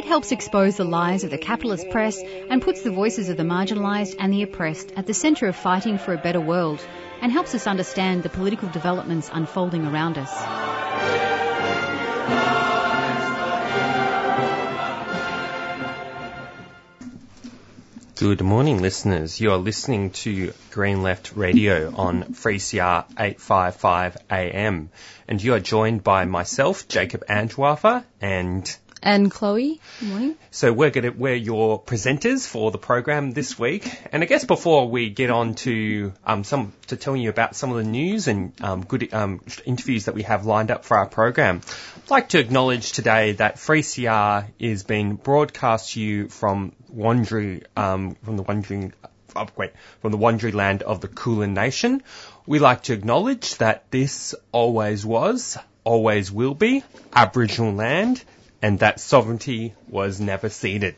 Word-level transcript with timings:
It 0.00 0.06
helps 0.06 0.32
expose 0.32 0.78
the 0.78 0.84
lies 0.84 1.24
of 1.24 1.30
the 1.30 1.36
capitalist 1.36 1.90
press 1.90 2.18
and 2.48 2.62
puts 2.62 2.80
the 2.80 2.90
voices 2.90 3.28
of 3.28 3.36
the 3.36 3.42
marginalised 3.42 4.16
and 4.18 4.32
the 4.32 4.42
oppressed 4.42 4.92
at 4.96 5.06
the 5.06 5.12
centre 5.12 5.46
of 5.46 5.54
fighting 5.54 5.98
for 5.98 6.14
a 6.14 6.16
better 6.16 6.40
world 6.40 6.80
and 7.20 7.30
helps 7.30 7.54
us 7.54 7.66
understand 7.66 8.22
the 8.22 8.30
political 8.30 8.70
developments 8.70 9.28
unfolding 9.30 9.84
around 9.84 10.16
us. 10.16 10.32
Good 18.16 18.40
morning, 18.40 18.80
listeners. 18.80 19.38
You 19.38 19.52
are 19.52 19.58
listening 19.58 20.12
to 20.12 20.54
Green 20.70 21.02
Left 21.02 21.36
Radio 21.36 21.94
on 21.94 22.24
3CR 22.24 23.04
855 23.18 24.16
AM. 24.30 24.88
And 25.28 25.42
you 25.42 25.52
are 25.52 25.60
joined 25.60 26.02
by 26.02 26.24
myself, 26.24 26.88
Jacob 26.88 27.24
Andrewartha, 27.28 28.04
and 28.22 28.76
and 29.02 29.30
Chloe. 29.30 29.80
Good 30.00 30.08
morning. 30.08 30.36
So 30.50 30.72
we're 30.72 30.90
going 30.90 31.04
to, 31.04 31.10
we're 31.10 31.34
your 31.34 31.82
presenters 31.82 32.46
for 32.46 32.70
the 32.70 32.78
program 32.78 33.32
this 33.32 33.58
week. 33.58 33.90
And 34.12 34.22
I 34.22 34.26
guess 34.26 34.44
before 34.44 34.88
we 34.88 35.10
get 35.10 35.30
on 35.30 35.54
to, 35.56 36.12
um, 36.24 36.44
some, 36.44 36.72
to 36.88 36.96
telling 36.96 37.22
you 37.22 37.30
about 37.30 37.56
some 37.56 37.70
of 37.70 37.78
the 37.78 37.84
news 37.84 38.28
and, 38.28 38.52
um, 38.62 38.84
good, 38.84 39.12
um, 39.14 39.40
interviews 39.64 40.06
that 40.06 40.14
we 40.14 40.22
have 40.22 40.46
lined 40.46 40.70
up 40.70 40.84
for 40.84 40.96
our 40.96 41.06
program, 41.06 41.60
I'd 41.96 42.10
like 42.10 42.28
to 42.30 42.38
acknowledge 42.38 42.92
today 42.92 43.32
that 43.32 43.56
3CR 43.56 44.46
is 44.58 44.82
being 44.82 45.16
broadcast 45.16 45.92
to 45.92 46.00
you 46.00 46.28
from 46.28 46.72
Wandry, 46.94 47.64
um, 47.76 48.16
from 48.22 48.36
the 48.36 48.42
Wandering, 48.42 48.92
oh, 49.36 49.46
wait, 49.56 49.72
from 50.00 50.12
the 50.12 50.18
Wandry 50.18 50.52
land 50.52 50.82
of 50.82 51.00
the 51.00 51.08
Kulin 51.08 51.54
Nation. 51.54 52.02
We 52.46 52.58
like 52.58 52.84
to 52.84 52.92
acknowledge 52.92 53.56
that 53.56 53.90
this 53.90 54.34
always 54.52 55.06
was, 55.06 55.56
always 55.84 56.30
will 56.30 56.54
be 56.54 56.82
Aboriginal 57.14 57.72
land 57.72 58.22
and 58.62 58.78
that 58.80 59.00
sovereignty 59.00 59.74
was 59.88 60.20
never 60.20 60.48
ceded. 60.48 60.94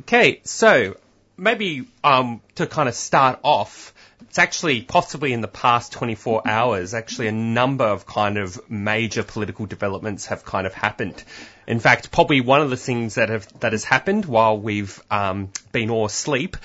Okay, 0.00 0.40
so 0.44 0.96
maybe 1.36 1.86
um, 2.04 2.40
to 2.54 2.66
kind 2.66 2.88
of 2.88 2.94
start 2.94 3.38
off, 3.42 3.92
it's 4.22 4.38
actually 4.38 4.82
possibly 4.82 5.32
in 5.32 5.40
the 5.40 5.48
past 5.48 5.92
24 5.92 6.46
hours, 6.46 6.94
actually 6.94 7.28
a 7.28 7.32
number 7.32 7.84
of 7.84 8.06
kind 8.06 8.38
of 8.38 8.70
major 8.70 9.22
political 9.22 9.66
developments 9.66 10.26
have 10.26 10.44
kind 10.44 10.66
of 10.66 10.74
happened. 10.74 11.22
In 11.66 11.80
fact, 11.80 12.10
probably 12.10 12.40
one 12.40 12.60
of 12.60 12.70
the 12.70 12.76
things 12.76 13.16
that 13.16 13.28
have 13.28 13.46
that 13.60 13.72
has 13.72 13.84
happened 13.84 14.24
while 14.24 14.58
we've 14.58 15.02
um, 15.10 15.50
been 15.72 15.90
all 15.90 16.06
asleep 16.06 16.56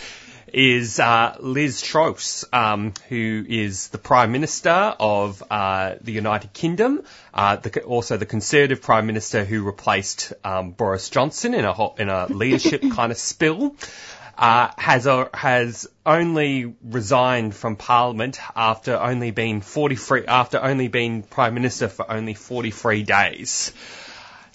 is 0.54 1.00
uh, 1.00 1.36
Liz 1.40 1.82
Truss, 1.82 2.46
um, 2.54 2.94
who 3.10 3.46
is 3.48 3.90
the 3.90 3.98
Prime 3.98 4.32
Minister 4.32 4.96
of 5.00 5.44
uh, 5.50 5.96
the 6.02 6.12
United 6.12 6.54
Kingdom, 6.54 7.04
uh, 7.34 7.58
the, 7.58 7.84
also 7.84 8.18
the 8.18 8.26
Conservative 8.26 8.82
Prime 8.82 9.06
Minister 9.08 9.44
who 9.44 9.64
replaced 9.64 10.34
um, 10.44 10.72
Boris 10.72 11.10
Johnson 11.10 11.54
in 11.54 11.66
a 11.66 11.96
in 11.96 12.10
a 12.10 12.28
leadership 12.28 12.82
kind 12.92 13.12
of 13.12 13.18
spill. 13.18 13.76
Uh, 14.38 14.70
has 14.78 15.08
uh, 15.08 15.28
has 15.34 15.88
only 16.06 16.76
resigned 16.84 17.56
from 17.56 17.76
Parliament 17.76 18.40
after 18.56 18.96
only 18.96 19.32
being 19.32 19.62
43 19.62 20.26
after 20.28 20.62
only 20.62 20.88
being 20.88 21.24
Prime 21.24 21.56
Minister 21.56 21.88
for 21.88 22.10
only 22.12 22.36
43 22.36 23.02
days. 23.02 23.74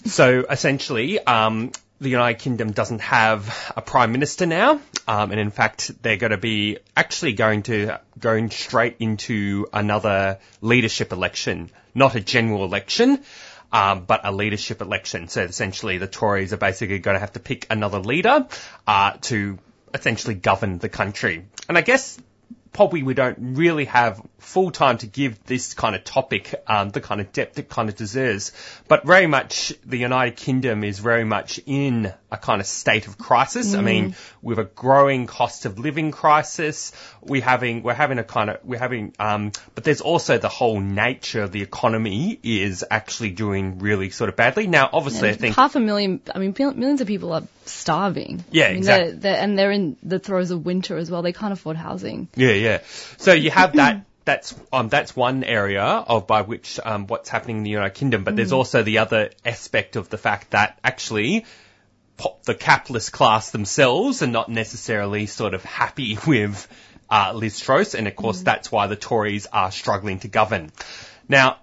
So 0.05 0.45
essentially, 0.49 1.19
um, 1.19 1.71
the 2.03 2.09
United 2.09 2.39
Kingdom 2.39 2.71
doesn't 2.71 3.01
have 3.01 3.73
a 3.75 3.81
prime 3.81 4.11
minister 4.11 4.45
now, 4.45 4.79
um, 5.07 5.31
and 5.31 5.39
in 5.39 5.51
fact, 5.51 5.91
they're 6.03 6.17
going 6.17 6.31
to 6.31 6.37
be 6.37 6.77
actually 6.95 7.33
going 7.33 7.63
to 7.63 7.99
going 8.19 8.49
straight 8.51 8.97
into 8.99 9.67
another 9.73 10.39
leadership 10.61 11.11
election, 11.11 11.71
not 11.95 12.15
a 12.15 12.19
general 12.19 12.63
election. 12.63 13.23
Um, 13.71 14.05
but 14.05 14.21
a 14.23 14.31
leadership 14.31 14.81
election. 14.81 15.29
So 15.29 15.41
essentially, 15.41 15.97
the 15.97 16.05
Tories 16.05 16.53
are 16.53 16.57
basically 16.57 16.99
going 16.99 17.15
to 17.15 17.19
have 17.19 17.33
to 17.33 17.39
pick 17.39 17.65
another 17.71 17.97
leader 17.97 18.45
uh, 18.85 19.13
to 19.21 19.57
essentially 19.91 20.35
govern 20.35 20.77
the 20.77 20.89
country. 20.89 21.47
And 21.67 21.75
I 21.75 21.81
guess 21.81 22.19
probably 22.71 23.01
we 23.01 23.15
don't 23.15 23.55
really 23.55 23.85
have 23.85 24.21
full 24.43 24.71
time 24.71 24.97
to 24.99 25.07
give 25.07 25.43
this 25.45 25.73
kind 25.73 25.95
of 25.95 26.03
topic 26.03 26.53
um, 26.67 26.89
the 26.89 27.01
kind 27.01 27.21
of 27.21 27.31
depth 27.31 27.57
it 27.57 27.69
kind 27.69 27.89
of 27.89 27.95
deserves. 27.95 28.51
But 28.87 29.05
very 29.05 29.25
much 29.25 29.73
the 29.85 29.97
United 29.97 30.35
Kingdom 30.35 30.83
is 30.83 30.99
very 30.99 31.23
much 31.23 31.59
in 31.65 32.13
a 32.29 32.37
kind 32.37 32.59
of 32.59 32.67
state 32.67 33.07
of 33.07 33.17
crisis. 33.17 33.73
Mm. 33.73 33.77
I 33.77 33.81
mean, 33.81 34.15
with 34.41 34.59
a 34.59 34.65
growing 34.65 35.27
cost 35.27 35.65
of 35.65 35.79
living 35.79 36.11
crisis, 36.11 36.91
we 37.21 37.41
having 37.41 37.83
we're 37.83 37.93
having 37.93 38.19
a 38.19 38.23
kind 38.23 38.49
of 38.49 38.59
we're 38.63 38.79
having 38.79 39.13
um, 39.17 39.51
but 39.75 39.83
there's 39.83 40.01
also 40.01 40.37
the 40.37 40.49
whole 40.49 40.79
nature 40.79 41.43
of 41.43 41.51
the 41.51 41.61
economy 41.61 42.37
is 42.43 42.83
actually 42.89 43.31
doing 43.31 43.79
really 43.79 44.09
sort 44.09 44.29
of 44.29 44.35
badly. 44.35 44.67
Now, 44.67 44.89
obviously, 44.91 45.29
I 45.29 45.33
think 45.33 45.55
half 45.55 45.75
a 45.75 45.79
million. 45.79 46.21
I 46.33 46.39
mean, 46.39 46.53
millions 46.57 47.01
of 47.01 47.07
people 47.07 47.33
are 47.33 47.43
starving. 47.65 48.43
Yeah, 48.51 48.65
I 48.65 48.67
mean, 48.69 48.77
exactly. 48.77 49.11
They're, 49.11 49.19
they're, 49.19 49.41
and 49.41 49.57
they're 49.57 49.71
in 49.71 49.97
the 50.03 50.19
throes 50.19 50.51
of 50.51 50.65
winter 50.65 50.97
as 50.97 51.09
well. 51.09 51.21
They 51.21 51.33
can't 51.33 51.53
afford 51.53 51.77
housing. 51.77 52.27
Yeah, 52.35 52.51
yeah. 52.51 52.81
So 53.17 53.33
you 53.33 53.51
have 53.51 53.73
that 53.73 54.05
that's 54.25 54.55
um, 54.71 54.89
that's 54.89 55.15
one 55.15 55.43
area 55.43 55.83
of 55.83 56.27
by 56.27 56.41
which 56.41 56.79
um, 56.83 57.07
what's 57.07 57.29
happening 57.29 57.57
in 57.57 57.63
the 57.63 57.69
United 57.69 57.95
Kingdom. 57.95 58.23
But 58.23 58.33
mm. 58.33 58.37
there's 58.37 58.51
also 58.53 58.83
the 58.83 58.99
other 58.99 59.31
aspect 59.45 59.95
of 59.95 60.09
the 60.09 60.17
fact 60.17 60.51
that 60.51 60.79
actually 60.83 61.45
the 62.45 62.55
capitalist 62.55 63.11
class 63.11 63.51
themselves 63.51 64.21
are 64.21 64.27
not 64.27 64.49
necessarily 64.49 65.25
sort 65.25 65.53
of 65.53 65.63
happy 65.63 66.17
with 66.27 66.67
uh, 67.09 67.33
Liz 67.35 67.59
Truss, 67.59 67.95
and 67.95 68.07
of 68.07 68.15
course 68.15 68.41
mm. 68.41 68.45
that's 68.45 68.71
why 68.71 68.87
the 68.87 68.95
Tories 68.95 69.45
are 69.47 69.71
struggling 69.71 70.19
to 70.19 70.27
govern. 70.27 70.71
Now, 71.27 71.57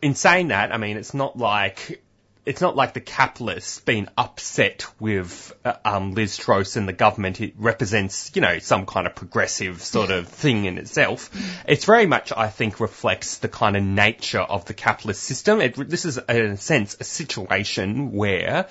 in 0.00 0.14
saying 0.14 0.48
that, 0.48 0.74
I 0.74 0.78
mean 0.78 0.96
it's 0.96 1.14
not 1.14 1.36
like 1.36 2.02
it's 2.46 2.60
not 2.60 2.76
like 2.76 2.94
the 2.94 3.00
capitalists 3.00 3.80
being 3.80 4.08
upset 4.16 4.86
with 5.00 5.52
uh, 5.64 5.74
um, 5.84 6.14
Liz 6.14 6.36
Truss 6.36 6.76
and 6.76 6.88
the 6.88 6.92
government. 6.92 7.40
It 7.40 7.54
represents, 7.58 8.30
you 8.34 8.40
know, 8.40 8.60
some 8.60 8.86
kind 8.86 9.08
of 9.08 9.16
progressive 9.16 9.82
sort 9.82 10.12
of 10.12 10.28
thing 10.28 10.64
in 10.64 10.78
itself. 10.78 11.28
It's 11.66 11.84
very 11.84 12.06
much, 12.06 12.32
I 12.34 12.48
think, 12.48 12.78
reflects 12.78 13.38
the 13.38 13.48
kind 13.48 13.76
of 13.76 13.82
nature 13.82 14.40
of 14.40 14.64
the 14.64 14.74
capitalist 14.74 15.24
system. 15.24 15.60
It, 15.60 15.74
this 15.90 16.04
is, 16.04 16.18
in 16.18 16.36
a 16.52 16.56
sense, 16.56 16.96
a 17.00 17.04
situation 17.04 18.12
where 18.12 18.68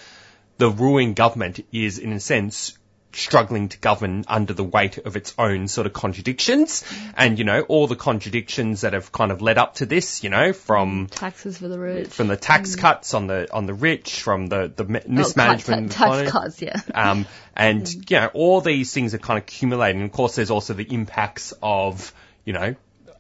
the 0.57 0.69
ruling 0.69 1.13
government 1.13 1.59
is, 1.74 2.00
in 2.00 2.13
a 2.13 2.19
sense, 2.22 2.78
struggling 3.15 3.69
to 3.69 3.77
govern 3.77 4.25
under 4.27 4.53
the 4.53 4.63
weight 4.63 4.97
of 4.99 5.15
its 5.15 5.33
own 5.37 5.67
sort 5.67 5.87
of 5.87 5.93
contradictions. 5.93 6.83
And, 7.15 7.39
you 7.39 7.45
know, 7.45 7.61
all 7.61 7.87
the 7.87 7.95
contradictions 7.95 8.81
that 8.81 8.93
have 8.93 9.11
kind 9.11 9.31
of 9.31 9.41
led 9.41 9.57
up 9.57 9.75
to 9.75 9.85
this, 9.85 10.23
you 10.23 10.29
know, 10.29 10.53
from 10.53 11.07
taxes 11.07 11.57
for 11.57 11.67
the 11.67 11.79
rich, 11.79 12.09
from 12.09 12.27
the 12.27 12.37
tax 12.37 12.75
mm. 12.75 12.79
cuts 12.79 13.13
on 13.13 13.27
the, 13.27 13.51
on 13.53 13.65
the 13.65 13.73
rich, 13.73 14.21
from 14.21 14.47
the, 14.47 14.71
the 14.75 14.83
mismanagement. 14.83 15.93
Oh, 15.99 16.05
tax, 16.05 16.17
tax 16.17 16.31
cuts, 16.31 16.61
yeah. 16.61 16.81
Um, 16.93 17.25
and, 17.55 17.83
mm. 17.83 18.09
you 18.09 18.17
know, 18.17 18.27
all 18.33 18.61
these 18.61 18.93
things 18.93 19.13
are 19.13 19.19
kind 19.19 19.37
of 19.37 19.43
accumulating. 19.43 20.01
And 20.01 20.09
of 20.09 20.15
course, 20.15 20.35
there's 20.35 20.51
also 20.51 20.73
the 20.73 20.91
impacts 20.93 21.53
of, 21.61 22.13
you 22.43 22.53
know, 22.53 22.75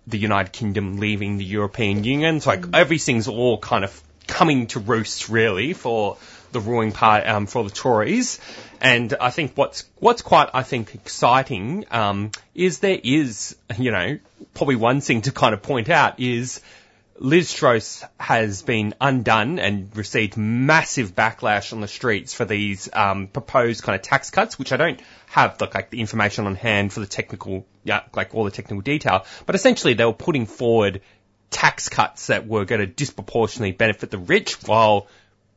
the 0.07 0.17
United 0.17 0.51
Kingdom 0.51 0.97
leaving 0.97 1.37
the 1.37 1.45
European 1.45 2.03
Union. 2.03 2.39
So 2.39 2.51
like 2.51 2.61
mm. 2.61 2.77
everything's 2.77 3.27
all 3.27 3.57
kind 3.57 3.83
of 3.83 4.01
coming 4.27 4.67
to 4.67 4.79
roost 4.79 5.29
really 5.29 5.73
for 5.73 6.17
the 6.55 6.61
ruling 6.61 6.91
part 6.91 7.27
um, 7.27 7.45
for 7.45 7.63
the 7.63 7.69
Tories. 7.69 8.39
And 8.81 9.13
I 9.19 9.29
think 9.29 9.53
what's 9.55 9.85
what's 9.99 10.21
quite 10.21 10.49
I 10.53 10.63
think 10.63 10.95
exciting 10.95 11.85
um, 11.91 12.31
is 12.53 12.79
there 12.79 12.99
is 13.01 13.55
you 13.77 13.91
know 13.91 14.17
probably 14.53 14.75
one 14.75 15.01
thing 15.01 15.21
to 15.23 15.31
kind 15.31 15.53
of 15.53 15.61
point 15.61 15.89
out 15.89 16.19
is 16.19 16.61
Liz 17.17 17.53
Truss 17.53 18.03
has 18.19 18.61
been 18.61 18.93
undone 18.99 19.57
and 19.57 19.95
received 19.95 20.35
massive 20.35 21.15
backlash 21.15 21.71
on 21.71 21.79
the 21.79 21.87
streets 21.87 22.33
for 22.33 22.43
these 22.43 22.89
um, 22.91 23.27
proposed 23.27 23.83
kind 23.83 23.95
of 23.95 24.01
tax 24.01 24.31
cuts, 24.31 24.59
which 24.59 24.73
I 24.73 24.77
don't 24.77 24.99
have 25.27 25.57
the, 25.57 25.69
like 25.73 25.91
the 25.91 26.01
information 26.01 26.45
on 26.45 26.55
hand 26.55 26.91
for 26.91 26.99
the 26.99 27.05
technical, 27.05 27.65
yeah, 27.85 28.01
like 28.13 28.35
all 28.35 28.43
the 28.43 28.51
technical 28.51 28.81
detail. 28.81 29.25
But 29.45 29.55
essentially, 29.55 29.93
they 29.93 30.03
were 30.03 30.11
putting 30.11 30.45
forward 30.45 31.01
tax 31.51 31.87
cuts 31.87 32.27
that 32.27 32.47
were 32.47 32.65
going 32.65 32.81
to 32.81 32.87
disproportionately 32.87 33.71
benefit 33.71 34.11
the 34.11 34.17
rich, 34.17 34.55
while 34.67 35.07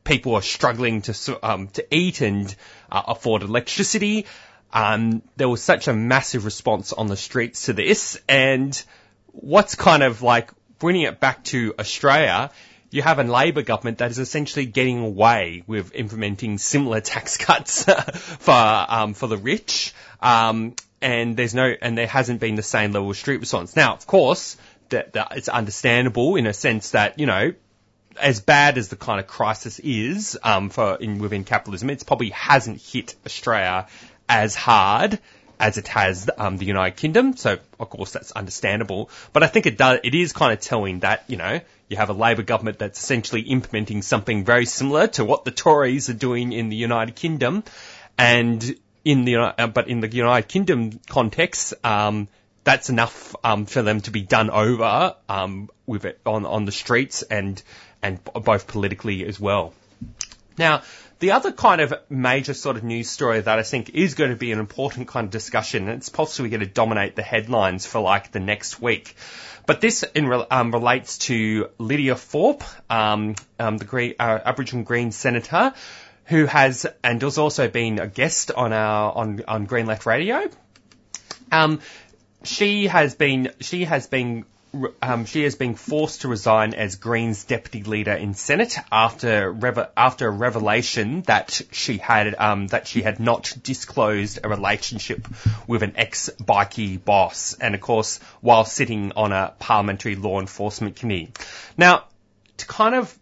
people 0.09 0.35
are 0.35 0.41
struggling 0.41 1.01
to 1.03 1.39
um, 1.41 1.67
to 1.69 1.95
eat 1.95 2.21
and 2.21 2.53
uh, 2.91 3.03
afford 3.07 3.43
electricity. 3.43 4.25
Um, 4.73 5.21
there 5.37 5.47
was 5.47 5.63
such 5.63 5.87
a 5.87 5.93
massive 5.93 6.45
response 6.45 6.91
on 6.91 7.07
the 7.07 7.15
streets 7.17 7.67
to 7.67 7.73
this, 7.73 8.19
and 8.27 8.83
what's 9.31 9.75
kind 9.75 10.03
of 10.03 10.21
like 10.21 10.51
bringing 10.79 11.03
it 11.03 11.19
back 11.19 11.43
to 11.45 11.73
Australia 11.79 12.51
you 12.91 13.01
have 13.01 13.19
a 13.19 13.23
Labor 13.23 13.61
government 13.61 13.99
that 13.99 14.11
is 14.11 14.19
essentially 14.19 14.65
getting 14.65 14.99
away 14.99 15.63
with 15.67 15.93
implementing 15.93 16.57
similar 16.57 17.01
tax 17.13 17.37
cuts 17.37 17.83
for 18.39 18.85
um, 18.89 19.13
for 19.13 19.27
the 19.27 19.37
rich, 19.37 19.93
um, 20.21 20.75
and 21.01 21.37
there's 21.37 21.53
no 21.53 21.73
and 21.81 21.97
there 21.97 22.07
hasn't 22.07 22.39
been 22.39 22.55
the 22.55 22.63
same 22.63 22.91
level 22.91 23.09
of 23.09 23.17
street 23.17 23.39
response. 23.39 23.75
Now, 23.75 23.93
of 23.93 24.07
course, 24.07 24.57
that, 24.89 25.13
that 25.13 25.33
it's 25.35 25.49
understandable 25.49 26.35
in 26.35 26.47
a 26.47 26.53
sense 26.53 26.91
that 26.91 27.19
you 27.19 27.25
know. 27.25 27.53
As 28.19 28.41
bad 28.41 28.77
as 28.77 28.89
the 28.89 28.95
kind 28.95 29.19
of 29.19 29.27
crisis 29.27 29.79
is 29.79 30.37
um, 30.43 30.69
for 30.69 30.95
in 30.95 31.19
within 31.19 31.43
capitalism, 31.43 31.89
it 31.89 32.03
probably 32.05 32.29
hasn't 32.29 32.81
hit 32.81 33.15
Australia 33.25 33.87
as 34.27 34.55
hard 34.55 35.19
as 35.59 35.77
it 35.77 35.87
has 35.89 36.29
um, 36.37 36.57
the 36.57 36.65
United 36.65 36.97
Kingdom. 36.97 37.35
So 37.35 37.57
of 37.79 37.89
course 37.89 38.11
that's 38.11 38.31
understandable, 38.31 39.09
but 39.33 39.43
I 39.43 39.47
think 39.47 39.65
it 39.65 39.77
does. 39.77 39.99
It 40.03 40.15
is 40.15 40.33
kind 40.33 40.53
of 40.53 40.59
telling 40.61 40.99
that 40.99 41.25
you 41.27 41.37
know 41.37 41.59
you 41.89 41.97
have 41.97 42.09
a 42.09 42.13
Labor 42.13 42.43
government 42.43 42.79
that's 42.79 43.01
essentially 43.01 43.41
implementing 43.41 44.01
something 44.01 44.45
very 44.45 44.65
similar 44.65 45.07
to 45.07 45.25
what 45.25 45.43
the 45.43 45.51
Tories 45.51 46.09
are 46.09 46.13
doing 46.13 46.53
in 46.53 46.69
the 46.69 46.75
United 46.75 47.15
Kingdom, 47.15 47.63
and 48.17 48.75
in 49.03 49.25
the 49.25 49.35
uh, 49.37 49.67
but 49.67 49.89
in 49.89 49.99
the 49.99 50.07
United 50.07 50.47
Kingdom 50.47 50.99
context. 51.09 51.73
Um, 51.83 52.27
that's 52.69 52.91
enough 52.91 53.35
um, 53.43 53.65
for 53.65 53.81
them 53.81 53.99
to 54.01 54.11
be 54.11 54.21
done 54.21 54.51
over 54.51 55.15
um, 55.27 55.71
with 55.87 56.05
it 56.05 56.19
on 56.23 56.45
on 56.45 56.65
the 56.65 56.71
streets 56.71 57.23
and 57.23 57.61
and 58.03 58.23
both 58.23 58.67
politically 58.67 59.25
as 59.25 59.39
well. 59.39 59.73
Now, 60.55 60.83
the 61.17 61.31
other 61.31 61.51
kind 61.51 61.81
of 61.81 61.95
major 62.09 62.53
sort 62.53 62.77
of 62.77 62.83
news 62.83 63.09
story 63.09 63.41
that 63.41 63.57
I 63.57 63.63
think 63.63 63.89
is 63.89 64.13
going 64.13 64.29
to 64.29 64.35
be 64.35 64.51
an 64.51 64.59
important 64.59 65.07
kind 65.07 65.25
of 65.25 65.31
discussion, 65.31 65.87
and 65.87 65.97
it's 65.97 66.09
possibly 66.09 66.51
going 66.51 66.59
to 66.59 66.67
dominate 66.67 67.15
the 67.15 67.23
headlines 67.23 67.87
for 67.87 68.01
like 68.01 68.31
the 68.31 68.39
next 68.39 68.79
week. 68.79 69.15
But 69.65 69.81
this 69.81 70.03
in, 70.03 70.31
um, 70.51 70.71
relates 70.71 71.17
to 71.29 71.69
Lydia 71.79 72.15
Thorpe, 72.15 72.63
um, 72.87 73.35
um, 73.57 73.77
the 73.77 73.85
Green, 73.85 74.13
uh, 74.19 74.39
Aboriginal 74.45 74.85
Green 74.85 75.11
senator, 75.11 75.73
who 76.25 76.45
has 76.45 76.85
and 77.03 77.19
has 77.23 77.39
also 77.39 77.67
been 77.67 77.97
a 77.97 78.07
guest 78.07 78.51
on 78.51 78.73
our 78.73 79.11
on 79.11 79.41
on 79.47 79.65
Green 79.65 79.87
Left 79.87 80.05
Radio. 80.05 80.49
Um, 81.51 81.81
she 82.43 82.87
has 82.87 83.15
been 83.15 83.51
she 83.59 83.85
has 83.85 84.07
been 84.07 84.45
um, 85.01 85.25
she 85.25 85.43
has 85.43 85.55
been 85.55 85.73
forced 85.73 86.21
to 86.21 86.27
resign 86.27 86.75
as 86.75 86.95
Greens 86.95 87.43
deputy 87.43 87.83
leader 87.83 88.13
in 88.13 88.35
Senate 88.35 88.77
after 88.91 89.55
after 89.97 90.27
a 90.27 90.31
revelation 90.31 91.21
that 91.23 91.61
she 91.71 91.97
had 91.97 92.35
um, 92.37 92.67
that 92.67 92.87
she 92.87 93.01
had 93.01 93.19
not 93.19 93.53
disclosed 93.63 94.39
a 94.43 94.49
relationship 94.49 95.27
with 95.67 95.81
an 95.81 95.93
ex 95.95 96.29
bikie 96.39 97.03
boss, 97.03 97.53
and 97.55 97.73
of 97.73 97.81
course 97.81 98.19
while 98.41 98.63
sitting 98.63 99.11
on 99.15 99.31
a 99.31 99.53
parliamentary 99.59 100.15
law 100.15 100.39
enforcement 100.39 100.95
committee. 100.95 101.31
Now, 101.77 102.05
to 102.57 102.67
kind 102.67 102.93
of 102.93 103.17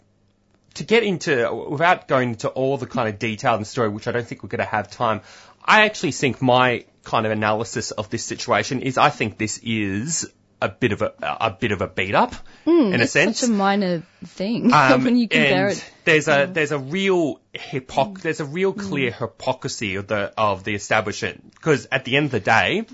to 0.76 0.84
get 0.84 1.04
into 1.04 1.66
without 1.70 2.08
going 2.08 2.30
into 2.30 2.50
all 2.50 2.78
the 2.78 2.88
kind 2.88 3.08
of 3.08 3.20
detail 3.20 3.54
in 3.54 3.62
the 3.62 3.66
story, 3.66 3.90
which 3.90 4.08
I 4.08 4.12
don't 4.12 4.28
think 4.28 4.44
we're 4.44 4.50
going 4.50 4.60
to 4.60 4.66
have 4.66 4.92
time. 4.92 5.22
I 5.64 5.86
actually 5.86 6.12
think 6.12 6.42
my 6.42 6.86
kind 7.14 7.26
of 7.26 7.32
analysis 7.32 7.92
of 7.92 8.10
this 8.10 8.24
situation 8.26 8.82
is 8.82 8.98
I 8.98 9.10
think 9.10 9.38
this 9.38 9.60
is 9.64 10.30
a 10.62 10.70
bit 10.70 10.92
of 10.92 11.02
a 11.04 11.14
a 11.22 11.52
bit 11.52 11.72
of 11.72 11.82
a 11.82 11.88
beat 11.88 12.16
up 12.16 12.34
Mm, 12.66 12.94
in 12.94 13.00
a 13.00 13.04
it's 13.04 13.14
sense. 13.14 13.40
such 13.40 13.50
a 13.50 13.52
minor 13.54 14.04
thing 14.26 14.74
Um, 14.80 15.04
when 15.06 15.16
you 15.18 15.28
compare 15.30 15.68
and 15.70 15.78
it. 15.78 15.92
There's 16.04 16.28
a 16.28 16.50
there's 16.52 16.72
a 16.72 16.80
real 16.80 17.40
hypoc 17.56 18.22
there's 18.22 18.40
a 18.42 18.46
real 18.46 18.74
clear 18.74 19.12
hypocrisy 19.12 19.96
of 19.96 20.08
the 20.08 20.34
of 20.38 20.64
the 20.64 20.76
establishment 20.76 21.52
because 21.56 21.88
at 21.92 22.06
the 22.06 22.18
end 22.18 22.26
of 22.26 22.32
the 22.32 22.40
day, 22.40 22.86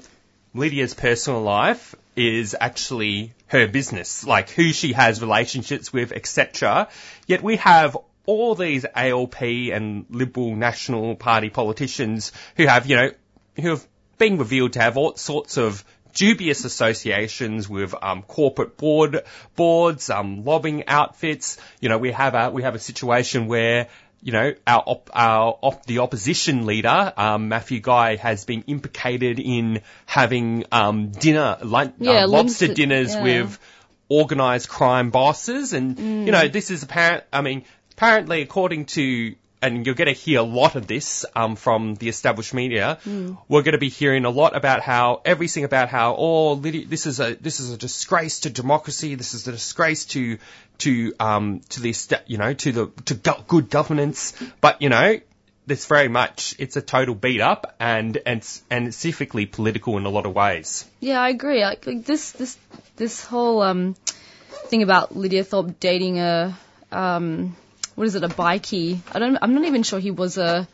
Lydia's 0.53 0.93
personal 0.93 1.41
life 1.41 1.95
is 2.15 2.55
actually 2.59 3.33
her 3.47 3.67
business, 3.67 4.23
like 4.35 4.49
who 4.51 4.71
she 4.73 4.93
has 4.93 5.21
relationships 5.21 5.91
with, 5.91 6.11
etc. 6.11 6.87
Yet 7.27 7.41
we 7.41 7.55
have 7.57 7.97
all 8.25 8.53
these 8.55 8.85
ALP 8.95 9.41
and 9.41 10.05
Liberal 10.09 10.55
National 10.55 11.15
Party 11.15 11.49
politicians 11.49 12.31
who 12.57 12.67
have, 12.67 12.85
you 12.85 12.95
know, 12.95 13.09
who 13.61 13.69
have 13.71 13.87
been 14.17 14.37
revealed 14.37 14.73
to 14.73 14.81
have 14.81 14.97
all 14.97 15.15
sorts 15.15 15.57
of 15.57 15.83
dubious 16.13 16.63
associations 16.63 17.67
with 17.67 17.95
um, 18.01 18.21
corporate 18.23 18.77
board 18.77 19.23
boards, 19.55 20.09
um, 20.09 20.43
lobbying 20.45 20.87
outfits. 20.87 21.57
You 21.79 21.89
know, 21.89 21.97
we 21.97 22.11
have 22.11 22.35
a 22.35 22.51
we 22.51 22.63
have 22.63 22.75
a 22.75 22.79
situation 22.79 23.47
where 23.47 23.87
you 24.21 24.31
know 24.31 24.53
our 24.65 24.83
op, 24.85 25.09
our 25.13 25.57
op, 25.61 25.85
the 25.85 25.99
opposition 25.99 26.65
leader 26.65 27.13
um, 27.17 27.49
Matthew 27.49 27.79
Guy 27.79 28.15
has 28.15 28.45
been 28.45 28.63
implicated 28.67 29.39
in 29.39 29.81
having 30.05 30.65
um, 30.71 31.09
dinner 31.09 31.57
lunch, 31.63 31.95
Yeah, 31.99 32.23
uh, 32.23 32.27
lobster 32.27 32.73
dinners 32.73 33.13
yeah. 33.13 33.23
with 33.23 33.59
organized 34.09 34.69
crime 34.69 35.09
bosses 35.09 35.73
and 35.73 35.97
you 35.97 36.31
know 36.31 36.47
this 36.47 36.69
is 36.71 36.83
apparent 36.83 37.23
I 37.33 37.41
mean 37.41 37.63
apparently 37.93 38.41
according 38.41 38.85
to 38.97 39.35
and 39.63 39.85
you're 39.85 39.95
going 39.95 40.13
to 40.13 40.19
hear 40.25 40.39
a 40.39 40.43
lot 40.43 40.75
of 40.75 40.85
this 40.87 41.25
um, 41.35 41.55
from 41.55 41.95
the 41.95 42.09
established 42.09 42.53
media. 42.53 42.99
We're 43.47 43.61
going 43.63 43.73
to 43.73 43.79
be 43.79 43.89
hearing 43.89 44.25
a 44.25 44.29
lot 44.29 44.55
about 44.55 44.81
how 44.81 45.21
everything 45.23 45.63
about 45.63 45.89
how 45.89 46.15
oh 46.17 46.55
this 46.55 47.05
is 47.05 47.19
a 47.19 47.35
this 47.35 47.59
is 47.59 47.71
a 47.71 47.77
disgrace 47.77 48.41
to 48.41 48.49
democracy. 48.49 49.15
This 49.15 49.33
is 49.33 49.47
a 49.47 49.51
disgrace 49.51 50.05
to 50.07 50.37
to 50.79 51.13
um 51.19 51.61
to 51.69 51.81
the 51.81 51.93
you 52.27 52.37
know 52.37 52.53
to 52.53 52.71
the 52.71 52.87
to 53.05 53.15
go- 53.15 53.43
good 53.47 53.69
governance. 53.69 54.33
But 54.59 54.81
you 54.81 54.89
know 54.89 55.19
this 55.65 55.85
very 55.85 56.09
much 56.09 56.55
it's 56.59 56.75
a 56.75 56.81
total 56.81 57.15
beat 57.15 57.41
up 57.41 57.75
and 57.79 58.17
and 58.25 58.45
and 58.69 58.93
specifically 58.93 59.45
political 59.45 59.97
in 59.97 60.05
a 60.05 60.09
lot 60.09 60.25
of 60.25 60.35
ways. 60.35 60.85
Yeah, 60.99 61.21
I 61.21 61.29
agree. 61.29 61.61
Like, 61.61 61.87
like 61.87 62.05
this, 62.05 62.31
this, 62.31 62.57
this 62.97 63.25
whole 63.25 63.61
um, 63.61 63.95
thing 64.67 64.83
about 64.83 65.15
Lydia 65.15 65.43
Thorpe 65.43 65.79
dating 65.79 66.19
a, 66.19 66.57
um, 66.91 67.55
what 67.95 68.07
is 68.07 68.15
it, 68.15 68.23
a 68.23 68.27
bikie? 68.27 68.99
I 69.11 69.19
don't. 69.19 69.37
I'm 69.41 69.53
not 69.53 69.65
even 69.65 69.83
sure 69.83 69.99
he 69.99 70.11
was 70.11 70.37
a, 70.37 70.67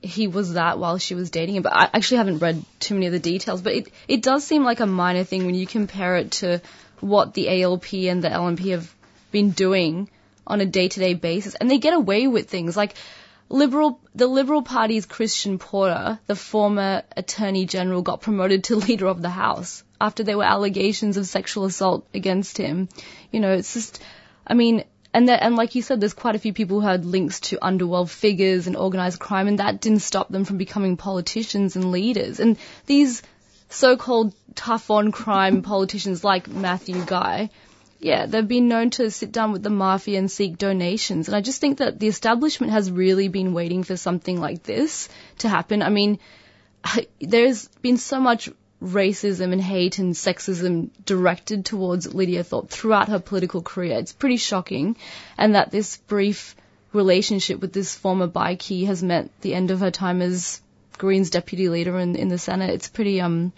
he 0.00 0.28
was 0.28 0.54
that 0.54 0.78
while 0.78 0.98
she 0.98 1.14
was 1.14 1.30
dating 1.30 1.56
him. 1.56 1.62
But 1.62 1.74
I 1.74 1.90
actually 1.92 2.18
haven't 2.18 2.38
read 2.38 2.64
too 2.80 2.94
many 2.94 3.06
of 3.06 3.12
the 3.12 3.18
details. 3.18 3.62
But 3.62 3.74
it, 3.74 3.92
it 4.08 4.22
does 4.22 4.44
seem 4.44 4.64
like 4.64 4.80
a 4.80 4.86
minor 4.86 5.24
thing 5.24 5.46
when 5.46 5.54
you 5.54 5.66
compare 5.66 6.16
it 6.16 6.32
to 6.32 6.60
what 7.00 7.34
the 7.34 7.62
ALP 7.62 7.92
and 7.94 8.22
the 8.22 8.28
LNP 8.28 8.70
have 8.72 8.94
been 9.30 9.50
doing 9.50 10.08
on 10.46 10.60
a 10.60 10.66
day-to-day 10.66 11.14
basis, 11.14 11.54
and 11.56 11.70
they 11.70 11.78
get 11.78 11.94
away 11.94 12.26
with 12.26 12.48
things 12.48 12.76
like. 12.76 12.94
Liberal, 13.48 14.00
the 14.12 14.26
Liberal 14.26 14.62
Party's 14.62 15.06
Christian 15.06 15.60
Porter, 15.60 16.18
the 16.26 16.34
former 16.34 17.04
Attorney 17.16 17.64
General, 17.64 18.02
got 18.02 18.20
promoted 18.20 18.64
to 18.64 18.74
Leader 18.74 19.06
of 19.06 19.22
the 19.22 19.30
House 19.30 19.84
after 20.00 20.24
there 20.24 20.36
were 20.36 20.42
allegations 20.42 21.16
of 21.16 21.26
sexual 21.26 21.64
assault 21.64 22.08
against 22.12 22.58
him. 22.58 22.88
You 23.30 23.38
know, 23.38 23.52
it's 23.52 23.72
just, 23.72 24.02
I 24.44 24.54
mean, 24.54 24.82
and 25.16 25.30
that, 25.30 25.42
and 25.42 25.56
like 25.56 25.74
you 25.74 25.80
said, 25.80 25.98
there's 25.98 26.12
quite 26.12 26.34
a 26.36 26.38
few 26.38 26.52
people 26.52 26.78
who 26.78 26.86
had 26.86 27.06
links 27.06 27.40
to 27.40 27.64
underworld 27.64 28.10
figures 28.10 28.66
and 28.66 28.76
organized 28.76 29.18
crime, 29.18 29.48
and 29.48 29.60
that 29.60 29.80
didn't 29.80 30.00
stop 30.00 30.28
them 30.28 30.44
from 30.44 30.58
becoming 30.58 30.98
politicians 30.98 31.74
and 31.74 31.90
leaders. 31.90 32.38
And 32.38 32.58
these 32.84 33.22
so-called 33.70 34.34
tough 34.54 34.90
on 34.90 35.12
crime 35.12 35.62
politicians 35.72 36.22
like 36.22 36.48
Matthew 36.48 37.02
Guy, 37.02 37.48
yeah, 37.98 38.26
they've 38.26 38.46
been 38.46 38.68
known 38.68 38.90
to 38.90 39.10
sit 39.10 39.32
down 39.32 39.52
with 39.52 39.62
the 39.62 39.70
mafia 39.70 40.18
and 40.18 40.30
seek 40.30 40.58
donations. 40.58 41.28
And 41.28 41.34
I 41.34 41.40
just 41.40 41.62
think 41.62 41.78
that 41.78 41.98
the 41.98 42.08
establishment 42.08 42.74
has 42.74 42.90
really 42.90 43.28
been 43.28 43.54
waiting 43.54 43.84
for 43.84 43.96
something 43.96 44.38
like 44.38 44.64
this 44.64 45.08
to 45.38 45.48
happen. 45.48 45.80
I 45.80 45.88
mean, 45.88 46.18
there's 47.22 47.68
been 47.80 47.96
so 47.96 48.20
much 48.20 48.50
racism 48.82 49.52
and 49.52 49.62
hate 49.62 49.98
and 49.98 50.14
sexism 50.14 50.90
directed 51.04 51.64
towards 51.64 52.12
Lydia 52.12 52.44
Thorpe 52.44 52.68
throughout 52.68 53.08
her 53.08 53.18
political 53.18 53.62
career. 53.62 53.98
It's 53.98 54.12
pretty 54.12 54.36
shocking. 54.36 54.96
And 55.38 55.54
that 55.54 55.70
this 55.70 55.96
brief 55.96 56.54
relationship 56.92 57.60
with 57.60 57.72
this 57.72 57.94
former 57.94 58.28
bikie 58.28 58.86
has 58.86 59.02
meant 59.02 59.30
the 59.40 59.54
end 59.54 59.70
of 59.70 59.80
her 59.80 59.90
time 59.90 60.22
as 60.22 60.60
Greens 60.98 61.30
deputy 61.30 61.68
leader 61.68 61.98
in, 61.98 62.16
in 62.16 62.28
the 62.28 62.38
Senate. 62.38 62.70
It's 62.70 62.88
pretty, 62.88 63.20
um, 63.20 63.52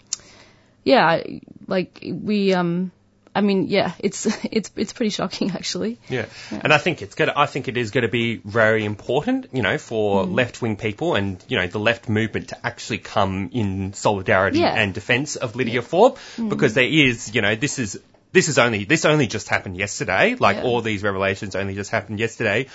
yeah, 0.83 1.21
like 1.67 1.99
we, 2.03 2.53
um, 2.53 2.91
I 3.35 3.41
mean, 3.41 3.67
yeah, 3.67 3.93
it's 3.99 4.25
it's 4.51 4.71
it's 4.75 4.93
pretty 4.93 5.11
shocking 5.11 5.51
actually. 5.51 5.99
Yeah. 6.09 6.25
And 6.51 6.73
I 6.73 6.77
think 6.77 7.01
it's 7.01 7.15
gonna, 7.15 7.33
I 7.35 7.45
think 7.45 7.67
it 7.67 7.77
is 7.77 7.91
going 7.91 8.03
to 8.03 8.09
be 8.09 8.37
very 8.37 8.85
important, 8.85 9.47
you 9.53 9.61
know, 9.61 9.77
for 9.77 10.25
mm. 10.25 10.33
left 10.33 10.61
wing 10.61 10.77
people 10.77 11.15
and, 11.15 11.43
you 11.47 11.57
know, 11.57 11.67
the 11.67 11.79
left 11.79 12.09
movement 12.09 12.49
to 12.49 12.65
actually 12.65 12.99
come 12.99 13.49
in 13.53 13.93
solidarity 13.93 14.59
Yeah. 14.59 14.73
and 14.73 14.93
defense 14.93 15.35
of 15.35 15.55
Lydia 15.55 15.81
Thorpe 15.81 16.17
mm. 16.37 16.49
because 16.49 16.73
there 16.73 16.87
is, 16.87 17.33
you 17.33 17.41
know, 17.41 17.55
this 17.55 17.79
is, 17.79 17.99
this 18.31 18.47
is 18.47 18.57
only, 18.59 18.85
this 18.85 19.05
only 19.05 19.27
just 19.27 19.47
happened 19.47 19.77
yesterday. 19.77 20.35
Like 20.35 20.57
Yeah. 20.57 20.63
all 20.63 20.81
these 20.81 21.03
revelations 21.03 21.55
only 21.55 21.75
just 21.75 21.91
happened 21.91 22.19
yesterday. 22.19 22.67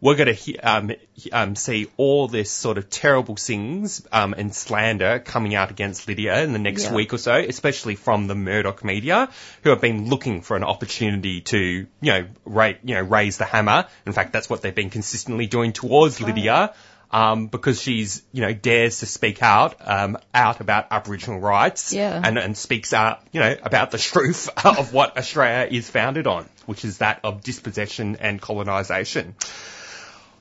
We're 0.00 0.14
going 0.14 0.34
to 0.34 0.56
um, 0.58 0.92
um, 1.32 1.56
see 1.56 1.88
all 1.96 2.28
this 2.28 2.50
sort 2.52 2.78
of 2.78 2.88
terrible 2.88 3.34
things 3.34 4.06
um, 4.12 4.32
and 4.32 4.54
slander 4.54 5.18
coming 5.18 5.56
out 5.56 5.70
against 5.72 6.06
Lydia 6.06 6.42
in 6.44 6.52
the 6.52 6.60
next 6.60 6.84
Yeah. 6.84 6.94
week 6.94 7.12
or 7.12 7.18
so, 7.18 7.34
especially 7.34 7.96
from 7.96 8.28
the 8.28 8.36
Murdoch 8.36 8.84
media, 8.84 9.28
who 9.64 9.70
have 9.70 9.80
been 9.80 10.08
looking 10.08 10.42
for 10.42 10.56
an 10.56 10.62
opportunity 10.62 11.40
to, 11.40 11.58
you 11.58 11.86
know, 12.00 12.26
ra- 12.44 12.74
you 12.84 12.94
know, 12.94 13.02
raise 13.02 13.38
the 13.38 13.44
hammer. 13.44 13.86
In 14.06 14.12
fact, 14.12 14.32
that's 14.32 14.48
what 14.48 14.62
they've 14.62 14.74
been 14.74 14.90
consistently 14.90 15.46
doing 15.48 15.72
towards 15.72 16.20
Lydia. 16.20 16.74
um, 17.10 17.46
because 17.46 17.80
she's, 17.80 18.22
you 18.32 18.42
know, 18.42 18.52
dares 18.52 18.98
to 18.98 19.06
speak 19.06 19.42
out, 19.42 19.76
um, 19.80 20.18
out 20.34 20.60
about 20.60 20.88
Aboriginal 20.90 21.40
rights. 21.40 21.90
Yeah. 21.94 22.20
And, 22.22 22.36
and 22.38 22.54
speaks 22.54 22.92
out, 22.92 23.22
you 23.32 23.40
know, 23.40 23.56
about 23.62 23.90
the 23.90 23.96
truth 23.98 24.50
of 24.64 24.92
what 24.92 25.16
Australia 25.16 25.66
is 25.74 25.88
founded 25.88 26.26
on, 26.26 26.46
which 26.66 26.84
is 26.84 26.98
that 26.98 27.20
of 27.24 27.42
dispossession 27.42 28.16
and 28.20 28.38
colonisation. 28.42 29.34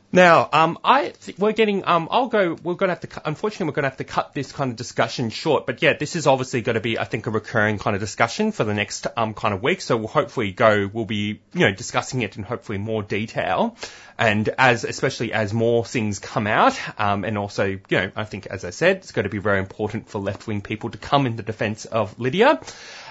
Now, 0.10 0.48
um, 0.54 0.78
I 0.86 1.14
we're 1.38 1.52
getting. 1.52 1.86
Um, 1.86 2.08
I'll 2.10 2.28
go. 2.28 2.56
We're 2.64 2.76
going 2.76 2.88
to 2.88 2.94
have 2.94 3.02
to. 3.02 3.08
cu- 3.08 3.22
Unfortunately, 3.26 3.66
we're 3.66 3.74
going 3.74 3.84
to 3.84 3.90
have 3.90 3.98
to 3.98 4.06
cut 4.06 4.34
this 4.34 4.54
kind 4.54 4.72
of 4.72 4.78
discussion 4.78 5.30
short. 5.30 5.66
But 5.66 5.82
yeah, 5.82 5.94
this 5.94 6.16
is 6.16 6.28
obviously 6.28 6.62
going 6.62 6.76
to 6.76 6.80
be, 6.82 6.98
I 6.98 7.04
think, 7.04 7.28
a 7.28 7.30
recurring 7.30 7.78
kind 7.78 7.94
of 7.94 8.00
discussion 8.00 8.54
for 8.54 8.64
the 8.64 8.74
next 8.74 9.06
um, 9.18 9.34
kind 9.34 9.54
of 9.54 9.62
week. 9.62 9.82
So 9.82 9.98
we'll 9.98 10.08
hopefully 10.08 10.54
go. 10.54 10.90
We'll 10.92 11.04
be, 11.06 11.42
you 11.54 11.60
know, 11.60 11.74
discussing 11.74 12.22
it 12.22 12.38
in 12.38 12.44
hopefully 12.44 12.78
more 12.78 13.04
detail, 13.04 13.76
and 14.18 14.48
as 14.58 14.86
especially 14.86 15.34
as 15.34 15.54
more 15.54 15.84
things 15.84 16.20
come 16.20 16.48
out, 16.48 16.80
um, 16.98 17.26
and 17.26 17.38
also, 17.38 17.66
you 17.66 17.82
know, 17.92 18.12
I 18.16 18.24
think 18.24 18.46
as 18.48 18.64
I 18.64 18.70
said, 18.70 18.98
it's 18.98 19.12
going 19.12 19.26
to 19.26 19.30
be 19.30 19.40
very 19.40 19.60
important 19.60 20.08
for 20.10 20.20
left 20.20 20.48
wing 20.48 20.62
people 20.62 20.90
to 20.90 20.98
come 20.98 21.26
in 21.26 21.36
the 21.36 21.44
defence 21.44 21.84
of 21.84 22.18
Lydia. 22.18 22.62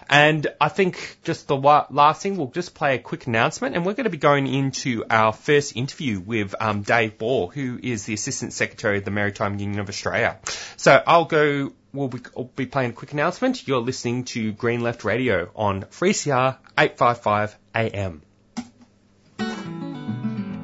And 0.09 0.47
I 0.61 0.69
think 0.69 1.19
just 1.25 1.49
the 1.49 1.57
last 1.57 2.23
thing, 2.23 2.37
we'll 2.37 2.49
just 2.49 2.75
play 2.75 2.95
a 2.95 2.99
quick 2.99 3.27
announcement, 3.27 3.75
and 3.75 3.85
we're 3.85 3.95
going 3.95 4.05
to 4.05 4.11
be 4.11 4.19
going 4.19 4.47
into 4.47 5.05
our 5.11 5.33
first 5.33 5.77
interview 5.77 6.21
with 6.21 6.55
um, 6.61 6.83
Dave 6.83 7.19
Ball, 7.19 7.49
who 7.49 7.79
is 7.83 8.05
the 8.05 8.15
Assistant 8.15 8.53
Secretary 8.53 8.99
of 8.99 9.05
the 9.05 9.11
Maritime 9.11 9.59
Union 9.59 9.81
of 9.81 9.89
Australia. 9.89 10.39
So 10.77 11.03
I'll 11.07 11.25
go. 11.25 11.73
We'll 11.93 12.09
be, 12.09 12.21
I'll 12.37 12.45
be 12.45 12.67
playing 12.67 12.91
a 12.91 12.93
quick 12.93 13.13
announcement. 13.13 13.67
You're 13.67 13.81
listening 13.81 14.25
to 14.25 14.53
Green 14.53 14.83
Left 14.83 15.03
Radio 15.05 15.51
on 15.57 15.83
3CR 15.83 16.59
855 16.77 17.57
AM. 17.75 18.23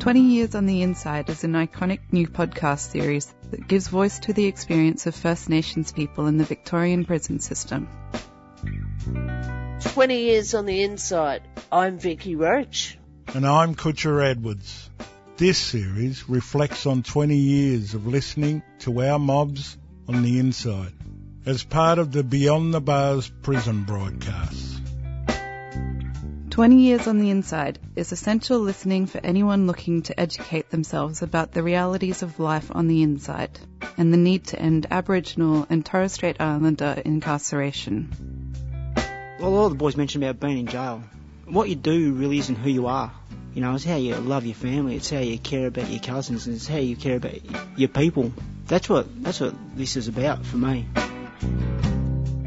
20 0.02 0.20
Years 0.20 0.54
on 0.56 0.66
the 0.66 0.82
Inside 0.82 1.30
is 1.30 1.44
an 1.44 1.52
iconic 1.52 2.00
new 2.11 2.26
podcast 2.26 2.90
series 2.90 3.32
that 3.50 3.68
gives 3.68 3.87
voice 3.87 4.18
to 4.18 4.32
the 4.32 4.46
experience 4.46 5.06
of 5.06 5.14
First 5.14 5.49
Nations 5.49 5.92
people 5.92 6.26
in 6.26 6.38
the 6.38 6.44
Victorian 6.44 7.04
prison 7.04 7.38
system. 7.38 7.88
20 9.92 10.20
years 10.20 10.54
on 10.54 10.64
the 10.64 10.84
inside. 10.84 11.42
I'm 11.70 11.99
Vicky 11.99 12.34
Roach. 12.34 12.99
And 13.34 13.46
I'm 13.46 13.75
Kutcha 13.75 14.25
Edwards. 14.25 14.88
This 15.37 15.58
series 15.58 16.30
reflects 16.30 16.87
on 16.87 17.02
20 17.02 17.37
years 17.37 17.92
of 17.92 18.06
listening 18.06 18.62
to 18.78 19.02
our 19.02 19.18
mobs 19.18 19.76
on 20.08 20.22
the 20.22 20.38
inside 20.38 20.94
as 21.44 21.62
part 21.62 21.99
of 21.99 22.11
the 22.11 22.25
Beyond 22.25 22.72
the 22.72 22.80
Bars 22.80 23.30
prison 23.42 23.84
broadcasts. 23.84 24.80
20 26.49 26.76
Years 26.76 27.06
on 27.06 27.18
the 27.18 27.28
Inside 27.28 27.78
is 27.94 28.12
essential 28.12 28.61
listening 28.61 29.04
for 29.04 29.20
anyone 29.22 29.66
looking 29.66 30.00
to 30.04 30.18
educate 30.18 30.70
themselves 30.70 31.20
about 31.20 31.52
the 31.52 31.62
realities 31.62 32.22
of 32.22 32.40
life 32.40 32.70
on 32.75 32.88
the 32.88 33.02
inside 33.02 33.58
and 33.99 34.11
the 34.11 34.16
need 34.16 34.46
to 34.46 34.58
end 34.58 34.87
Aboriginal 34.90 35.66
and 35.68 35.84
Torres 35.84 36.12
Strait 36.12 36.40
Islander 36.40 37.02
incarceration. 37.04 38.41
Well, 39.42 39.50
a 39.50 39.54
lot 39.54 39.64
of 39.64 39.72
the 39.72 39.78
boys 39.78 39.96
mentioned 39.96 40.22
about 40.22 40.38
being 40.38 40.58
in 40.58 40.66
jail. 40.68 41.02
What 41.46 41.68
you 41.68 41.75
do 41.75 42.12
really 42.12 42.38
isn't 42.38 42.54
who 42.54 42.70
you 42.70 42.87
are. 42.87 43.12
You 43.54 43.61
know, 43.61 43.75
it's 43.75 43.82
how 43.82 43.96
you 43.96 44.14
love 44.14 44.46
your 44.46 44.54
family. 44.54 44.94
It's 44.94 45.11
how 45.11 45.18
you 45.18 45.37
care 45.37 45.66
about 45.66 45.90
your 45.90 45.99
cousins. 45.99 46.46
And 46.46 46.54
it's 46.54 46.68
how 46.68 46.76
you 46.76 46.94
care 46.94 47.16
about 47.16 47.40
your 47.76 47.88
people. 47.88 48.32
That's 48.68 48.88
what 48.88 49.08
that's 49.20 49.40
what 49.40 49.56
this 49.76 49.96
is 49.96 50.06
about 50.06 50.46
for 50.46 50.58
me. 50.58 50.87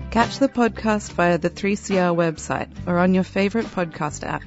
Catch 0.09 0.39
the 0.39 0.47
podcast 0.47 1.11
via 1.11 1.37
the 1.37 1.49
3CR 1.49 2.15
website 2.15 2.69
or 2.87 2.97
on 2.97 3.13
your 3.13 3.25
favourite 3.25 3.67
podcast 3.67 4.25
app. 4.25 4.43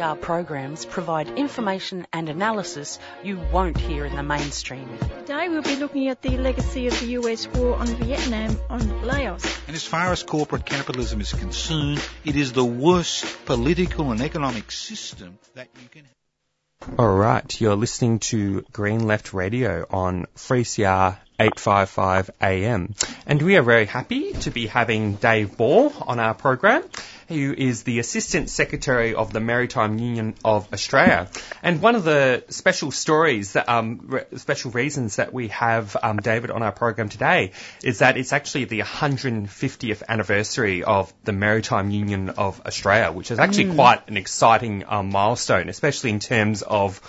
3CR 0.00 0.20
programs 0.20 0.86
provide 0.86 1.28
information 1.28 2.06
and 2.10 2.30
analysis 2.30 2.98
you 3.22 3.38
won't 3.52 3.76
hear 3.76 4.06
in 4.06 4.16
the 4.16 4.22
mainstream. 4.22 4.88
Today 5.20 5.50
we'll 5.50 5.60
be 5.60 5.76
looking 5.76 6.08
at 6.08 6.22
the 6.22 6.38
legacy 6.38 6.86
of 6.86 6.98
the 7.00 7.06
US 7.18 7.46
war 7.48 7.76
on 7.76 7.86
Vietnam 7.86 8.56
on 8.70 9.02
Laos. 9.02 9.44
And 9.66 9.76
as 9.76 9.84
far 9.84 10.10
as 10.10 10.22
corporate 10.22 10.64
capitalism 10.64 11.20
is 11.20 11.34
concerned, 11.34 12.00
it 12.24 12.34
is 12.34 12.52
the 12.54 12.64
worst 12.64 13.44
political 13.44 14.10
and 14.10 14.22
economic 14.22 14.72
system 14.72 15.38
that 15.54 15.68
you 15.82 15.88
can 15.90 16.04
have. 16.04 16.98
All 16.98 17.14
right, 17.14 17.60
you're 17.60 17.76
listening 17.76 18.20
to 18.30 18.62
Green 18.72 19.06
Left 19.06 19.34
Radio 19.34 19.84
on 19.90 20.24
3CR 20.36 21.18
855 21.38 22.30
AM. 22.40 22.94
And 23.26 23.42
we 23.42 23.56
are 23.56 23.62
very 23.62 23.84
happy 23.84 24.32
to 24.32 24.50
be 24.50 24.66
having 24.66 25.16
Dave 25.16 25.58
Ball 25.58 25.92
on 26.06 26.18
our 26.18 26.32
program, 26.32 26.82
who 27.30 27.54
is 27.56 27.84
the 27.84 28.00
Assistant 28.00 28.50
Secretary 28.50 29.14
of 29.14 29.32
the 29.32 29.38
Maritime 29.38 29.98
Union 29.98 30.34
of 30.44 30.72
Australia. 30.72 31.28
And 31.62 31.80
one 31.80 31.94
of 31.94 32.02
the 32.02 32.42
special 32.48 32.90
stories, 32.90 33.52
that, 33.52 33.68
um, 33.68 34.00
re- 34.06 34.24
special 34.36 34.72
reasons 34.72 35.16
that 35.16 35.32
we 35.32 35.46
have 35.48 35.96
um, 36.02 36.16
David 36.16 36.50
on 36.50 36.64
our 36.64 36.72
program 36.72 37.08
today 37.08 37.52
is 37.84 38.00
that 38.00 38.16
it's 38.16 38.32
actually 38.32 38.64
the 38.64 38.80
150th 38.80 40.02
anniversary 40.08 40.82
of 40.82 41.12
the 41.22 41.32
Maritime 41.32 41.90
Union 41.90 42.30
of 42.30 42.60
Australia, 42.66 43.12
which 43.12 43.30
is 43.30 43.38
actually 43.38 43.74
quite 43.74 44.08
an 44.08 44.16
exciting 44.16 44.84
um, 44.88 45.10
milestone, 45.10 45.68
especially 45.68 46.10
in 46.10 46.18
terms 46.18 46.62
of 46.62 47.00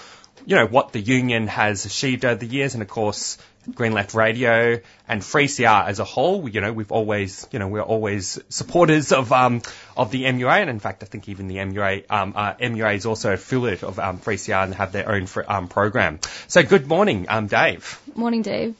you 0.46 0.56
know, 0.56 0.66
what 0.68 0.92
the 0.92 1.00
union 1.00 1.48
has 1.48 1.86
achieved 1.86 2.26
over 2.26 2.36
the 2.36 2.48
years 2.48 2.74
and 2.74 2.82
of 2.82 2.90
course 2.90 3.38
Green 3.76 3.92
Left 3.92 4.16
Radio 4.16 4.80
and 5.08 5.22
3CR 5.22 5.88
as 5.88 6.00
a 6.00 6.04
whole, 6.04 6.50
you 6.50 6.62
know, 6.62 6.74
we've 6.74 6.92
always, 6.92 7.48
you 7.52 7.60
know, 7.60 7.68
we're 7.68 7.82
always 7.82 8.40
supporters 8.50 9.12
of, 9.12 9.32
um, 9.32 9.62
of 9.96 10.10
the 10.10 10.24
MUA 10.24 10.62
and 10.62 10.70
in 10.70 10.80
fact 10.80 11.04
I 11.04 11.06
think 11.06 11.30
even 11.30 11.48
the 11.48 11.58
MUA, 11.58 12.06
um, 12.10 12.34
uh, 12.36 12.54
MUA 12.56 12.96
is 12.96 13.06
also 13.06 13.30
a 13.30 13.34
affiliate 13.34 13.84
of, 13.84 14.00
um, 14.00 14.18
3CR 14.18 14.64
and 14.64 14.76
have 14.76 14.92
their 14.92 15.10
own, 15.10 15.28
fr- 15.28 15.44
um, 15.48 15.68
program. 15.68 16.20
So 16.48 16.64
good 16.64 16.88
morning, 16.88 17.28
um, 17.30 17.48
Dave. 17.48 18.00
Morning, 18.16 18.42
Dave. 18.42 18.76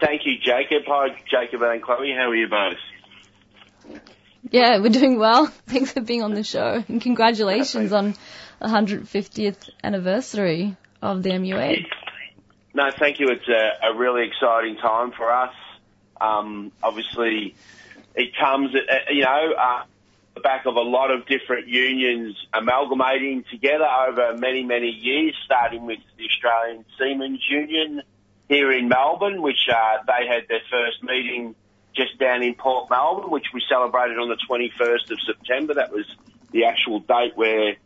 Thank 0.00 0.22
you, 0.24 0.38
Jacob. 0.38 0.84
Hi, 0.86 1.08
Jacob 1.28 1.62
and 1.62 1.82
Chloe. 1.82 2.12
How 2.12 2.30
are 2.30 2.34
you 2.34 2.48
both? 2.48 2.78
Yeah, 4.50 4.78
we're 4.78 4.90
doing 4.90 5.18
well. 5.18 5.46
Thanks 5.66 5.92
for 5.92 6.00
being 6.00 6.22
on 6.22 6.34
the 6.34 6.44
show. 6.44 6.82
And 6.88 7.02
congratulations 7.02 7.92
on 7.92 8.12
the 8.12 8.18
150th 8.60 9.70
anniversary 9.82 10.76
of 11.02 11.22
the 11.22 11.30
MUA. 11.30 11.86
No, 12.74 12.90
thank 12.90 13.20
you. 13.20 13.28
It's 13.28 13.48
a, 13.48 13.88
a 13.90 13.96
really 13.96 14.26
exciting 14.26 14.76
time 14.76 15.12
for 15.12 15.32
us. 15.32 15.54
Um, 16.20 16.72
obviously, 16.82 17.54
it 18.14 18.36
comes, 18.36 18.74
uh, 18.74 19.12
you 19.12 19.22
know, 19.22 19.54
uh, 19.58 19.82
the 20.34 20.40
back 20.40 20.66
of 20.66 20.76
a 20.76 20.80
lot 20.80 21.10
of 21.10 21.26
different 21.26 21.68
unions 21.68 22.36
amalgamating 22.52 23.44
together 23.50 23.86
over 24.08 24.36
many, 24.36 24.64
many 24.64 24.88
years, 24.90 25.34
starting 25.44 25.86
with 25.86 25.98
the 26.16 26.24
Australian 26.26 26.84
Seamen's 26.98 27.44
Union 27.48 28.02
here 28.48 28.72
in 28.72 28.88
Melbourne, 28.88 29.42
which 29.42 29.68
uh, 29.68 29.98
they 30.06 30.26
had 30.26 30.46
their 30.48 30.62
first 30.70 31.02
meeting 31.02 31.54
just 31.94 32.18
down 32.18 32.42
in 32.42 32.54
Port 32.54 32.88
Melbourne, 32.90 33.30
which 33.30 33.46
we 33.52 33.62
celebrated 33.68 34.18
on 34.18 34.28
the 34.28 34.38
21st 34.48 35.10
of 35.10 35.18
September. 35.26 35.74
That 35.74 35.92
was 35.92 36.06
the 36.52 36.64
actual 36.64 37.00
date 37.00 37.36
where 37.36 37.76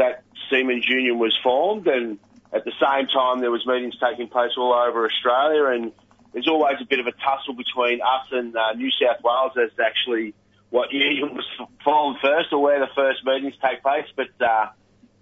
that 0.00 0.24
Seamen's 0.50 0.88
Union 0.88 1.18
was 1.18 1.36
formed, 1.42 1.86
and 1.86 2.18
at 2.52 2.64
the 2.64 2.72
same 2.80 3.06
time 3.06 3.40
there 3.40 3.50
was 3.50 3.64
meetings 3.66 3.94
taking 4.00 4.28
place 4.28 4.52
all 4.56 4.72
over 4.72 5.04
Australia, 5.06 5.66
and 5.66 5.92
there's 6.32 6.48
always 6.48 6.76
a 6.80 6.86
bit 6.86 7.00
of 7.00 7.06
a 7.06 7.12
tussle 7.12 7.54
between 7.54 8.00
us 8.00 8.26
and 8.32 8.56
uh, 8.56 8.72
New 8.72 8.90
South 8.90 9.22
Wales 9.22 9.52
as 9.62 9.76
to 9.76 9.82
actually 9.84 10.34
what 10.70 10.92
union 10.92 11.34
was 11.34 11.44
formed 11.84 12.16
first 12.22 12.52
or 12.52 12.62
where 12.62 12.80
the 12.80 12.90
first 12.94 13.24
meetings 13.24 13.54
take 13.62 13.82
place, 13.82 14.06
but 14.16 14.28
uh, 14.40 14.66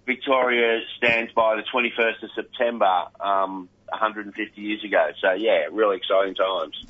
Victoria 0.05 0.79
stands 0.97 1.33
by 1.33 1.55
the 1.55 1.63
21st 1.73 2.23
of 2.23 2.29
September, 2.35 3.05
um, 3.19 3.67
150 3.89 4.61
years 4.61 4.83
ago. 4.83 5.09
So 5.21 5.33
yeah, 5.33 5.67
really 5.71 5.97
exciting 5.97 6.35
times. 6.35 6.85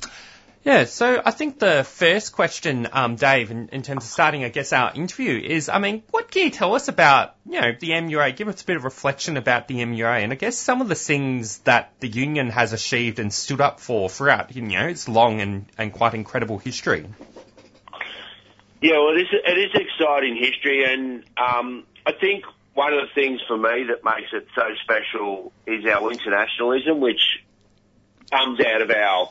Yeah, 0.62 0.84
so 0.84 1.22
I 1.24 1.30
think 1.30 1.58
the 1.58 1.84
first 1.84 2.32
question, 2.32 2.86
um, 2.92 3.16
Dave, 3.16 3.50
in, 3.50 3.68
in 3.68 3.80
terms 3.80 4.04
of 4.04 4.10
starting, 4.10 4.44
I 4.44 4.50
guess, 4.50 4.74
our 4.74 4.92
interview 4.92 5.38
is, 5.38 5.70
I 5.70 5.78
mean, 5.78 6.02
what 6.10 6.30
can 6.30 6.44
you 6.44 6.50
tell 6.50 6.74
us 6.74 6.88
about, 6.88 7.34
you 7.46 7.58
know, 7.62 7.72
the 7.78 7.90
MUA? 7.90 8.36
Give 8.36 8.46
us 8.46 8.60
a 8.60 8.66
bit 8.66 8.76
of 8.76 8.84
reflection 8.84 9.38
about 9.38 9.68
the 9.68 9.76
MUA 9.76 10.22
and 10.22 10.32
I 10.32 10.34
guess 10.34 10.58
some 10.58 10.82
of 10.82 10.88
the 10.88 10.94
things 10.94 11.58
that 11.60 11.94
the 12.00 12.08
union 12.08 12.50
has 12.50 12.74
achieved 12.74 13.18
and 13.18 13.32
stood 13.32 13.62
up 13.62 13.80
for 13.80 14.10
throughout, 14.10 14.54
you 14.54 14.60
know, 14.60 14.86
its 14.86 15.08
long 15.08 15.40
and, 15.40 15.64
and 15.78 15.94
quite 15.94 16.12
incredible 16.12 16.58
history. 16.58 17.06
Yeah, 18.82 18.98
well, 18.98 19.16
it 19.16 19.22
is, 19.22 19.28
it 19.32 19.58
is 19.58 19.70
exciting 19.74 20.36
history, 20.36 20.84
and 20.84 21.24
um, 21.38 21.84
I 22.06 22.12
think 22.12 22.44
one 22.74 22.92
of 22.92 23.00
the 23.00 23.14
things 23.14 23.40
for 23.46 23.56
me 23.56 23.84
that 23.88 24.04
makes 24.04 24.32
it 24.32 24.46
so 24.54 24.62
special 24.82 25.52
is 25.66 25.84
our 25.86 26.10
internationalism, 26.10 27.00
which 27.00 27.42
comes 28.30 28.60
out 28.60 28.82
of 28.82 28.90
our 28.90 29.30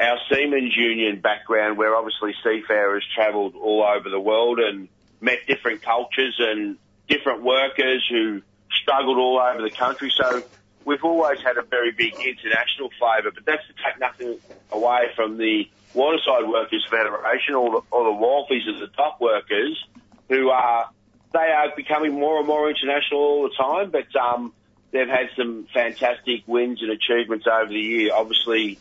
our 0.00 0.18
Seamen's 0.30 0.76
Union 0.76 1.20
background, 1.20 1.78
where 1.78 1.94
obviously 1.94 2.34
seafarers 2.42 3.06
travelled 3.14 3.54
all 3.54 3.82
over 3.84 4.08
the 4.08 4.20
world 4.20 4.58
and 4.58 4.88
met 5.20 5.38
different 5.46 5.82
cultures 5.82 6.36
and 6.38 6.76
different 7.08 7.42
workers 7.42 8.06
who 8.10 8.42
struggled 8.82 9.18
all 9.18 9.38
over 9.40 9.62
the 9.62 9.70
country. 9.70 10.12
So 10.16 10.42
we've 10.84 11.02
always 11.02 11.38
had 11.44 11.56
a 11.56 11.62
very 11.62 11.92
big 11.92 12.14
international 12.18 12.90
flavour, 12.98 13.30
but 13.34 13.44
that's 13.44 13.66
to 13.66 13.74
take 13.74 13.98
nothing 14.00 14.38
away 14.70 15.10
from 15.16 15.38
the 15.38 15.64
Waterside 15.92 16.48
Workers 16.48 16.86
Federation, 16.90 17.54
or 17.54 17.70
the, 17.70 17.80
or 17.90 18.04
the 18.04 18.16
wharfies 18.18 18.68
as 18.72 18.80
the 18.80 18.88
top 18.94 19.20
workers, 19.20 19.82
who 20.28 20.50
are 20.50 20.90
they 21.32 21.38
are 21.38 21.74
becoming 21.76 22.12
more 22.12 22.38
and 22.38 22.46
more 22.46 22.70
international 22.70 23.20
all 23.20 23.42
the 23.42 23.54
time. 23.56 23.90
But 23.90 24.14
um, 24.16 24.52
they've 24.92 25.08
had 25.08 25.28
some 25.36 25.66
fantastic 25.72 26.46
wins 26.46 26.82
and 26.82 26.90
achievements 26.90 27.46
over 27.46 27.68
the 27.68 27.80
year. 27.80 28.14
Obviously, 28.14 28.80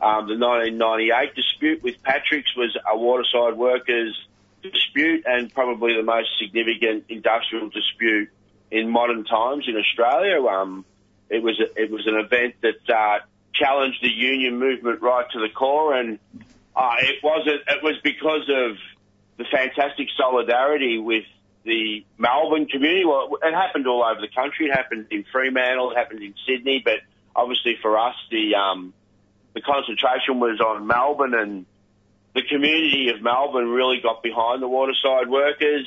um, 0.00 0.26
the 0.28 0.38
1998 0.38 1.34
dispute 1.34 1.82
with 1.82 2.02
Patrick's 2.02 2.54
was 2.56 2.76
a 2.90 2.96
Waterside 2.96 3.56
Workers 3.56 4.16
dispute 4.62 5.24
and 5.26 5.52
probably 5.52 5.94
the 5.94 6.02
most 6.02 6.28
significant 6.38 7.04
industrial 7.08 7.68
dispute 7.68 8.30
in 8.70 8.88
modern 8.88 9.24
times 9.24 9.66
in 9.68 9.76
Australia. 9.76 10.44
Um, 10.46 10.84
it 11.30 11.42
was 11.42 11.60
a, 11.60 11.80
it 11.80 11.90
was 11.90 12.06
an 12.06 12.16
event 12.16 12.54
that 12.62 12.88
uh, 12.88 13.18
challenged 13.54 14.02
the 14.02 14.10
union 14.10 14.58
movement 14.58 15.02
right 15.02 15.26
to 15.32 15.40
the 15.40 15.48
core, 15.48 15.94
and 15.94 16.18
uh, 16.74 16.94
it 17.00 17.22
wasn't. 17.22 17.62
It 17.66 17.82
was 17.82 17.96
because 18.02 18.48
of 18.48 18.76
the 19.36 19.44
fantastic 19.50 20.08
solidarity 20.16 20.98
with 20.98 21.24
the 21.64 22.04
Melbourne 22.16 22.66
community. 22.66 23.04
Well, 23.04 23.36
it 23.42 23.54
happened 23.54 23.86
all 23.86 24.02
over 24.02 24.20
the 24.20 24.28
country. 24.28 24.66
It 24.66 24.74
happened 24.74 25.06
in 25.10 25.24
Fremantle. 25.30 25.92
It 25.92 25.96
happened 25.96 26.22
in 26.22 26.34
Sydney, 26.46 26.80
but 26.84 27.00
obviously 27.36 27.76
for 27.82 27.98
us, 27.98 28.14
the 28.30 28.54
um, 28.54 28.94
the 29.58 29.62
concentration 29.62 30.38
was 30.40 30.60
on 30.60 30.86
Melbourne, 30.86 31.34
and 31.34 31.66
the 32.34 32.42
community 32.42 33.10
of 33.10 33.20
Melbourne 33.22 33.68
really 33.68 34.00
got 34.00 34.22
behind 34.22 34.62
the 34.62 34.68
waterside 34.68 35.28
workers. 35.28 35.86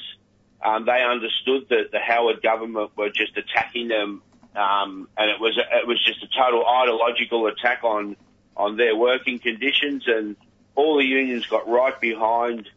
Um, 0.64 0.86
they 0.86 1.04
understood 1.04 1.70
that 1.70 1.92
the 1.92 2.00
Howard 2.00 2.42
government 2.44 2.92
were 2.96 3.10
just 3.10 3.36
attacking 3.38 3.88
them 3.88 4.22
um, 4.56 5.08
and 5.18 5.32
it 5.32 5.40
was 5.40 5.58
it 5.58 5.88
was 5.88 6.04
just 6.04 6.24
a 6.24 6.28
total 6.28 6.66
ideological 6.68 7.48
attack 7.48 7.84
on 7.84 8.18
on 8.58 8.76
their 8.76 8.96
working 8.96 9.40
conditions, 9.40 10.04
and 10.08 10.36
all 10.76 10.98
the 10.98 11.06
unions 11.06 11.46
got 11.46 11.70
right 11.70 12.00
behind 12.02 12.70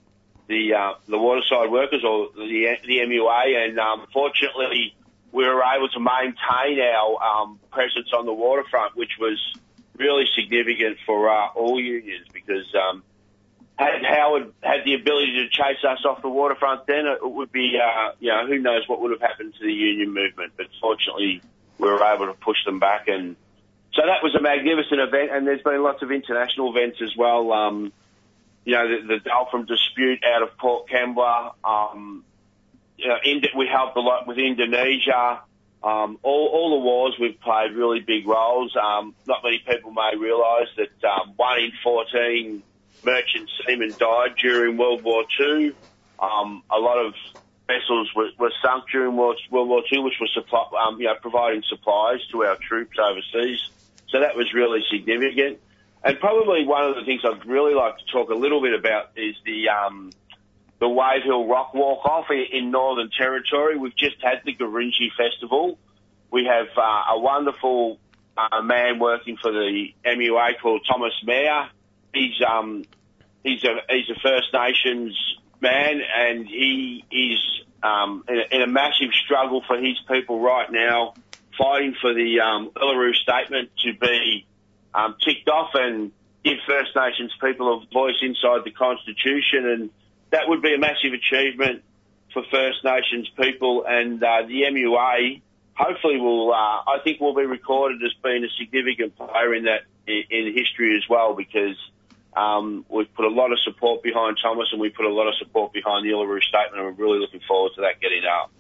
the 0.46 0.74
uh, 0.74 0.94
the 1.08 1.18
waterside 1.18 1.70
workers 1.70 2.04
or 2.04 2.28
the 2.36 2.76
the 2.86 2.98
MUA, 2.98 3.66
and 3.66 3.78
um, 3.80 4.06
fortunately 4.12 4.94
we 5.32 5.44
were 5.44 5.62
able 5.64 5.88
to 5.88 5.98
maintain 5.98 6.80
our 6.80 7.22
um, 7.22 7.58
presence 7.72 8.12
on 8.16 8.24
the 8.24 8.32
waterfront, 8.32 8.96
which 8.96 9.18
was 9.18 9.40
really 9.96 10.24
significant 10.34 10.98
for 11.06 11.28
uh, 11.30 11.48
all 11.54 11.80
unions 11.80 12.26
because 12.32 12.66
um, 12.74 13.02
had 13.76 14.04
Howard 14.04 14.52
had 14.62 14.84
the 14.84 14.94
ability 14.94 15.32
to 15.42 15.48
chase 15.48 15.82
us 15.86 16.04
off 16.04 16.22
the 16.22 16.28
waterfront, 16.28 16.86
then 16.86 17.06
it 17.06 17.18
would 17.22 17.52
be 17.52 17.78
uh, 17.82 18.12
you 18.20 18.30
know 18.30 18.46
who 18.46 18.58
knows 18.58 18.88
what 18.88 19.00
would 19.00 19.10
have 19.10 19.20
happened 19.20 19.54
to 19.58 19.64
the 19.64 19.72
union 19.72 20.12
movement. 20.12 20.52
But 20.56 20.66
fortunately, 20.80 21.42
we 21.78 21.88
were 21.88 22.02
able 22.02 22.26
to 22.26 22.34
push 22.34 22.64
them 22.64 22.78
back. 22.78 23.08
And 23.08 23.36
so 23.92 24.02
that 24.06 24.22
was 24.22 24.34
a 24.34 24.40
magnificent 24.40 25.00
event. 25.00 25.30
And 25.32 25.46
there's 25.46 25.62
been 25.62 25.82
lots 25.82 26.02
of 26.02 26.10
international 26.10 26.76
events 26.76 26.98
as 27.02 27.16
well. 27.16 27.52
Um, 27.52 27.92
you 28.64 28.74
know, 28.74 28.88
the, 28.88 29.06
the 29.06 29.30
Dalfram 29.30 29.66
dispute 29.66 30.24
out 30.24 30.42
of 30.42 30.56
Port 30.56 30.88
Kembla. 30.88 31.52
Um, 31.64 32.24
you 32.96 33.08
know, 33.08 33.16
we 33.56 33.66
helped 33.66 33.96
a 33.96 34.00
lot 34.00 34.26
with 34.26 34.38
Indonesia. 34.38 35.40
Um, 35.84 36.18
all, 36.22 36.48
all 36.48 36.70
the 36.70 36.84
wars 36.84 37.14
we've 37.20 37.38
played 37.40 37.72
really 37.72 38.00
big 38.00 38.26
roles. 38.26 38.74
Um, 38.74 39.14
not 39.26 39.42
many 39.44 39.58
people 39.58 39.90
may 39.92 40.16
realise 40.18 40.68
that 40.78 41.06
um, 41.06 41.34
one 41.36 41.58
in 41.58 41.72
14 41.82 42.62
merchant 43.04 43.50
seamen 43.66 43.94
died 43.98 44.34
during 44.40 44.78
World 44.78 45.02
War 45.02 45.24
II. 45.38 45.74
Um, 46.18 46.62
a 46.70 46.78
lot 46.78 47.04
of 47.04 47.12
vessels 47.66 48.10
were, 48.16 48.30
were 48.38 48.52
sunk 48.62 48.84
during 48.90 49.14
World, 49.14 49.38
War 49.50 49.82
II, 49.92 49.98
which 50.00 50.14
was 50.18 50.30
supply, 50.32 50.64
um, 50.86 50.98
you 51.00 51.06
know, 51.06 51.16
providing 51.20 51.62
supplies 51.68 52.20
to 52.32 52.44
our 52.44 52.56
troops 52.66 52.96
overseas. 52.98 53.58
So 54.08 54.20
that 54.20 54.36
was 54.36 54.54
really 54.54 54.80
significant. 54.90 55.58
And 56.02 56.18
probably 56.18 56.66
one 56.66 56.84
of 56.84 56.96
the 56.96 57.04
things 57.04 57.22
I'd 57.24 57.44
really 57.46 57.74
like 57.74 57.98
to 57.98 58.04
talk 58.10 58.30
a 58.30 58.34
little 58.34 58.62
bit 58.62 58.72
about 58.72 59.10
is 59.16 59.34
the 59.44 59.68
um, 59.68 60.12
the 60.80 60.88
Wave 60.88 61.22
Hill 61.24 61.46
Rock 61.46 61.74
Walk 61.74 62.04
Off 62.04 62.26
in 62.30 62.70
Northern 62.70 63.10
Territory. 63.16 63.76
We've 63.76 63.96
just 63.96 64.16
had 64.22 64.42
the 64.44 64.54
Gurindji 64.54 65.08
Festival. 65.16 65.78
We 66.30 66.46
have 66.46 66.68
uh, 66.76 67.14
a 67.14 67.18
wonderful 67.18 67.98
uh, 68.36 68.62
man 68.62 68.98
working 68.98 69.36
for 69.36 69.52
the 69.52 69.94
MUA 70.04 70.60
called 70.60 70.86
Thomas 70.88 71.12
Mayo. 71.24 71.66
He's 72.12 72.40
um, 72.46 72.84
he's 73.42 73.62
a 73.64 73.76
he's 73.88 74.10
a 74.10 74.18
First 74.20 74.52
Nations 74.52 75.16
man, 75.60 76.00
and 76.16 76.46
he 76.46 77.04
is 77.10 77.64
um, 77.82 78.24
in, 78.28 78.36
a, 78.36 78.56
in, 78.56 78.62
a, 78.62 78.66
massive 78.66 79.12
struggle 79.12 79.62
for 79.66 79.76
his 79.78 79.98
people 80.10 80.40
right 80.40 80.70
now, 80.70 81.14
fighting 81.56 81.94
for 82.00 82.14
the 82.14 82.40
um, 82.40 82.70
Uluru 82.76 83.14
Statement 83.14 83.70
to 83.84 83.92
be 83.94 84.46
um, 84.94 85.16
ticked 85.22 85.48
off 85.48 85.70
and 85.74 86.12
give 86.44 86.58
First 86.66 86.96
Nations 86.96 87.32
people 87.40 87.74
a 87.74 87.92
voice 87.92 88.16
inside 88.22 88.64
the 88.64 88.70
Constitution, 88.70 89.66
and 89.66 89.90
that 90.34 90.48
would 90.48 90.62
be 90.62 90.74
a 90.74 90.78
massive 90.78 91.12
achievement 91.12 91.84
for 92.32 92.42
First 92.50 92.84
Nations 92.84 93.30
people, 93.40 93.84
and 93.86 94.22
uh, 94.22 94.42
the 94.48 94.62
MUA 94.62 95.40
hopefully 95.74 96.18
will, 96.18 96.52
uh, 96.52 96.56
I 96.56 96.98
think, 97.04 97.20
will 97.20 97.34
be 97.34 97.46
recorded 97.46 98.02
as 98.04 98.12
being 98.22 98.44
a 98.44 98.48
significant 98.58 99.16
player 99.16 99.54
in 99.54 99.64
that 99.64 99.82
in, 100.06 100.52
history 100.52 100.96
as 100.96 101.08
well, 101.08 101.34
because 101.34 101.76
um, 102.36 102.84
we've 102.88 103.12
put 103.14 103.24
a 103.24 103.30
lot 103.30 103.52
of 103.52 103.60
support 103.60 104.02
behind 104.02 104.38
Thomas 104.42 104.68
and 104.72 104.80
we 104.80 104.90
put 104.90 105.04
a 105.04 105.12
lot 105.12 105.28
of 105.28 105.34
support 105.36 105.72
behind 105.72 106.04
the 106.04 106.10
Uluru 106.10 106.42
Statement 106.42 106.82
and 106.82 106.84
we're 106.84 107.04
really 107.04 107.20
looking 107.20 107.40
forward 107.46 107.72
to 107.76 107.82
that 107.82 108.00
getting 108.00 108.22
out. 108.28 108.50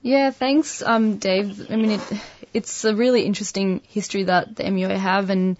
Yeah, 0.00 0.30
thanks, 0.30 0.80
um, 0.80 1.18
Dave. 1.18 1.70
I 1.70 1.76
mean, 1.76 1.92
it, 1.92 2.20
it's 2.54 2.84
a 2.84 2.94
really 2.94 3.22
interesting 3.22 3.82
history 3.88 4.24
that 4.24 4.54
the 4.54 4.62
MUA 4.62 4.96
have 4.96 5.30
and, 5.30 5.56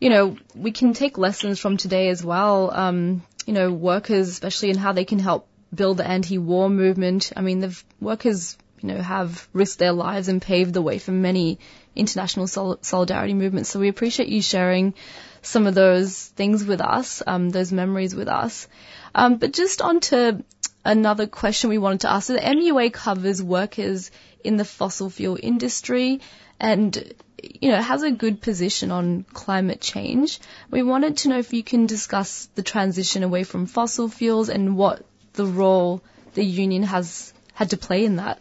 you 0.00 0.10
know, 0.10 0.36
we 0.56 0.72
can 0.72 0.92
take 0.92 1.18
lessons 1.18 1.60
from 1.60 1.76
today 1.76 2.08
as 2.08 2.24
well. 2.24 2.72
Um, 2.72 3.22
you 3.46 3.52
know, 3.52 3.72
workers, 3.72 4.28
especially 4.28 4.70
in 4.70 4.78
how 4.78 4.92
they 4.92 5.04
can 5.04 5.18
help 5.18 5.48
build 5.74 5.96
the 5.96 6.06
anti-war 6.06 6.70
movement. 6.70 7.32
I 7.36 7.40
mean, 7.40 7.60
the 7.60 7.82
workers, 8.00 8.56
you 8.80 8.88
know, 8.88 9.00
have 9.00 9.48
risked 9.52 9.78
their 9.78 9.92
lives 9.92 10.28
and 10.28 10.40
paved 10.40 10.74
the 10.74 10.82
way 10.82 10.98
for 10.98 11.12
many 11.12 11.58
international 11.96 12.46
sol- 12.46 12.78
solidarity 12.82 13.34
movements. 13.34 13.70
So 13.70 13.80
we 13.80 13.88
appreciate 13.88 14.28
you 14.28 14.42
sharing 14.42 14.94
some 15.42 15.66
of 15.66 15.74
those 15.74 16.26
things 16.26 16.64
with 16.64 16.80
us, 16.80 17.22
um, 17.26 17.50
those 17.50 17.72
memories 17.72 18.14
with 18.14 18.28
us. 18.28 18.66
Um, 19.14 19.36
but 19.36 19.52
just 19.52 19.82
on 19.82 20.00
to 20.00 20.42
another 20.84 21.26
question 21.26 21.70
we 21.70 21.78
wanted 21.78 22.00
to 22.00 22.10
ask. 22.10 22.26
So 22.26 22.34
the 22.34 22.40
MUA 22.40 22.92
covers 22.92 23.42
workers 23.42 24.10
in 24.42 24.56
the 24.56 24.64
fossil 24.64 25.10
fuel 25.10 25.38
industry 25.40 26.20
and 26.60 27.14
you 27.60 27.70
know, 27.70 27.80
has 27.80 28.02
a 28.02 28.10
good 28.10 28.40
position 28.40 28.90
on 28.90 29.24
climate 29.32 29.80
change. 29.80 30.38
We 30.70 30.82
wanted 30.82 31.18
to 31.18 31.28
know 31.28 31.38
if 31.38 31.52
you 31.52 31.62
can 31.62 31.86
discuss 31.86 32.48
the 32.54 32.62
transition 32.62 33.22
away 33.22 33.44
from 33.44 33.66
fossil 33.66 34.08
fuels 34.08 34.48
and 34.48 34.76
what 34.76 35.04
the 35.34 35.46
role 35.46 36.02
the 36.34 36.44
union 36.44 36.82
has 36.82 37.32
had 37.54 37.70
to 37.70 37.76
play 37.76 38.04
in 38.04 38.16
that. 38.16 38.40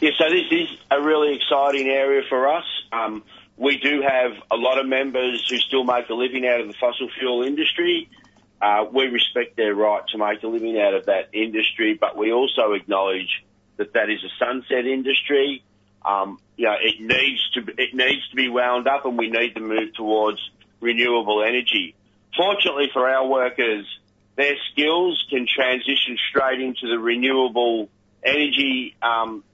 Yeah, 0.00 0.10
so 0.18 0.28
this 0.28 0.46
is 0.50 0.68
a 0.90 1.00
really 1.00 1.36
exciting 1.36 1.88
area 1.88 2.22
for 2.28 2.48
us. 2.48 2.64
Um, 2.92 3.22
we 3.56 3.78
do 3.78 4.02
have 4.02 4.32
a 4.50 4.56
lot 4.56 4.78
of 4.78 4.86
members 4.86 5.46
who 5.48 5.56
still 5.58 5.84
make 5.84 6.08
a 6.08 6.14
living 6.14 6.46
out 6.46 6.60
of 6.60 6.66
the 6.66 6.74
fossil 6.74 7.08
fuel 7.18 7.42
industry. 7.42 8.08
Uh, 8.60 8.86
we 8.90 9.06
respect 9.06 9.56
their 9.56 9.74
right 9.74 10.02
to 10.08 10.18
make 10.18 10.42
a 10.42 10.48
living 10.48 10.78
out 10.78 10.94
of 10.94 11.06
that 11.06 11.28
industry, 11.32 11.94
but 11.94 12.16
we 12.16 12.32
also 12.32 12.72
acknowledge 12.72 13.44
that 13.76 13.92
that 13.92 14.10
is 14.10 14.22
a 14.24 14.30
sunset 14.38 14.86
industry. 14.86 15.62
Um, 16.04 16.38
you 16.56 16.66
know, 16.66 16.76
it 16.80 17.00
needs 17.00 17.50
to 17.50 17.60
it 17.78 17.94
needs 17.94 18.28
to 18.30 18.36
be 18.36 18.48
wound 18.48 18.86
up, 18.86 19.04
and 19.04 19.18
we 19.18 19.28
need 19.28 19.54
to 19.54 19.60
move 19.60 19.94
towards 19.94 20.38
renewable 20.80 21.42
energy. 21.42 21.94
Fortunately 22.36 22.90
for 22.92 23.08
our 23.08 23.26
workers, 23.26 23.86
their 24.36 24.54
skills 24.72 25.24
can 25.30 25.46
transition 25.46 26.18
straight 26.28 26.60
into 26.60 26.88
the 26.88 26.98
renewable 26.98 27.88
energy 28.22 28.96
um, 29.02 29.44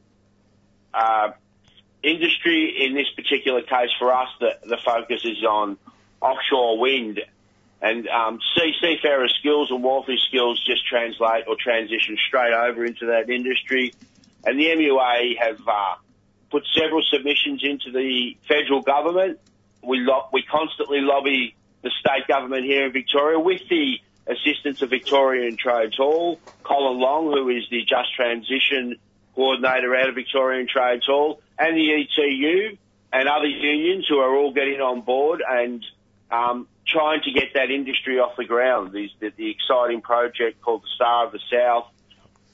uh, 0.95 1.31
industry 2.03 2.87
in 2.87 2.95
this 2.95 3.09
particular 3.15 3.63
case 3.63 3.91
for 3.99 4.13
us, 4.13 4.29
the, 4.41 4.59
the 4.65 4.79
focus 4.85 5.25
is 5.25 5.43
on 5.45 5.77
offshore 6.21 6.79
wind. 6.79 7.21
And 7.83 8.07
um, 8.09 8.41
sea, 8.57 8.75
seafarer 8.81 9.29
skills 9.29 9.71
and 9.71 9.83
wharfie 9.83 10.19
skills 10.29 10.63
just 10.67 10.87
translate 10.87 11.45
or 11.49 11.57
transition 11.59 12.19
straight 12.29 12.53
over 12.53 12.85
into 12.85 13.07
that 13.07 13.31
industry. 13.31 13.95
And 14.45 14.59
the 14.59 14.67
MUA 14.67 15.39
have 15.39 15.61
uh, 15.67 15.95
put 16.51 16.67
several 16.75 17.03
submissions 17.11 17.63
into 17.63 17.93
the 17.93 18.37
federal 18.49 18.83
government. 18.83 19.39
We, 19.83 19.99
lo- 20.01 20.29
we 20.33 20.43
constantly 20.43 21.01
lobby 21.01 21.55
the 21.83 21.91
state 22.01 22.27
government 22.29 22.65
here 22.65 22.87
in 22.87 22.93
Victoria 22.93 23.39
with 23.39 23.63
the 23.71 23.99
assistance 24.27 24.83
of 24.83 24.91
Victorian 24.91 25.57
Trades 25.57 25.97
Hall. 25.97 26.41
Colin 26.63 27.01
Long, 27.01 27.33
who 27.33 27.49
is 27.49 27.65
the 27.71 27.83
Just 27.83 28.15
Transition 28.15 28.97
Coordinator 29.35 29.95
out 29.97 30.09
of 30.11 30.15
Victorian 30.15 30.69
Trades 30.69 31.07
Hall, 31.07 31.41
and 31.59 31.77
the 31.77 32.05
ETU 32.05 32.77
and 33.13 33.29
other 33.29 33.47
unions 33.47 34.07
who 34.09 34.19
are 34.19 34.37
all 34.37 34.53
getting 34.53 34.81
on 34.81 35.01
board 35.01 35.43
and 35.47 35.85
um, 36.31 36.69
trying 36.87 37.23
to 37.23 37.33
get 37.33 37.55
that 37.55 37.71
industry 37.71 38.19
off 38.19 38.37
the 38.37 38.45
ground. 38.45 38.93
The, 38.93 39.09
the, 39.19 39.33
the 39.37 39.51
exciting 39.51 40.01
project 40.01 40.61
called 40.61 40.83
the 40.83 40.89
Star 40.95 41.27
of 41.27 41.33
the 41.33 41.41
South. 41.51 41.87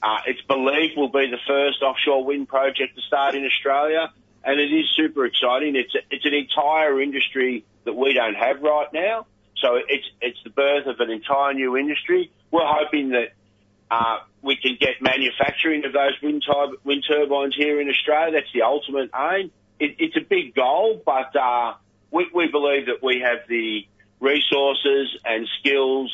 Uh, 0.01 0.17
it's 0.27 0.41
believed 0.41 0.95
will 0.95 1.09
be 1.09 1.27
the 1.29 1.39
first 1.47 1.81
offshore 1.81 2.23
wind 2.23 2.47
project 2.47 2.95
to 2.95 3.01
start 3.01 3.35
in 3.35 3.45
Australia, 3.45 4.11
and 4.43 4.59
it 4.59 4.71
is 4.71 4.85
super 4.95 5.25
exciting. 5.25 5.75
It's 5.75 5.93
a, 5.95 5.99
it's 6.11 6.25
an 6.25 6.33
entire 6.33 7.01
industry 7.01 7.65
that 7.85 7.93
we 7.93 8.13
don't 8.13 8.35
have 8.35 8.61
right 8.61 8.91
now. 8.93 9.25
So 9.61 9.75
it's 9.75 10.05
it's 10.21 10.37
the 10.43 10.51
birth 10.51 10.85
of 10.85 10.99
an 10.99 11.09
entire 11.09 11.53
new 11.53 11.77
industry. 11.77 12.31
We're 12.51 12.61
hoping 12.63 13.09
that 13.09 13.33
uh, 13.89 14.19
we 14.41 14.55
can 14.55 14.77
get 14.79 15.01
manufacturing 15.01 15.85
of 15.85 15.93
those 15.93 16.13
wind, 16.21 16.43
wind 16.83 17.05
turbines 17.07 17.55
here 17.55 17.81
in 17.81 17.89
Australia. 17.89 18.33
That's 18.33 18.53
the 18.53 18.63
ultimate 18.63 19.09
aim. 19.15 19.51
It, 19.79 19.95
it's 19.99 20.15
a 20.15 20.21
big 20.21 20.53
goal, 20.55 21.01
but 21.05 21.35
uh, 21.35 21.73
we, 22.11 22.27
we 22.33 22.47
believe 22.47 22.87
that 22.87 23.01
we 23.01 23.21
have 23.25 23.47
the 23.47 23.87
resources 24.19 25.17
and 25.25 25.47
skills 25.59 26.11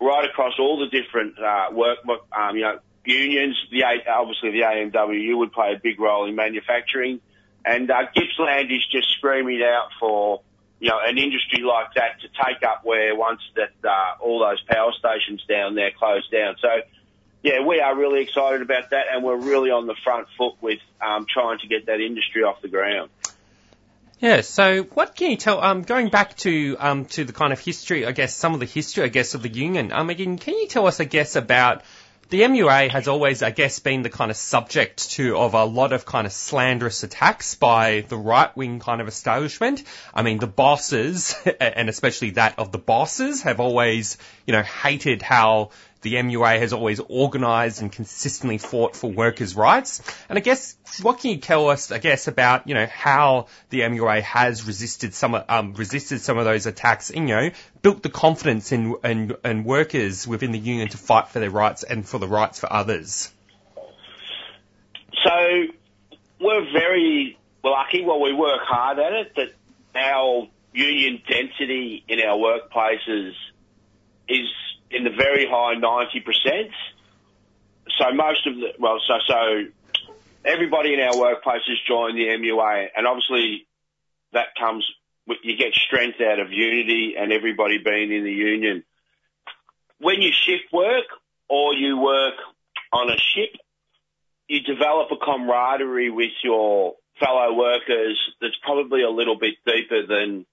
right 0.00 0.24
across 0.24 0.54
all 0.58 0.78
the 0.78 0.88
different 0.88 1.38
uh, 1.38 1.68
work, 1.72 1.98
um, 2.32 2.56
you 2.56 2.62
know, 2.62 2.78
unions. 3.04 3.56
The 3.70 3.84
obviously 4.08 4.52
the 4.52 4.62
AMWU 4.62 5.38
would 5.38 5.52
play 5.52 5.74
a 5.74 5.78
big 5.78 6.00
role 6.00 6.26
in 6.26 6.34
manufacturing, 6.34 7.20
and 7.64 7.90
uh, 7.90 8.06
Gippsland 8.14 8.70
is 8.70 8.86
just 8.90 9.10
screaming 9.16 9.62
out 9.62 9.88
for 9.98 10.42
you 10.78 10.88
know 10.88 10.98
an 11.04 11.18
industry 11.18 11.62
like 11.62 11.94
that 11.94 12.20
to 12.20 12.28
take 12.28 12.62
up 12.62 12.84
where 12.84 13.14
once 13.14 13.40
that 13.56 13.72
uh, 13.88 14.22
all 14.22 14.40
those 14.40 14.62
power 14.62 14.92
stations 14.98 15.44
down 15.48 15.74
there 15.74 15.90
closed 15.98 16.30
down. 16.30 16.56
So. 16.60 16.68
Yeah, 17.42 17.64
we 17.66 17.80
are 17.80 17.96
really 17.96 18.20
excited 18.20 18.60
about 18.60 18.90
that, 18.90 19.06
and 19.10 19.24
we're 19.24 19.38
really 19.38 19.70
on 19.70 19.86
the 19.86 19.94
front 20.04 20.28
foot 20.36 20.56
with 20.60 20.80
um, 21.00 21.24
trying 21.26 21.58
to 21.60 21.68
get 21.68 21.86
that 21.86 21.98
industry 21.98 22.42
off 22.42 22.60
the 22.60 22.68
ground. 22.68 23.08
Yeah. 24.20 24.42
So, 24.42 24.82
what 24.82 25.16
can 25.16 25.30
you 25.30 25.36
tell? 25.38 25.62
Um, 25.62 25.82
going 25.82 26.10
back 26.10 26.36
to 26.38 26.76
um, 26.78 27.06
to 27.06 27.24
the 27.24 27.32
kind 27.32 27.52
of 27.52 27.58
history, 27.58 28.04
I 28.04 28.12
guess 28.12 28.36
some 28.36 28.52
of 28.52 28.60
the 28.60 28.66
history, 28.66 29.04
I 29.04 29.08
guess, 29.08 29.34
of 29.34 29.42
the 29.42 29.48
union. 29.48 29.92
Um, 29.92 30.10
again, 30.10 30.36
can 30.36 30.54
you 30.54 30.68
tell 30.68 30.86
us, 30.86 31.00
I 31.00 31.04
guess, 31.04 31.36
about 31.36 31.82
the 32.30 32.42
MUA 32.42 32.90
has 32.90 33.08
always, 33.08 33.42
I 33.42 33.50
guess, 33.50 33.80
been 33.80 34.02
the 34.02 34.08
kind 34.08 34.30
of 34.30 34.36
subject 34.36 35.10
to 35.12 35.36
of 35.36 35.54
a 35.54 35.64
lot 35.64 35.92
of 35.92 36.06
kind 36.06 36.26
of 36.26 36.32
slanderous 36.32 37.02
attacks 37.02 37.56
by 37.56 38.04
the 38.08 38.16
right 38.16 38.56
wing 38.56 38.78
kind 38.78 39.00
of 39.00 39.08
establishment. 39.08 39.82
I 40.14 40.22
mean, 40.22 40.38
the 40.38 40.46
bosses, 40.46 41.34
and 41.60 41.88
especially 41.88 42.30
that 42.30 42.58
of 42.58 42.70
the 42.70 42.78
bosses, 42.78 43.42
have 43.42 43.58
always, 43.58 44.16
you 44.46 44.52
know, 44.52 44.62
hated 44.62 45.22
how 45.22 45.70
the 46.02 46.14
MUA 46.14 46.58
has 46.58 46.72
always 46.72 47.00
organised 47.00 47.80
and 47.80 47.92
consistently 47.92 48.58
fought 48.58 48.96
for 48.96 49.10
workers' 49.10 49.54
rights. 49.54 50.02
And 50.28 50.38
I 50.38 50.40
guess 50.40 50.76
what 51.02 51.20
can 51.20 51.30
you 51.30 51.36
tell 51.38 51.68
us, 51.68 51.92
I 51.92 51.98
guess, 51.98 52.28
about 52.28 52.68
you 52.68 52.74
know 52.74 52.86
how 52.86 53.46
the 53.68 53.80
MUA 53.80 54.22
has 54.22 54.66
resisted 54.66 55.14
some 55.14 55.40
um, 55.48 55.74
resisted 55.74 56.20
some 56.20 56.38
of 56.38 56.44
those 56.44 56.66
attacks, 56.66 57.10
and 57.10 57.28
you 57.28 57.34
know 57.34 57.50
built 57.82 58.02
the 58.02 58.10
confidence 58.10 58.72
in, 58.72 58.96
in 59.04 59.36
in 59.44 59.64
workers 59.64 60.26
within 60.26 60.52
the 60.52 60.58
union 60.58 60.88
to 60.88 60.96
fight 60.96 61.28
for 61.28 61.40
their 61.40 61.50
rights 61.50 61.82
and 61.82 62.06
for 62.06 62.18
the 62.18 62.28
rights 62.28 62.60
for 62.60 62.72
others. 62.72 63.32
So 65.24 65.64
we're 66.40 66.72
very 66.72 67.38
lucky. 67.62 68.04
Well, 68.04 68.20
we 68.20 68.32
work 68.32 68.60
hard 68.62 68.98
at 68.98 69.12
it. 69.12 69.34
That 69.36 69.52
our 69.94 70.48
union 70.72 71.20
density 71.28 72.04
in 72.08 72.20
our 72.20 72.38
workplaces 72.38 73.32
is 74.28 74.46
in 74.90 75.04
the 75.04 75.10
very 75.10 75.46
high 75.46 75.74
90%. 75.76 76.70
So 77.98 78.12
most 78.12 78.46
of 78.46 78.56
the, 78.56 78.72
well, 78.78 79.00
so, 79.06 79.14
so 79.26 79.64
everybody 80.44 80.94
in 80.94 81.00
our 81.00 81.12
workplaces 81.12 81.76
join 81.86 82.16
the 82.16 82.26
MUA 82.26 82.88
and 82.96 83.06
obviously 83.06 83.66
that 84.32 84.54
comes, 84.58 84.86
you 85.42 85.56
get 85.56 85.74
strength 85.74 86.20
out 86.20 86.40
of 86.40 86.52
unity 86.52 87.14
and 87.18 87.32
everybody 87.32 87.78
being 87.78 88.12
in 88.12 88.24
the 88.24 88.32
union. 88.32 88.84
When 89.98 90.22
you 90.22 90.32
shift 90.32 90.72
work 90.72 91.04
or 91.48 91.74
you 91.74 91.98
work 91.98 92.34
on 92.92 93.10
a 93.10 93.18
ship, 93.18 93.54
you 94.48 94.60
develop 94.60 95.10
a 95.12 95.16
camaraderie 95.16 96.10
with 96.10 96.32
your 96.42 96.94
fellow 97.20 97.54
workers 97.54 98.18
that's 98.40 98.56
probably 98.62 99.02
a 99.02 99.10
little 99.10 99.38
bit 99.38 99.54
deeper 99.66 100.06
than 100.06 100.46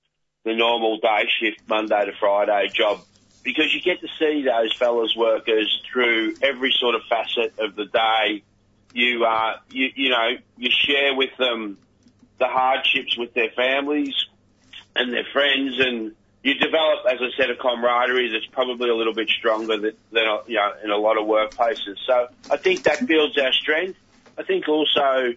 the 0.43 0.54
normal 0.54 0.97
day 0.97 1.28
shift 1.39 1.62
Monday 1.67 2.06
to 2.06 2.12
Friday 2.19 2.69
job 2.73 3.00
because 3.47 3.73
you 3.73 3.79
get 3.79 4.01
to 4.01 4.10
see 4.19 4.43
those 4.43 4.73
fellows 4.73 5.15
workers 5.15 5.81
through 5.89 6.36
every 6.41 6.69
sort 6.77 6.95
of 6.95 7.01
facet 7.10 7.57
of 7.60 7.77
the 7.77 7.86
day. 7.86 8.43
You, 8.93 9.23
uh, 9.23 9.55
you, 9.69 9.88
you 9.95 10.10
know, 10.10 10.31
you 10.57 10.69
share 10.69 11.15
with 11.15 11.29
them 11.38 11.77
the 12.39 12.47
hardships 12.47 13.17
with 13.17 13.33
their 13.33 13.49
families 13.51 14.13
and 14.97 15.13
their 15.13 15.23
friends 15.31 15.79
and 15.79 16.13
you 16.43 16.55
develop, 16.55 17.05
as 17.10 17.19
I 17.21 17.29
said, 17.38 17.49
a 17.49 17.55
camaraderie 17.55 18.33
that's 18.33 18.45
probably 18.47 18.89
a 18.89 18.95
little 18.95 19.13
bit 19.13 19.29
stronger 19.29 19.77
than, 19.77 19.93
than 20.12 20.23
you 20.47 20.57
know, 20.57 20.73
in 20.83 20.91
a 20.91 20.97
lot 20.97 21.17
of 21.17 21.25
workplaces. 21.25 21.95
So 22.05 22.27
I 22.51 22.57
think 22.57 22.83
that 22.83 23.07
builds 23.07 23.38
our 23.38 23.53
strength. 23.53 23.97
I 24.38 24.43
think 24.43 24.67
also, 24.67 25.36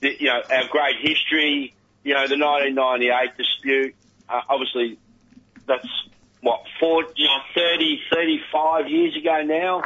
the, 0.00 0.16
you 0.20 0.26
know, 0.26 0.42
our 0.50 0.68
great 0.68 0.96
history, 1.00 1.72
you 2.04 2.12
know, 2.12 2.28
the 2.28 2.36
1998 2.36 3.36
dispute, 3.38 3.94
uh, 4.28 4.42
obviously 4.46 4.98
that's 5.66 5.88
what, 6.46 6.62
four, 6.78 7.04
you 7.16 7.26
know, 7.26 7.40
30, 7.56 8.02
35 8.08 8.88
years 8.88 9.16
ago 9.16 9.42
now. 9.42 9.82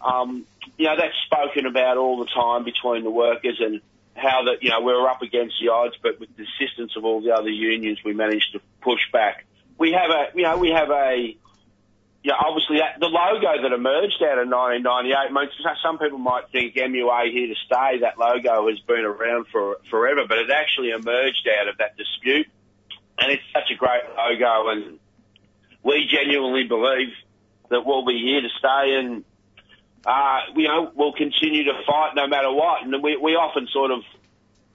Um, 0.00 0.46
you 0.78 0.86
know, 0.86 0.94
that's 0.96 1.16
spoken 1.26 1.66
about 1.66 1.96
all 1.96 2.18
the 2.18 2.30
time 2.30 2.62
between 2.62 3.02
the 3.02 3.10
workers 3.10 3.58
and 3.58 3.80
how 4.14 4.44
that, 4.44 4.62
you 4.62 4.70
know, 4.70 4.80
we 4.80 4.92
were 4.92 5.08
up 5.08 5.22
against 5.22 5.56
the 5.60 5.70
odds, 5.70 5.96
but 6.00 6.20
with 6.20 6.28
the 6.36 6.44
assistance 6.44 6.92
of 6.96 7.04
all 7.04 7.20
the 7.20 7.32
other 7.32 7.48
unions, 7.48 7.98
we 8.04 8.14
managed 8.14 8.52
to 8.52 8.60
push 8.80 9.00
back. 9.12 9.44
We 9.76 9.90
have 9.90 10.10
a, 10.10 10.26
you 10.36 10.44
know, 10.44 10.56
we 10.56 10.70
have 10.70 10.88
a, 10.88 11.36
yeah, 12.22 12.34
obviously 12.38 12.78
that, 12.78 13.00
the 13.00 13.08
logo 13.08 13.62
that 13.62 13.72
emerged 13.72 14.22
out 14.22 14.38
of 14.38 14.46
1998, 14.46 15.16
I 15.16 15.32
mean, 15.32 15.48
some 15.82 15.98
people 15.98 16.18
might 16.18 16.48
think 16.52 16.76
MUA 16.76 17.32
here 17.32 17.48
to 17.48 17.56
stay, 17.66 17.98
that 18.02 18.20
logo 18.20 18.68
has 18.68 18.78
been 18.86 19.04
around 19.04 19.48
for 19.48 19.78
forever, 19.90 20.22
but 20.28 20.38
it 20.38 20.50
actually 20.50 20.90
emerged 20.90 21.48
out 21.58 21.66
of 21.66 21.78
that 21.78 21.96
dispute. 21.96 22.46
And 23.18 23.32
it's 23.32 23.42
such 23.52 23.72
a 23.72 23.74
great 23.74 24.02
logo 24.16 24.68
and 24.68 25.00
we 25.84 26.08
genuinely 26.10 26.64
believe 26.64 27.12
that 27.70 27.86
we'll 27.86 28.04
be 28.04 28.18
here 28.18 28.40
to 28.40 28.48
stay 28.58 28.96
and, 28.98 29.24
uh, 30.06 30.40
you 30.56 30.66
know, 30.66 30.90
we'll 30.94 31.12
continue 31.12 31.64
to 31.64 31.74
fight 31.86 32.12
no 32.16 32.26
matter 32.26 32.50
what. 32.50 32.82
And 32.82 33.02
we, 33.02 33.16
we 33.16 33.32
often 33.32 33.68
sort 33.72 33.90
of, 33.90 34.02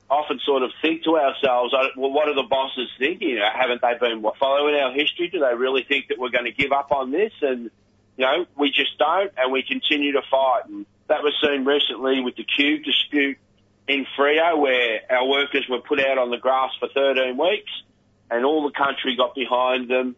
often 0.10 0.40
sort 0.46 0.64
of 0.64 0.72
think 0.82 1.04
to 1.04 1.18
ourselves, 1.18 1.74
well, 1.98 2.12
what 2.12 2.30
are 2.30 2.36
the 2.36 2.48
bosses 2.48 2.90
thinking? 2.98 3.30
You 3.30 3.40
know, 3.40 3.50
haven't 3.54 3.82
they 3.82 3.94
been 4.00 4.24
following 4.40 4.76
our 4.76 4.94
history? 4.94 5.30
Do 5.30 5.40
they 5.40 5.56
really 5.56 5.84
think 5.84 6.08
that 6.10 6.20
we're 6.20 6.30
going 6.30 6.46
to 6.46 6.52
give 6.52 6.72
up 6.72 6.92
on 6.92 7.12
this? 7.12 7.34
And, 7.42 7.72
you 8.18 8.26
know, 8.26 8.46
we 8.56 8.70
just 8.70 8.98
don't 8.98 9.32
and 9.38 9.52
we 9.52 9.64
continue 9.64 10.14
to 10.14 10.22
fight. 10.30 10.68
And 10.68 10.86
that 11.08 11.24
was 11.24 11.34
seen 11.44 11.66
recently 11.66 12.22
with 12.22 12.36
the 12.36 12.46
Qube 12.46 12.84
dispute 12.84 13.38
in 13.88 14.06
Freo 14.18 14.60
where 14.60 15.02
our 15.10 15.28
workers 15.28 15.66
were 15.68 15.82
put 15.82 16.00
out 16.00 16.20
on 16.20 16.30
the 16.30 16.38
grass 16.38 16.72
for 16.80 16.88
13 16.90 17.36
weeks 17.38 17.72
and 18.30 18.46
all 18.46 18.64
the 18.64 18.78
country 18.78 19.16
got 19.16 19.34
behind 19.34 19.90
them 19.90 20.16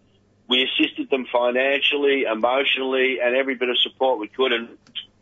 we 0.52 0.68
assisted 0.68 1.10
them 1.10 1.26
financially, 1.32 2.24
emotionally, 2.24 3.20
and 3.24 3.38
every 3.38 3.56
bit 3.56 3.70
of 3.70 3.80
support 3.80 4.20
we 4.20 4.28
could, 4.28 4.52
and 4.52 4.78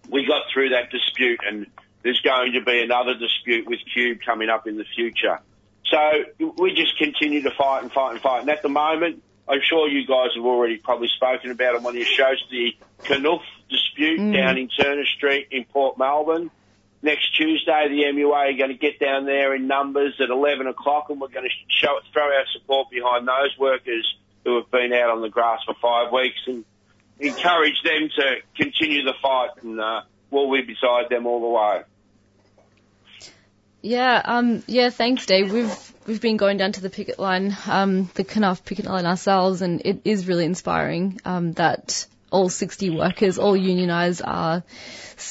we 0.09 0.25
got 0.25 0.41
through 0.51 0.69
that 0.69 0.89
dispute. 0.89 1.39
And 1.47 1.67
there's 2.01 2.19
going 2.21 2.53
to 2.53 2.61
be 2.61 2.81
another 2.81 3.13
dispute 3.13 3.67
with 3.67 3.77
Qube 3.95 4.25
coming 4.25 4.49
up 4.49 4.65
in 4.65 4.75
the 4.75 4.85
future. 4.95 5.39
So 5.85 5.99
we 6.57 6.73
just 6.73 6.97
continue 6.97 7.43
to 7.43 7.51
fight 7.51 7.83
and 7.83 7.91
fight 7.91 8.13
and 8.13 8.21
fight. 8.21 8.41
And 8.41 8.49
at 8.49 8.63
the 8.63 8.69
moment, 8.69 9.21
I'm 9.47 9.59
sure 9.61 9.87
you 9.87 10.07
guys 10.07 10.29
have 10.35 10.43
already 10.43 10.77
probably 10.77 11.09
spoken 11.15 11.51
about 11.51 11.75
on 11.75 11.83
one 11.83 11.93
of 11.93 11.97
your 11.97 12.07
shows, 12.07 12.43
the 12.49 12.75
Knuth 13.03 13.41
dispute 13.69 14.19
mm. 14.19 14.33
down 14.33 14.57
in 14.57 14.67
Turner 14.67 15.05
Street 15.05 15.49
in 15.51 15.63
Port 15.65 15.99
Melbourne. 15.99 16.49
Next 17.03 17.37
Tuesday, 17.37 17.87
the 17.87 18.01
MUA 18.17 18.33
are 18.33 18.57
going 18.57 18.71
to 18.71 18.77
get 18.77 18.99
down 18.99 19.25
there 19.25 19.53
in 19.53 19.67
numbers 19.67 20.15
at 20.19 20.31
11 20.31 20.65
o'clock 20.65 21.11
and 21.11 21.21
we're 21.21 21.27
going 21.27 21.47
to 21.47 21.55
show, 21.67 21.99
throw 22.11 22.23
our 22.23 22.45
support 22.51 22.89
behind 22.89 23.27
those 23.27 23.55
workers 23.59 24.15
who 24.45 24.55
have 24.55 24.71
been 24.71 24.93
out 24.93 25.09
on 25.09 25.21
the 25.21 25.29
grass 25.29 25.59
for 25.65 25.75
five 25.81 26.11
weeks 26.11 26.39
and 26.47 26.65
encourage 27.19 27.81
them 27.83 28.09
to 28.15 28.35
continue 28.55 29.03
the 29.03 29.13
fight 29.21 29.49
and 29.61 29.79
uh, 29.79 30.01
we'll 30.31 30.51
be 30.51 30.61
beside 30.61 31.09
them 31.09 31.25
all 31.25 31.41
the 31.41 31.47
way. 31.47 31.83
Yeah, 33.81 34.21
um, 34.25 34.63
yeah, 34.67 34.89
thanks, 34.89 35.25
Dave. 35.25 35.53
We've 35.53 35.93
we've 36.05 36.19
been 36.19 36.35
going 36.35 36.57
down 36.57 36.73
to 36.73 36.81
the 36.81 36.89
picket 36.89 37.17
line, 37.17 37.55
um, 37.65 38.09
the 38.15 38.25
Knuth 38.25 38.65
picket 38.65 38.85
line 38.85 39.05
ourselves, 39.05 39.61
and 39.61 39.81
it 39.85 40.01
is 40.03 40.27
really 40.27 40.43
inspiring 40.43 41.21
um, 41.23 41.53
that 41.53 42.05
all 42.31 42.49
60 42.49 42.89
workers, 42.89 43.37
all 43.39 43.57
unionised, 43.57 44.21
are, 44.25 44.63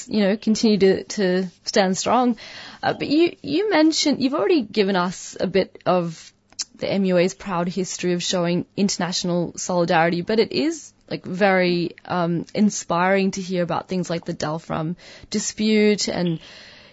you 0.07 0.21
know, 0.21 0.35
continue 0.35 0.77
to, 0.79 1.03
to 1.03 1.47
stand 1.63 1.97
strong. 1.97 2.37
Uh, 2.81 2.93
but 2.93 3.07
you 3.07 3.35
you 3.41 3.69
mentioned 3.69 4.21
you've 4.21 4.33
already 4.33 4.63
given 4.63 4.95
us 4.95 5.37
a 5.39 5.45
bit 5.47 5.77
of 5.85 6.33
the 6.79 6.87
MUA's 6.87 7.33
proud 7.33 7.67
history 7.67 8.13
of 8.13 8.23
showing 8.23 8.65
international 8.75 9.53
solidarity, 9.57 10.21
but 10.21 10.39
it 10.39 10.51
is 10.51 10.93
like 11.09 11.25
very 11.25 11.95
um, 12.05 12.45
inspiring 12.53 13.31
to 13.31 13.41
hear 13.41 13.63
about 13.63 13.87
things 13.87 14.09
like 14.09 14.25
the 14.25 14.33
Dalfram 14.33 14.95
dispute 15.29 16.07
and 16.07 16.39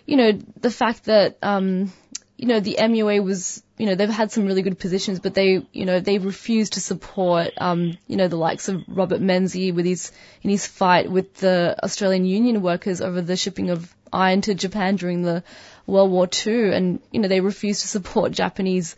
you 0.07 0.17
know 0.17 0.33
the 0.61 0.71
fact 0.71 1.05
that 1.05 1.37
um, 1.43 1.93
you 2.37 2.47
know 2.47 2.61
the 2.61 2.77
MUA 2.79 3.23
was 3.23 3.63
you 3.77 3.87
know 3.87 3.95
they've 3.95 4.09
had 4.09 4.31
some 4.31 4.47
really 4.47 4.63
good 4.63 4.79
positions, 4.79 5.21
but 5.21 5.35
they 5.35 5.67
you 5.73 5.85
know 5.85 6.01
they 6.01 6.19
refused 6.19 6.75
to 6.75 6.81
support 6.81 7.53
um, 7.59 7.99
you 8.07 8.17
know 8.17 8.29
the 8.29 8.37
likes 8.37 8.69
of 8.69 8.83
Robert 8.89 9.21
Menzies 9.21 9.75
with 9.75 9.85
his 9.85 10.13
in 10.43 10.51
his 10.51 10.67
fight 10.67 11.11
with 11.11 11.35
the 11.35 11.77
Australian 11.83 12.25
union 12.25 12.63
workers 12.63 13.01
over 13.01 13.21
the 13.21 13.37
shipping 13.37 13.71
of 13.71 13.95
iron 14.13 14.41
to 14.43 14.55
Japan 14.55 14.97
during 14.97 15.23
the 15.23 15.43
World 15.87 16.11
War 16.11 16.29
II, 16.47 16.75
and 16.75 17.01
you 17.11 17.21
know 17.21 17.29
they 17.29 17.41
refused 17.41 17.83
to 17.83 17.89
support 17.89 18.33
Japanese 18.33 18.97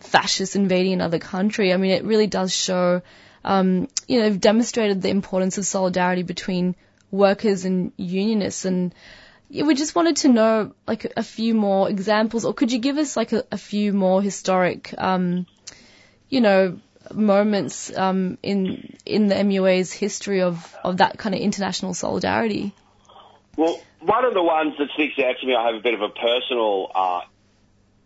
fascists 0.00 0.56
invading 0.56 0.94
another 0.94 1.18
country. 1.18 1.72
I 1.72 1.76
mean, 1.76 1.92
it 1.92 2.04
really 2.04 2.26
does 2.26 2.54
show, 2.54 3.02
um, 3.44 3.88
you 4.08 4.18
know, 4.18 4.28
they've 4.28 4.40
demonstrated 4.40 5.02
the 5.02 5.10
importance 5.10 5.58
of 5.58 5.66
solidarity 5.66 6.22
between 6.22 6.74
workers 7.10 7.64
and 7.64 7.92
unionists 7.96 8.64
and 8.64 8.94
yeah, 9.50 9.64
we 9.64 9.74
just 9.74 9.96
wanted 9.96 10.16
to 10.18 10.28
know 10.28 10.72
like 10.86 11.12
a 11.16 11.24
few 11.24 11.54
more 11.54 11.90
examples, 11.90 12.44
or 12.44 12.54
could 12.54 12.70
you 12.70 12.78
give 12.78 12.98
us 12.98 13.16
like 13.16 13.32
a, 13.32 13.44
a 13.50 13.58
few 13.58 13.92
more 13.92 14.22
historic, 14.22 14.94
um, 14.96 15.44
you 16.28 16.40
know, 16.40 16.78
moments 17.12 17.94
um, 17.96 18.38
in 18.44 18.96
in 19.04 19.26
the 19.26 19.34
MUA's 19.34 19.92
history 19.92 20.42
of, 20.42 20.76
of 20.84 20.98
that 20.98 21.18
kind 21.18 21.34
of 21.34 21.40
international 21.40 21.94
solidarity? 21.94 22.72
Well, 23.56 23.80
one 23.98 24.24
of 24.24 24.34
the 24.34 24.42
ones 24.42 24.74
that 24.78 24.88
sticks 24.94 25.18
out 25.18 25.34
to 25.40 25.46
me, 25.46 25.56
I 25.56 25.66
have 25.66 25.74
a 25.74 25.80
bit 25.80 25.94
of 25.94 26.02
a 26.02 26.10
personal 26.10 26.92
uh, 26.94 27.20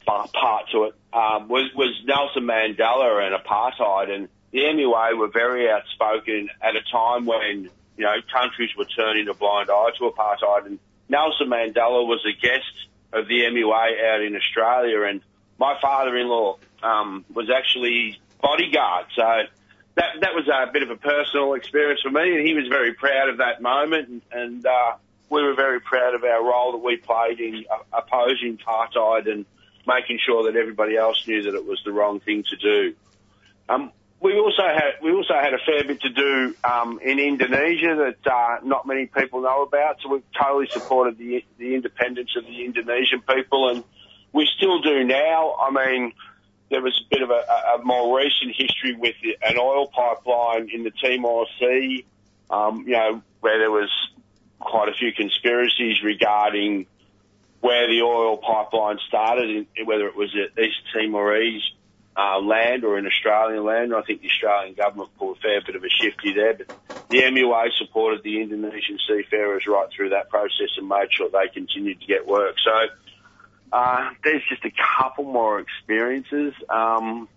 part 0.06 0.70
to 0.72 0.84
it, 0.84 0.94
um, 1.14 1.48
was, 1.48 1.70
was 1.74 2.02
Nelson 2.04 2.42
Mandela 2.42 3.24
and 3.24 3.34
apartheid. 3.34 4.10
And 4.10 4.28
the 4.50 4.58
MUA 4.58 5.16
were 5.16 5.28
very 5.28 5.70
outspoken 5.70 6.50
at 6.60 6.76
a 6.76 6.82
time 6.90 7.24
when, 7.24 7.70
you 7.96 8.04
know, 8.04 8.16
countries 8.32 8.70
were 8.76 8.84
turning 8.84 9.28
a 9.28 9.34
blind 9.34 9.70
eye 9.70 9.90
to 9.98 10.10
apartheid. 10.10 10.66
And 10.66 10.78
Nelson 11.08 11.48
Mandela 11.48 12.06
was 12.06 12.20
a 12.26 12.38
guest 12.40 12.88
of 13.12 13.28
the 13.28 13.42
MUA 13.42 14.14
out 14.14 14.22
in 14.22 14.34
Australia. 14.34 15.02
And 15.04 15.20
my 15.58 15.78
father-in-law 15.80 16.58
um, 16.82 17.24
was 17.32 17.48
actually 17.48 18.20
bodyguard. 18.42 19.06
So 19.14 19.42
that 19.94 20.20
that 20.20 20.34
was 20.34 20.48
a 20.48 20.70
bit 20.72 20.82
of 20.82 20.90
a 20.90 20.96
personal 20.96 21.54
experience 21.54 22.00
for 22.02 22.10
me, 22.10 22.36
and 22.36 22.46
he 22.46 22.54
was 22.54 22.66
very 22.68 22.94
proud 22.94 23.28
of 23.28 23.38
that 23.38 23.62
moment, 23.62 24.08
and, 24.08 24.22
and 24.32 24.66
uh, 24.66 24.96
we 25.30 25.42
were 25.42 25.54
very 25.54 25.80
proud 25.80 26.14
of 26.14 26.24
our 26.24 26.44
role 26.44 26.72
that 26.72 26.78
we 26.78 26.96
played 26.96 27.40
in 27.40 27.64
uh, 27.70 27.78
opposing 27.92 28.58
apartheid 28.58 29.30
and 29.30 29.46
making 29.86 30.18
sure 30.24 30.50
that 30.50 30.58
everybody 30.58 30.96
else 30.96 31.26
knew 31.26 31.42
that 31.42 31.54
it 31.54 31.66
was 31.66 31.80
the 31.84 31.92
wrong 31.92 32.20
thing 32.20 32.44
to 32.44 32.56
do. 32.56 32.94
Um, 33.68 33.92
we 34.20 34.38
also 34.38 34.62
had 34.62 35.02
we 35.02 35.12
also 35.12 35.34
had 35.34 35.52
a 35.52 35.58
fair 35.58 35.84
bit 35.84 36.00
to 36.00 36.08
do 36.08 36.54
um, 36.64 36.98
in 37.02 37.18
Indonesia 37.18 37.94
that 37.94 38.32
uh, 38.32 38.56
not 38.64 38.86
many 38.86 39.06
people 39.06 39.42
know 39.42 39.62
about. 39.62 39.98
So 40.02 40.08
we've 40.08 40.22
totally 40.32 40.66
supported 40.72 41.18
the 41.18 41.44
the 41.58 41.74
independence 41.74 42.30
of 42.36 42.46
the 42.46 42.64
Indonesian 42.64 43.20
people, 43.20 43.68
and 43.68 43.84
we 44.32 44.48
still 44.56 44.80
do 44.80 45.04
now. 45.04 45.56
I 45.60 45.70
mean, 45.70 46.12
there 46.70 46.80
was 46.80 46.98
a 47.04 47.08
bit 47.14 47.22
of 47.22 47.30
a, 47.30 47.44
a 47.74 47.84
more 47.84 48.16
recent 48.16 48.54
history 48.56 48.94
with 48.94 49.14
an 49.42 49.58
oil 49.58 49.88
pipeline 49.88 50.70
in 50.72 50.84
the 50.84 50.90
Timor 50.90 51.46
Sea. 51.58 52.06
Um, 52.50 52.84
you 52.86 52.92
know, 52.92 53.22
where 53.40 53.58
there 53.58 53.70
was 53.70 53.90
quite 54.58 54.88
a 54.88 54.94
few 54.94 55.12
conspiracies 55.12 56.02
regarding 56.02 56.86
where 57.64 57.88
the 57.88 58.02
oil 58.02 58.36
pipeline 58.36 58.98
started, 59.08 59.66
whether 59.86 60.06
it 60.06 60.14
was 60.14 60.28
at 60.36 60.62
East 60.62 60.76
Timorese 60.92 61.62
uh, 62.14 62.38
land 62.38 62.84
or 62.84 62.98
in 62.98 63.06
Australian 63.06 63.64
land. 63.64 63.94
I 63.94 64.02
think 64.02 64.20
the 64.20 64.28
Australian 64.28 64.74
government 64.74 65.08
pulled 65.18 65.38
a 65.38 65.40
fair 65.40 65.62
bit 65.64 65.74
of 65.74 65.82
a 65.82 65.88
shifty 65.88 66.34
there, 66.34 66.52
but 66.52 66.66
the 67.08 67.22
MUA 67.22 67.72
supported 67.78 68.22
the 68.22 68.42
Indonesian 68.42 68.98
seafarers 69.08 69.64
right 69.66 69.88
through 69.96 70.10
that 70.10 70.28
process 70.28 70.76
and 70.76 70.86
made 70.86 71.08
sure 71.10 71.30
they 71.30 71.48
continued 71.54 72.02
to 72.02 72.06
get 72.06 72.26
work. 72.26 72.56
So 72.62 72.72
uh, 73.72 74.10
there's 74.22 74.42
just 74.46 74.66
a 74.66 74.72
couple 74.98 75.24
more 75.24 75.58
experiences. 75.58 76.52
Um, 76.68 77.30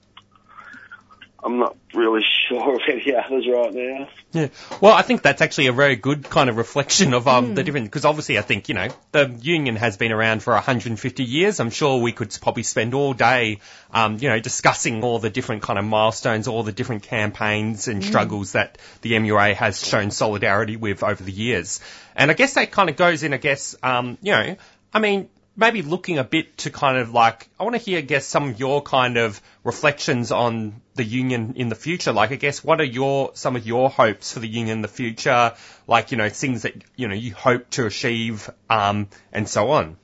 I'm 1.43 1.59
not 1.59 1.75
really 1.93 2.21
sure 2.49 2.75
of 2.75 2.81
any 2.89 3.13
others 3.15 3.45
right 3.47 3.73
now. 3.73 4.09
Yeah. 4.33 4.47
Well, 4.81 4.93
I 4.93 5.03
think 5.03 5.21
that's 5.21 5.41
actually 5.41 5.67
a 5.67 5.71
very 5.73 5.95
good 5.95 6.29
kind 6.29 6.49
of 6.49 6.57
reflection 6.57 7.13
of 7.13 7.27
um, 7.27 7.49
Hmm. 7.49 7.53
the 7.53 7.63
different, 7.63 7.85
because 7.85 8.05
obviously 8.05 8.37
I 8.37 8.41
think, 8.41 8.69
you 8.69 8.75
know, 8.75 8.89
the 9.11 9.37
union 9.41 9.75
has 9.75 9.97
been 9.97 10.11
around 10.11 10.43
for 10.43 10.53
150 10.53 11.23
years. 11.23 11.59
I'm 11.59 11.69
sure 11.69 12.01
we 12.01 12.11
could 12.11 12.35
probably 12.41 12.63
spend 12.63 12.93
all 12.93 13.13
day, 13.13 13.59
um, 13.91 14.17
you 14.19 14.29
know, 14.29 14.39
discussing 14.39 15.03
all 15.03 15.19
the 15.19 15.29
different 15.29 15.61
kind 15.61 15.77
of 15.79 15.85
milestones, 15.85 16.47
all 16.47 16.63
the 16.63 16.71
different 16.71 17.03
campaigns 17.03 17.87
and 17.87 18.01
Mm. 18.01 18.05
struggles 18.05 18.51
that 18.53 18.77
the 19.01 19.13
MUA 19.13 19.53
has 19.55 19.85
shown 19.85 20.11
solidarity 20.11 20.75
with 20.75 21.03
over 21.03 21.23
the 21.23 21.31
years. 21.31 21.79
And 22.15 22.31
I 22.31 22.33
guess 22.33 22.53
that 22.55 22.71
kind 22.71 22.89
of 22.89 22.95
goes 22.95 23.23
in, 23.23 23.33
I 23.33 23.37
guess, 23.37 23.75
um, 23.83 24.17
you 24.21 24.31
know, 24.31 24.55
I 24.93 24.99
mean, 24.99 25.29
maybe 25.57 25.81
looking 25.81 26.19
a 26.19 26.23
bit 26.23 26.57
to 26.59 26.69
kind 26.69 26.97
of 26.97 27.11
like, 27.11 27.49
I 27.59 27.63
want 27.63 27.75
to 27.75 27.81
hear, 27.81 27.97
I 27.97 28.01
guess, 28.01 28.25
some 28.25 28.49
of 28.51 28.59
your 28.59 28.83
kind 28.83 29.17
of 29.17 29.41
reflections 29.63 30.31
on 30.31 30.81
the 30.93 31.03
union 31.03 31.55
in 31.57 31.67
the 31.69 31.75
future. 31.75 32.13
Like, 32.13 32.31
I 32.31 32.35
guess, 32.35 32.63
what 32.63 32.79
are 32.79 32.85
your, 32.85 33.31
some 33.33 33.55
of 33.55 33.65
your 33.65 33.89
hopes 33.89 34.33
for 34.33 34.39
the 34.39 34.47
union 34.47 34.77
in 34.77 34.81
the 34.83 34.87
future? 34.87 35.53
Like, 35.87 36.11
you 36.11 36.17
know, 36.17 36.29
things 36.29 36.61
that, 36.61 36.75
you 36.95 37.07
know, 37.07 37.15
you 37.15 37.33
hope 37.33 37.71
to 37.71 37.87
achieve, 37.87 38.49
um, 38.69 39.09
and 39.33 39.49
so 39.49 39.71
on. 39.71 39.97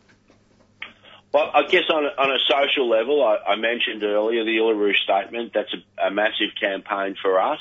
Well, 1.31 1.49
I 1.53 1.63
guess 1.63 1.83
on 1.89 2.05
a, 2.05 2.09
on 2.09 2.31
a 2.31 2.39
social 2.47 2.89
level, 2.89 3.23
I, 3.23 3.53
I 3.53 3.55
mentioned 3.55 4.03
earlier 4.03 4.43
the 4.43 4.57
Uluru 4.57 4.95
Statement. 4.95 5.51
That's 5.53 5.73
a, 5.73 6.07
a 6.07 6.11
massive 6.11 6.49
campaign 6.59 7.15
for 7.21 7.39
us. 7.39 7.59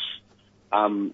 Um, 0.72 1.12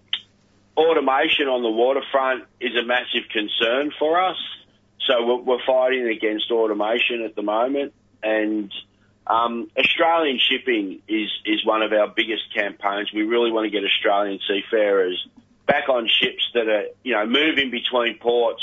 automation 0.77 1.49
on 1.49 1.63
the 1.63 1.71
waterfront 1.71 2.45
is 2.61 2.77
a 2.77 2.85
massive 2.85 3.29
concern 3.33 3.93
for 3.99 4.21
us. 4.23 4.37
So 5.09 5.27
we're, 5.27 5.43
we're 5.43 5.67
fighting 5.67 6.07
against 6.07 6.51
automation 6.51 7.23
at 7.23 7.35
the 7.35 7.43
moment, 7.43 7.95
and 8.23 8.71
um, 9.27 9.71
Australian 9.77 10.39
shipping 10.39 11.01
is 11.09 11.31
is 11.47 11.65
one 11.65 11.83
of 11.83 11.93
our 11.93 12.09
biggest 12.09 12.55
campaigns. 12.55 13.11
We 13.13 13.23
really 13.23 13.51
want 13.51 13.65
to 13.65 13.71
get 13.71 13.85
Australian 13.85 14.39
seafarers 14.47 15.27
back 15.67 15.89
on 15.89 16.09
ships 16.09 16.51
that 16.53 16.69
are 16.69 16.85
you 17.03 17.15
know 17.15 17.27
moving 17.27 17.71
between 17.71 18.19
ports 18.19 18.63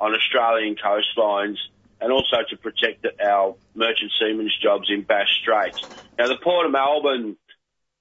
on 0.00 0.14
Australian 0.14 0.76
coastlines, 0.76 1.58
and 2.00 2.10
also 2.10 2.38
to 2.48 2.56
protect 2.56 3.06
our 3.22 3.54
merchant 3.74 4.12
seamen's 4.18 4.56
jobs 4.62 4.90
in 4.90 5.02
Bass 5.02 5.28
Straits. 5.42 5.84
Now 6.18 6.28
the 6.28 6.38
Port 6.42 6.64
of 6.64 6.72
Melbourne 6.72 7.36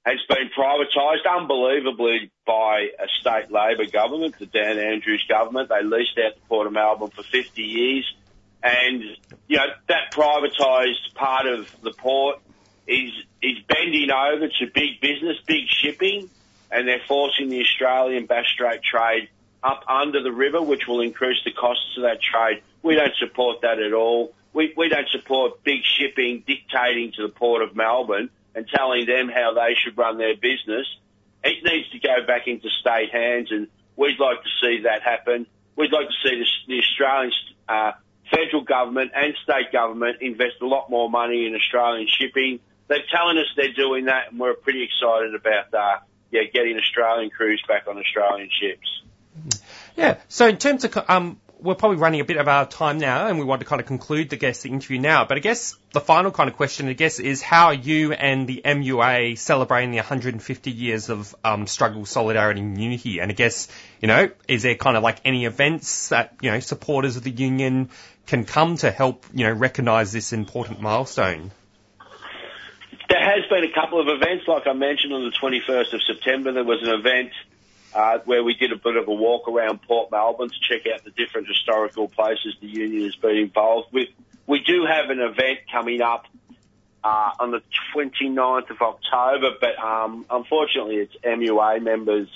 has 0.05 0.19
been 0.27 0.49
privatised 0.57 1.27
unbelievably 1.29 2.31
by 2.45 2.87
a 2.99 3.07
state 3.19 3.51
Labor 3.51 3.85
government, 3.85 4.37
the 4.39 4.47
Dan 4.47 4.79
Andrews 4.79 5.23
government. 5.29 5.69
They 5.69 5.83
leased 5.83 6.17
out 6.17 6.35
the 6.35 6.41
Port 6.49 6.67
of 6.67 6.73
Melbourne 6.73 7.11
for 7.11 7.23
50 7.23 7.61
years. 7.61 8.15
And, 8.63 9.03
you 9.47 9.57
know, 9.57 9.65
that 9.87 10.11
privatised 10.11 11.13
part 11.13 11.45
of 11.45 11.67
the 11.81 11.91
port 11.91 12.39
is, 12.87 13.11
is 13.41 13.59
bending 13.67 14.11
over 14.11 14.47
to 14.47 14.67
big 14.73 15.01
business, 15.01 15.37
big 15.45 15.67
shipping, 15.67 16.29
and 16.71 16.87
they're 16.87 17.01
forcing 17.07 17.49
the 17.49 17.61
Australian 17.61 18.25
Bass 18.25 18.45
Strait 18.47 18.81
trade 18.81 19.29
up 19.63 19.83
under 19.87 20.23
the 20.23 20.31
river, 20.31 20.61
which 20.61 20.87
will 20.87 21.01
increase 21.01 21.37
the 21.45 21.51
costs 21.51 21.95
of 21.97 22.03
that 22.03 22.19
trade. 22.21 22.63
We 22.81 22.95
don't 22.95 23.15
support 23.19 23.61
that 23.61 23.79
at 23.79 23.93
all. 23.93 24.33
We, 24.53 24.73
we 24.75 24.89
don't 24.89 25.07
support 25.09 25.63
big 25.63 25.83
shipping 25.83 26.43
dictating 26.45 27.11
to 27.13 27.21
the 27.21 27.29
Port 27.29 27.61
of 27.61 27.75
Melbourne 27.75 28.29
and 28.55 28.67
telling 28.67 29.05
them 29.05 29.29
how 29.29 29.53
they 29.53 29.75
should 29.75 29.97
run 29.97 30.17
their 30.17 30.35
business. 30.35 30.87
It 31.43 31.63
needs 31.63 31.89
to 31.91 31.99
go 31.99 32.25
back 32.25 32.47
into 32.47 32.69
state 32.79 33.11
hands, 33.11 33.51
and 33.51 33.67
we'd 33.95 34.19
like 34.19 34.43
to 34.43 34.49
see 34.61 34.81
that 34.83 35.01
happen. 35.01 35.47
We'd 35.75 35.91
like 35.91 36.07
to 36.07 36.29
see 36.29 36.35
the, 36.35 36.45
the 36.67 36.79
Australian 36.79 37.31
uh, 37.67 37.91
federal 38.29 38.63
government 38.63 39.11
and 39.15 39.33
state 39.43 39.71
government 39.71 40.21
invest 40.21 40.55
a 40.61 40.67
lot 40.67 40.89
more 40.89 41.09
money 41.09 41.45
in 41.47 41.55
Australian 41.55 42.07
shipping. 42.07 42.59
They're 42.87 43.03
telling 43.11 43.37
us 43.37 43.45
they're 43.55 43.73
doing 43.73 44.05
that, 44.05 44.31
and 44.31 44.39
we're 44.39 44.53
pretty 44.53 44.83
excited 44.83 45.33
about 45.33 45.73
uh, 45.73 45.99
yeah, 46.31 46.43
getting 46.53 46.77
Australian 46.77 47.29
crews 47.29 47.63
back 47.67 47.87
on 47.87 47.97
Australian 47.97 48.49
ships. 48.51 49.01
Yeah. 49.95 50.17
So 50.29 50.47
in 50.47 50.57
terms 50.57 50.83
of, 50.83 50.97
um, 51.07 51.39
we're 51.61 51.75
probably 51.75 51.97
running 51.97 52.21
a 52.21 52.25
bit 52.25 52.37
of 52.37 52.47
our 52.47 52.65
time 52.65 52.97
now 52.97 53.27
and 53.27 53.37
we 53.37 53.45
want 53.45 53.61
to 53.61 53.65
kind 53.65 53.79
of 53.79 53.85
conclude 53.85 54.29
the 54.29 54.35
guest 54.35 54.65
interview 54.65 54.99
now. 54.99 55.25
But 55.25 55.37
I 55.37 55.41
guess 55.41 55.75
the 55.93 56.01
final 56.01 56.31
kind 56.31 56.49
of 56.49 56.55
question, 56.55 56.87
I 56.87 56.93
guess, 56.93 57.19
is 57.19 57.41
how 57.41 57.67
are 57.67 57.73
you 57.73 58.13
and 58.13 58.47
the 58.47 58.61
MUA 58.65 59.37
celebrating 59.37 59.91
the 59.91 59.97
150 59.97 60.71
years 60.71 61.09
of 61.09 61.35
um, 61.45 61.67
struggle, 61.67 62.05
solidarity 62.05 62.61
and 62.61 62.81
unity? 62.81 63.19
And 63.19 63.31
I 63.31 63.35
guess, 63.35 63.67
you 64.01 64.07
know, 64.07 64.29
is 64.47 64.63
there 64.63 64.75
kind 64.75 64.97
of 64.97 65.03
like 65.03 65.19
any 65.23 65.45
events 65.45 66.09
that, 66.09 66.35
you 66.41 66.49
know, 66.49 66.59
supporters 66.59 67.15
of 67.15 67.23
the 67.23 67.31
union 67.31 67.89
can 68.25 68.43
come 68.43 68.77
to 68.77 68.89
help, 68.89 69.25
you 69.33 69.45
know, 69.45 69.53
recognise 69.53 70.11
this 70.11 70.33
important 70.33 70.81
milestone? 70.81 71.51
There 73.07 73.21
has 73.21 73.47
been 73.49 73.65
a 73.65 73.73
couple 73.73 73.99
of 73.99 74.07
events, 74.07 74.47
like 74.47 74.65
I 74.65 74.73
mentioned 74.73 75.13
on 75.13 75.25
the 75.25 75.31
21st 75.31 75.93
of 75.93 76.01
September, 76.01 76.53
there 76.53 76.63
was 76.63 76.81
an 76.81 76.97
event 76.99 77.31
uh, 77.93 78.19
where 78.25 78.43
we 78.43 78.53
did 78.53 78.71
a 78.71 78.75
bit 78.75 78.95
of 78.95 79.07
a 79.07 79.13
walk 79.13 79.47
around 79.47 79.81
Port 79.83 80.11
Melbourne 80.11 80.49
to 80.49 80.59
check 80.61 80.85
out 80.93 81.03
the 81.03 81.11
different 81.11 81.47
historical 81.47 82.07
places 82.07 82.55
the 82.61 82.67
union 82.67 83.03
has 83.03 83.15
been 83.15 83.37
involved 83.37 83.91
with. 83.91 84.09
We 84.47 84.59
do 84.59 84.85
have 84.85 85.09
an 85.09 85.19
event 85.19 85.59
coming 85.71 86.01
up 86.01 86.25
uh, 87.03 87.31
on 87.39 87.51
the 87.51 87.61
29th 87.95 88.69
of 88.69 88.81
October, 88.81 89.51
but 89.59 89.77
um, 89.79 90.25
unfortunately 90.29 90.97
it's 90.97 91.15
MUA 91.23 91.81
members. 91.81 92.29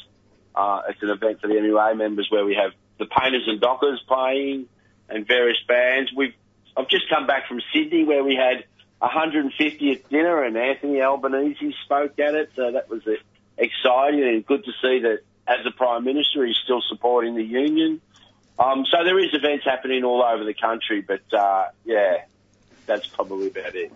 Uh, 0.54 0.82
it's 0.89 1.02
an 1.02 1.10
event 1.10 1.41
for 1.41 1.48
the 1.48 1.56
MUA 1.56 1.98
members 1.98 2.28
where 2.30 2.46
we 2.46 2.56
have 2.56 2.72
the 2.98 3.06
Painters 3.06 3.44
and 3.48 3.60
Dockers 3.60 4.02
playing 4.08 4.68
and 5.10 5.28
various 5.28 5.58
bands. 5.68 6.12
We've 6.15 6.34
I've 6.78 6.89
just 6.89 7.10
come 7.10 7.26
back 7.26 7.48
from 7.48 7.62
Sydney 7.74 8.04
where 8.04 8.24
we 8.24 8.36
had 8.36 8.65
150th 9.02 10.10
dinner 10.10 10.44
and 10.44 10.58
Anthony 10.58 11.02
Albanese 11.02 11.74
spoke 11.86 12.20
at 12.20 12.36
it, 12.36 12.50
so 12.56 12.72
that 12.72 12.89
was 12.89 13.06
uh, 13.08 13.12
exciting 13.58 14.24
and 14.24 14.46
good 14.46 14.65
to 14.65 14.72
see 14.82 15.00
that 15.00 15.20
as 15.47 15.63
the 15.63 15.71
Prime 15.71 16.03
Minister 16.03 16.45
he's 16.45 16.58
still 16.63 16.81
supporting 16.89 17.36
the 17.36 17.43
union. 17.43 18.01
Um, 18.58 18.86
so 18.89 19.03
there 19.03 19.19
is 19.19 19.34
events 19.34 19.65
happening 19.65 20.03
all 20.03 20.23
over 20.23 20.43
the 20.43 20.53
country, 20.53 21.01
but 21.01 21.21
uh, 21.34 21.65
yeah, 21.84 22.23
that's 22.86 23.08
probably 23.08 23.47
about 23.47 23.75
it. 23.75 23.91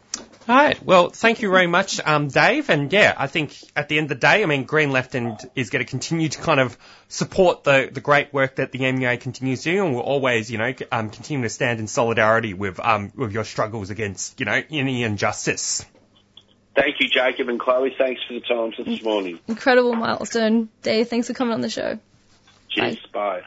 All 0.48 0.56
right. 0.56 0.84
Well, 0.84 1.10
thank 1.10 1.42
you 1.42 1.52
very 1.52 1.68
much, 1.68 2.00
um, 2.04 2.28
Dave. 2.28 2.70
And 2.70 2.92
yeah, 2.92 3.14
I 3.16 3.28
think 3.28 3.56
at 3.76 3.88
the 3.88 4.00
end 4.00 4.06
of 4.06 4.20
the 4.20 4.28
day, 4.28 4.42
I 4.42 4.46
mean, 4.48 4.64
Green 4.64 4.92
Left 4.92 5.14
End 5.14 5.40
is 5.56 5.70
going 5.70 5.86
to 5.86 5.90
continue 5.90 6.28
to 6.28 6.40
kind 6.40 6.60
of 6.60 6.78
support 7.08 7.64
the, 7.64 7.90
the 7.92 8.02
great 8.02 8.34
work 8.34 8.56
that 8.56 8.72
the 8.72 8.80
MUA 8.80 9.22
continues 9.22 9.62
to 9.64 9.72
do, 9.72 9.86
and 9.86 9.94
we'll 9.94 10.04
always, 10.04 10.50
you 10.50 10.58
know, 10.58 10.74
um, 10.92 11.12
continue 11.12 11.44
to 11.44 11.50
stand 11.50 11.80
in 11.80 11.88
solidarity 11.88 12.54
with 12.54 12.80
um, 12.80 13.12
with 13.16 13.32
your 13.32 13.44
struggles 13.44 13.92
against, 13.92 14.40
you 14.40 14.46
know, 14.46 14.62
any 14.72 15.04
injustice. 15.04 15.86
Thank 16.80 17.02
you, 17.02 17.10
Jacob 17.10 17.50
and 17.50 17.60
Chloe. 17.60 17.94
Thanks 17.98 18.24
for 18.24 18.36
the 18.36 18.40
time 18.40 18.72
for 18.72 18.84
this 18.84 19.04
morning. 19.04 19.38
Incredible 19.50 19.96
milestone. 19.96 20.70
Dave, 20.82 21.10
thanks 21.10 21.28
for 21.28 21.34
coming 21.34 21.54
on 21.54 21.60
the 21.60 21.70
show. 21.70 22.00
Cheers. 22.70 23.06
Bye. 23.12 23.42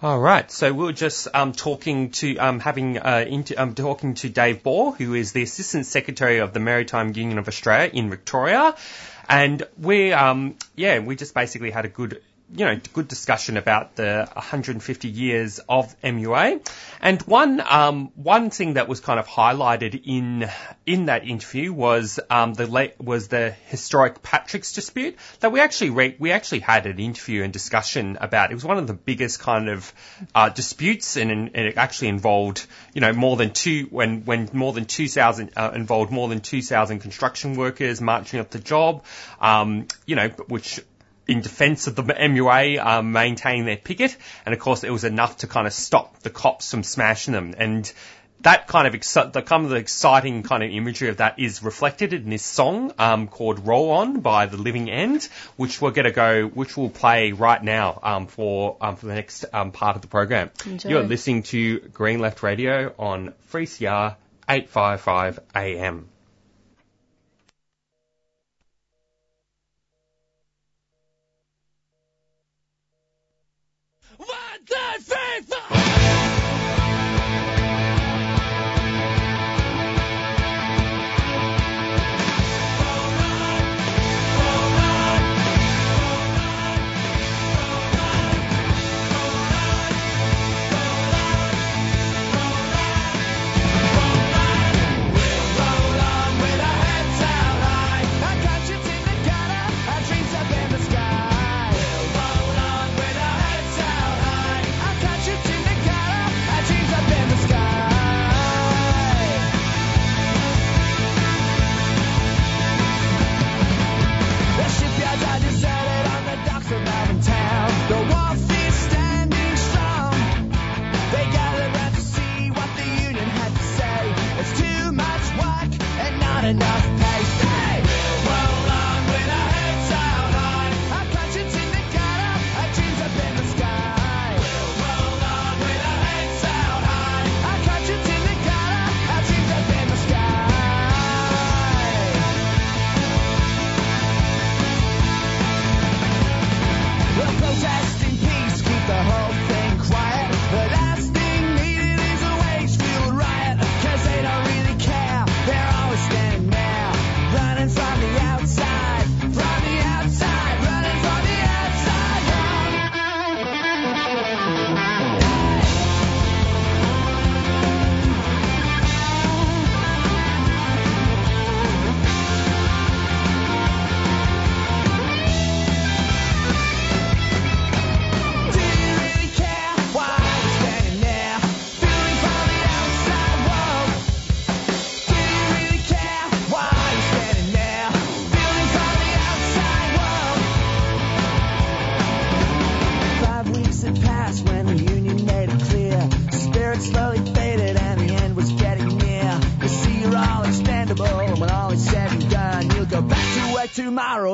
All 0.00 0.20
right. 0.20 0.48
So 0.52 0.72
we 0.72 0.88
are 0.88 0.92
just 0.92 1.26
um, 1.34 1.50
talking 1.50 2.10
to 2.12 2.36
um, 2.36 2.60
having 2.60 2.96
uh, 2.96 3.24
into, 3.26 3.60
um, 3.60 3.74
talking 3.74 4.14
to 4.14 4.28
Dave 4.28 4.62
Ball, 4.62 4.92
who 4.92 5.14
is 5.14 5.32
the 5.32 5.42
Assistant 5.42 5.84
Secretary 5.84 6.38
of 6.38 6.52
the 6.52 6.60
Maritime 6.60 7.12
Union 7.16 7.38
of 7.38 7.48
Australia 7.48 7.90
in 7.92 8.08
Victoria, 8.08 8.76
and 9.28 9.64
we 9.76 10.12
um, 10.12 10.54
yeah 10.76 11.00
we 11.00 11.16
just 11.16 11.34
basically 11.34 11.72
had 11.72 11.86
a 11.86 11.88
good 11.88 12.22
you 12.52 12.64
know, 12.64 12.80
good 12.92 13.06
discussion 13.06 13.56
about 13.56 13.94
the 13.94 14.28
150 14.32 15.08
years 15.08 15.60
of 15.68 15.94
MUA. 16.02 16.68
And 17.00 17.22
one, 17.22 17.60
um, 17.60 18.10
one 18.16 18.50
thing 18.50 18.74
that 18.74 18.88
was 18.88 19.00
kind 19.00 19.20
of 19.20 19.28
highlighted 19.28 20.02
in, 20.04 20.48
in 20.84 21.06
that 21.06 21.26
interview 21.26 21.72
was, 21.72 22.18
um, 22.28 22.54
the 22.54 22.66
late, 22.66 23.00
was 23.00 23.28
the 23.28 23.50
historic 23.66 24.22
Patrick's 24.22 24.72
dispute 24.72 25.16
that 25.40 25.52
we 25.52 25.60
actually 25.60 25.90
re- 25.90 26.16
we 26.18 26.32
actually 26.32 26.60
had 26.60 26.86
an 26.86 26.98
interview 26.98 27.44
and 27.44 27.52
discussion 27.52 28.18
about. 28.20 28.50
It 28.50 28.54
was 28.54 28.64
one 28.64 28.78
of 28.78 28.86
the 28.88 28.94
biggest 28.94 29.38
kind 29.38 29.68
of, 29.68 29.92
uh, 30.34 30.48
disputes 30.48 31.16
and, 31.16 31.30
and 31.30 31.54
it 31.54 31.76
actually 31.76 32.08
involved, 32.08 32.66
you 32.94 33.00
know, 33.00 33.12
more 33.12 33.36
than 33.36 33.52
two, 33.52 33.86
when, 33.90 34.24
when 34.24 34.50
more 34.52 34.72
than 34.72 34.86
2,000, 34.86 35.52
uh, 35.56 35.70
involved 35.74 36.10
more 36.10 36.28
than 36.28 36.40
2,000 36.40 36.98
construction 36.98 37.54
workers 37.54 38.00
marching 38.00 38.40
up 38.40 38.50
the 38.50 38.58
job, 38.58 39.04
um, 39.40 39.86
you 40.04 40.16
know, 40.16 40.28
which 40.48 40.80
in 41.30 41.42
defence 41.42 41.86
of 41.86 41.94
the 41.94 42.02
MUA 42.02 42.84
um, 42.84 43.12
maintaining 43.12 43.64
their 43.64 43.76
picket, 43.76 44.16
and 44.44 44.52
of 44.52 44.58
course 44.58 44.82
it 44.82 44.90
was 44.90 45.04
enough 45.04 45.38
to 45.38 45.46
kind 45.46 45.66
of 45.66 45.72
stop 45.72 46.18
the 46.20 46.30
cops 46.30 46.68
from 46.72 46.82
smashing 46.82 47.32
them. 47.32 47.54
And 47.56 47.90
that 48.40 48.66
kind 48.66 48.88
of 48.88 48.94
exci- 48.94 49.32
the 49.32 49.40
kind 49.40 49.64
of 49.64 49.70
the 49.70 49.76
exciting 49.76 50.42
kind 50.42 50.64
of 50.64 50.70
imagery 50.70 51.08
of 51.08 51.18
that 51.18 51.38
is 51.38 51.62
reflected 51.62 52.12
in 52.12 52.30
this 52.30 52.44
song 52.44 52.92
um, 52.98 53.28
called 53.28 53.64
"Roll 53.64 53.90
On" 53.92 54.20
by 54.20 54.46
The 54.46 54.56
Living 54.56 54.90
End, 54.90 55.28
which 55.56 55.80
we're 55.80 55.92
going 55.92 56.06
to 56.06 56.10
go, 56.10 56.48
which 56.48 56.76
we'll 56.76 56.90
play 56.90 57.30
right 57.30 57.62
now 57.62 58.00
um, 58.02 58.26
for 58.26 58.76
um, 58.80 58.96
for 58.96 59.06
the 59.06 59.14
next 59.14 59.44
um, 59.52 59.70
part 59.70 59.94
of 59.94 60.02
the 60.02 60.08
program. 60.08 60.50
Enjoy. 60.66 60.88
You're 60.88 61.02
listening 61.04 61.44
to 61.44 61.78
Green 61.78 62.18
Left 62.18 62.42
Radio 62.42 62.92
on 62.98 63.34
3CR 63.52 64.16
855 64.48 65.38
AM. 65.54 66.08
Tomorrow 74.70 75.19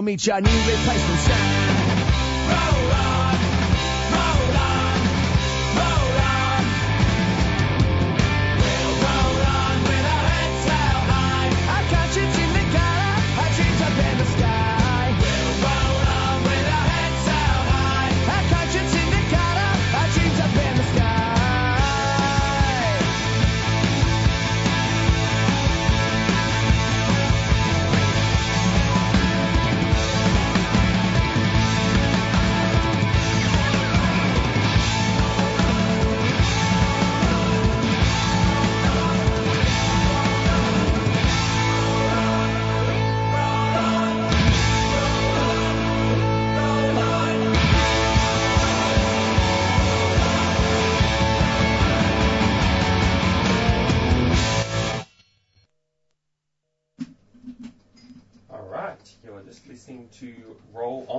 meet 0.03 0.27
your 0.27 0.41
new 0.41 0.51
replacement. 0.51 1.46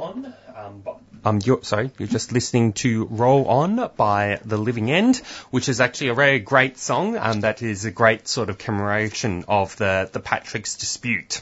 On. 0.07 0.33
Um, 0.55 0.79
bu- 0.81 0.91
um, 1.25 1.39
you're, 1.43 1.63
sorry, 1.63 1.91
you're 1.97 2.07
just 2.07 2.31
listening 2.31 2.73
to 2.73 3.05
Roll 3.05 3.45
On 3.47 3.91
by 3.97 4.39
The 4.45 4.57
Living 4.57 4.89
End, 4.89 5.17
which 5.51 5.67
is 5.69 5.81
actually 5.81 6.07
a 6.09 6.13
very 6.13 6.39
great 6.39 6.77
song, 6.77 7.15
and 7.17 7.43
that 7.43 7.61
is 7.61 7.85
a 7.85 7.91
great 7.91 8.27
sort 8.27 8.49
of 8.49 8.57
commemoration 8.57 9.43
of 9.47 9.75
the, 9.77 10.09
the 10.11 10.19
Patrick's 10.19 10.75
dispute. 10.75 11.41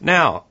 Now, 0.00 0.44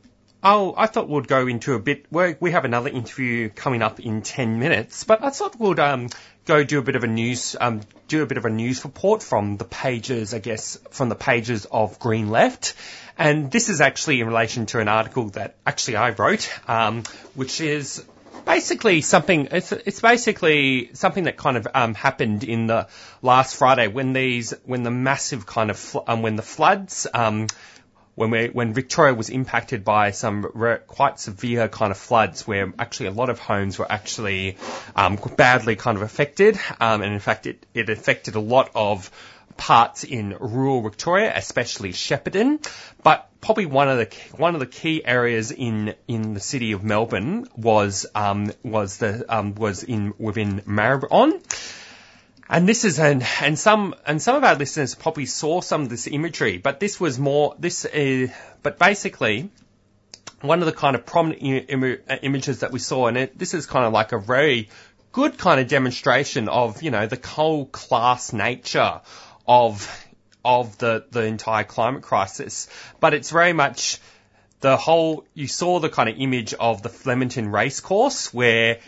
Oh, 0.46 0.74
I 0.78 0.88
thought 0.88 1.08
we'd 1.08 1.30
go 1.30 1.48
into 1.48 1.74
a 1.74 1.80
bit. 1.80 2.06
we 2.12 2.52
have 2.52 2.66
another 2.66 2.90
interview 2.90 3.48
coming 3.50 3.82
up 3.82 4.02
in 4.02 4.22
ten 4.24 4.60
minutes, 4.60 5.06
but 5.06 5.24
I 5.24 5.30
thought 5.30 5.58
we'd 5.58 5.80
um, 5.80 6.10
go 6.46 6.66
do 6.66 6.80
a 6.80 6.82
bit 6.82 6.98
of 6.98 7.06
a 7.06 7.08
news, 7.08 7.56
um, 7.62 7.80
do 8.10 8.24
a 8.24 8.26
bit 8.26 8.38
of 8.38 8.44
a 8.44 8.50
news 8.50 8.84
report 8.84 9.24
from 9.24 9.56
the 9.56 9.64
pages, 9.64 10.34
I 10.34 10.40
guess, 10.40 10.78
from 10.92 11.08
the 11.08 11.16
pages 11.16 11.66
of 11.72 11.98
Green 11.98 12.30
Left, 12.30 12.74
and 13.18 13.52
this 13.52 13.70
is 13.70 13.82
actually 13.82 14.22
in 14.22 14.28
relation 14.28 14.66
to 14.68 14.80
an 14.80 14.88
article 14.88 15.30
that 15.32 15.56
actually 15.66 15.98
I 15.98 16.12
wrote, 16.12 16.50
um, 16.68 17.04
which 17.36 17.62
is 17.62 18.04
basically 18.46 19.02
something. 19.02 19.50
It's 19.52 19.72
it's 19.72 20.02
basically 20.02 20.90
something 20.94 21.26
that 21.26 21.38
kind 21.38 21.58
of 21.58 21.68
um, 21.74 21.94
happened 21.94 22.44
in 22.44 22.68
the 22.68 22.88
last 23.22 23.56
Friday 23.56 23.88
when 23.88 24.14
these 24.14 24.54
when 24.66 24.84
the 24.84 24.92
massive 24.92 25.46
kind 25.46 25.70
of 25.70 25.78
fl- 25.78 26.00
um, 26.08 26.22
when 26.22 26.36
the 26.36 26.44
floods. 26.44 27.08
Um, 27.14 27.48
when 28.16 28.30
we 28.30 28.48
when 28.48 28.74
Victoria 28.74 29.14
was 29.16 29.30
impacted 29.30 29.84
by 29.84 30.12
some 30.12 30.48
re- 30.54 30.78
quite 30.86 31.20
severe 31.20 31.68
kind 31.68 31.90
of 31.92 31.98
floods, 31.98 32.48
where 32.48 32.72
actually 32.78 33.08
a 33.08 33.12
lot 33.12 33.30
of 33.32 33.40
homes 33.40 33.80
were 33.80 33.92
actually 33.92 34.58
um, 34.96 35.18
badly 35.36 35.76
kind 35.76 35.98
of 35.98 36.04
affected, 36.04 36.60
um, 36.80 37.02
and 37.02 37.12
in 37.12 37.20
fact 37.20 37.48
it, 37.48 37.66
it 37.74 37.90
affected 37.90 38.36
a 38.36 38.40
lot 38.40 38.70
of 38.76 39.10
parts 39.58 40.04
in 40.04 40.36
rural 40.40 40.82
Victoria, 40.82 41.32
especially 41.36 41.94
Shepparton. 41.94 42.66
But 43.04 43.30
probably 43.42 43.66
one 43.66 43.90
of 43.90 43.98
the 43.98 44.18
one 44.38 44.54
of 44.56 44.60
the 44.60 44.66
key 44.66 45.06
areas 45.06 45.52
in 45.52 45.96
in 46.08 46.34
the 46.34 46.40
city 46.40 46.72
of 46.72 46.84
Melbourne 46.84 47.48
was 47.56 48.06
um, 48.16 48.52
was 48.64 48.98
the 48.98 49.26
um, 49.28 49.56
was 49.56 49.84
in 49.84 50.14
within 50.18 50.62
Maribyrnong. 50.62 51.44
And 52.50 52.68
this 52.68 52.86
is 52.86 53.00
an 53.00 53.24
and 53.42 53.58
some 53.58 53.96
and 54.06 54.22
some 54.22 54.36
of 54.36 54.44
our 54.44 54.56
listeners 54.56 54.96
probably 54.96 55.26
saw 55.26 55.62
some 55.62 55.82
of 55.82 55.90
this 55.90 56.08
imagery, 56.08 56.58
but 56.58 56.80
this 56.80 57.00
was 57.00 57.20
more 57.20 57.56
this. 57.60 57.86
Uh, 57.86 58.28
but 58.62 58.80
basically, 58.80 59.50
one 60.42 60.60
of 60.60 60.66
the 60.66 60.74
kind 60.74 60.96
of 60.96 61.06
prominent 61.06 61.70
Im- 61.70 62.00
images 62.22 62.60
that 62.60 62.72
we 62.72 62.80
saw, 62.80 63.08
and 63.08 63.18
it, 63.18 63.38
this 63.38 63.54
is 63.54 63.66
kind 63.66 63.86
of 63.86 63.94
like 63.94 64.12
a 64.12 64.20
very 64.20 64.70
good 65.14 65.38
kind 65.38 65.62
of 65.62 65.68
demonstration 65.68 66.50
of 66.50 66.84
you 66.84 66.92
know 66.92 67.08
the 67.08 67.20
whole 67.28 67.66
class 67.66 68.34
nature 68.34 69.02
of 69.48 69.90
of 70.46 70.78
the 70.78 71.06
the 71.12 71.24
entire 71.24 71.64
climate 71.64 72.04
crisis. 72.04 72.68
But 73.00 73.14
it's 73.14 73.30
very 73.32 73.54
much 73.54 74.00
the 74.60 74.78
whole. 74.78 75.26
You 75.34 75.48
saw 75.48 75.80
the 75.80 75.90
kind 75.90 76.10
of 76.10 76.16
image 76.18 76.54
of 76.54 76.82
the 76.82 76.90
Flemington 76.90 77.50
racecourse 77.50 78.34
where 78.34 78.80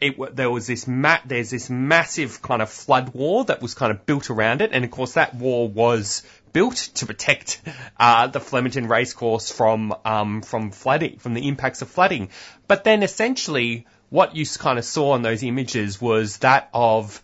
it, 0.00 0.36
there 0.36 0.50
was 0.50 0.66
this 0.66 0.86
ma- 0.86 1.20
there's 1.24 1.50
this 1.50 1.70
massive 1.70 2.42
kind 2.42 2.60
of 2.60 2.70
flood 2.70 3.14
wall 3.14 3.44
that 3.44 3.62
was 3.62 3.74
kind 3.74 3.90
of 3.90 4.04
built 4.04 4.30
around 4.30 4.60
it, 4.60 4.70
and 4.72 4.84
of 4.84 4.90
course 4.90 5.14
that 5.14 5.34
wall 5.34 5.68
was 5.68 6.22
built 6.52 6.76
to 6.76 7.06
protect 7.06 7.60
uh, 7.98 8.26
the 8.26 8.40
Flemington 8.40 8.88
racecourse 8.88 9.50
from 9.50 9.94
um, 10.04 10.42
from 10.42 10.70
flooding, 10.70 11.18
from 11.18 11.34
the 11.34 11.48
impacts 11.48 11.82
of 11.82 11.88
flooding. 11.88 12.28
But 12.68 12.84
then 12.84 13.02
essentially, 13.02 13.86
what 14.10 14.36
you 14.36 14.44
kind 14.58 14.78
of 14.78 14.84
saw 14.84 15.14
in 15.14 15.22
those 15.22 15.42
images 15.42 16.00
was 16.00 16.38
that 16.38 16.68
of, 16.74 17.22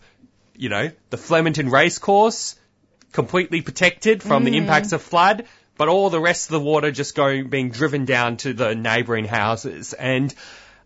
you 0.55 0.69
know, 0.69 0.91
the 1.09 1.17
Flemington 1.17 1.69
racecourse 1.69 2.55
completely 3.11 3.61
protected 3.61 4.23
from 4.23 4.43
the 4.43 4.51
Mm. 4.51 4.57
impacts 4.57 4.91
of 4.91 5.01
flood, 5.01 5.45
but 5.77 5.87
all 5.87 6.09
the 6.09 6.19
rest 6.19 6.47
of 6.47 6.53
the 6.53 6.59
water 6.59 6.91
just 6.91 7.15
going 7.15 7.49
being 7.49 7.69
driven 7.69 8.05
down 8.05 8.37
to 8.37 8.53
the 8.53 8.75
neighbouring 8.75 9.25
houses 9.25 9.93
and. 9.93 10.33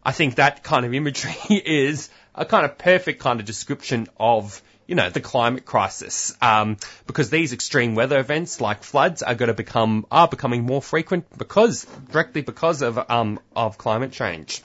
I 0.06 0.14
think 0.14 0.36
that 0.36 0.64
kind 0.64 0.86
of 0.86 0.94
imagery 0.94 1.36
is 1.66 2.10
a 2.34 2.46
kind 2.46 2.64
of 2.64 2.78
perfect 2.78 3.20
kind 3.20 3.42
of 3.42 3.46
description 3.46 4.08
of, 4.18 4.62
you 4.86 4.96
know, 4.96 5.10
the 5.10 5.20
climate 5.20 5.66
crisis. 5.66 6.34
Um, 6.42 6.78
because 7.08 7.30
these 7.30 7.52
extreme 7.52 7.94
weather 7.94 8.18
events 8.18 8.62
like 8.62 8.84
floods 8.84 9.22
are 9.22 9.36
going 9.36 9.50
to 9.50 9.54
become, 9.54 10.06
are 10.10 10.30
becoming 10.30 10.64
more 10.64 10.82
frequent 10.82 11.26
because, 11.38 11.86
directly 12.10 12.42
because 12.42 12.82
of, 12.82 12.98
um, 13.12 13.42
of 13.54 13.78
climate 13.78 14.14
change. 14.14 14.62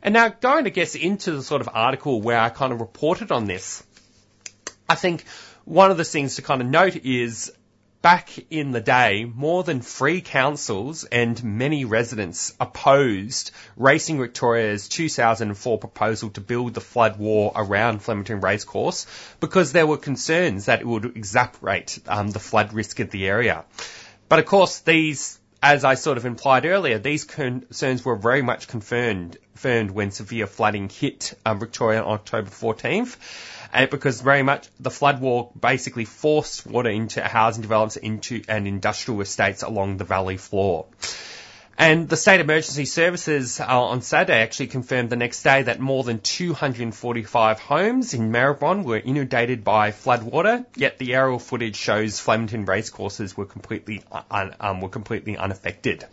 And 0.00 0.12
now 0.12 0.28
going, 0.28 0.64
I 0.64 0.70
guess, 0.70 0.94
into 0.94 1.32
the 1.32 1.42
sort 1.42 1.60
of 1.60 1.68
article 1.74 2.20
where 2.22 2.38
I 2.38 2.50
kind 2.50 2.72
of 2.72 2.80
reported 2.80 3.32
on 3.32 3.46
this, 3.46 3.82
I 4.88 4.94
think 4.96 5.24
one 5.64 5.90
of 5.90 5.96
the 5.96 6.04
things 6.04 6.36
to 6.36 6.42
kind 6.42 6.60
of 6.60 6.68
note 6.68 6.96
is 6.96 7.52
back 8.02 8.30
in 8.50 8.72
the 8.72 8.82
day, 8.82 9.24
more 9.24 9.64
than 9.64 9.80
three 9.80 10.20
councils 10.20 11.04
and 11.04 11.42
many 11.42 11.86
residents 11.86 12.52
opposed 12.60 13.50
Racing 13.78 14.18
Victoria's 14.18 14.88
2004 14.90 15.78
proposal 15.78 16.28
to 16.28 16.42
build 16.42 16.74
the 16.74 16.82
flood 16.82 17.18
wall 17.18 17.50
around 17.56 18.02
Flemington 18.02 18.40
Racecourse 18.40 19.06
because 19.40 19.72
there 19.72 19.86
were 19.86 19.96
concerns 19.96 20.66
that 20.66 20.82
it 20.82 20.86
would 20.86 21.04
exacerbate 21.14 22.00
um, 22.06 22.28
the 22.28 22.38
flood 22.38 22.74
risk 22.74 23.00
of 23.00 23.10
the 23.10 23.26
area. 23.26 23.64
But 24.28 24.38
of 24.38 24.44
course, 24.44 24.80
these, 24.80 25.40
as 25.62 25.82
I 25.82 25.94
sort 25.94 26.18
of 26.18 26.26
implied 26.26 26.66
earlier, 26.66 26.98
these 26.98 27.24
concerns 27.24 28.04
were 28.04 28.16
very 28.16 28.42
much 28.42 28.68
confirmed, 28.68 29.38
confirmed 29.54 29.92
when 29.92 30.10
severe 30.10 30.46
flooding 30.46 30.90
hit 30.90 31.32
um, 31.46 31.58
Victoria 31.58 32.02
on 32.02 32.12
October 32.12 32.50
14th 32.50 33.16
and 33.74 33.90
because 33.90 34.20
very 34.20 34.42
much 34.42 34.68
the 34.78 34.90
flood 34.90 35.20
wall 35.20 35.52
basically 35.58 36.04
forced 36.04 36.64
water 36.64 36.88
into 36.88 37.20
housing 37.20 37.62
developments 37.62 37.96
into 37.96 38.42
and 38.48 38.68
industrial 38.68 39.20
estates 39.20 39.62
along 39.62 39.96
the 39.96 40.04
valley 40.04 40.36
floor. 40.36 40.86
And 41.76 42.08
the 42.08 42.16
State 42.16 42.38
Emergency 42.38 42.84
Services 42.84 43.58
uh, 43.58 43.66
on 43.66 44.00
Saturday 44.00 44.40
actually 44.40 44.68
confirmed 44.68 45.10
the 45.10 45.16
next 45.16 45.42
day 45.42 45.64
that 45.64 45.80
more 45.80 46.04
than 46.04 46.20
245 46.20 47.58
homes 47.58 48.14
in 48.14 48.30
Maribyrnong 48.30 48.84
were 48.84 48.96
inundated 48.96 49.64
by 49.64 49.90
floodwater, 49.90 50.66
yet 50.76 50.98
the 50.98 51.14
aerial 51.14 51.40
footage 51.40 51.74
shows 51.74 52.20
Flemington 52.20 52.64
racecourses 52.64 53.36
were 53.36 53.46
completely 53.46 54.04
un, 54.30 54.54
um, 54.60 54.82
were 54.82 54.88
completely 54.88 55.36
unaffected. 55.36 56.06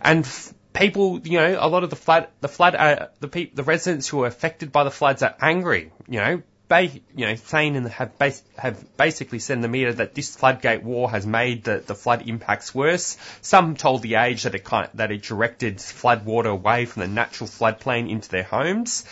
And 0.00 0.24
f- 0.24 0.54
people, 0.72 1.20
you 1.24 1.40
know, 1.40 1.58
a 1.60 1.68
lot 1.68 1.84
of 1.84 1.90
the 1.90 1.96
flood, 1.96 2.28
the 2.40 2.48
flood, 2.48 2.74
uh, 2.74 3.08
the 3.20 3.28
pe- 3.28 3.50
the 3.52 3.64
residents 3.64 4.08
who 4.08 4.18
were 4.18 4.26
affected 4.26 4.72
by 4.72 4.84
the 4.84 4.90
floods 4.90 5.22
are 5.22 5.34
angry, 5.42 5.92
you 6.08 6.20
know, 6.20 6.42
ba- 6.68 6.90
you 7.14 7.26
know, 7.26 7.34
saying 7.36 7.76
and 7.76 7.88
have 7.88 8.18
bas- 8.18 8.42
have 8.56 8.96
basically 8.96 9.38
said 9.38 9.54
in 9.54 9.60
the 9.60 9.68
media 9.68 9.92
that 9.92 10.14
this 10.14 10.34
floodgate 10.36 10.82
war 10.82 11.10
has 11.10 11.26
made 11.26 11.64
the, 11.64 11.82
the 11.86 11.94
flood 11.94 12.28
impacts 12.28 12.74
worse. 12.74 13.16
Some 13.42 13.76
told 13.76 14.02
the 14.02 14.16
Age 14.16 14.44
that 14.44 14.54
it 14.54 14.64
kind 14.64 14.88
that 14.94 15.10
it 15.10 15.22
directed 15.22 15.80
flood 15.80 16.24
water 16.24 16.48
away 16.48 16.86
from 16.86 17.00
the 17.00 17.08
natural 17.08 17.48
floodplain 17.48 18.10
into 18.10 18.28
their 18.28 18.42
homes. 18.42 19.04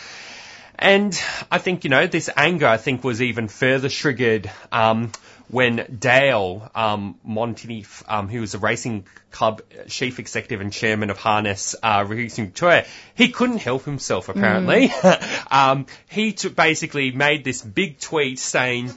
And 0.77 1.17
I 1.49 1.57
think, 1.57 1.85
you 1.85 1.89
know, 1.89 2.05
this 2.05 2.29
anger, 2.35 2.67
I 2.67 2.75
think, 2.77 3.03
was 3.03 3.21
even 3.21 3.47
further 3.47 3.87
triggered 3.87 4.51
um, 4.73 5.13
when 5.47 5.97
Dale 5.99 6.69
um, 6.73 7.19
Monteith, 7.23 8.03
um, 8.07 8.27
who 8.27 8.41
was 8.41 8.55
a 8.55 8.59
racing 8.59 9.05
club 9.31 9.61
chief 9.87 10.19
executive 10.19 10.61
and 10.61 10.71
chairman 10.71 11.09
of 11.09 11.17
Harness 11.17 11.75
uh, 11.81 12.05
Racing 12.07 12.47
Victoria, 12.47 12.85
he 13.15 13.29
couldn't 13.29 13.57
help 13.57 13.85
himself, 13.85 14.29
apparently. 14.29 14.91
um, 15.51 15.85
he 16.09 16.33
t- 16.33 16.49
basically 16.49 17.11
made 17.11 17.43
this 17.43 17.61
big 17.61 17.99
tweet 17.99 18.39
saying, 18.39 18.91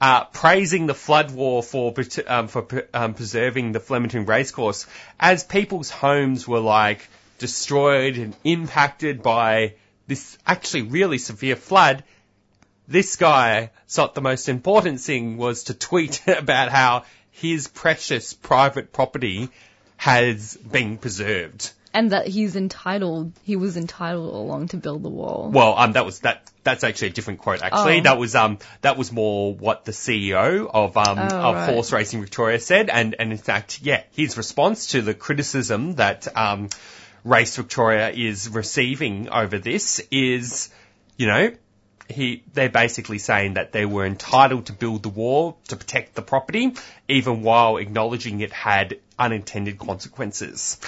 uh, 0.00 0.24
praising 0.26 0.86
the 0.86 0.94
flood 0.94 1.32
war 1.32 1.62
for 1.62 1.94
um, 2.26 2.48
for 2.48 2.86
um, 2.94 3.14
preserving 3.14 3.72
the 3.72 3.80
Flemington 3.80 4.26
racecourse, 4.26 4.86
as 5.18 5.42
people's 5.42 5.90
homes 5.90 6.46
were 6.46 6.60
like 6.60 7.08
destroyed 7.38 8.16
and 8.16 8.36
impacted 8.44 9.22
by 9.22 9.74
this 10.06 10.38
actually 10.46 10.82
really 10.82 11.18
severe 11.18 11.56
flood. 11.56 12.04
This 12.88 13.16
guy 13.16 13.70
thought 13.86 14.14
the 14.14 14.22
most 14.22 14.48
important 14.48 15.00
thing 15.00 15.36
was 15.36 15.64
to 15.64 15.74
tweet 15.74 16.22
about 16.26 16.70
how 16.70 17.04
his 17.30 17.68
precious 17.68 18.32
private 18.32 18.92
property 18.92 19.50
has 19.98 20.56
been 20.56 20.96
preserved. 20.96 21.70
And 21.92 22.12
that 22.12 22.26
he's 22.28 22.54
entitled, 22.56 23.32
he 23.44 23.56
was 23.56 23.76
entitled 23.76 24.32
all 24.32 24.42
along 24.46 24.68
to 24.68 24.76
build 24.76 25.02
the 25.02 25.08
wall. 25.08 25.50
Well, 25.52 25.74
um, 25.76 25.92
that 25.92 26.04
was 26.06 26.20
that. 26.20 26.50
That's 26.62 26.84
actually 26.84 27.08
a 27.08 27.12
different 27.12 27.40
quote. 27.40 27.62
Actually, 27.62 28.00
Oh. 28.00 28.02
that 28.02 28.18
was 28.18 28.34
um, 28.34 28.58
that 28.82 28.98
was 28.98 29.10
more 29.10 29.54
what 29.54 29.84
the 29.86 29.92
CEO 29.92 30.70
of 30.72 30.96
um, 30.98 31.18
Oh, 31.18 31.22
of 31.22 31.54
right. 31.54 31.72
Horse 31.72 31.90
Racing 31.92 32.20
Victoria 32.20 32.60
said, 32.60 32.90
and 32.90 33.16
and 33.18 33.32
in 33.32 33.38
fact, 33.38 33.80
yeah, 33.82 34.02
his 34.12 34.36
response 34.36 34.88
to 34.88 35.00
the 35.02 35.14
criticism 35.14 35.94
that 35.94 36.28
um, 36.36 36.68
Race 37.24 37.56
Victoria 37.56 38.10
is 38.10 38.50
receiving 38.50 39.30
over 39.30 39.58
this 39.58 40.00
is, 40.10 40.68
you 41.16 41.26
know, 41.26 41.52
he 42.08 42.42
they're 42.54 42.68
basically 42.68 43.18
saying 43.18 43.54
that 43.54 43.72
they 43.72 43.84
were 43.84 44.06
entitled 44.06 44.66
to 44.66 44.72
build 44.72 45.02
the 45.02 45.08
wall 45.08 45.58
to 45.68 45.76
protect 45.76 46.14
the 46.14 46.22
property, 46.22 46.74
even 47.06 47.42
while 47.42 47.76
acknowledging 47.76 48.40
it 48.40 48.52
had 48.52 48.98
unintended 49.18 49.78
consequences. 49.78 50.78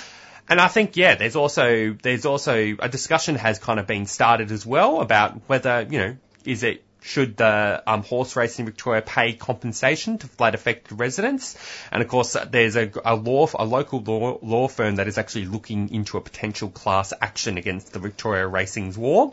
And 0.49 0.61
I 0.61 0.67
think, 0.67 0.97
yeah, 0.97 1.15
there's 1.15 1.37
also, 1.37 1.97
there's 2.03 2.27
also 2.27 2.75
a 2.81 2.89
discussion 2.89 3.37
has 3.37 3.61
kind 3.61 3.79
of 3.79 3.87
been 3.87 4.07
started 4.07 4.51
as 4.51 4.67
well 4.67 5.01
about 5.01 5.41
whether, 5.47 5.87
you 5.89 5.99
know, 5.99 6.17
is 6.45 6.65
it, 6.65 6.83
should 7.03 7.37
the 7.37 7.83
um, 7.87 8.03
horse 8.03 8.35
racing 8.35 8.67
Victoria 8.67 9.01
pay 9.01 9.33
compensation 9.33 10.19
to 10.19 10.27
flood 10.27 10.55
affected 10.57 10.99
residents? 10.99 11.57
And 11.93 12.03
of 12.03 12.09
course, 12.09 12.37
there's 12.51 12.77
a, 12.77 12.91
a 13.05 13.15
law, 13.15 13.49
a 13.55 13.65
local 13.65 14.01
law, 14.01 14.39
law 14.43 14.67
firm 14.67 14.97
that 14.97 15.07
is 15.07 15.19
actually 15.19 15.47
looking 15.47 15.95
into 15.95 16.19
a 16.19 16.21
potential 16.21 16.69
class 16.69 17.13
action 17.21 17.57
against 17.57 17.93
the 17.93 18.01
Victoria 18.01 18.47
Racing's 18.47 18.99
war. 18.99 19.33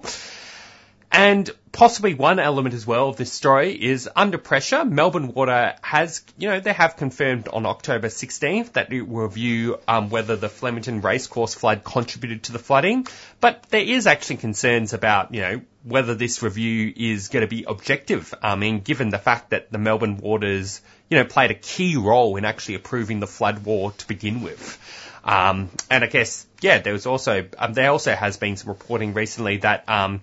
And 1.12 1.50
possibly 1.72 2.14
one 2.16 2.40
element 2.40 2.76
as 2.76 2.86
well 2.86 3.10
of 3.10 3.18
this 3.18 3.32
story 3.32 3.72
is 3.72 4.10
under 4.16 4.38
pressure. 4.38 4.84
Melbourne 4.84 5.34
Water 5.34 5.76
has, 5.82 6.22
you 6.38 6.50
know, 6.50 6.60
they 6.60 6.74
have 6.74 6.98
confirmed 6.98 7.48
on 7.48 7.66
October 7.66 8.08
16th 8.08 8.74
that 8.74 8.92
it 8.92 9.02
will 9.04 9.24
review 9.24 9.80
um, 9.88 10.10
whether 10.10 10.36
the 10.36 10.50
Flemington 10.50 11.02
Racecourse 11.02 11.54
flood 11.54 11.84
contributed 11.84 12.44
to 12.44 12.52
the 12.52 12.60
flooding. 12.60 13.08
But 13.40 13.64
there 13.70 13.84
is 13.84 14.08
actually 14.08 14.38
concerns 14.38 14.94
about, 14.94 15.34
you 15.34 15.42
know, 15.42 15.62
whether 15.84 16.16
this 16.16 16.44
review 16.44 16.92
is 16.96 17.30
going 17.30 17.42
to 17.42 17.48
be 17.48 17.64
objective. 17.64 18.34
I 18.42 18.56
mean, 18.56 18.80
given 18.80 19.10
the 19.10 19.20
fact 19.20 19.52
that 19.52 19.72
the 19.72 19.78
Melbourne 19.78 20.18
Waters, 20.18 20.82
you 21.10 21.18
know, 21.18 21.26
played 21.26 21.52
a 21.52 21.56
key 21.56 21.96
role 21.96 22.36
in 22.36 22.44
actually 22.44 22.76
approving 22.76 23.20
the 23.20 23.28
flood 23.28 23.64
war 23.64 23.92
to 23.92 24.08
begin 24.08 24.42
with. 24.42 24.80
Um, 25.24 25.70
and 25.90 26.04
I 26.04 26.08
guess, 26.08 26.48
yeah, 26.62 26.80
there 26.80 26.94
was 26.94 27.06
also, 27.06 27.48
um, 27.58 27.74
there 27.74 27.92
also 27.92 28.14
has 28.14 28.38
been 28.38 28.56
some 28.58 28.70
reporting 28.70 29.14
recently 29.14 29.58
that, 29.58 29.88
um, 29.88 30.22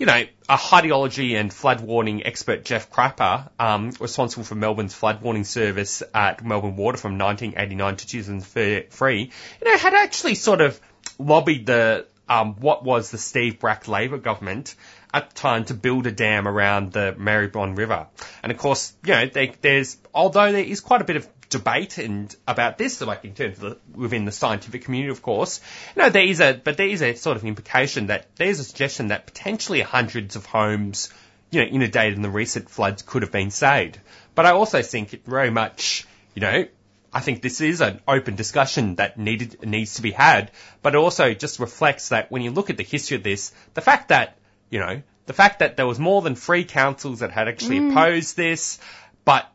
you 0.00 0.06
know, 0.06 0.24
a 0.48 0.56
hydrology 0.56 1.38
and 1.38 1.52
flood 1.52 1.82
warning 1.82 2.24
expert, 2.24 2.64
Jeff 2.64 2.90
Crapper, 2.90 3.50
um, 3.58 3.92
responsible 4.00 4.44
for 4.44 4.54
Melbourne's 4.54 4.94
flood 4.94 5.20
warning 5.20 5.44
service 5.44 6.02
at 6.14 6.42
Melbourne 6.42 6.76
Water 6.76 6.96
from 6.96 7.18
1989 7.18 7.96
to 7.96 8.06
2003, 8.06 9.20
you 9.20 9.30
know, 9.62 9.76
had 9.76 9.92
actually 9.92 10.36
sort 10.36 10.62
of 10.62 10.80
lobbied 11.18 11.66
the, 11.66 12.06
um, 12.30 12.54
what 12.54 12.82
was 12.82 13.10
the 13.10 13.18
Steve 13.18 13.60
Bracks 13.60 13.88
Labor 13.88 14.16
government 14.16 14.74
at 15.12 15.28
the 15.28 15.34
time 15.34 15.66
to 15.66 15.74
build 15.74 16.06
a 16.06 16.12
dam 16.12 16.48
around 16.48 16.92
the 16.92 17.14
Maribyrnong 17.18 17.76
River. 17.76 18.06
And 18.42 18.50
of 18.50 18.56
course, 18.56 18.94
you 19.04 19.12
know, 19.12 19.26
they, 19.26 19.52
there's, 19.60 19.98
although 20.14 20.50
there 20.50 20.64
is 20.64 20.80
quite 20.80 21.02
a 21.02 21.04
bit 21.04 21.16
of 21.16 21.28
debate 21.50 21.98
and 21.98 22.34
about 22.48 22.78
this, 22.78 23.00
like 23.00 23.24
in 23.24 23.34
terms 23.34 23.58
of 23.58 23.60
the, 23.60 23.78
within 23.94 24.24
the 24.24 24.32
scientific 24.32 24.84
community, 24.84 25.10
of 25.10 25.20
course. 25.20 25.60
You 25.94 26.02
know, 26.02 26.08
there 26.08 26.24
is 26.24 26.40
a, 26.40 26.54
but 26.54 26.76
there 26.76 26.86
is 26.88 27.02
a 27.02 27.14
sort 27.14 27.36
of 27.36 27.44
implication 27.44 28.06
that 28.06 28.26
there's 28.36 28.60
a 28.60 28.64
suggestion 28.64 29.08
that 29.08 29.26
potentially 29.26 29.80
hundreds 29.82 30.36
of 30.36 30.46
homes, 30.46 31.12
you 31.50 31.60
know, 31.60 31.66
inundated 31.66 32.14
in 32.14 32.22
the 32.22 32.30
recent 32.30 32.70
floods 32.70 33.02
could 33.02 33.22
have 33.22 33.32
been 33.32 33.50
saved. 33.50 33.98
But 34.34 34.46
I 34.46 34.52
also 34.52 34.80
think 34.80 35.12
it 35.12 35.24
very 35.26 35.50
much, 35.50 36.06
you 36.34 36.40
know, 36.40 36.66
I 37.12 37.20
think 37.20 37.42
this 37.42 37.60
is 37.60 37.80
an 37.80 38.00
open 38.06 38.36
discussion 38.36 38.94
that 38.96 39.18
needed 39.18 39.66
needs 39.66 39.94
to 39.94 40.02
be 40.02 40.12
had, 40.12 40.52
but 40.80 40.94
it 40.94 40.98
also 40.98 41.34
just 41.34 41.58
reflects 41.58 42.10
that 42.10 42.30
when 42.30 42.42
you 42.42 42.52
look 42.52 42.70
at 42.70 42.76
the 42.76 42.84
history 42.84 43.16
of 43.16 43.24
this, 43.24 43.52
the 43.74 43.80
fact 43.80 44.08
that 44.10 44.38
you 44.70 44.78
know 44.78 45.02
the 45.26 45.32
fact 45.32 45.58
that 45.58 45.76
there 45.76 45.86
was 45.86 45.98
more 45.98 46.22
than 46.22 46.36
three 46.36 46.62
councils 46.64 47.18
that 47.18 47.32
had 47.32 47.48
actually 47.48 47.80
Mm. 47.80 47.90
opposed 47.90 48.36
this, 48.36 48.78
but 49.24 49.50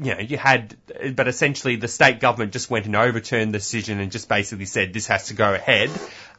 you 0.00 0.14
know, 0.14 0.20
you 0.20 0.38
had, 0.38 0.76
but 1.16 1.26
essentially 1.26 1.76
the 1.76 1.88
state 1.88 2.20
government 2.20 2.52
just 2.52 2.70
went 2.70 2.86
and 2.86 2.94
overturned 2.94 3.52
the 3.52 3.58
decision 3.58 3.98
and 3.98 4.12
just 4.12 4.28
basically 4.28 4.64
said 4.64 4.92
this 4.92 5.08
has 5.08 5.26
to 5.26 5.34
go 5.34 5.52
ahead. 5.52 5.90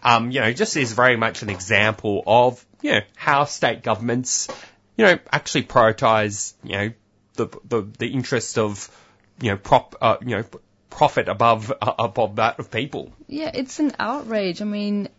Um, 0.01 0.31
you 0.31 0.39
know, 0.39 0.53
just 0.53 0.77
is 0.77 0.93
very 0.93 1.17
much 1.17 1.41
an 1.41 1.49
example 1.49 2.23
of, 2.25 2.65
you 2.81 2.93
know, 2.93 3.01
how 3.17 3.43
state 3.43 3.83
governments, 3.83 4.47
you 4.95 5.05
know, 5.05 5.19
actually 5.31 5.63
prioritize, 5.63 6.53
you 6.63 6.77
know, 6.77 6.91
the, 7.33 7.47
the, 7.67 7.81
the 7.97 8.07
interest 8.07 8.57
of, 8.57 8.89
you 9.41 9.51
know, 9.51 9.57
prop, 9.57 9.95
uh, 9.99 10.17
you 10.21 10.37
know, 10.37 10.45
profit 10.89 11.27
above, 11.27 11.71
uh, 11.81 11.93
above 11.99 12.37
that 12.37 12.59
of 12.59 12.71
people. 12.71 13.11
Yeah, 13.27 13.51
it's 13.53 13.79
an 13.79 13.91
outrage. 13.99 14.61
I 14.61 14.65
mean, 14.65 15.09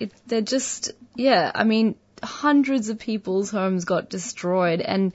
it, 0.00 0.12
they're 0.26 0.40
just, 0.40 0.90
yeah, 1.14 1.52
I 1.54 1.62
mean, 1.62 1.94
hundreds 2.22 2.88
of 2.88 2.98
people's 2.98 3.50
homes 3.50 3.84
got 3.84 4.10
destroyed. 4.10 4.80
And 4.80 5.12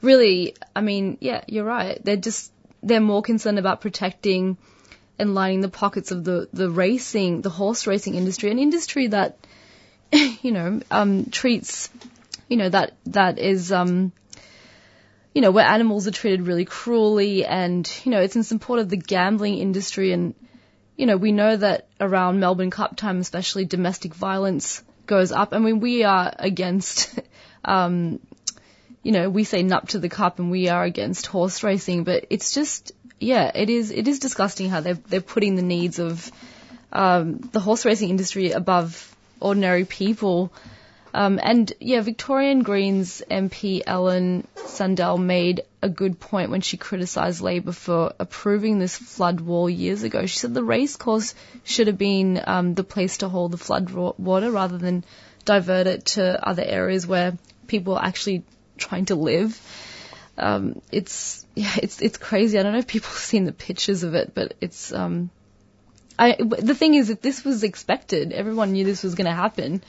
really, 0.00 0.54
I 0.74 0.80
mean, 0.80 1.18
yeah, 1.20 1.42
you're 1.46 1.64
right. 1.64 2.02
They're 2.04 2.16
just, 2.16 2.52
they're 2.82 3.00
more 3.00 3.22
concerned 3.22 3.58
about 3.58 3.80
protecting 3.80 4.56
and 5.18 5.34
lining 5.34 5.60
the 5.60 5.68
pockets 5.68 6.10
of 6.10 6.24
the, 6.24 6.48
the 6.52 6.70
racing, 6.70 7.42
the 7.42 7.50
horse 7.50 7.86
racing 7.86 8.14
industry, 8.14 8.50
an 8.50 8.58
industry 8.58 9.08
that, 9.08 9.36
you 10.12 10.52
know, 10.52 10.80
um, 10.90 11.26
treats, 11.26 11.90
you 12.48 12.56
know, 12.56 12.68
that, 12.68 12.94
that 13.06 13.38
is, 13.38 13.72
um, 13.72 14.12
you 15.34 15.42
know, 15.42 15.50
where 15.50 15.66
animals 15.66 16.06
are 16.06 16.12
treated 16.12 16.46
really 16.46 16.64
cruelly 16.64 17.44
and, 17.44 17.90
you 18.04 18.10
know, 18.10 18.20
it's 18.20 18.36
in 18.36 18.42
support 18.42 18.80
of 18.80 18.88
the 18.88 18.96
gambling 18.96 19.58
industry 19.58 20.12
and, 20.12 20.34
you 20.96 21.06
know, 21.06 21.16
we 21.16 21.32
know 21.32 21.56
that 21.56 21.88
around 22.00 22.40
Melbourne 22.40 22.70
Cup 22.70 22.96
time, 22.96 23.18
especially 23.18 23.64
domestic 23.64 24.14
violence 24.14 24.82
goes 25.06 25.30
up. 25.32 25.52
I 25.52 25.58
mean, 25.58 25.80
we 25.80 26.04
are 26.04 26.32
against, 26.38 27.20
um, 27.64 28.20
you 29.08 29.12
know, 29.12 29.30
we 29.30 29.42
say 29.42 29.62
nup 29.62 29.88
to 29.88 29.98
the 29.98 30.10
cup 30.10 30.38
and 30.38 30.50
we 30.50 30.68
are 30.68 30.84
against 30.84 31.26
horse 31.28 31.62
racing, 31.62 32.04
but 32.04 32.26
it's 32.28 32.52
just, 32.52 32.92
yeah, 33.18 33.50
it 33.54 33.70
is, 33.70 33.90
it 33.90 34.06
is 34.06 34.18
disgusting 34.18 34.68
how 34.68 34.82
they're, 34.82 35.00
they're 35.08 35.22
putting 35.22 35.54
the 35.56 35.62
needs 35.62 35.98
of, 35.98 36.30
um, 36.92 37.38
the 37.52 37.58
horse 37.58 37.86
racing 37.86 38.10
industry 38.10 38.50
above 38.50 39.16
ordinary 39.40 39.86
people. 39.86 40.52
Um, 41.14 41.40
and 41.42 41.72
yeah, 41.80 42.02
Victorian 42.02 42.62
Greens 42.62 43.22
MP 43.30 43.80
Ellen 43.86 44.46
Sandell 44.56 45.18
made 45.18 45.62
a 45.82 45.88
good 45.88 46.20
point 46.20 46.50
when 46.50 46.60
she 46.60 46.76
criticised 46.76 47.40
Labor 47.40 47.72
for 47.72 48.12
approving 48.18 48.78
this 48.78 48.94
flood 48.94 49.40
wall 49.40 49.70
years 49.70 50.02
ago. 50.02 50.26
She 50.26 50.38
said 50.38 50.52
the 50.52 50.62
racecourse 50.62 51.34
should 51.64 51.86
have 51.86 51.96
been 51.96 52.42
um, 52.46 52.74
the 52.74 52.84
place 52.84 53.16
to 53.18 53.30
hold 53.30 53.52
the 53.52 53.56
flood 53.56 53.88
water 53.90 54.50
rather 54.50 54.76
than 54.76 55.02
divert 55.46 55.86
it 55.86 56.04
to 56.16 56.46
other 56.46 56.62
areas 56.62 57.06
where 57.06 57.38
people 57.68 57.98
actually 57.98 58.42
trying 58.78 59.06
to 59.06 59.14
live. 59.14 59.60
Um, 60.36 60.80
it's 60.92 61.46
yeah, 61.54 61.74
it's 61.82 62.00
it's 62.00 62.16
crazy. 62.16 62.58
I 62.58 62.62
don't 62.62 62.72
know 62.72 62.78
if 62.78 62.86
people 62.86 63.08
have 63.08 63.18
seen 63.18 63.44
the 63.44 63.52
pictures 63.52 64.02
of 64.02 64.14
it, 64.14 64.34
but 64.34 64.54
it's 64.60 64.92
um, 64.92 65.30
I 66.18 66.36
the 66.40 66.74
thing 66.74 66.94
is, 66.94 67.08
that 67.08 67.22
this 67.22 67.44
was 67.44 67.62
expected, 67.62 68.32
everyone 68.32 68.72
knew 68.72 68.84
this 68.84 69.02
was 69.02 69.14
going 69.14 69.26
to 69.26 69.34
happen, 69.34 69.82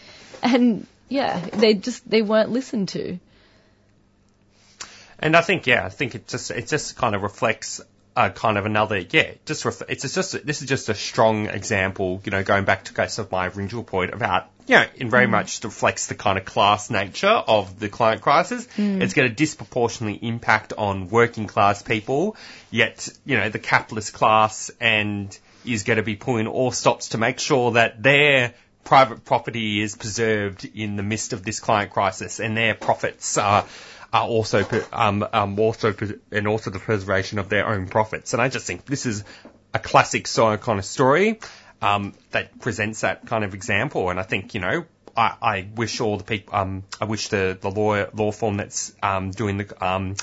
and 0.44 0.86
yeah, 1.08 1.40
they 1.40 1.74
just 1.74 2.08
they 2.10 2.22
weren't 2.22 2.52
listened 2.52 2.90
to. 2.90 3.20
And 5.22 5.36
I 5.36 5.42
think, 5.42 5.68
yeah, 5.68 5.86
I 5.86 5.90
think 5.90 6.16
it 6.16 6.28
just 6.28 6.52
it 6.52 6.68
just 6.68 6.96
kind 6.96 7.16
of 7.16 7.24
reflects 7.24 7.82
uh, 8.16 8.30
kind 8.30 8.58
of 8.58 8.66
another, 8.66 8.98
yeah, 8.98 9.32
just 9.46 9.64
ref- 9.66 9.84
it's 9.88 10.14
just 10.14 10.46
this 10.46 10.62
is 10.62 10.68
just 10.68 10.90
a 10.90 10.96
strong 10.96 11.48
example, 11.48 12.22
you 12.26 12.32
know, 12.32 12.44
going 12.44 12.66
back 12.66 12.86
to 12.86 12.94
case 12.94 13.18
of 13.18 13.32
my 13.32 13.48
original 13.48 13.84
point 13.84 14.14
about, 14.14 14.50
you 14.68 14.76
know, 14.76 14.86
it 14.96 15.08
very 15.08 15.28
Mm. 15.28 15.32
much 15.32 15.64
reflects 15.64 16.08
the 16.08 16.16
kind 16.16 16.38
of 16.38 16.46
class 16.46 16.90
nature 16.90 17.28
of 17.28 17.80
the 17.80 17.88
climate 17.88 18.22
crisis. 18.22 18.68
Mm. 18.78 19.02
It's 19.02 19.14
going 19.14 19.30
to 19.30 19.34
disproportionately 19.34 20.28
impact 20.28 20.74
on 20.78 21.10
working 21.10 21.48
class 21.48 21.82
people, 21.82 22.36
yet, 22.72 23.08
you 23.26 23.38
know, 23.38 23.50
the 23.50 23.60
capitalist 23.60 24.14
class 24.14 24.70
and 24.82 25.38
is 25.66 25.84
going 25.84 25.98
to 25.98 26.04
be 26.04 26.16
pulling 26.16 26.48
all 26.48 26.72
stops 26.72 27.10
to 27.10 27.18
make 27.18 27.40
sure 27.40 27.72
that 27.74 28.02
their 28.02 28.54
private 28.84 29.24
property 29.24 29.82
is 29.82 29.96
preserved 29.96 30.66
in 30.74 30.96
the 30.96 31.04
midst 31.04 31.34
of 31.34 31.44
this 31.44 31.60
climate 31.60 31.92
crisis 31.92 32.40
and 32.40 32.58
their 32.58 32.74
profits 32.74 33.38
are 33.38 33.66
are 34.12 34.28
also 34.28 34.66
um, 34.92 35.26
um, 35.32 35.60
also 35.60 35.94
and 36.32 36.48
also 36.48 36.72
the 36.72 36.80
preservation 36.80 37.40
of 37.40 37.50
their 37.50 37.68
own 37.68 37.88
profits. 37.88 38.34
And 38.34 38.42
I 38.42 38.50
just 38.50 38.66
think 38.66 38.86
this 38.86 39.06
is 39.06 39.24
a 39.74 39.80
classic 39.80 40.28
of 40.38 40.62
kind 40.62 40.80
of 40.80 40.86
story 40.86 41.40
um, 41.82 42.14
that 42.32 42.60
presents 42.60 43.02
that 43.02 43.26
kind 43.26 43.44
of 43.44 43.54
example. 43.54 44.10
And 44.10 44.20
I 44.20 44.24
think 44.24 44.54
you 44.54 44.62
know. 44.62 44.86
I, 45.18 45.36
I 45.42 45.68
wish 45.76 46.00
all 46.00 46.18
the 46.18 46.24
people, 46.24 46.56
um, 46.56 46.84
I 47.02 47.06
wish 47.06 47.28
the, 47.28 47.58
the 47.60 47.72
law, 47.72 48.06
law 48.14 48.32
firm 48.32 48.58
that's, 48.58 48.94
um, 49.02 49.32
doing 49.32 49.58
the, 49.58 49.86
um, 49.86 50.16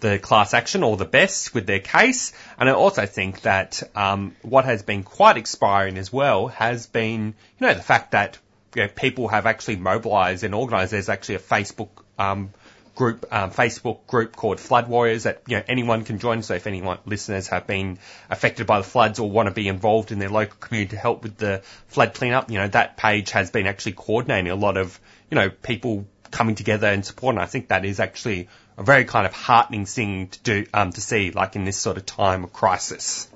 the 0.00 0.18
class 0.18 0.52
action 0.52 0.82
all 0.82 0.96
the 0.96 1.06
best 1.06 1.54
with 1.54 1.66
their 1.66 1.78
case. 1.78 2.32
And 2.58 2.68
I 2.68 2.72
also 2.72 3.06
think 3.06 3.42
that 3.42 3.82
um, 3.94 4.36
what 4.42 4.64
has 4.64 4.82
been 4.82 5.04
quite 5.04 5.36
expiring 5.36 5.96
as 5.96 6.12
well 6.12 6.48
has 6.48 6.86
been, 6.86 7.34
you 7.58 7.66
know, 7.66 7.72
the 7.72 7.82
fact 7.82 8.10
that 8.10 8.38
you 8.74 8.82
know, 8.82 8.88
people 8.88 9.28
have 9.28 9.46
actually 9.46 9.76
mobilised 9.76 10.44
and 10.44 10.54
organised. 10.54 10.90
There's 10.90 11.08
actually 11.08 11.36
a 11.36 11.40
Facebook 11.40 11.88
um, 12.18 12.52
group, 12.96 13.26
um, 13.30 13.52
Facebook 13.52 14.06
group 14.08 14.34
called 14.34 14.58
Flood 14.58 14.88
Warriors 14.88 15.22
that 15.22 15.42
you 15.46 15.56
know 15.56 15.62
anyone 15.68 16.02
can 16.02 16.18
join. 16.18 16.42
So 16.42 16.54
if 16.54 16.66
anyone 16.66 16.98
listeners 17.06 17.46
have 17.48 17.68
been 17.68 17.98
affected 18.28 18.66
by 18.66 18.78
the 18.78 18.84
floods 18.84 19.20
or 19.20 19.30
want 19.30 19.46
to 19.48 19.54
be 19.54 19.68
involved 19.68 20.10
in 20.10 20.18
their 20.18 20.30
local 20.30 20.56
community 20.58 20.90
to 20.90 20.96
help 20.96 21.22
with 21.22 21.36
the 21.36 21.62
flood 21.86 22.14
cleanup, 22.14 22.50
you 22.50 22.58
know 22.58 22.66
that 22.66 22.96
page 22.96 23.30
has 23.30 23.50
been 23.50 23.68
actually 23.68 23.92
coordinating 23.92 24.50
a 24.50 24.56
lot 24.56 24.76
of 24.76 24.98
you 25.30 25.36
know 25.36 25.50
people 25.50 26.06
coming 26.32 26.56
together 26.56 26.88
and 26.88 27.06
supporting. 27.06 27.38
I 27.38 27.46
think 27.46 27.68
that 27.68 27.84
is 27.84 28.00
actually 28.00 28.48
a 28.76 28.82
very 28.82 29.04
kind 29.04 29.26
of 29.26 29.32
heartening 29.32 29.86
thing 29.86 30.28
to 30.28 30.38
do 30.40 30.66
um, 30.74 30.90
to 30.90 31.00
see, 31.00 31.30
like 31.30 31.54
in 31.54 31.64
this 31.64 31.76
sort 31.76 31.96
of 31.96 32.06
time 32.06 32.42
of 32.42 32.52
crisis. 32.52 33.28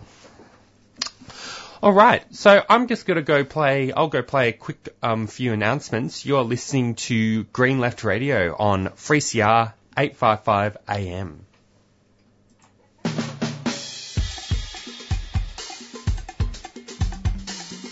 All 1.82 1.94
right, 1.94 2.22
so 2.34 2.62
I'm 2.68 2.88
just 2.88 3.06
going 3.06 3.16
to 3.16 3.22
go 3.22 3.42
play. 3.42 3.90
I'll 3.90 4.08
go 4.08 4.20
play 4.20 4.48
a 4.48 4.52
quick 4.52 4.90
um, 5.02 5.26
few 5.26 5.54
announcements. 5.54 6.26
You're 6.26 6.42
listening 6.42 6.94
to 7.06 7.44
Green 7.44 7.80
Left 7.80 8.04
Radio 8.04 8.54
on 8.54 8.88
3CR 8.88 9.72
855 9.96 10.76
AM. 10.86 11.46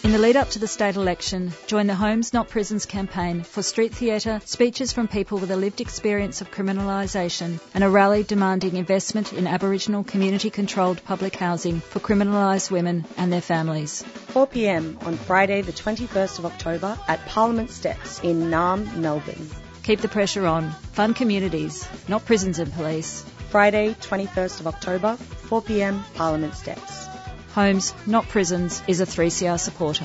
In 0.09 0.13
the 0.13 0.19
lead 0.19 0.37
up 0.37 0.49
to 0.53 0.59
the 0.59 0.67
state 0.67 0.97
election, 0.97 1.53
join 1.67 1.87
the 1.87 1.95
Homes 1.95 2.33
Not 2.33 2.49
Prisons 2.49 2.87
campaign 2.87 3.43
for 3.43 3.63
street 3.63 3.95
theatre, 3.95 4.41
speeches 4.47 4.91
from 4.91 5.07
people 5.07 5.37
with 5.37 5.51
a 5.51 5.57
lived 5.57 5.83
experience 5.83 6.41
of 6.41 6.51
criminalisation, 6.51 7.61
and 7.75 7.85
a 7.85 7.91
rally 7.91 8.23
demanding 8.23 8.77
investment 8.77 9.35
in 9.35 9.47
Aboriginal 9.47 10.03
community 10.05 10.49
controlled 10.49 11.05
public 11.05 11.37
housing 11.37 11.81
for 11.81 12.01
criminalised 12.01 12.71
women 12.71 13.05
and 13.19 13.31
their 13.31 13.43
families. 13.43 14.03
4pm 14.29 15.05
on 15.05 15.19
Friday, 15.19 15.61
the 15.61 15.73
21st 15.73 16.39
of 16.39 16.47
October 16.47 16.99
at 17.07 17.27
Parliament 17.27 17.69
Steps 17.69 18.19
in 18.21 18.51
Naarm, 18.51 18.91
Melbourne. 18.97 19.51
Keep 19.83 20.01
the 20.01 20.09
pressure 20.09 20.47
on. 20.47 20.71
Fund 20.95 21.17
communities, 21.17 21.87
not 22.09 22.25
prisons 22.25 22.59
and 22.59 22.73
police. 22.73 23.27
Friday, 23.51 23.95
21st 24.01 24.61
of 24.61 24.69
October, 24.69 25.19
4pm, 25.51 26.03
Parliament 26.15 26.55
Steps. 26.55 27.18
Homes, 27.55 27.95
not 28.07 28.29
prisons, 28.29 28.83
is 28.87 29.01
a 29.01 29.07
3CR 29.07 29.59
supporter. 29.59 30.05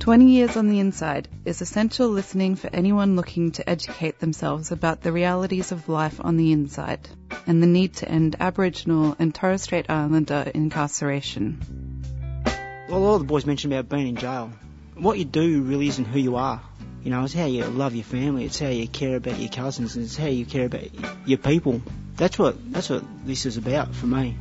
20 0.00 0.30
Years 0.30 0.56
on 0.56 0.68
the 0.68 0.80
Inside 0.80 1.28
is 1.44 1.60
essential 1.60 2.08
listening 2.08 2.56
for 2.56 2.70
anyone 2.72 3.16
looking 3.16 3.52
to 3.52 3.68
educate 3.68 4.18
themselves 4.18 4.72
about 4.72 5.02
the 5.02 5.12
realities 5.12 5.72
of 5.72 5.90
life 5.90 6.18
on 6.24 6.38
the 6.38 6.52
inside 6.52 7.06
and 7.46 7.62
the 7.62 7.66
need 7.66 7.92
to 7.92 8.08
end 8.08 8.34
Aboriginal 8.40 9.14
and 9.18 9.34
Torres 9.34 9.60
Strait 9.60 9.90
Islander 9.90 10.50
incarceration. 10.54 12.02
Well, 12.88 13.14
of 13.14 13.20
the 13.20 13.26
boys 13.26 13.44
mentioned 13.44 13.74
about 13.74 13.94
being 13.94 14.08
in 14.08 14.16
jail. 14.16 14.50
What 14.94 15.18
you 15.18 15.26
do 15.26 15.60
really 15.60 15.88
isn't 15.88 16.06
who 16.06 16.18
you 16.18 16.36
are. 16.36 16.62
You 17.04 17.10
know, 17.10 17.22
it's 17.24 17.34
how 17.34 17.44
you 17.44 17.64
love 17.64 17.94
your 17.94 18.04
family. 18.04 18.46
It's 18.46 18.58
how 18.58 18.68
you 18.68 18.88
care 18.88 19.16
about 19.16 19.38
your 19.38 19.50
cousins. 19.50 19.96
And 19.96 20.06
it's 20.06 20.16
how 20.16 20.28
you 20.28 20.46
care 20.46 20.64
about 20.64 20.88
your 21.26 21.38
people. 21.38 21.82
That's 22.16 22.38
what 22.38 22.56
that's 22.72 22.88
what 22.88 23.04
this 23.26 23.44
is 23.44 23.58
about 23.58 23.94
for 23.94 24.06
me. 24.06 24.36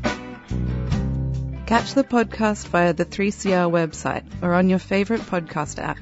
Catch 1.70 1.94
the 1.94 2.04
podcast 2.04 2.66
via 2.70 2.94
the 2.94 3.06
3CR 3.06 3.70
website 3.70 4.24
or 4.42 4.56
on 4.56 4.70
your 4.70 4.80
favourite 4.80 5.22
podcast 5.22 5.78
app. 5.78 6.00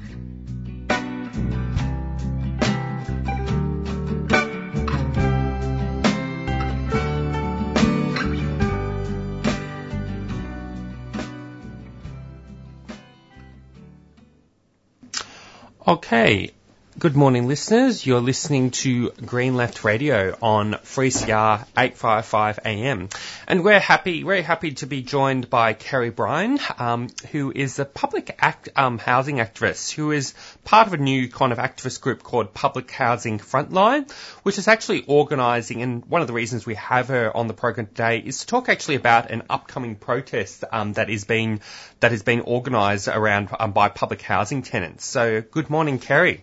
Okay. 15.86 16.54
Good 16.98 17.14
morning, 17.14 17.46
listeners. 17.46 18.04
You're 18.04 18.20
listening 18.20 18.72
to 18.72 19.10
Green 19.24 19.54
Left 19.54 19.84
Radio 19.84 20.36
on 20.42 20.72
3CR 20.72 21.64
855 21.76 22.58
AM. 22.64 23.08
And 23.46 23.64
we're 23.64 23.78
happy, 23.78 24.24
very 24.24 24.42
happy 24.42 24.72
to 24.72 24.86
be 24.86 25.02
joined 25.02 25.48
by 25.48 25.74
Kerry 25.74 26.10
Bryan, 26.10 26.58
um, 26.76 27.06
who 27.30 27.52
is 27.54 27.78
a 27.78 27.84
public 27.84 28.34
act, 28.40 28.70
um, 28.74 28.98
housing 28.98 29.36
activist, 29.36 29.92
who 29.92 30.10
is 30.10 30.34
part 30.64 30.88
of 30.88 30.92
a 30.92 30.96
new 30.96 31.28
kind 31.28 31.52
of 31.52 31.58
activist 31.58 32.00
group 32.00 32.24
called 32.24 32.52
Public 32.52 32.90
Housing 32.90 33.38
Frontline, 33.38 34.10
which 34.42 34.58
is 34.58 34.66
actually 34.66 35.04
organising, 35.06 35.82
and 35.82 36.04
one 36.06 36.20
of 36.20 36.26
the 36.26 36.32
reasons 36.32 36.66
we 36.66 36.74
have 36.74 37.08
her 37.08 37.36
on 37.36 37.46
the 37.46 37.54
program 37.54 37.86
today 37.86 38.18
is 38.18 38.40
to 38.40 38.46
talk 38.48 38.68
actually 38.68 38.96
about 38.96 39.30
an 39.30 39.44
upcoming 39.48 39.94
protest 39.94 40.64
um, 40.72 40.94
that 40.94 41.10
is 41.10 41.24
being 41.24 41.60
that 42.00 42.12
is 42.12 42.24
being 42.24 42.42
organised 42.42 43.06
around 43.06 43.50
um, 43.60 43.70
by 43.70 43.88
public 43.88 44.20
housing 44.20 44.62
tenants. 44.62 45.04
So, 45.04 45.42
good 45.42 45.70
morning, 45.70 46.00
Kerry. 46.00 46.42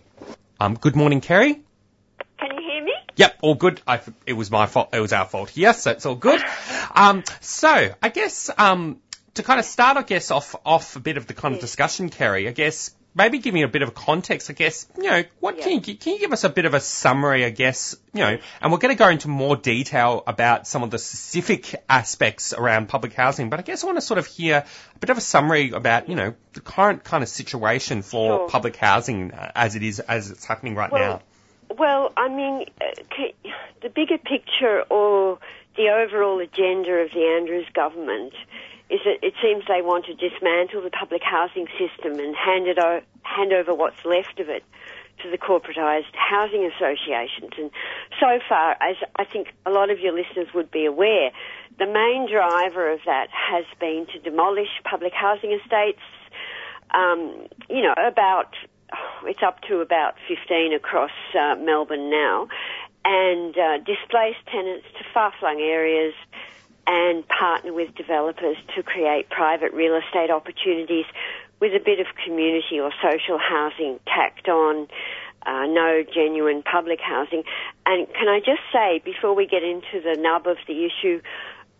Um, 0.58 0.74
good 0.74 0.96
morning, 0.96 1.20
Kerry. 1.20 1.52
Can 2.38 2.50
you 2.56 2.62
hear 2.62 2.82
me? 2.82 2.92
Yep, 3.16 3.38
all 3.42 3.54
good. 3.54 3.82
I, 3.86 4.00
it 4.24 4.32
was 4.32 4.50
my 4.50 4.66
fault. 4.66 4.88
It 4.94 5.00
was 5.00 5.12
our 5.12 5.26
fault. 5.26 5.54
Yes, 5.54 5.82
so 5.82 5.90
it's 5.90 6.06
all 6.06 6.14
good. 6.14 6.42
Um, 6.94 7.24
so 7.42 7.94
I 8.00 8.08
guess 8.08 8.48
um, 8.56 9.00
to 9.34 9.42
kind 9.42 9.60
of 9.60 9.66
start, 9.66 9.98
I 9.98 10.02
guess 10.02 10.30
off 10.30 10.54
off 10.64 10.96
a 10.96 11.00
bit 11.00 11.18
of 11.18 11.26
the 11.26 11.34
kind 11.34 11.54
of 11.54 11.60
discussion, 11.60 12.08
Kerry. 12.08 12.48
I 12.48 12.52
guess 12.52 12.94
maybe 13.16 13.38
give 13.38 13.54
me 13.54 13.62
a 13.62 13.68
bit 13.68 13.82
of 13.82 13.94
context. 13.94 14.50
I 14.50 14.52
guess 14.52 14.86
you 14.96 15.10
know 15.10 15.24
what 15.40 15.58
can 15.58 15.72
you 15.72 15.80
can 15.80 16.12
you 16.12 16.18
give 16.18 16.32
us 16.32 16.44
a 16.44 16.48
bit 16.48 16.66
of 16.66 16.74
a 16.74 16.80
summary? 16.80 17.44
I 17.44 17.50
guess 17.50 17.96
you 18.12 18.20
know, 18.20 18.38
and 18.60 18.72
we're 18.72 18.78
going 18.78 18.94
to 18.94 18.98
go 18.98 19.08
into 19.08 19.28
more 19.28 19.56
detail 19.56 20.22
about 20.26 20.66
some 20.66 20.82
of 20.82 20.90
the 20.90 20.98
specific 20.98 21.74
aspects 21.88 22.52
around 22.52 22.88
public 22.88 23.14
housing. 23.14 23.50
But 23.50 23.58
I 23.58 23.62
guess 23.62 23.82
I 23.82 23.86
want 23.86 23.96
to 23.96 24.02
sort 24.02 24.18
of 24.18 24.26
hear 24.26 24.64
a 24.94 24.98
bit 24.98 25.10
of 25.10 25.18
a 25.18 25.22
summary 25.22 25.70
about 25.70 26.08
you 26.08 26.14
know 26.14 26.34
the 26.52 26.60
current 26.60 27.02
kind 27.02 27.22
of 27.22 27.28
situation 27.28 28.02
for 28.02 28.26
Sure. 28.38 28.48
public 28.48 28.76
housing 28.76 29.32
uh, 29.32 29.52
as 29.54 29.74
it 29.74 29.82
is 29.82 30.00
as 30.00 30.30
it's 30.30 30.44
happening 30.44 30.74
right 30.74 30.92
Well, 30.92 31.22
now. 31.68 31.76
Well, 31.76 32.12
I 32.16 32.28
mean, 32.28 32.66
uh, 32.80 33.22
the 33.82 33.88
bigger 33.88 34.18
picture 34.18 34.82
or 34.88 35.38
the 35.76 35.88
overall 35.90 36.38
agenda 36.40 36.90
of 36.92 37.10
the 37.10 37.36
Andrews 37.38 37.66
government 37.74 38.32
is 38.88 39.00
that 39.04 39.18
it 39.22 39.34
seems 39.42 39.64
they 39.66 39.82
want 39.82 40.06
to 40.06 40.14
dismantle 40.14 40.82
the 40.82 40.90
public 40.90 41.22
housing 41.22 41.66
system 41.78 42.18
and 42.20 42.36
hand 42.36 42.68
it 42.68 42.78
o- 42.78 43.02
hand 43.22 43.52
over 43.52 43.74
what's 43.74 44.04
left 44.04 44.38
of 44.38 44.48
it 44.48 44.62
to 45.22 45.30
the 45.30 45.38
corporatised 45.38 46.14
housing 46.14 46.70
associations. 46.70 47.50
And 47.58 47.70
so 48.20 48.38
far, 48.48 48.72
as 48.80 48.96
I 49.16 49.24
think 49.24 49.48
a 49.64 49.70
lot 49.70 49.90
of 49.90 49.98
your 49.98 50.12
listeners 50.12 50.48
would 50.54 50.70
be 50.70 50.84
aware, 50.84 51.30
the 51.78 51.86
main 51.86 52.28
driver 52.30 52.92
of 52.92 53.00
that 53.06 53.28
has 53.30 53.64
been 53.80 54.06
to 54.12 54.18
demolish 54.18 54.68
public 54.88 55.12
housing 55.12 55.52
estates. 55.52 56.02
Um, 56.94 57.48
you 57.68 57.82
know, 57.82 57.94
about 57.98 58.54
it's 59.24 59.42
up 59.42 59.60
to 59.62 59.80
about 59.80 60.14
15 60.28 60.72
across 60.74 61.10
uh, 61.34 61.56
Melbourne 61.56 62.10
now, 62.10 62.48
and 63.04 63.56
uh, 63.56 63.78
displace 63.78 64.36
tenants 64.50 64.86
to 64.98 65.04
far-flung 65.12 65.60
areas 65.60 66.14
and 66.86 67.26
partner 67.28 67.72
with 67.72 67.94
developers 67.94 68.56
to 68.74 68.82
create 68.82 69.28
private 69.28 69.72
real 69.72 69.96
estate 69.96 70.30
opportunities 70.30 71.06
with 71.60 71.72
a 71.74 71.80
bit 71.84 72.00
of 72.00 72.06
community 72.24 72.78
or 72.78 72.92
social 73.02 73.38
housing 73.38 73.98
tacked 74.06 74.48
on. 74.48 74.88
Uh, 75.44 75.64
no 75.66 76.02
genuine 76.02 76.60
public 76.60 76.98
housing. 77.00 77.44
And 77.86 78.12
can 78.14 78.28
I 78.28 78.40
just 78.40 78.62
say, 78.72 79.00
before 79.04 79.32
we 79.32 79.46
get 79.46 79.62
into 79.62 80.00
the 80.02 80.20
nub 80.20 80.48
of 80.48 80.56
the 80.66 80.84
issue 80.84 81.22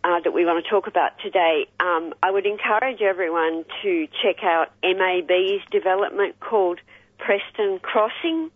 uh, 0.05 0.21
that 0.21 0.31
we 0.31 0.45
want 0.45 0.63
to 0.63 0.69
talk 0.69 0.87
about 0.87 1.19
today, 1.19 1.67
um, 1.81 2.13
I 2.23 2.31
would 2.31 2.45
encourage 2.45 3.01
everyone 3.01 3.65
to 3.83 4.07
check 4.23 4.41
out 4.41 4.71
MAB's 4.83 5.65
development 5.69 6.39
called 6.39 6.79
Preston 7.17 7.79
Crossing 7.79 8.51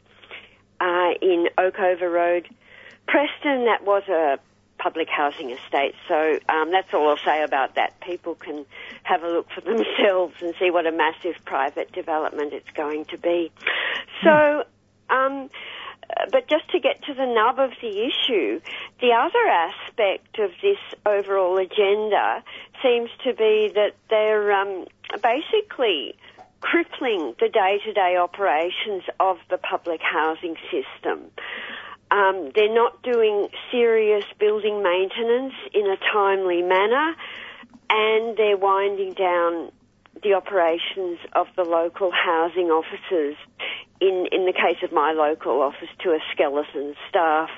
uh, 0.80 1.12
in 1.22 1.48
Oakover 1.58 2.10
Road. 2.10 2.48
Preston, 3.08 3.66
that 3.66 3.84
was 3.84 4.04
a 4.08 4.40
public 4.82 5.08
housing 5.10 5.52
estate, 5.52 5.94
so 6.08 6.40
um, 6.50 6.72
that's 6.72 6.94
all 6.94 7.10
I'll 7.10 7.18
say 7.18 7.44
about 7.44 7.76
that. 7.76 8.00
People 8.02 8.36
can 8.36 8.66
have 9.04 9.24
a 9.24 9.28
look 9.28 9.48
for 9.54 9.62
themselves 9.72 10.36
and 10.42 10.54
see 10.60 10.72
what 10.72 10.88
a 10.88 10.92
massive 10.92 11.36
private 11.46 11.92
development 11.92 12.54
it's 12.54 12.70
going 12.72 13.06
to 13.06 13.18
be. 13.18 13.52
So, 14.24 14.64
um, 15.10 15.50
but 16.32 16.48
just 16.48 16.70
to 16.72 16.80
get 16.80 17.04
to 17.04 17.14
the 17.14 17.26
nub 17.26 17.60
of 17.60 17.72
the 17.82 18.06
issue, 18.06 18.60
the 19.00 19.12
other 19.14 19.48
aspect 19.48 20.40
of 20.40 20.52
this 20.62 20.80
overall 21.06 21.58
agenda 21.58 22.44
seems 22.84 23.10
to 23.24 23.34
be 23.34 23.72
that 23.76 23.94
they're 24.10 24.52
um, 24.52 24.86
basically 25.22 26.16
crippling 26.62 27.34
the 27.40 27.50
day-to-day 27.50 28.16
operations 28.18 29.04
of 29.20 29.38
the 29.50 29.58
public 29.58 30.00
housing 30.02 30.56
system. 30.72 31.32
Um, 32.12 32.52
they're 32.54 32.74
not 32.74 33.02
doing 33.04 33.48
serious 33.72 34.26
building 34.38 34.84
maintenance 34.84 35.54
in 35.74 35.88
a 35.88 35.96
timely 36.12 36.62
manner, 36.62 37.16
and 37.90 38.38
they're 38.38 38.58
winding 38.58 39.14
down 39.14 39.72
the 40.22 40.34
operations 40.34 41.20
of 41.34 41.48
the 41.56 41.64
local 41.64 42.12
housing 42.12 42.68
offices. 42.68 43.38
In 44.02 44.28
in 44.32 44.46
the 44.46 44.54
case 44.54 44.84
of 44.84 44.92
my 44.92 45.14
local 45.14 45.62
office, 45.62 45.90
to 46.00 46.10
a 46.10 46.20
skeleton 46.34 46.96
staff, 47.08 47.50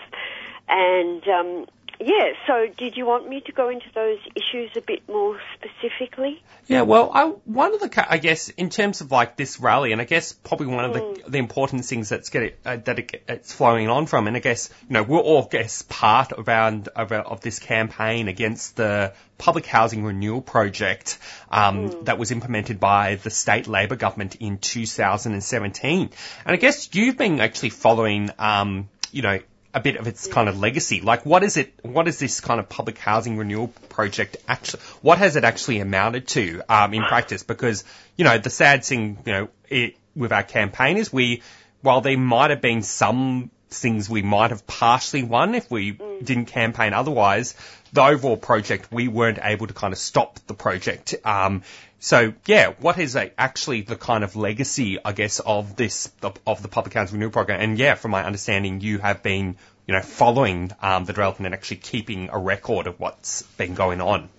and 0.69 1.27
um, 1.27 1.65
yeah, 1.99 2.33
so 2.47 2.67
did 2.77 2.97
you 2.97 3.05
want 3.05 3.27
me 3.27 3.41
to 3.41 3.51
go 3.51 3.69
into 3.69 3.85
those 3.93 4.19
issues 4.35 4.71
a 4.75 4.81
bit 4.81 5.07
more 5.07 5.39
specifically? 5.55 6.41
Yeah, 6.67 6.81
well, 6.81 7.11
I, 7.13 7.25
one 7.25 7.73
of 7.73 7.79
the, 7.81 8.05
I 8.09 8.17
guess, 8.17 8.49
in 8.49 8.69
terms 8.69 9.01
of 9.01 9.11
like 9.11 9.37
this 9.37 9.59
rally, 9.59 9.91
and 9.91 10.01
I 10.01 10.05
guess 10.05 10.33
probably 10.33 10.67
one 10.67 10.85
of 10.85 10.93
the, 10.93 11.23
the 11.29 11.37
important 11.37 11.85
things 11.85 12.09
that's 12.09 12.29
get 12.29 12.59
uh, 12.65 12.77
that 12.77 12.99
it, 12.99 13.23
it's 13.27 13.53
flowing 13.53 13.89
on 13.89 14.05
from, 14.07 14.27
and 14.27 14.35
I 14.35 14.39
guess, 14.39 14.69
you 14.89 14.93
know, 14.93 15.03
we're 15.03 15.19
all, 15.19 15.43
I 15.43 15.47
guess, 15.51 15.83
part 15.83 16.33
around, 16.37 16.89
of, 16.89 17.11
of 17.11 17.41
this 17.41 17.59
campaign 17.59 18.27
against 18.27 18.75
the 18.75 19.13
public 19.37 19.65
housing 19.65 20.03
renewal 20.03 20.41
project, 20.41 21.19
um, 21.51 22.05
that 22.05 22.17
was 22.17 22.31
implemented 22.31 22.79
by 22.79 23.15
the 23.15 23.29
state 23.29 23.67
Labor 23.67 23.95
government 23.95 24.35
in 24.35 24.57
2017. 24.57 25.99
And 25.99 26.09
I 26.45 26.55
guess 26.55 26.89
you've 26.93 27.17
been 27.17 27.39
actually 27.39 27.69
following, 27.69 28.29
um, 28.39 28.89
you 29.11 29.21
know, 29.21 29.39
a 29.73 29.79
bit 29.79 29.95
of 29.95 30.07
its 30.07 30.27
kind 30.27 30.47
of 30.47 30.59
legacy. 30.59 31.01
Like, 31.01 31.25
what 31.25 31.43
is 31.43 31.57
it? 31.57 31.73
What 31.81 32.07
is 32.07 32.19
this 32.19 32.39
kind 32.41 32.59
of 32.59 32.69
public 32.69 32.97
housing 32.97 33.37
renewal 33.37 33.69
project 33.89 34.37
actually? 34.47 34.81
What 35.01 35.17
has 35.17 35.35
it 35.35 35.43
actually 35.43 35.79
amounted 35.79 36.27
to 36.29 36.61
um, 36.69 36.93
in 36.93 37.03
practice? 37.03 37.43
Because 37.43 37.83
you 38.15 38.23
know, 38.23 38.37
the 38.37 38.49
sad 38.49 38.83
thing, 38.85 39.17
you 39.25 39.31
know, 39.31 39.49
it, 39.69 39.97
with 40.15 40.31
our 40.31 40.43
campaign 40.43 40.97
is 40.97 41.11
we, 41.11 41.41
while 41.81 42.01
there 42.01 42.17
might 42.17 42.51
have 42.51 42.61
been 42.61 42.83
some 42.83 43.49
things 43.69 44.09
we 44.09 44.21
might 44.21 44.51
have 44.51 44.67
partially 44.67 45.23
won 45.23 45.55
if 45.55 45.69
we 45.71 45.91
didn't 45.91 46.45
campaign 46.45 46.93
otherwise, 46.93 47.55
the 47.93 48.01
overall 48.01 48.37
project 48.37 48.91
we 48.91 49.07
weren't 49.07 49.39
able 49.41 49.67
to 49.67 49.73
kind 49.73 49.93
of 49.93 49.99
stop 49.99 50.39
the 50.47 50.53
project. 50.53 51.15
Um, 51.23 51.63
so 51.99 52.33
yeah, 52.45 52.73
what 52.79 52.97
is 52.99 53.15
uh, 53.15 53.29
actually 53.37 53.81
the 53.81 53.95
kind 53.95 54.23
of 54.23 54.35
legacy, 54.35 54.97
I 55.03 55.13
guess, 55.13 55.39
of 55.39 55.75
this 55.75 56.11
of, 56.45 56.61
the 56.61 56.67
public 56.67 56.93
housing 56.95 57.15
renewal 57.15 57.31
program? 57.31 57.61
And 57.61 57.77
yeah, 57.77 57.95
from 57.95 58.11
my 58.11 58.25
understanding, 58.25 58.81
you 58.81 58.97
have 58.97 59.23
been, 59.23 59.55
you 59.87 59.93
know, 59.93 60.01
following 60.01 60.71
um, 60.81 61.05
the 61.05 61.13
development 61.13 61.45
and 61.45 61.55
actually 61.55 61.77
keeping 61.77 62.29
a 62.29 62.37
record 62.37 62.87
of 62.87 62.99
what's 62.99 63.43
been 63.43 63.73
going 63.73 64.01
on. 64.01 64.29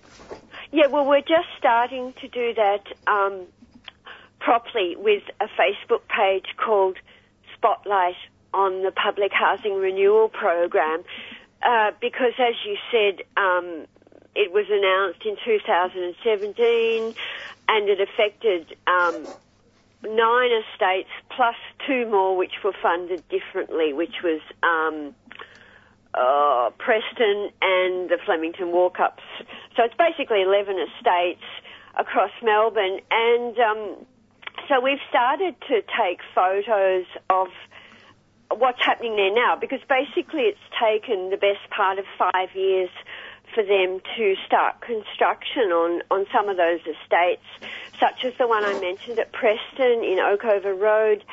Yeah, 0.71 0.87
well, 0.87 1.07
we're 1.07 1.21
just 1.21 1.47
starting 1.57 2.13
to 2.21 2.27
do 2.27 2.53
that 2.53 2.83
um, 3.07 3.45
properly 4.39 4.95
with 4.97 5.23
a 5.39 5.45
Facebook 5.45 6.01
page 6.07 6.45
called 6.57 6.97
Spotlight 7.55 8.17
on 8.53 8.83
the 8.83 8.91
Public 8.91 9.31
Housing 9.33 9.75
Renewal 9.75 10.29
Program, 10.29 11.03
uh, 11.65 11.91
because 11.99 12.33
as 12.39 12.53
you 12.65 12.77
said, 12.91 13.23
um, 13.37 13.85
it 14.35 14.51
was 14.51 14.65
announced 14.69 15.25
in 15.25 15.35
2017 15.43 17.15
and 17.67 17.89
it 17.89 17.99
affected 17.99 18.75
um, 18.85 19.25
nine 20.03 20.51
estates 20.51 21.09
plus 21.35 21.55
two 21.87 22.05
more 22.05 22.37
which 22.37 22.63
were 22.63 22.75
funded 22.81 23.27
differently, 23.29 23.93
which 23.93 24.21
was 24.23 24.41
um, 24.61 25.15
uh, 26.13 26.69
Preston 26.77 27.49
and 27.61 28.09
the 28.09 28.19
Flemington 28.25 28.71
Walk-Ups. 28.71 29.23
So 29.75 29.83
it's 29.83 29.95
basically 29.95 30.43
11 30.43 30.75
estates 30.77 31.43
across 31.97 32.31
Melbourne 32.43 32.99
and 33.09 33.57
um, 33.57 34.05
so 34.67 34.81
we've 34.81 34.99
started 35.09 35.55
to 35.67 35.81
take 35.81 36.19
photos 36.33 37.05
of 37.29 37.47
what's 38.51 38.81
happening 38.81 39.15
there 39.15 39.33
now 39.33 39.55
because 39.55 39.79
basically 39.89 40.41
it's 40.41 40.59
taken 40.79 41.29
the 41.29 41.37
best 41.37 41.69
part 41.69 41.99
of 41.99 42.05
five 42.17 42.55
years 42.55 42.89
for 43.53 43.63
them 43.63 44.01
to 44.17 44.35
start 44.45 44.81
construction 44.81 45.71
on, 45.71 46.01
on 46.11 46.25
some 46.33 46.49
of 46.49 46.57
those 46.57 46.79
estates, 46.81 47.45
such 47.99 48.25
as 48.25 48.33
the 48.37 48.47
one 48.47 48.63
I 48.65 48.79
mentioned 48.79 49.19
at 49.19 49.31
Preston 49.31 50.03
in 50.03 50.17
Oakover 50.17 50.77
Road, 50.77 51.23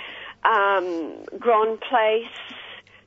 um, 0.44 1.16
Grand 1.38 1.80
Place. 1.80 2.26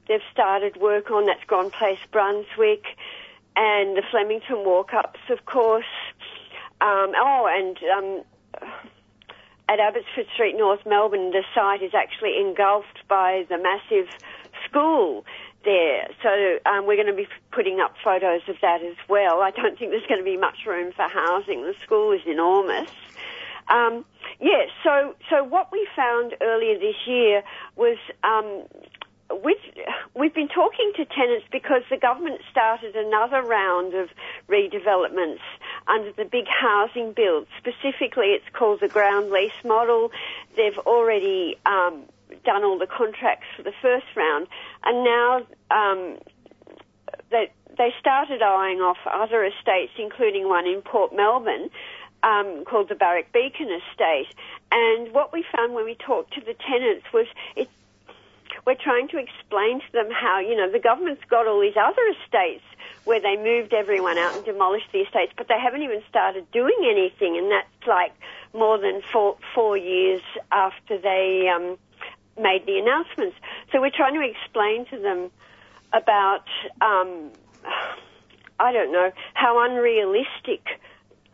They've 0.07 0.21
started 0.31 0.77
work 0.77 1.11
on 1.11 1.25
that's 1.25 1.43
Grand 1.45 1.71
Place, 1.71 1.99
Brunswick, 2.11 2.85
and 3.55 3.95
the 3.95 4.03
Flemington 4.11 4.65
Walk-Ups, 4.65 5.19
of 5.29 5.45
course. 5.45 5.85
Um, 6.81 7.13
oh, 7.15 7.47
and 7.49 7.77
um, 7.97 8.23
at 9.68 9.80
Abbotsford 9.80 10.28
Street, 10.34 10.55
North 10.57 10.86
Melbourne, 10.86 11.32
the 11.32 11.43
site 11.53 11.82
is 11.82 11.93
actually 11.93 12.39
engulfed 12.39 13.07
by 13.07 13.45
the 13.49 13.57
massive 13.57 14.07
school 14.68 15.26
there. 15.63 16.07
So 16.22 16.59
um, 16.70 16.86
we're 16.86 16.95
going 16.95 17.07
to 17.07 17.13
be 17.13 17.28
putting 17.51 17.80
up 17.80 17.95
photos 18.03 18.41
of 18.47 18.55
that 18.61 18.84
as 18.84 18.95
well. 19.09 19.41
I 19.41 19.51
don't 19.51 19.78
think 19.78 19.91
there's 19.91 20.05
going 20.07 20.22
to 20.22 20.26
be 20.26 20.38
much 20.38 20.59
room 20.66 20.93
for 20.93 21.07
housing. 21.07 21.63
The 21.63 21.74
school 21.84 22.11
is 22.11 22.22
enormous. 22.28 22.89
Um, 23.68 24.05
yeah, 24.39 24.66
so 24.84 25.16
so 25.30 25.43
what 25.43 25.72
we 25.72 25.88
found 25.95 26.36
earlier 26.41 26.78
this 26.78 26.95
year 27.07 27.41
was 27.76 27.97
um, 28.24 28.63
we've 29.43 29.55
we've 30.15 30.34
been 30.34 30.47
talking 30.47 30.91
to 30.95 31.05
tenants 31.05 31.45
because 31.51 31.82
the 31.89 31.97
government 31.97 32.41
started 32.51 32.95
another 32.95 33.41
round 33.41 33.93
of 33.93 34.09
redevelopments 34.47 35.39
under 35.88 36.11
the 36.11 36.26
big 36.26 36.45
housing 36.47 37.13
bill. 37.13 37.45
Specifically, 37.57 38.28
it's 38.28 38.45
called 38.53 38.80
the 38.82 38.88
ground 38.88 39.32
lease 39.32 39.63
model. 39.63 40.11
They've 40.55 40.78
already 40.80 41.57
um, 41.65 42.03
done 42.43 42.63
all 42.63 42.78
the 42.78 42.88
contracts 42.88 43.47
for 43.55 43.63
the 43.63 43.73
first 43.82 44.05
round, 44.15 44.47
and 44.84 45.03
now 45.03 45.38
um, 45.71 46.17
they 47.32 47.51
they 47.78 47.93
started 47.99 48.41
eyeing 48.41 48.80
off 48.80 48.97
other 49.11 49.43
estates, 49.43 49.93
including 49.97 50.47
one 50.47 50.67
in 50.67 50.82
Port 50.82 51.15
Melbourne. 51.15 51.69
Um, 52.23 52.63
called 52.65 52.89
the 52.89 52.95
Barak 52.95 53.32
Beacon 53.34 53.69
Estate, 53.69 54.34
and 54.71 55.13
what 55.13 55.32
we 55.32 55.45
found 55.55 55.76
when 55.76 55.86
we 55.86 55.93
talked 55.93 56.34
to 56.34 56.41
the 56.41 56.55
tenants 56.55 57.05
was 57.13 57.28
it 57.55 57.69
we're 58.66 58.76
trying 58.76 59.07
to 59.09 59.18
explain 59.18 59.80
to 59.80 59.91
them 59.93 60.09
how, 60.11 60.39
you 60.39 60.55
know, 60.55 60.72
the 60.72 60.80
government's 60.80 61.24
got 61.30 61.47
all 61.47 61.61
these 61.61 61.78
other 61.78 62.01
estates 62.20 62.63
where 63.03 63.22
they 63.22 63.38
moved 63.38 63.74
everyone 63.74 64.18
out 64.18 64.36
and 64.36 64.43
demolished 64.43 64.88
the 64.91 64.99
estates, 64.99 65.32
but 65.38 65.47
they 65.47 65.59
haven't 65.59 65.84
even 65.84 66.01
started 66.09 66.49
doing 66.51 66.78
anything, 66.89 67.38
and 67.38 67.51
that's 67.51 67.88
like 67.88 68.13
more 68.53 68.80
than 68.80 69.01
four, 69.13 69.38
four 69.53 69.78
years 69.78 70.22
after 70.51 70.97
they 70.97 71.47
um, 71.53 71.78
made 72.41 72.66
the 72.66 72.80
announcements. 72.80 73.36
So 73.72 73.80
we're 73.80 73.91
trying 73.91 74.16
to 74.16 74.28
explain 74.28 74.86
to 74.88 74.97
them 74.99 75.30
about, 75.93 76.45
um, 76.82 77.32
I 78.59 78.72
don't 78.72 78.91
know, 78.91 79.11
how 79.36 79.63
unrealistic 79.63 80.66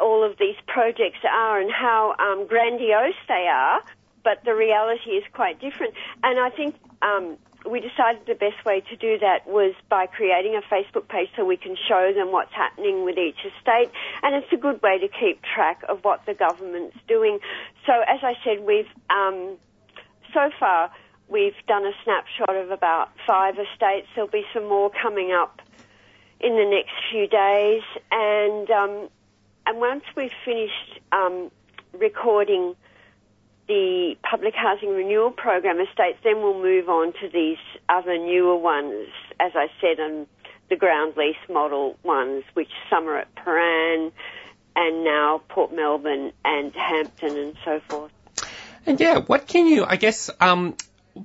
all 0.02 0.24
of 0.24 0.38
these 0.38 0.56
projects 0.68 1.20
are 1.24 1.62
and 1.62 1.72
how 1.72 2.16
um, 2.20 2.48
grandiose 2.48 3.14
they 3.28 3.48
are, 3.48 3.82
but 4.24 4.44
the 4.46 4.54
reality 4.54 5.12
is 5.12 5.24
quite 5.34 5.60
different. 5.60 5.94
And 6.24 6.40
I 6.40 6.50
think 6.50 6.76
um, 7.02 7.38
we 7.70 7.80
decided 7.80 8.26
the 8.26 8.36
best 8.36 8.64
way 8.66 8.82
to 8.90 8.96
do 8.96 9.20
that 9.20 9.48
was 9.48 9.74
by 9.90 10.08
creating 10.08 10.56
a 10.56 10.74
Facebook 10.74 11.08
page 11.08 11.30
so 11.36 11.46
we 11.46 11.58
can 11.58 11.76
show 11.88 12.12
them 12.14 12.32
what's 12.32 12.54
happening 12.54 13.06
with 13.06 13.18
each 13.18 13.38
estate, 13.38 13.92
and 14.24 14.36
it's 14.36 14.52
a 14.52 14.58
good 14.58 14.82
way 14.82 14.98
to 15.00 15.08
keep 15.08 15.42
track 15.44 15.84
of 15.88 16.04
what 16.04 16.26
the 16.26 16.34
government's 16.34 16.98
doing. 17.08 17.40
So, 17.86 17.94
as 18.08 18.20
I 18.24 18.34
said, 18.44 18.66
we've 18.66 18.90
um, 19.10 19.58
so 20.34 20.50
far 20.60 20.92
we've 21.28 21.56
done 21.68 21.86
a 21.86 21.94
snapshot 22.04 22.56
of 22.56 22.72
about 22.72 23.10
five 23.28 23.56
estates. 23.56 24.08
There'll 24.16 24.30
be 24.30 24.46
some 24.54 24.68
more 24.68 24.90
coming 24.90 25.32
up 25.32 25.62
in 26.40 26.56
the 26.56 26.66
next 26.66 26.94
few 27.12 27.28
days, 27.28 27.84
and 28.12 28.70
um, 28.72 29.10
and 29.68 29.80
once 29.80 30.04
we've 30.16 30.34
finished 30.44 31.00
um, 31.12 31.52
recording 31.94 32.76
the 33.68 34.16
public 34.30 34.54
housing 34.56 34.90
renewal 34.90 35.32
program 35.32 35.80
estates, 35.80 36.20
then 36.24 36.42
we'll 36.42 36.62
move 36.62 36.90
on 36.90 37.14
to 37.22 37.30
these 37.32 37.58
other 37.90 38.18
newer 38.18 38.58
ones, 38.58 39.08
as 39.40 39.52
I 39.56 39.68
said, 39.80 40.00
and 40.00 40.28
the 40.70 40.76
ground 40.76 41.14
lease 41.18 41.36
model 41.50 41.98
ones, 42.04 42.44
which 42.54 42.72
some 42.90 43.08
are 43.08 43.18
at 43.18 43.36
Prahran 43.36 44.12
and 44.76 45.04
now 45.04 45.42
Port 45.50 45.74
Melbourne 45.74 46.32
and 46.46 46.74
Hampton 46.74 47.38
and 47.38 47.58
so 47.66 47.82
forth. 47.90 48.12
And 48.86 49.00
yeah, 49.00 49.20
what 49.20 49.48
can 49.48 49.68
you, 49.68 49.86
I 49.86 49.98
guess, 49.98 50.30
um, 50.40 50.76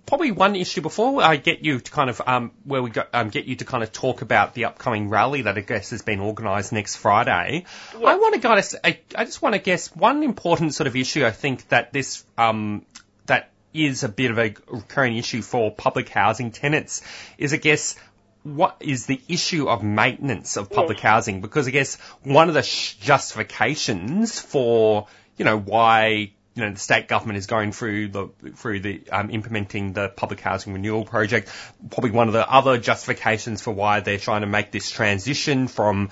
probably 0.04 0.32
one 0.32 0.56
issue 0.56 0.80
before 0.80 1.22
I 1.22 1.36
get 1.36 1.64
you 1.64 1.80
to 1.80 1.90
kind 1.90 2.10
of, 2.10 2.20
um, 2.26 2.52
where 2.64 2.82
we 2.82 2.90
go, 2.90 3.04
um, 3.12 3.30
get 3.30 3.46
you 3.46 3.56
to 3.56 3.64
kind 3.64 3.82
of 3.82 3.92
talk 3.92 4.22
about 4.22 4.54
the 4.54 4.66
upcoming 4.66 5.08
rally 5.08 5.42
that 5.42 5.56
I 5.56 5.60
guess 5.60 5.90
has 5.90 6.02
been 6.02 6.20
organised 6.20 6.72
next 6.72 6.96
Friday. 6.96 7.64
I 7.94 8.16
want 8.16 8.34
to 8.34 8.40
guys, 8.40 8.74
I, 8.82 9.00
I 9.14 9.24
just 9.24 9.42
want 9.42 9.54
to 9.54 9.60
guess 9.60 9.94
one 9.94 10.22
important 10.22 10.74
sort 10.74 10.86
of 10.86 10.96
issue 10.96 11.24
I 11.24 11.30
think 11.30 11.68
that 11.68 11.92
this, 11.92 12.24
um, 12.36 12.84
that 13.26 13.50
is 13.72 14.04
a 14.04 14.08
bit 14.08 14.30
of 14.30 14.38
a 14.38 14.54
recurring 14.68 15.16
issue 15.16 15.42
for 15.42 15.70
public 15.70 16.08
housing 16.08 16.50
tenants 16.50 17.02
is 17.38 17.52
I 17.52 17.58
guess 17.58 17.96
what 18.42 18.76
is 18.80 19.06
the 19.06 19.20
issue 19.28 19.68
of 19.68 19.82
maintenance 19.82 20.56
of 20.56 20.70
public 20.70 21.00
housing? 21.00 21.40
Because 21.40 21.66
I 21.66 21.72
guess 21.72 21.96
one 22.22 22.48
of 22.48 22.54
the 22.54 22.62
sh- 22.62 22.94
justifications 22.94 24.38
for, 24.38 25.08
you 25.36 25.44
know, 25.44 25.58
why 25.58 26.32
you 26.56 26.64
know, 26.64 26.72
the 26.72 26.80
state 26.80 27.06
government 27.06 27.36
is 27.36 27.46
going 27.46 27.72
through 27.72 28.08
the 28.08 28.28
through 28.54 28.80
the 28.80 29.02
um, 29.12 29.30
implementing 29.30 29.92
the 29.92 30.08
public 30.08 30.40
housing 30.40 30.72
renewal 30.72 31.04
project. 31.04 31.50
Probably 31.90 32.10
one 32.10 32.28
of 32.28 32.32
the 32.32 32.50
other 32.50 32.78
justifications 32.78 33.60
for 33.60 33.72
why 33.72 34.00
they're 34.00 34.18
trying 34.18 34.40
to 34.40 34.46
make 34.46 34.70
this 34.70 34.90
transition 34.90 35.68
from 35.68 36.10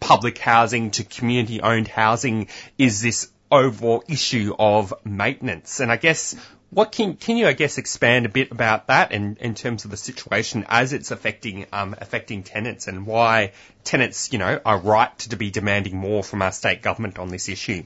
public 0.00 0.38
housing 0.38 0.92
to 0.92 1.04
community 1.04 1.60
owned 1.60 1.88
housing 1.88 2.48
is 2.78 3.02
this 3.02 3.30
overall 3.50 4.02
issue 4.08 4.54
of 4.58 4.94
maintenance. 5.04 5.80
And 5.80 5.92
I 5.92 5.96
guess 5.96 6.34
what 6.70 6.90
can 6.90 7.16
can 7.16 7.36
you 7.36 7.46
I 7.46 7.52
guess 7.52 7.76
expand 7.76 8.24
a 8.24 8.30
bit 8.30 8.50
about 8.50 8.86
that 8.86 9.12
in, 9.12 9.36
in 9.40 9.54
terms 9.54 9.84
of 9.84 9.90
the 9.90 9.98
situation 9.98 10.64
as 10.70 10.94
it's 10.94 11.10
affecting 11.10 11.66
um, 11.70 11.94
affecting 11.98 12.44
tenants 12.44 12.88
and 12.88 13.06
why 13.06 13.52
tenants 13.84 14.32
you 14.32 14.38
know 14.38 14.58
are 14.64 14.78
right 14.78 15.18
to 15.18 15.36
be 15.36 15.50
demanding 15.50 15.98
more 15.98 16.24
from 16.24 16.40
our 16.40 16.52
state 16.52 16.80
government 16.80 17.18
on 17.18 17.28
this 17.28 17.50
issue? 17.50 17.84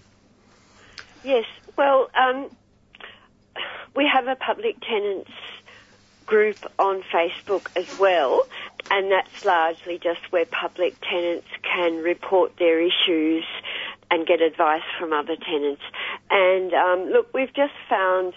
Yes, 1.26 1.46
well, 1.76 2.08
um, 2.14 2.48
we 3.96 4.06
have 4.06 4.28
a 4.28 4.36
public 4.36 4.76
tenants 4.80 5.32
group 6.24 6.56
on 6.78 7.02
Facebook 7.12 7.66
as 7.74 7.98
well, 7.98 8.46
and 8.92 9.10
that's 9.10 9.44
largely 9.44 9.98
just 9.98 10.20
where 10.30 10.46
public 10.46 10.94
tenants 11.00 11.48
can 11.64 11.96
report 11.96 12.52
their 12.60 12.80
issues 12.80 13.42
and 14.08 14.24
get 14.24 14.40
advice 14.40 14.84
from 15.00 15.12
other 15.12 15.34
tenants. 15.34 15.82
And 16.30 16.72
um, 16.72 17.10
look, 17.10 17.34
we've 17.34 17.52
just 17.52 17.74
found 17.90 18.34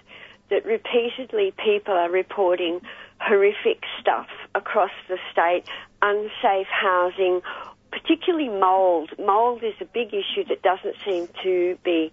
that 0.49 0.65
repeatedly 0.65 1.53
people 1.63 1.93
are 1.93 2.09
reporting 2.09 2.81
horrific 3.19 3.83
stuff 4.01 4.29
across 4.55 4.89
the 5.07 5.19
state, 5.31 5.65
unsafe 6.01 6.65
housing, 6.65 7.43
particularly 7.91 8.49
mould. 8.49 9.11
Mould 9.19 9.63
is 9.63 9.75
a 9.79 9.85
big 9.85 10.07
issue 10.07 10.43
that 10.45 10.63
doesn't 10.63 10.95
seem 11.05 11.27
to 11.43 11.77
be 11.83 12.11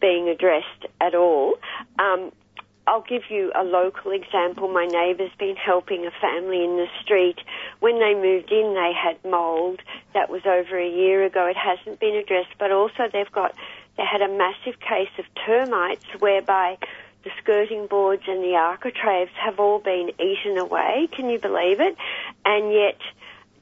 being 0.00 0.28
addressed 0.28 0.86
at 1.00 1.14
all. 1.14 1.54
Um, 1.98 2.32
I'll 2.88 3.02
give 3.02 3.22
you 3.30 3.50
a 3.54 3.64
local 3.64 4.12
example. 4.12 4.68
My 4.68 4.86
neighbour's 4.86 5.34
been 5.38 5.56
helping 5.56 6.06
a 6.06 6.12
family 6.20 6.62
in 6.62 6.76
the 6.76 6.86
street. 7.02 7.38
When 7.80 7.98
they 7.98 8.14
moved 8.14 8.52
in, 8.52 8.74
they 8.74 8.92
had 8.94 9.18
mould. 9.28 9.82
That 10.14 10.30
was 10.30 10.42
over 10.46 10.78
a 10.78 10.88
year 10.88 11.24
ago. 11.24 11.46
It 11.46 11.56
hasn't 11.56 11.98
been 11.98 12.14
addressed, 12.14 12.54
but 12.58 12.70
also 12.70 13.08
they've 13.12 13.32
got, 13.32 13.56
they 13.96 14.04
had 14.04 14.22
a 14.22 14.28
massive 14.28 14.78
case 14.78 15.10
of 15.18 15.24
termites 15.44 16.04
whereby 16.20 16.78
the 17.24 17.30
skirting 17.42 17.88
boards 17.88 18.22
and 18.28 18.44
the 18.44 18.54
architraves 18.54 19.32
have 19.44 19.58
all 19.58 19.80
been 19.80 20.12
eaten 20.20 20.56
away. 20.56 21.08
Can 21.10 21.28
you 21.28 21.40
believe 21.40 21.80
it? 21.80 21.96
And 22.44 22.72
yet, 22.72 23.00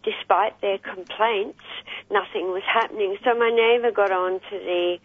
despite 0.03 0.61
their 0.61 0.77
complaints, 0.77 1.65
nothing 2.11 2.53
was 2.53 2.63
happening. 2.71 3.17
So 3.25 3.33
my 3.39 3.49
neighbour 3.49 3.91
got 3.91 4.13
on 4.13 4.33
to 4.51 4.51
the 4.51 4.99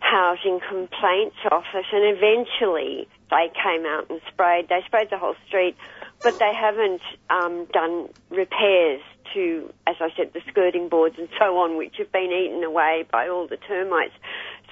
housing 0.00 0.60
complaints 0.68 1.36
office 1.50 1.86
and 1.92 2.16
eventually 2.16 3.06
they 3.30 3.50
came 3.54 3.86
out 3.86 4.10
and 4.10 4.20
sprayed. 4.28 4.68
They 4.68 4.80
sprayed 4.86 5.08
the 5.10 5.18
whole 5.18 5.36
street, 5.46 5.76
but 6.22 6.38
they 6.38 6.52
haven't 6.52 7.02
um, 7.30 7.66
done 7.72 8.08
repairs 8.28 9.00
to, 9.34 9.72
as 9.86 9.96
I 10.00 10.08
said, 10.16 10.32
the 10.32 10.40
skirting 10.48 10.88
boards 10.88 11.16
and 11.18 11.28
so 11.38 11.58
on, 11.58 11.76
which 11.76 11.94
have 11.98 12.10
been 12.10 12.32
eaten 12.32 12.64
away 12.64 13.04
by 13.10 13.28
all 13.28 13.46
the 13.46 13.56
termites. 13.56 14.14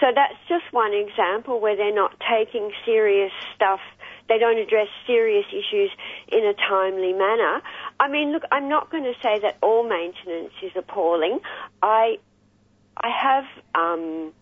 So 0.01 0.07
that's 0.15 0.35
just 0.49 0.65
one 0.73 0.93
example 0.93 1.61
where 1.61 1.77
they're 1.77 1.95
not 1.95 2.21
taking 2.29 2.73
serious 2.85 3.33
stuff. 3.55 3.81
They 4.29 4.39
don't 4.39 4.59
address 4.59 4.89
serious 5.07 5.47
issues 5.51 5.91
in 6.29 6.45
a 6.45 6.55
timely 6.55 7.13
manner. 7.13 7.63
I 7.99 8.09
mean, 8.09 8.33
look, 8.33 8.43
I'm 8.53 8.69
not 8.69 8.91
going 8.91 9.05
to 9.05 9.15
say 9.23 9.39
that 9.41 9.57
all 9.63 9.89
maintenance 9.89 10.53
is 10.63 10.73
appalling. 10.77 11.41
I, 11.83 12.19
I 12.97 13.09
have, 13.09 13.45
um, 13.75 14.33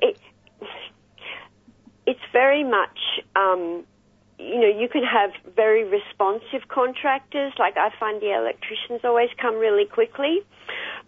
it, 0.00 0.18
it's 2.06 2.20
very 2.32 2.64
much, 2.64 2.98
um, 3.36 3.84
you 4.38 4.60
know, 4.60 4.68
you 4.68 4.88
can 4.88 5.04
have 5.04 5.30
very 5.54 5.84
responsive 5.84 6.68
contractors. 6.68 7.52
Like 7.58 7.76
I 7.76 7.90
find 7.98 8.20
the 8.20 8.34
electricians 8.34 9.00
always 9.04 9.30
come 9.40 9.56
really 9.56 9.86
quickly. 9.86 10.40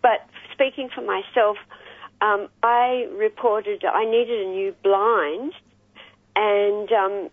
But 0.03 0.27
speaking 0.53 0.89
for 0.95 1.03
myself, 1.03 1.57
um, 2.21 2.49
I 2.63 3.09
reported 3.13 3.85
I 3.85 4.05
needed 4.05 4.47
a 4.47 4.51
new 4.51 4.75
blind, 4.83 5.53
and 6.35 6.91
um, 6.93 7.31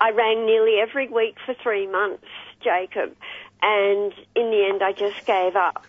I 0.00 0.10
rang 0.10 0.46
nearly 0.46 0.78
every 0.80 1.08
week 1.08 1.36
for 1.44 1.54
three 1.54 1.86
months, 1.86 2.26
Jacob. 2.62 3.16
And 3.62 4.12
in 4.36 4.50
the 4.50 4.66
end, 4.68 4.82
I 4.82 4.92
just 4.92 5.26
gave 5.26 5.56
up. 5.56 5.86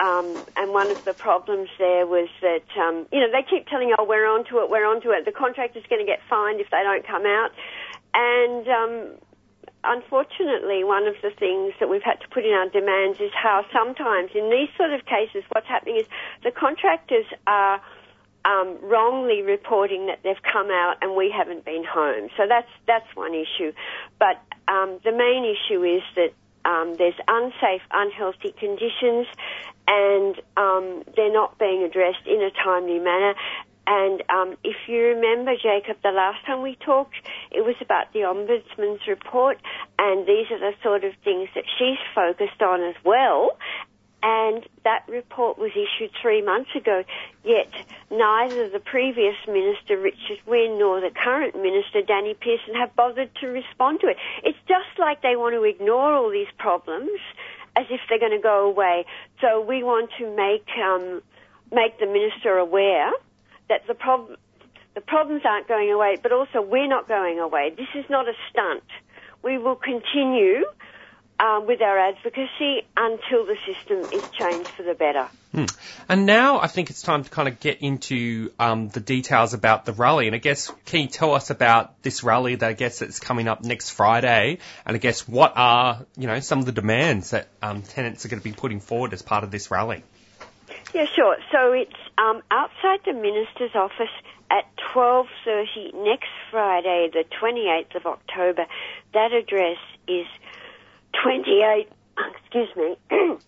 Um, 0.00 0.44
and 0.54 0.72
one 0.72 0.90
of 0.90 0.98
the 1.04 1.12
problems 1.12 1.68
there 1.78 2.06
was 2.06 2.28
that, 2.40 2.66
um, 2.78 3.06
you 3.10 3.18
know, 3.18 3.30
they 3.32 3.42
keep 3.42 3.66
telling 3.66 3.92
oh, 3.98 4.04
we're 4.04 4.26
onto 4.26 4.58
it, 4.58 4.70
we're 4.70 4.86
onto 4.86 5.10
it. 5.10 5.24
The 5.24 5.32
contractor's 5.32 5.84
going 5.90 6.00
to 6.00 6.06
get 6.06 6.20
fined 6.30 6.60
if 6.60 6.70
they 6.70 6.82
don't 6.84 7.06
come 7.06 7.26
out. 7.26 7.50
And 8.14 8.68
um, 8.68 8.94
unfortunately, 9.84 10.84
one 10.84 11.06
of 11.06 11.14
the 11.22 11.30
things 11.30 11.74
that 11.80 11.88
we've 11.88 12.02
had 12.02 12.20
to 12.20 12.28
put 12.28 12.44
in 12.44 12.52
our 12.52 12.68
demands 12.68 13.18
is 13.20 13.30
how 13.34 13.64
sometimes 13.72 14.30
in 14.34 14.50
these 14.50 14.68
sort 14.76 14.92
of 14.92 15.04
cases, 15.04 15.42
what's 15.50 15.66
happening 15.66 15.96
is 15.96 16.06
the 16.44 16.50
contractors 16.50 17.26
are 17.46 17.80
um, 18.44 18.78
wrongly 18.82 19.42
reporting 19.42 20.06
that 20.06 20.20
they've 20.22 20.42
come 20.42 20.70
out 20.70 20.96
and 21.02 21.16
we 21.16 21.30
haven't 21.30 21.64
been 21.64 21.84
home. 21.84 22.28
So 22.36 22.44
that's 22.48 22.70
that's 22.86 23.06
one 23.14 23.34
issue. 23.34 23.72
But 24.18 24.40
um, 24.68 25.00
the 25.04 25.12
main 25.12 25.44
issue 25.44 25.82
is 25.82 26.02
that 26.16 26.32
um, 26.64 26.94
there's 26.98 27.18
unsafe, 27.26 27.82
unhealthy 27.92 28.52
conditions, 28.58 29.26
and 29.88 30.36
um, 30.56 31.02
they're 31.16 31.32
not 31.32 31.58
being 31.58 31.82
addressed 31.82 32.26
in 32.26 32.42
a 32.42 32.50
timely 32.62 32.98
manner. 32.98 33.34
And 33.86 34.22
um, 34.28 34.56
if 34.62 34.76
you 34.86 35.00
remember, 35.16 35.54
Jacob, 35.56 35.96
the 36.02 36.10
last 36.10 36.44
time 36.44 36.60
we 36.60 36.76
talked, 36.76 37.16
it 37.50 37.64
was 37.64 37.74
about 37.80 38.12
the 38.12 38.20
Ombudsman's 38.20 39.08
report, 39.08 39.56
and 39.98 40.26
these 40.26 40.50
are 40.50 40.60
the 40.60 40.74
sort 40.82 41.04
of 41.04 41.14
things 41.24 41.48
that 41.54 41.64
she's 41.78 41.96
focused 42.14 42.60
on 42.60 42.82
as 42.82 42.96
well. 43.02 43.56
And 44.22 44.66
that 44.84 45.04
report 45.08 45.58
was 45.58 45.70
issued 45.72 46.10
three 46.20 46.42
months 46.42 46.70
ago, 46.76 47.04
yet 47.44 47.72
neither 48.10 48.68
the 48.68 48.80
previous 48.80 49.36
minister, 49.46 49.96
Richard 49.96 50.40
Wynne, 50.44 50.78
nor 50.78 51.00
the 51.00 51.10
current 51.10 51.54
minister, 51.54 52.02
Danny 52.02 52.34
Pearson, 52.34 52.74
have 52.74 52.94
bothered 52.94 53.30
to 53.36 53.46
respond 53.46 54.00
to 54.00 54.08
it. 54.08 54.16
It's 54.42 54.58
just 54.66 54.98
like 54.98 55.22
they 55.22 55.36
want 55.36 55.54
to 55.54 55.62
ignore 55.62 56.12
all 56.12 56.30
these 56.30 56.50
problems 56.58 57.20
as 57.78 57.86
if 57.90 58.00
they're 58.08 58.18
going 58.18 58.32
to 58.32 58.42
go 58.42 58.68
away. 58.68 59.06
So 59.40 59.60
we 59.60 59.82
want 59.82 60.10
to 60.18 60.24
make 60.34 60.66
um, 60.82 61.22
make 61.72 61.98
the 62.00 62.06
minister 62.06 62.58
aware 62.58 63.12
that 63.68 63.86
the 63.86 63.94
problem 63.94 64.36
the 64.94 65.00
problems 65.00 65.42
aren't 65.44 65.68
going 65.68 65.92
away, 65.92 66.16
but 66.20 66.32
also 66.32 66.60
we're 66.60 66.88
not 66.88 67.06
going 67.06 67.38
away. 67.38 67.72
This 67.76 67.86
is 67.94 68.04
not 68.10 68.26
a 68.28 68.32
stunt. 68.50 68.82
We 69.44 69.56
will 69.56 69.76
continue 69.76 70.64
um, 71.40 71.66
with 71.66 71.80
our 71.80 71.98
advocacy 71.98 72.82
until 72.96 73.46
the 73.46 73.56
system 73.66 73.98
is 74.12 74.28
changed 74.30 74.68
for 74.70 74.82
the 74.82 74.94
better. 74.94 75.28
Hmm. 75.52 75.64
And 76.08 76.26
now 76.26 76.60
I 76.60 76.66
think 76.66 76.90
it's 76.90 77.00
time 77.00 77.24
to 77.24 77.30
kind 77.30 77.48
of 77.48 77.60
get 77.60 77.80
into 77.80 78.52
um, 78.58 78.88
the 78.88 79.00
details 79.00 79.54
about 79.54 79.84
the 79.84 79.92
rally. 79.92 80.26
And 80.26 80.34
I 80.34 80.38
guess 80.38 80.70
can 80.84 81.02
you 81.02 81.06
tell 81.06 81.34
us 81.34 81.50
about 81.50 82.02
this 82.02 82.22
rally 82.22 82.56
that 82.56 82.68
I 82.68 82.72
guess 82.72 82.98
that's 82.98 83.20
coming 83.20 83.48
up 83.48 83.62
next 83.62 83.90
Friday? 83.90 84.58
And 84.84 84.94
I 84.94 84.98
guess 84.98 85.26
what 85.28 85.52
are 85.56 86.04
you 86.16 86.26
know 86.26 86.40
some 86.40 86.58
of 86.58 86.66
the 86.66 86.72
demands 86.72 87.30
that 87.30 87.48
um, 87.62 87.82
tenants 87.82 88.24
are 88.24 88.28
going 88.28 88.40
to 88.40 88.44
be 88.44 88.52
putting 88.52 88.80
forward 88.80 89.12
as 89.12 89.22
part 89.22 89.44
of 89.44 89.50
this 89.50 89.70
rally? 89.70 90.02
Yeah, 90.94 91.06
sure. 91.14 91.36
So 91.52 91.72
it's 91.72 91.92
um, 92.18 92.42
outside 92.50 93.00
the 93.04 93.12
minister's 93.12 93.74
office 93.74 94.12
at 94.50 94.64
12:30 94.94 95.94
next 96.04 96.30
Friday, 96.50 97.10
the 97.12 97.24
28th 97.40 97.94
of 97.96 98.06
October. 98.06 98.66
That 99.14 99.32
address 99.32 99.78
is 100.06 100.26
28. 101.22 101.88
Excuse 102.42 102.68
me. 102.76 102.96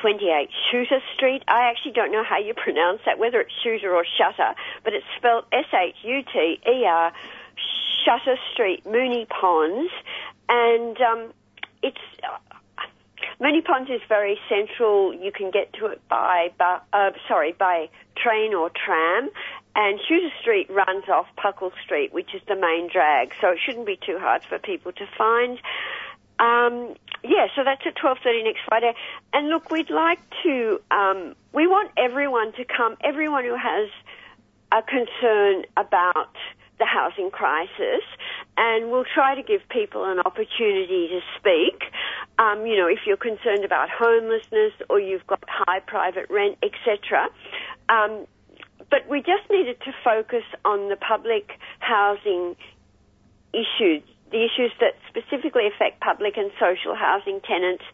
28 0.00 0.48
Shuter 0.70 1.00
Street. 1.14 1.42
I 1.46 1.68
actually 1.68 1.92
don't 1.92 2.10
know 2.10 2.24
how 2.24 2.38
you 2.38 2.54
pronounce 2.54 3.00
that, 3.04 3.18
whether 3.18 3.40
it's 3.40 3.52
Shooter 3.62 3.94
or 3.94 4.04
Shutter, 4.04 4.54
but 4.82 4.94
it's 4.94 5.04
spelled 5.18 5.44
S-H-U-T-E-R, 5.52 7.12
Shutter 8.04 8.36
Street, 8.52 8.84
Moonee 8.84 9.28
Ponds, 9.28 9.92
and 10.48 10.98
um, 11.02 11.32
it's 11.82 11.98
uh, 12.22 12.38
Moonee 13.40 13.64
Ponds 13.64 13.90
is 13.90 14.00
very 14.08 14.38
central. 14.48 15.14
You 15.14 15.32
can 15.32 15.50
get 15.50 15.72
to 15.74 15.86
it 15.86 16.00
by, 16.08 16.50
by 16.58 16.80
uh, 16.92 17.10
sorry, 17.28 17.52
by 17.52 17.88
train 18.16 18.54
or 18.54 18.70
tram. 18.70 19.30
And 19.76 20.00
Shuter 20.08 20.30
Street 20.40 20.68
runs 20.70 21.08
off 21.08 21.26
Puckle 21.38 21.72
Street, 21.84 22.12
which 22.12 22.34
is 22.34 22.42
the 22.48 22.56
main 22.56 22.88
drag, 22.92 23.32
so 23.40 23.50
it 23.50 23.58
shouldn't 23.64 23.86
be 23.86 23.98
too 24.04 24.18
hard 24.18 24.42
for 24.48 24.58
people 24.58 24.92
to 24.92 25.06
find. 25.16 25.58
Um, 26.40 26.94
yeah, 27.22 27.48
so 27.54 27.62
that's 27.64 27.82
at 27.86 27.96
12.30 27.96 28.44
next 28.44 28.60
Friday. 28.66 28.94
And 29.32 29.48
look, 29.48 29.70
we'd 29.70 29.90
like 29.90 30.20
to, 30.42 30.80
um, 30.90 31.36
we 31.52 31.66
want 31.66 31.90
everyone 31.96 32.52
to 32.54 32.64
come, 32.64 32.96
everyone 33.04 33.44
who 33.44 33.56
has 33.56 33.90
a 34.72 34.82
concern 34.82 35.64
about 35.76 36.34
the 36.78 36.86
housing 36.86 37.30
crisis, 37.30 38.02
and 38.56 38.90
we'll 38.90 39.04
try 39.04 39.34
to 39.34 39.42
give 39.42 39.60
people 39.68 40.10
an 40.10 40.18
opportunity 40.20 41.08
to 41.08 41.20
speak. 41.36 41.92
Um, 42.38 42.64
you 42.66 42.76
know, 42.76 42.86
if 42.86 43.00
you're 43.06 43.18
concerned 43.18 43.66
about 43.66 43.90
homelessness 43.90 44.72
or 44.88 44.98
you've 44.98 45.26
got 45.26 45.44
high 45.46 45.80
private 45.80 46.30
rent, 46.30 46.56
etc. 46.62 47.28
Um, 47.90 48.26
but 48.90 49.06
we 49.10 49.18
just 49.18 49.48
needed 49.50 49.78
to 49.82 49.92
focus 50.02 50.44
on 50.64 50.88
the 50.88 50.96
public 50.96 51.58
housing 51.80 52.56
issues 53.52 54.02
the 54.30 54.44
issues 54.44 54.72
that 54.80 54.94
specifically 55.08 55.66
affect 55.66 56.00
public 56.00 56.36
and 56.36 56.50
social 56.58 56.94
housing 56.94 57.40
tenants 57.40 57.84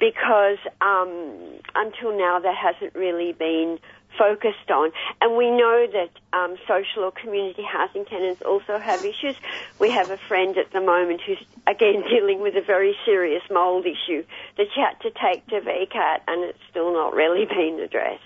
because 0.00 0.58
um, 0.80 1.32
until 1.74 2.16
now 2.16 2.38
there 2.40 2.54
hasn't 2.54 2.94
really 2.94 3.32
been 3.32 3.78
focused 4.18 4.70
on. 4.70 4.92
And 5.20 5.36
we 5.36 5.50
know 5.50 5.86
that 5.92 6.10
um, 6.32 6.56
social 6.66 7.04
or 7.04 7.12
community 7.12 7.62
housing 7.62 8.04
tenants 8.04 8.42
also 8.42 8.78
have 8.78 9.04
issues. 9.04 9.36
We 9.78 9.90
have 9.90 10.10
a 10.10 10.16
friend 10.16 10.56
at 10.56 10.72
the 10.72 10.80
moment 10.80 11.20
who's 11.20 11.42
again 11.66 12.02
dealing 12.08 12.40
with 12.40 12.56
a 12.56 12.62
very 12.62 12.96
serious 13.04 13.42
mould 13.50 13.86
issue 13.86 14.24
that 14.56 14.66
she 14.74 14.80
had 14.80 15.00
to 15.02 15.10
take 15.10 15.46
to 15.48 15.60
VCAT 15.60 16.20
and 16.28 16.44
it's 16.44 16.58
still 16.70 16.92
not 16.92 17.14
really 17.14 17.44
been 17.44 17.80
addressed. 17.80 18.22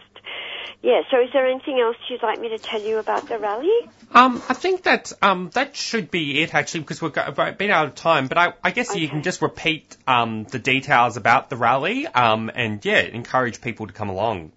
Yeah, 0.80 1.02
so 1.10 1.20
is 1.20 1.30
there 1.32 1.46
anything 1.46 1.80
else 1.80 1.96
you'd 2.08 2.22
like 2.22 2.40
me 2.40 2.50
to 2.50 2.58
tell 2.58 2.80
you 2.80 2.98
about 2.98 3.28
the 3.28 3.38
rally? 3.38 3.68
Um, 4.14 4.40
I 4.48 4.54
think 4.54 4.84
that 4.84 5.12
um, 5.20 5.50
that 5.54 5.74
should 5.74 6.08
be 6.10 6.40
it 6.40 6.54
actually 6.54 6.80
because 6.80 7.02
we've 7.02 7.12
got, 7.12 7.58
been 7.58 7.70
out 7.70 7.86
of 7.86 7.94
time. 7.96 8.28
But 8.28 8.38
I, 8.38 8.52
I 8.62 8.70
guess 8.70 8.94
you 8.94 9.08
can 9.08 9.24
just 9.24 9.42
repeat 9.42 9.96
um, 10.06 10.44
the 10.44 10.60
details 10.60 11.16
about 11.16 11.50
the 11.50 11.56
rally 11.56 12.06
um, 12.06 12.50
and 12.54 12.84
yeah, 12.84 13.00
encourage 13.00 13.60
people 13.60 13.88
to 13.88 13.92
come 13.92 14.08
along. 14.08 14.52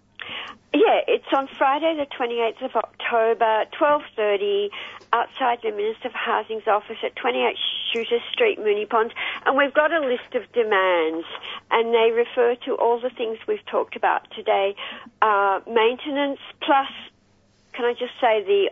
Yeah, 0.74 1.01
it's 1.05 1.28
on 1.36 1.49
Friday 1.57 1.97
the 1.97 2.05
28th 2.15 2.63
of 2.63 2.76
October, 2.76 3.65
12.30, 3.78 4.69
outside 5.11 5.59
the 5.63 5.72
Minister 5.72 6.07
of 6.07 6.13
Housing's 6.13 6.65
office 6.65 6.95
at 7.03 7.13
28 7.17 7.57
Shuter 7.91 8.19
Street, 8.32 8.57
Moonee 8.57 8.88
Ponds. 8.88 9.13
And 9.45 9.57
we've 9.57 9.74
got 9.74 9.91
a 9.91 9.99
list 9.99 10.34
of 10.34 10.49
demands, 10.53 11.28
and 11.72 11.93
they 11.93 12.11
refer 12.11 12.55
to 12.65 12.76
all 12.76 13.01
the 13.01 13.09
things 13.09 13.38
we've 13.49 13.65
talked 13.65 13.97
about 13.97 14.32
today. 14.32 14.76
Uh, 15.22 15.59
maintenance 15.67 16.39
plus, 16.61 16.88
can 17.74 17.84
I 17.84 17.91
just 17.91 18.13
say 18.22 18.41
the 18.41 18.69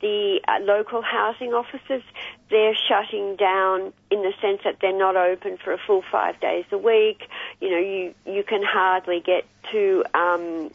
the 0.00 0.40
uh, 0.48 0.58
local 0.62 1.02
housing 1.02 1.52
offices, 1.52 2.02
they're 2.48 2.76
shutting 2.88 3.36
down 3.36 3.92
in 4.10 4.22
the 4.22 4.32
sense 4.40 4.60
that 4.64 4.78
they're 4.80 4.96
not 4.96 5.16
open 5.16 5.58
for 5.62 5.72
a 5.72 5.78
full 5.78 6.02
five 6.10 6.40
days 6.40 6.64
a 6.72 6.78
week. 6.78 7.28
You 7.60 7.70
know, 7.70 7.78
you, 7.78 8.14
you 8.26 8.42
can 8.42 8.62
hardly 8.62 9.20
get 9.20 9.44
to, 9.72 10.04
um, 10.14 10.70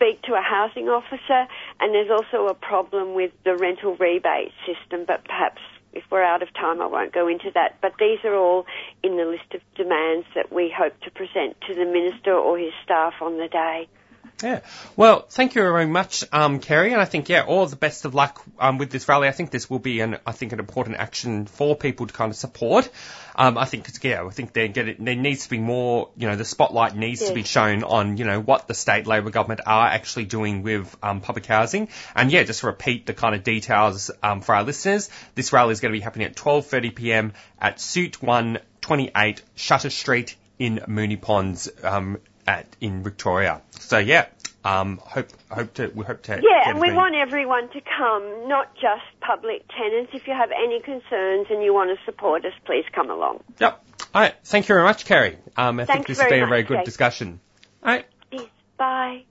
speak 0.00 0.22
to 0.22 0.32
a 0.34 0.40
housing 0.40 0.88
officer 0.88 1.46
and 1.78 1.94
there's 1.94 2.10
also 2.10 2.46
a 2.48 2.54
problem 2.54 3.14
with 3.14 3.32
the 3.44 3.56
rental 3.56 3.96
rebate 3.96 4.52
system, 4.66 5.04
but 5.06 5.24
perhaps 5.24 5.60
if 5.92 6.04
we're 6.10 6.22
out 6.22 6.42
of 6.42 6.52
time 6.54 6.80
I 6.80 6.86
won't 6.86 7.12
go 7.12 7.28
into 7.28 7.50
that. 7.54 7.76
But 7.82 7.92
these 7.98 8.18
are 8.24 8.34
all 8.34 8.64
in 9.02 9.16
the 9.16 9.24
list 9.24 9.54
of 9.54 9.60
demands 9.74 10.26
that 10.34 10.52
we 10.52 10.72
hope 10.74 10.98
to 11.00 11.10
present 11.10 11.56
to 11.68 11.74
the 11.74 11.84
Minister 11.84 12.32
or 12.32 12.58
his 12.58 12.72
staff 12.82 13.14
on 13.20 13.38
the 13.38 13.48
day. 13.48 13.88
Yeah. 14.42 14.60
Well, 14.96 15.26
thank 15.28 15.54
you 15.54 15.62
very 15.62 15.86
much, 15.86 16.24
um, 16.32 16.60
Kerry, 16.60 16.92
and 16.92 17.00
I 17.00 17.04
think 17.04 17.28
yeah, 17.28 17.42
all 17.42 17.66
the 17.66 17.76
best 17.76 18.04
of 18.04 18.14
luck 18.14 18.42
um, 18.58 18.78
with 18.78 18.90
this 18.90 19.08
rally. 19.08 19.28
I 19.28 19.32
think 19.32 19.50
this 19.50 19.68
will 19.68 19.78
be 19.78 20.00
an 20.00 20.18
I 20.26 20.32
think 20.32 20.52
an 20.52 20.58
important 20.58 20.96
action 20.96 21.46
for 21.46 21.76
people 21.76 22.06
to 22.06 22.12
kind 22.12 22.30
of 22.30 22.36
support. 22.36 22.88
Um, 23.36 23.58
I 23.58 23.64
think 23.64 23.88
yeah, 24.02 24.24
I 24.24 24.30
think 24.30 24.52
there 24.52 24.68
get 24.68 24.88
it, 24.88 25.04
there 25.04 25.14
needs 25.14 25.44
to 25.44 25.50
be 25.50 25.58
more, 25.58 26.10
you 26.16 26.28
know, 26.28 26.36
the 26.36 26.44
spotlight 26.44 26.96
needs 26.96 27.26
to 27.26 27.34
be 27.34 27.42
shown 27.42 27.84
on 27.84 28.16
you 28.16 28.24
know 28.24 28.40
what 28.40 28.68
the 28.68 28.74
state 28.74 29.06
Labor 29.06 29.30
government 29.30 29.60
are 29.66 29.86
actually 29.86 30.24
doing 30.24 30.62
with 30.62 30.96
um, 31.02 31.20
public 31.20 31.46
housing, 31.46 31.88
and 32.14 32.30
yeah, 32.30 32.42
just 32.42 32.62
repeat 32.62 33.06
the 33.06 33.14
kind 33.14 33.34
of 33.34 33.44
details 33.44 34.10
um, 34.22 34.40
for 34.40 34.54
our 34.54 34.62
listeners. 34.62 35.10
This 35.34 35.52
rally 35.52 35.72
is 35.72 35.80
going 35.80 35.92
to 35.92 35.98
be 35.98 36.02
happening 36.02 36.26
at 36.26 36.36
12:30 36.36 36.94
p.m. 36.94 37.32
at 37.60 37.80
Suite 37.80 38.22
128 38.22 39.42
Shuter 39.54 39.90
Street 39.90 40.36
in 40.58 40.78
Moonee 40.86 41.20
Ponds 41.20 41.70
um, 41.82 42.18
at 42.46 42.66
in 42.80 43.02
Victoria. 43.02 43.62
So 43.78 43.98
yeah, 43.98 44.26
um, 44.64 44.98
hope 45.02 45.28
hope 45.50 45.74
to 45.74 45.90
we 45.94 46.04
hope 46.04 46.22
to 46.22 46.40
Yeah, 46.42 46.70
and 46.70 46.80
we 46.80 46.92
want 46.92 47.14
everyone 47.14 47.70
to 47.70 47.80
come, 47.80 48.48
not 48.48 48.74
just 48.74 49.04
public 49.20 49.64
tenants. 49.68 50.12
If 50.14 50.26
you 50.26 50.34
have 50.34 50.50
any 50.50 50.80
concerns 50.80 51.46
and 51.50 51.62
you 51.62 51.72
want 51.72 51.96
to 51.96 52.04
support 52.04 52.44
us, 52.44 52.52
please 52.66 52.84
come 52.92 53.10
along. 53.10 53.42
Yep. 53.58 53.84
All 54.14 54.22
right. 54.22 54.34
Thank 54.44 54.66
you 54.66 54.74
very 54.74 54.82
much, 54.82 55.06
Kerry. 55.06 55.38
Um, 55.56 55.80
I 55.80 55.86
think 55.86 56.06
this 56.06 56.20
has 56.20 56.28
been 56.28 56.42
a 56.42 56.46
very 56.46 56.62
good 56.62 56.78
Kate. 56.78 56.84
discussion. 56.84 57.40
All 57.82 57.92
right. 57.94 58.06
Yes, 58.30 58.46
bye. 58.76 59.22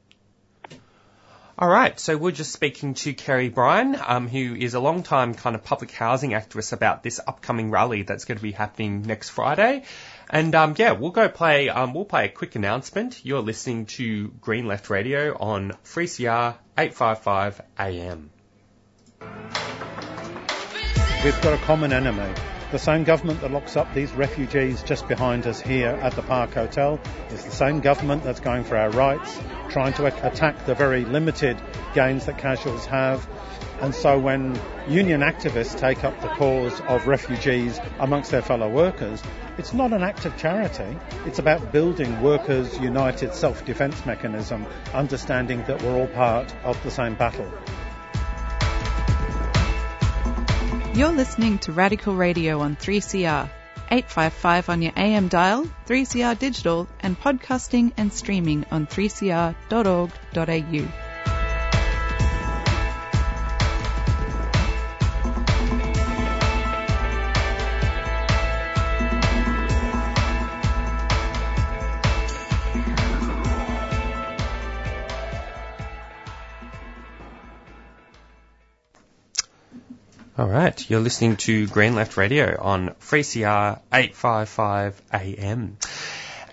All 1.62 1.68
right. 1.68 2.00
So 2.00 2.16
we're 2.16 2.32
just 2.32 2.54
speaking 2.54 2.94
to 2.96 3.14
Kerry 3.14 3.50
Bryan, 3.50 3.98
um, 4.08 4.30
who 4.30 4.56
is 4.56 4.76
a 4.76 4.80
long-time 4.80 5.34
kind 5.34 5.58
of 5.58 5.64
public 5.66 5.92
housing 5.92 6.32
activist 6.32 6.72
about 6.72 7.04
this 7.04 7.20
upcoming 7.20 7.70
rally 7.70 8.04
that's 8.04 8.24
going 8.24 8.38
to 8.38 8.44
be 8.44 8.54
happening 8.54 9.02
next 9.02 9.30
Friday. 9.30 9.84
And 10.30 10.54
um, 10.54 10.76
yeah, 10.78 10.92
we'll 10.92 11.12
go 11.12 11.28
play. 11.28 11.70
Um, 11.70 11.94
we'll 11.94 12.06
play 12.06 12.26
a 12.26 12.30
quick 12.30 12.56
announcement. 12.56 13.26
You're 13.26 13.42
listening 13.42 13.88
to 13.98 14.28
Green 14.42 14.68
Left 14.68 14.90
Radio 14.90 15.36
on 15.36 15.72
3CR 15.86 16.56
855 16.78 17.62
AM. 17.80 18.30
We've 21.24 21.42
got 21.42 21.54
a 21.54 21.62
common 21.66 21.92
enemy. 21.92 22.32
The 22.72 22.78
same 22.78 23.04
government 23.04 23.42
that 23.42 23.52
locks 23.52 23.76
up 23.76 23.92
these 23.96 24.12
refugees 24.12 24.84
just 24.84 25.08
behind 25.08 25.48
us 25.48 25.60
here 25.60 25.90
at 25.90 26.14
the 26.14 26.22
Park 26.22 26.54
Hotel 26.54 27.00
is 27.32 27.44
the 27.44 27.52
same 27.52 27.80
government 27.80 28.24
that's 28.24 28.40
going 28.40 28.64
for 28.64 28.78
our 28.78 28.92
rights, 28.92 29.40
trying 29.70 29.94
to 29.94 30.06
attack 30.06 30.68
the 30.68 30.76
very 30.76 31.04
limited 31.06 31.60
gains 31.96 32.28
that 32.28 32.38
casuals 32.38 32.86
have. 32.86 33.28
And 33.82 33.96
so 33.96 34.20
when 34.20 34.60
union 34.90 35.22
activists 35.22 35.80
take 35.80 36.04
up 36.04 36.20
the 36.22 36.28
cause 36.28 36.82
of 36.82 37.08
refugees 37.08 37.80
amongst 38.00 38.32
their 38.32 38.42
fellow 38.42 38.70
workers, 38.70 39.24
it's 39.58 39.74
not 39.74 39.94
an 39.94 40.04
act 40.04 40.26
of 40.26 40.36
charity. 40.38 40.98
It's 41.26 41.40
about 41.40 41.72
building 41.72 42.22
workers' 42.22 42.78
united 42.80 43.34
self-defense 43.34 44.06
mechanism, 44.06 44.66
understanding 44.94 45.64
that 45.68 45.82
we're 45.82 45.98
all 45.98 46.08
part 46.08 46.54
of 46.64 46.82
the 46.84 46.92
same 46.92 47.16
battle. 47.16 47.50
You're 50.94 51.14
listening 51.14 51.60
to 51.60 51.72
Radical 51.72 52.16
Radio 52.16 52.60
on 52.60 52.76
3CR. 52.76 53.50
855 53.92 54.70
on 54.70 54.82
your 54.82 54.92
AM 54.96 55.30
dial, 55.30 55.68
3CR 55.88 56.38
digital, 56.38 56.88
and 57.00 57.20
podcasting 57.20 57.92
and 57.98 58.14
streaming 58.14 58.66
on 58.72 58.86
3cr.org.au. 58.86 61.09
All 80.40 80.48
right, 80.48 80.90
you're 80.90 81.02
listening 81.02 81.36
to 81.36 81.68
Green 81.68 81.96
Left 81.96 82.16
Radio 82.16 82.58
on 82.62 82.92
3CR 83.02 83.82
855 83.92 85.02
AM. 85.12 85.78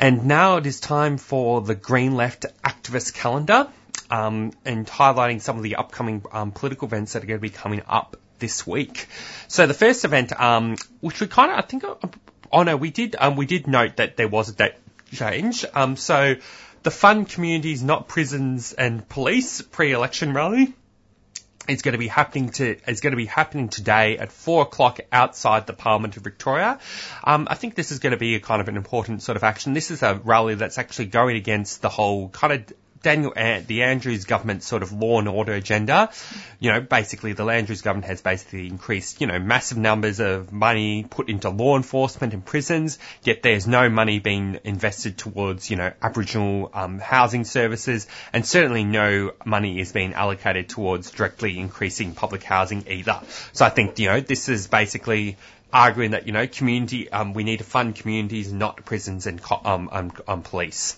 And 0.01 0.27
now 0.27 0.57
it 0.57 0.67
is 0.67 0.81
time 0.81 1.19
for 1.19 1.61
the 1.61 1.77
Green 1.77 2.17
Left 2.17 2.47
Activist 2.65 3.15
Calendar 3.15 3.69
um, 4.11 4.51
and 4.65 4.89
highlighting 4.89 5.41
some 5.41 5.57
of 5.57 5.63
the 5.63 5.77
upcoming 5.77 6.25
um, 6.33 6.51
political 6.51 6.89
events 6.89 7.13
that 7.13 7.23
are 7.23 7.27
going 7.29 7.39
to 7.39 7.41
be 7.41 7.49
coming 7.49 7.83
up 7.87 8.17
this 8.41 8.67
week. 8.67 9.07
So 9.47 9.69
the 9.69 9.75
first 9.75 10.05
event, 10.05 10.33
um, 10.33 10.75
which 10.99 11.21
we 11.21 11.29
kind 11.29 11.53
of, 11.53 11.59
I 11.59 11.63
think, 11.63 11.85
oh 12.53 12.63
no, 12.65 12.77
we 12.77 12.91
did, 12.91 13.15
um, 13.17 13.37
we 13.37 13.47
did 13.47 13.69
note 13.69 13.99
that 13.99 14.17
there 14.17 14.27
was 14.27 14.49
a 14.49 14.53
date 14.53 14.75
change. 15.13 15.65
Um, 15.75 15.95
so 15.95 16.35
the 16.83 16.91
Fund 16.91 17.29
Communities, 17.29 17.85
Not 17.85 18.09
Prisons 18.09 18.73
and 18.73 19.09
Police 19.09 19.63
pre-election 19.63 20.35
rally 20.35 20.75
is 21.69 21.83
going 21.83 21.93
to 21.93 21.99
be 21.99 22.09
happening 22.09 22.51
to 22.51 22.77
is 22.89 23.01
going 23.01 23.13
to 23.13 23.17
be 23.17 23.27
happening 23.27 23.69
today 23.69 24.19
at 24.19 24.33
four 24.33 24.63
o'clock 24.63 25.01
outside 25.13 25.67
the 25.67 25.73
Parliament 25.73 26.17
of 26.17 26.25
Victoria. 26.25 26.79
Um, 27.25 27.47
I 27.51 27.55
think 27.55 27.75
this 27.75 27.93
is 27.93 27.99
going 27.99 28.13
to 28.13 28.17
be 28.17 28.35
a 28.35 28.41
kind 28.41 28.61
of 28.61 28.69
an 28.69 28.77
important 28.77 29.23
sort 29.23 29.37
of 29.37 29.45
action. 29.45 29.73
This 29.73 29.91
is 29.91 30.03
a 30.03 30.15
rally 30.15 30.55
that's 30.55 30.79
actually 30.79 31.07
going 31.07 31.37
against 31.37 31.83
the 31.83 31.89
whole 31.89 32.29
kind 32.29 32.53
of 32.53 32.73
Daniel, 33.07 33.33
An- 33.37 33.65
the 33.67 33.85
Andrews 33.85 34.25
government 34.25 34.65
sort 34.65 34.83
of 34.83 34.91
law 34.93 35.21
and 35.21 35.29
order 35.29 35.53
agenda. 35.53 36.11
You 36.59 36.73
know, 36.73 36.81
basically 36.81 37.35
the 37.35 37.45
Andrews 37.45 37.81
government 37.81 38.07
has 38.07 38.21
basically 38.21 38.67
increased, 38.67 39.21
you 39.21 39.29
know, 39.29 39.39
massive 39.39 39.79
numbers 39.79 40.19
of 40.19 40.53
money 40.53 41.07
put 41.09 41.29
into 41.29 41.49
law 41.51 41.77
enforcement 41.77 42.35
and 42.35 42.45
prisons, 42.45 42.99
yet 43.23 43.45
there's 43.45 43.69
no 43.69 43.89
money 43.89 44.19
being 44.19 44.59
invested 44.65 45.19
towards, 45.19 45.71
you 45.71 45.77
know, 45.77 45.93
Aboriginal 46.03 46.69
um, 46.75 46.99
housing 46.99 47.45
services, 47.45 48.09
and 48.33 48.45
certainly 48.45 48.83
no 48.83 49.33
money 49.45 49.79
is 49.79 49.93
being 49.93 50.13
allocated 50.13 50.69
towards 50.69 51.13
directly 51.13 51.61
increasing 51.61 52.13
public 52.13 52.43
housing 52.43 52.85
either. 52.89 53.21
So 53.53 53.65
I 53.65 53.71
think, 53.71 54.01
you 54.01 54.09
know, 54.09 54.21
this 54.21 54.49
is 54.49 54.67
basically 54.67 55.37
arguing 55.73 56.11
that, 56.11 56.27
you 56.27 56.33
know, 56.33 56.49
community, 56.49 57.09
um, 57.09 57.35
we 57.35 57.45
need 57.45 57.59
to 57.59 57.65
fund 57.65 57.95
communities, 57.95 58.53
not 58.53 58.85
prisons 58.85 59.29
and 59.29 59.41
um, 59.65 59.89
um, 59.93 60.13
um, 60.27 60.43
police. 60.43 60.97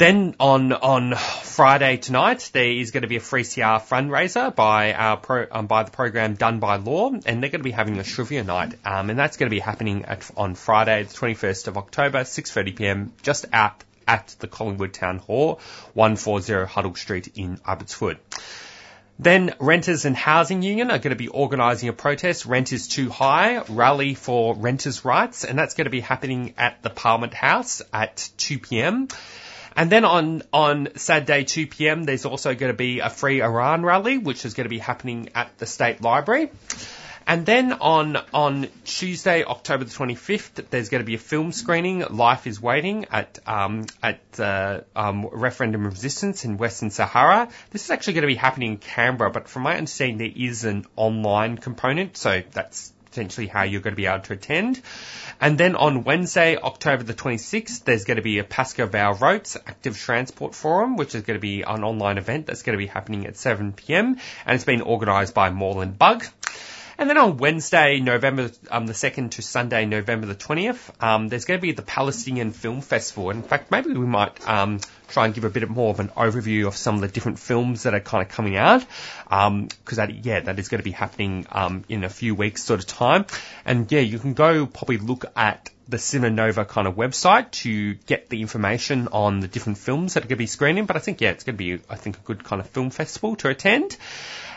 Then 0.00 0.34
on 0.40 0.72
on 0.72 1.14
Friday 1.14 1.98
tonight, 1.98 2.48
there 2.54 2.70
is 2.70 2.90
going 2.90 3.02
to 3.02 3.06
be 3.06 3.16
a 3.16 3.20
3CR 3.20 3.82
fundraiser 3.82 4.56
by 4.56 4.94
our 4.94 5.18
pro, 5.18 5.46
um, 5.52 5.66
by 5.66 5.82
the 5.82 5.90
program 5.90 6.36
Done 6.36 6.58
by 6.58 6.76
Law, 6.76 7.10
and 7.10 7.42
they're 7.42 7.50
going 7.50 7.60
to 7.60 7.64
be 7.64 7.70
having 7.70 7.98
a 7.98 8.02
trivia 8.02 8.42
night, 8.42 8.76
um, 8.86 9.10
and 9.10 9.18
that's 9.18 9.36
going 9.36 9.50
to 9.50 9.54
be 9.54 9.60
happening 9.60 10.06
at, 10.06 10.30
on 10.38 10.54
Friday, 10.54 11.02
the 11.02 11.12
21st 11.12 11.68
of 11.68 11.76
October, 11.76 12.20
6:30 12.20 12.76
p.m. 12.76 13.12
just 13.22 13.44
out 13.52 13.84
at 14.08 14.34
the 14.38 14.48
Collingwood 14.48 14.94
Town 14.94 15.18
Hall, 15.18 15.60
140 15.92 16.50
Hoddle 16.72 16.96
Street 16.96 17.32
in 17.34 17.60
Abbotsford. 17.66 18.16
Then 19.18 19.52
Renters 19.60 20.06
and 20.06 20.16
Housing 20.16 20.62
Union 20.62 20.90
are 20.90 20.98
going 20.98 21.10
to 21.10 21.14
be 21.14 21.28
organising 21.28 21.90
a 21.90 21.92
protest, 21.92 22.46
Rent 22.46 22.72
is 22.72 22.88
Too 22.88 23.10
High, 23.10 23.58
rally 23.68 24.14
for 24.14 24.54
renters' 24.54 25.04
rights, 25.04 25.44
and 25.44 25.58
that's 25.58 25.74
going 25.74 25.84
to 25.84 25.90
be 25.90 26.00
happening 26.00 26.54
at 26.56 26.82
the 26.82 26.88
Parliament 26.88 27.34
House 27.34 27.82
at 27.92 28.16
2pm. 28.38 29.12
And 29.76 29.90
then 29.90 30.04
on, 30.04 30.42
on 30.52 30.88
Saturday 30.96 31.44
2pm, 31.44 32.06
there's 32.06 32.24
also 32.24 32.54
going 32.54 32.72
to 32.72 32.76
be 32.76 33.00
a 33.00 33.10
Free 33.10 33.42
Iran 33.42 33.82
rally, 33.82 34.18
which 34.18 34.44
is 34.44 34.54
going 34.54 34.64
to 34.64 34.70
be 34.70 34.78
happening 34.78 35.30
at 35.34 35.56
the 35.58 35.66
State 35.66 36.02
Library. 36.02 36.50
And 37.26 37.46
then 37.46 37.74
on 37.74 38.18
on 38.34 38.66
Tuesday, 38.84 39.44
October 39.44 39.84
the 39.84 39.90
25th, 39.90 40.68
there's 40.70 40.88
going 40.88 41.00
to 41.00 41.06
be 41.06 41.14
a 41.14 41.18
film 41.18 41.52
screening, 41.52 42.00
Life 42.00 42.48
is 42.48 42.60
Waiting, 42.60 43.06
at 43.10 43.38
um, 43.46 43.86
at 44.02 44.20
uh, 44.40 44.80
um, 44.96 45.28
Referendum 45.30 45.84
Resistance 45.84 46.44
in 46.44 46.56
Western 46.56 46.90
Sahara. 46.90 47.48
This 47.70 47.84
is 47.84 47.90
actually 47.90 48.14
going 48.14 48.22
to 48.22 48.28
be 48.28 48.34
happening 48.34 48.72
in 48.72 48.78
Canberra, 48.78 49.30
but 49.30 49.48
from 49.48 49.62
my 49.62 49.76
understanding, 49.76 50.18
there 50.18 50.32
is 50.34 50.64
an 50.64 50.86
online 50.96 51.56
component, 51.56 52.16
so 52.16 52.42
that's 52.50 52.92
potentially 53.10 53.46
how 53.46 53.62
you're 53.64 53.80
going 53.80 53.92
to 53.92 53.96
be 53.96 54.06
able 54.06 54.20
to 54.20 54.32
attend. 54.32 54.80
And 55.40 55.58
then 55.58 55.74
on 55.74 56.04
Wednesday, 56.04 56.56
October 56.56 57.02
the 57.02 57.14
26th, 57.14 57.84
there's 57.84 58.04
going 58.04 58.16
to 58.16 58.22
be 58.22 58.38
a 58.38 58.44
Pascoe 58.44 58.86
Vale 58.86 59.14
Roads 59.14 59.56
Active 59.66 59.98
Transport 59.98 60.54
Forum, 60.54 60.96
which 60.96 61.14
is 61.14 61.22
going 61.22 61.36
to 61.36 61.40
be 61.40 61.62
an 61.62 61.82
online 61.84 62.18
event 62.18 62.46
that's 62.46 62.62
going 62.62 62.78
to 62.78 62.82
be 62.82 62.86
happening 62.86 63.26
at 63.26 63.34
7pm, 63.34 64.18
and 64.46 64.54
it's 64.54 64.64
been 64.64 64.82
organised 64.82 65.34
by 65.34 65.50
Moreland 65.50 65.98
Bug. 65.98 66.24
And 67.00 67.08
then 67.08 67.16
on 67.16 67.38
Wednesday, 67.38 67.98
November 67.98 68.50
um, 68.70 68.86
the 68.86 68.92
2nd 68.92 69.30
to 69.30 69.42
Sunday, 69.42 69.86
November 69.86 70.26
the 70.26 70.34
20th, 70.34 71.02
um, 71.02 71.28
there's 71.28 71.46
going 71.46 71.58
to 71.58 71.62
be 71.62 71.72
the 71.72 71.80
Palestinian 71.80 72.50
Film 72.50 72.82
Festival. 72.82 73.30
In 73.30 73.42
fact, 73.42 73.70
maybe 73.70 73.94
we 73.94 74.04
might 74.04 74.46
um, 74.46 74.80
try 75.08 75.24
and 75.24 75.34
give 75.34 75.44
a 75.44 75.48
bit 75.48 75.66
more 75.70 75.88
of 75.88 76.00
an 76.00 76.08
overview 76.08 76.66
of 76.66 76.76
some 76.76 76.96
of 76.96 77.00
the 77.00 77.08
different 77.08 77.38
films 77.38 77.84
that 77.84 77.94
are 77.94 78.00
kind 78.00 78.22
of 78.22 78.28
coming 78.28 78.58
out. 78.58 78.84
Um 79.30 79.68
because 79.68 79.96
that, 79.96 80.26
yeah, 80.26 80.40
that 80.40 80.58
is 80.58 80.68
going 80.68 80.80
to 80.80 80.84
be 80.84 80.90
happening 80.90 81.46
um, 81.50 81.84
in 81.88 82.04
a 82.04 82.10
few 82.10 82.34
weeks 82.34 82.62
sort 82.64 82.80
of 82.80 82.86
time. 82.86 83.24
And 83.64 83.90
yeah, 83.90 84.00
you 84.00 84.18
can 84.18 84.34
go 84.34 84.66
probably 84.66 84.98
look 84.98 85.24
at 85.34 85.70
the 85.88 85.96
Cinemanova 85.96 86.68
kind 86.68 86.86
of 86.86 86.96
website 86.96 87.50
to 87.62 87.94
get 87.94 88.28
the 88.28 88.42
information 88.42 89.08
on 89.08 89.40
the 89.40 89.48
different 89.48 89.78
films 89.78 90.14
that 90.14 90.24
are 90.24 90.28
going 90.28 90.36
to 90.36 90.36
be 90.36 90.46
screening. 90.46 90.84
But 90.84 90.96
I 90.96 91.00
think, 91.00 91.22
yeah, 91.22 91.30
it's 91.30 91.44
going 91.44 91.56
to 91.56 91.58
be, 91.58 91.82
I 91.88 91.96
think, 91.96 92.18
a 92.18 92.20
good 92.20 92.44
kind 92.44 92.60
of 92.60 92.68
film 92.68 92.90
festival 92.90 93.36
to 93.36 93.48
attend. 93.48 93.96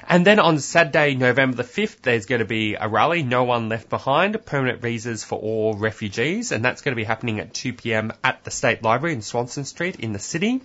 And 0.07 0.25
then 0.25 0.39
on 0.39 0.59
Saturday, 0.59 1.15
November 1.15 1.57
the 1.57 1.63
5th, 1.63 2.01
there's 2.01 2.25
going 2.25 2.39
to 2.39 2.45
be 2.45 2.75
a 2.75 2.87
rally, 2.87 3.23
No 3.23 3.43
One 3.45 3.69
Left 3.69 3.89
Behind, 3.89 4.45
permanent 4.45 4.81
visas 4.81 5.23
for 5.23 5.39
all 5.39 5.75
refugees, 5.75 6.51
and 6.51 6.63
that's 6.63 6.81
going 6.81 6.93
to 6.93 6.99
be 6.99 7.03
happening 7.03 7.39
at 7.39 7.53
2pm 7.53 8.15
at 8.23 8.43
the 8.43 8.51
State 8.51 8.83
Library 8.83 9.15
in 9.15 9.21
Swanston 9.21 9.65
Street 9.65 9.99
in 9.99 10.13
the 10.13 10.19
city. 10.19 10.61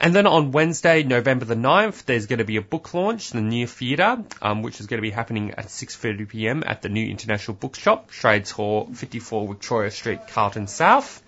And 0.00 0.14
then 0.14 0.26
on 0.26 0.50
Wednesday, 0.50 1.04
November 1.04 1.44
the 1.44 1.54
9th, 1.54 2.06
there's 2.06 2.26
going 2.26 2.40
to 2.40 2.44
be 2.44 2.56
a 2.56 2.62
book 2.62 2.92
launch, 2.92 3.30
the 3.30 3.40
New 3.40 3.66
Theatre, 3.66 4.24
um, 4.40 4.62
which 4.62 4.80
is 4.80 4.86
going 4.86 4.98
to 4.98 5.02
be 5.02 5.10
happening 5.10 5.52
at 5.52 5.66
6.30pm 5.66 6.64
at 6.66 6.82
the 6.82 6.88
New 6.88 7.06
International 7.08 7.56
Bookshop, 7.56 8.10
Trades 8.10 8.50
Hall, 8.50 8.88
54 8.92 9.48
Victoria 9.48 9.90
Street, 9.90 10.26
Carlton 10.28 10.66
South. 10.66 11.22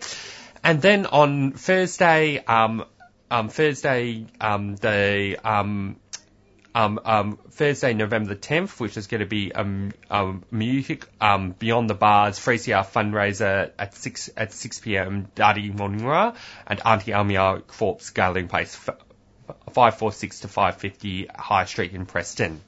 And 0.65 0.83
then 0.83 1.07
on 1.07 1.53
Thursday, 1.53 2.39
um, 2.39 2.85
um, 3.31 3.49
Thursday, 3.49 4.27
um, 4.41 4.77
the, 4.77 5.37
um, 6.75 7.01
um, 7.05 7.39
Thursday, 7.51 7.95
November 7.95 8.35
the 8.35 8.41
10th, 8.41 8.81
which 8.81 8.97
is 8.97 9.07
going 9.07 9.21
to 9.21 9.27
be 9.27 9.53
um, 9.53 9.93
um, 10.11 10.45
music 10.51 11.07
um, 11.21 11.53
Beyond 11.53 11.89
the 11.89 11.95
Bars 11.95 12.39
3CR 12.39 12.87
fundraiser 12.87 13.71
at 13.79 13.95
6 13.95 14.31
at 14.37 14.53
6 14.53 14.81
p.m. 14.81 15.29
Dadi 15.37 15.73
Moningra 15.75 16.35
and 16.67 16.81
Auntie 16.85 17.13
Almia 17.13 17.65
Corpse 17.67 18.11
Gathering 18.11 18.49
Place, 18.49 18.77
f- 18.89 18.97
546 19.73 20.41
to 20.41 20.49
550 20.49 21.29
High 21.35 21.65
Street 21.67 21.93
in 21.93 22.07
Preston. 22.07 22.61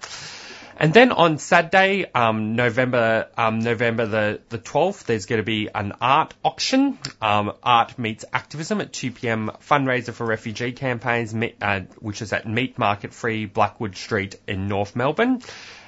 And 0.79 0.93
then 0.93 1.11
on 1.11 1.39
Saturday, 1.39 2.05
um, 2.15 2.55
November 2.55 3.29
um, 3.39 3.61
November 3.61 4.05
the, 4.05 4.41
the 4.51 4.59
12th, 4.59 5.05
there's 5.05 5.25
going 5.25 5.41
to 5.41 5.45
be 5.45 5.71
an 5.75 5.95
art 6.03 6.35
auction, 6.45 6.99
um, 7.23 7.55
Art 7.63 7.99
Meets 7.99 8.27
Activism 8.31 8.83
at 8.83 8.93
2 8.93 9.13
p.m. 9.13 9.53
fundraiser 9.67 10.13
for 10.13 10.27
refugee 10.27 10.73
campaigns, 10.73 11.35
uh, 11.63 11.81
which 11.99 12.21
is 12.21 12.35
at 12.35 12.47
Meat 12.47 12.79
Market 12.79 13.15
Free, 13.15 13.47
Blackwood 13.47 13.97
Street 13.97 14.37
in 14.47 14.69
North 14.69 14.95
Melbourne. 14.95 15.41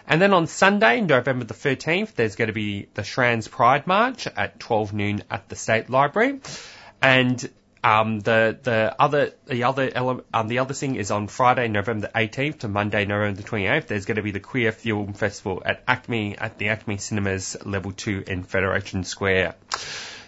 And 0.07 0.23
then 0.23 0.33
on 0.33 0.47
Sunday, 0.47 1.03
November 1.03 1.45
the 1.45 1.53
13th, 1.53 2.15
there's 2.15 2.37
going 2.37 2.47
to 2.47 2.55
be 2.55 2.89
the 2.95 3.03
Trans 3.03 3.47
Pride 3.47 3.87
March 3.87 4.27
at 4.27 4.59
12 4.59 4.95
noon 4.95 5.23
at 5.31 5.51
the 5.51 5.57
State 5.57 5.91
Library. 5.91 6.41
And 7.03 7.51
um, 7.83 8.21
the 8.21 8.59
the 8.63 8.95
other 8.99 9.33
the 9.47 9.65
other 9.65 9.91
ele- 9.95 10.25
um, 10.33 10.49
the 10.49 10.59
other 10.59 10.75
thing 10.75 10.97
is 10.97 11.11
on 11.11 11.29
Friday, 11.29 11.69
November 11.69 12.09
the 12.09 12.19
18th 12.19 12.61
to 12.61 12.69
Monday, 12.69 13.05
November 13.05 13.41
the 13.41 13.49
28th. 13.49 13.87
There's 13.87 14.05
going 14.05 14.17
to 14.17 14.23
be 14.23 14.33
the 14.33 14.41
Queer 14.41 14.73
Film 14.73 15.13
Festival 15.13 15.63
at 15.65 15.87
ACMI 15.87 16.37
at 16.39 16.59
the 16.59 16.67
ACMI 16.67 17.01
Cinemas 17.01 17.57
Level 17.65 17.93
Two 17.93 18.25
in 18.27 18.43
Federation 18.43 19.05
Square. 19.05 19.55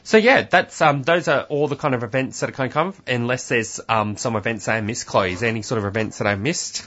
So 0.03 0.17
yeah, 0.17 0.43
that's 0.43 0.81
um, 0.81 1.03
those 1.03 1.29
are 1.29 1.43
all 1.43 1.69
the 1.69 1.77
kind 1.77 1.95
of 1.95 2.03
events 2.03 2.41
that 2.41 2.51
are 2.51 2.53
kind 2.53 2.71
of 2.71 2.75
come. 2.75 2.95
Unless 3.07 3.49
there's 3.49 3.81
um, 3.89 4.17
some 4.17 4.37
events 4.37 4.69
I 4.69 4.81
missed, 4.81 5.07
Chloe. 5.07 5.33
Is 5.33 5.41
there 5.41 5.49
any 5.49 5.63
sort 5.63 5.79
of 5.79 5.85
events 5.85 6.19
that 6.19 6.27
I 6.27 6.35
missed? 6.37 6.87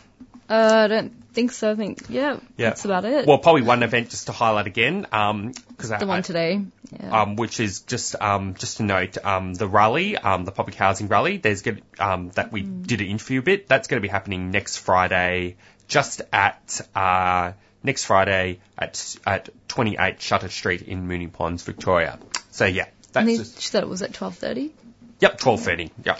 Uh, 0.50 0.84
I 0.86 0.88
don't 0.88 1.14
think 1.34 1.52
so. 1.52 1.72
I 1.72 1.76
think, 1.76 2.04
yeah, 2.10 2.38
Yeah. 2.58 2.70
that's 2.70 2.86
about 2.86 3.06
it. 3.06 3.26
Well, 3.26 3.38
probably 3.38 3.62
one 3.62 3.82
event 3.84 4.10
just 4.10 4.28
to 4.28 4.34
highlight 4.34 4.68
again, 4.68 5.02
because 5.02 5.90
the 5.90 6.06
one 6.06 6.24
today. 6.24 6.62
Yeah. 6.92 7.22
um, 7.22 7.36
which 7.36 7.60
is 7.60 7.82
just 7.82 8.16
um, 8.22 8.54
just 8.54 8.78
to 8.78 8.84
note 8.84 9.18
um, 9.26 9.54
the 9.54 9.68
rally, 9.68 10.16
um, 10.18 10.46
the 10.46 10.52
public 10.52 10.76
housing 10.76 11.08
rally. 11.08 11.38
There's 11.38 11.62
good 11.62 11.82
um, 12.00 12.30
that 12.32 12.52
we 12.52 12.62
did 12.62 13.02
an 13.02 13.08
interview 13.08 13.42
bit. 13.42 13.68
That's 13.68 13.88
going 13.88 14.02
to 14.02 14.06
be 14.06 14.12
happening 14.12 14.52
next 14.52 14.78
Friday, 14.78 15.56
just 15.88 16.22
at 16.32 16.82
uh, 16.94 17.54
next 17.82 18.06
Friday 18.06 18.60
at 18.78 19.16
at 19.26 19.50
28 19.70 20.22
Shuter 20.22 20.50
Street 20.50 20.84
in 20.84 21.08
Moonee 21.08 21.32
Ponds, 21.32 21.64
Victoria. 21.64 22.20
So 22.52 22.66
yeah, 22.66 22.88
that's 23.12 23.26
they, 23.26 23.38
just 23.38 23.62
she 23.62 23.70
said 23.70 23.84
it 23.84 23.90
was 23.90 24.02
at 24.02 24.12
12.30. 24.12 24.72
Yep, 25.20 25.40
12.30. 25.40 25.92
Yep. 26.04 26.20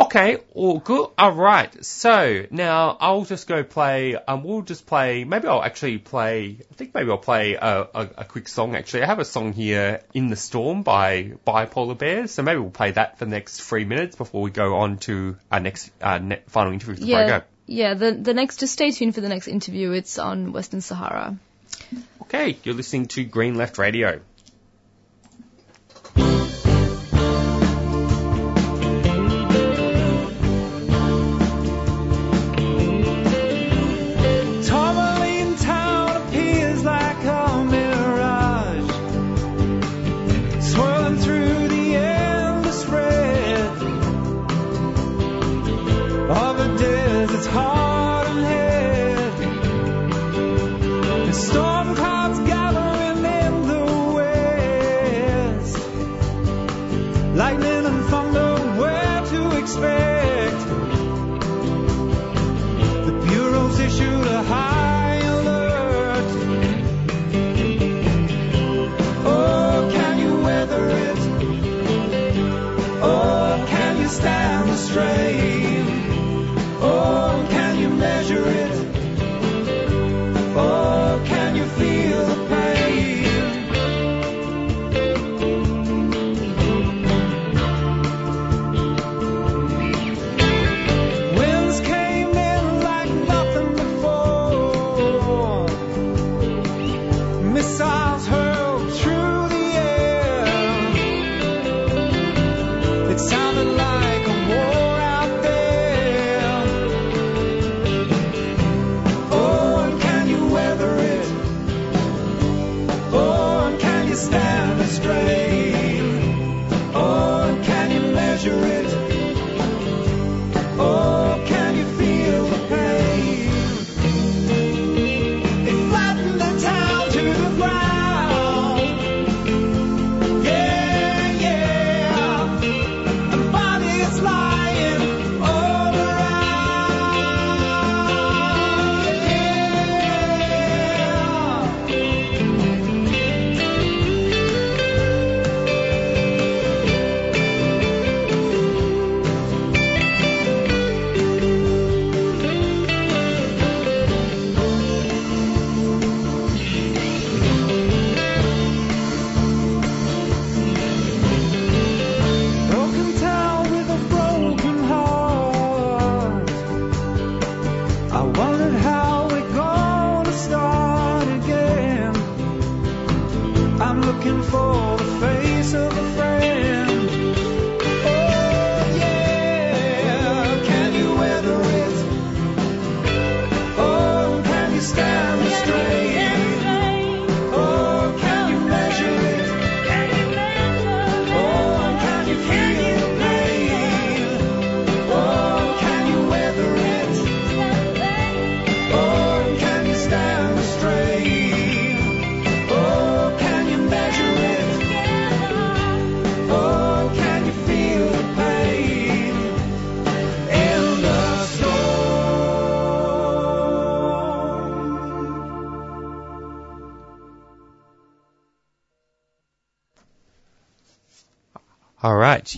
Okay, 0.00 0.38
all 0.54 0.78
good. 0.78 1.10
All 1.18 1.32
right. 1.32 1.84
So 1.84 2.46
now 2.50 2.96
I'll 3.00 3.26
just 3.26 3.46
go 3.46 3.62
play. 3.62 4.14
Um, 4.16 4.42
we'll 4.44 4.62
just 4.62 4.86
play. 4.86 5.24
Maybe 5.24 5.46
I'll 5.46 5.62
actually 5.62 5.98
play. 5.98 6.56
I 6.70 6.74
think 6.74 6.94
maybe 6.94 7.10
I'll 7.10 7.18
play 7.18 7.54
a, 7.54 7.88
a, 7.94 8.08
a 8.18 8.24
quick 8.24 8.48
song. 8.48 8.74
Actually, 8.74 9.02
I 9.02 9.06
have 9.06 9.18
a 9.18 9.26
song 9.26 9.52
here, 9.52 10.00
"In 10.14 10.28
the 10.28 10.36
Storm" 10.36 10.82
by 10.82 11.32
Bipolar 11.46 11.98
Bears. 11.98 12.30
So 12.30 12.42
maybe 12.42 12.60
we'll 12.60 12.70
play 12.70 12.92
that 12.92 13.18
for 13.18 13.26
the 13.26 13.30
next 13.30 13.60
three 13.60 13.84
minutes 13.84 14.16
before 14.16 14.40
we 14.40 14.50
go 14.50 14.76
on 14.76 14.96
to 14.98 15.36
our 15.52 15.60
next 15.60 15.90
uh, 16.00 16.18
ne- 16.18 16.42
final 16.46 16.72
interview 16.72 17.04
Yeah, 17.04 17.42
yeah. 17.66 17.94
The 17.94 18.12
the 18.12 18.32
next, 18.32 18.60
just 18.60 18.72
stay 18.72 18.92
tuned 18.92 19.14
for 19.14 19.20
the 19.20 19.28
next 19.28 19.48
interview. 19.48 19.92
It's 19.92 20.18
on 20.18 20.52
Western 20.52 20.80
Sahara. 20.80 21.36
Okay, 22.22 22.56
you're 22.62 22.74
listening 22.74 23.06
to 23.06 23.24
Green 23.24 23.54
Left 23.56 23.76
Radio. 23.76 24.20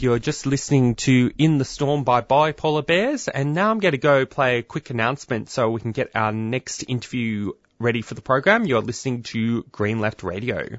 You're 0.00 0.18
just 0.18 0.46
listening 0.46 0.94
to 0.96 1.32
In 1.38 1.58
the 1.58 1.64
Storm 1.64 2.04
by 2.04 2.20
Bipolar 2.20 2.86
Bears, 2.86 3.28
and 3.28 3.54
now 3.54 3.70
I'm 3.70 3.80
going 3.80 3.92
to 3.92 3.98
go 3.98 4.26
play 4.26 4.58
a 4.58 4.62
quick 4.62 4.90
announcement 4.90 5.50
so 5.50 5.70
we 5.70 5.80
can 5.80 5.92
get 5.92 6.10
our 6.14 6.32
next 6.32 6.84
interview 6.88 7.52
ready 7.78 8.02
for 8.02 8.14
the 8.14 8.22
program. 8.22 8.64
You're 8.64 8.80
listening 8.80 9.22
to 9.24 9.64
Green 9.64 10.00
Left 10.00 10.22
Radio. 10.22 10.78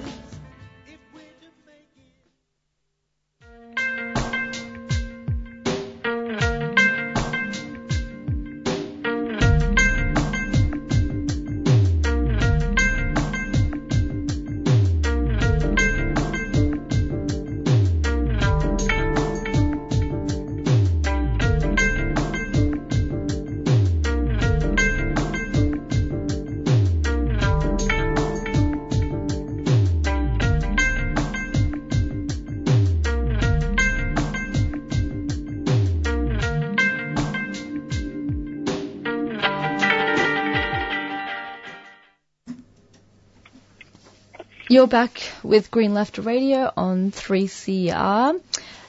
You're 44.71 44.87
back 44.87 45.21
with 45.43 45.69
Green 45.69 45.93
Left 45.93 46.17
Radio 46.17 46.71
on 46.77 47.11
3CR. 47.11 48.39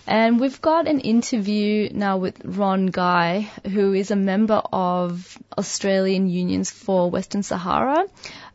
And 0.07 0.39
we've 0.39 0.61
got 0.61 0.87
an 0.87 1.01
interview 1.01 1.91
now 1.93 2.19
with 2.19 2.41
Ron 2.45 2.87
Guy, 2.87 3.51
who 3.65 3.93
is 3.93 4.13
a 4.13 4.17
member 4.17 4.63
of 4.73 5.37
Australian 5.59 6.29
Unions 6.29 6.71
for 6.71 7.11
Western 7.11 7.43
Sahara. 7.43 8.05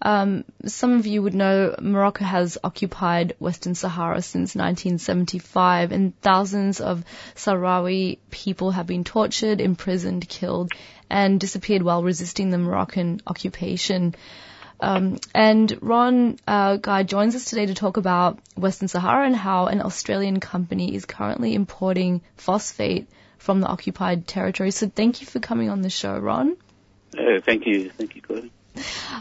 Um, 0.01 0.45
some 0.67 0.93
of 0.93 1.05
you 1.05 1.21
would 1.21 1.33
know 1.33 1.75
Morocco 1.81 2.23
has 2.23 2.57
occupied 2.63 3.35
Western 3.39 3.75
Sahara 3.75 4.21
since 4.21 4.55
1975, 4.55 5.91
and 5.91 6.17
thousands 6.21 6.79
of 6.79 7.03
Sahrawi 7.35 8.19
people 8.31 8.71
have 8.71 8.87
been 8.87 9.03
tortured, 9.03 9.59
imprisoned, 9.59 10.29
killed, 10.29 10.71
and 11.09 11.41
disappeared 11.41 11.83
while 11.83 12.03
resisting 12.03 12.51
the 12.51 12.57
Moroccan 12.57 13.19
occupation. 13.27 14.15
Um, 14.79 15.17
and 15.33 15.77
Ron 15.81 16.37
uh, 16.47 16.77
Guy 16.77 17.03
joins 17.03 17.35
us 17.35 17.45
today 17.45 17.65
to 17.65 17.73
talk 17.73 17.97
about 17.97 18.39
Western 18.55 18.87
Sahara 18.87 19.25
and 19.25 19.35
how 19.35 19.65
an 19.65 19.81
Australian 19.81 20.39
company 20.39 20.95
is 20.95 21.05
currently 21.05 21.55
importing 21.55 22.21
phosphate 22.35 23.09
from 23.37 23.61
the 23.61 23.67
occupied 23.67 24.27
territory. 24.27 24.71
So 24.71 24.87
thank 24.87 25.21
you 25.21 25.27
for 25.27 25.39
coming 25.39 25.69
on 25.69 25.81
the 25.81 25.89
show, 25.89 26.17
Ron. 26.17 26.57
Uh, 27.17 27.41
thank 27.43 27.65
you. 27.65 27.89
Thank 27.89 28.15
you, 28.15 28.21
Claudia. 28.21 28.49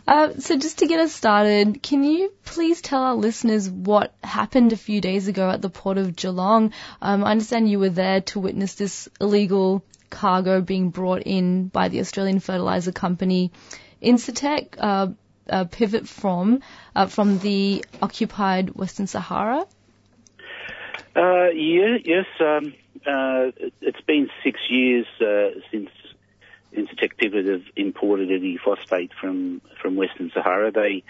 Uh, 0.07 0.35
so 0.39 0.59
just 0.59 0.79
to 0.79 0.87
get 0.87 1.01
us 1.01 1.13
started, 1.13 1.83
can 1.83 2.05
you 2.05 2.31
please 2.45 2.83
tell 2.83 3.03
our 3.03 3.15
listeners 3.15 3.71
what 3.71 4.15
happened 4.23 4.73
a 4.75 4.77
few 4.77 5.01
days 5.01 5.29
ago 5.29 5.49
at 5.49 5.63
the 5.63 5.71
port 5.71 5.97
of 5.97 6.15
Geelong? 6.15 6.73
Um, 7.01 7.25
I 7.25 7.31
understand 7.31 7.71
you 7.71 7.79
were 7.79 7.89
there 7.89 8.21
to 8.23 8.41
witness 8.41 8.75
this 8.75 9.09
illegal 9.19 9.83
cargo 10.11 10.61
being 10.61 10.91
brought 10.91 11.23
in 11.23 11.69
by 11.69 11.89
the 11.89 12.01
Australian 12.01 12.41
fertilizer 12.41 12.93
company 12.93 13.51
Incitec, 14.03 14.77
uh, 14.79 15.09
uh, 15.51 15.65
pivot 15.65 16.09
from 16.09 16.61
uh, 16.95 17.07
from 17.07 17.39
the 17.39 17.85
occupied 18.03 18.71
Western 18.71 19.07
Sahara. 19.07 19.67
Uh, 21.15 21.49
yeah, 21.55 21.97
yes. 22.05 22.27
Um, 22.41 22.75
uh, 23.07 23.51
it- 23.57 23.73
it's 23.81 24.01
been 24.03 24.29
six 24.45 24.61
years 24.69 25.07
uh, 25.21 25.59
since 25.71 25.91
Incitec 26.75 27.17
Pivot 27.17 27.47
have 27.47 27.63
imported 27.77 28.31
any 28.31 28.59
phosphate 28.63 29.13
from 29.21 29.61
from 29.81 29.97
Western 29.97 30.31
Sahara. 30.35 30.71
They 30.71 31.05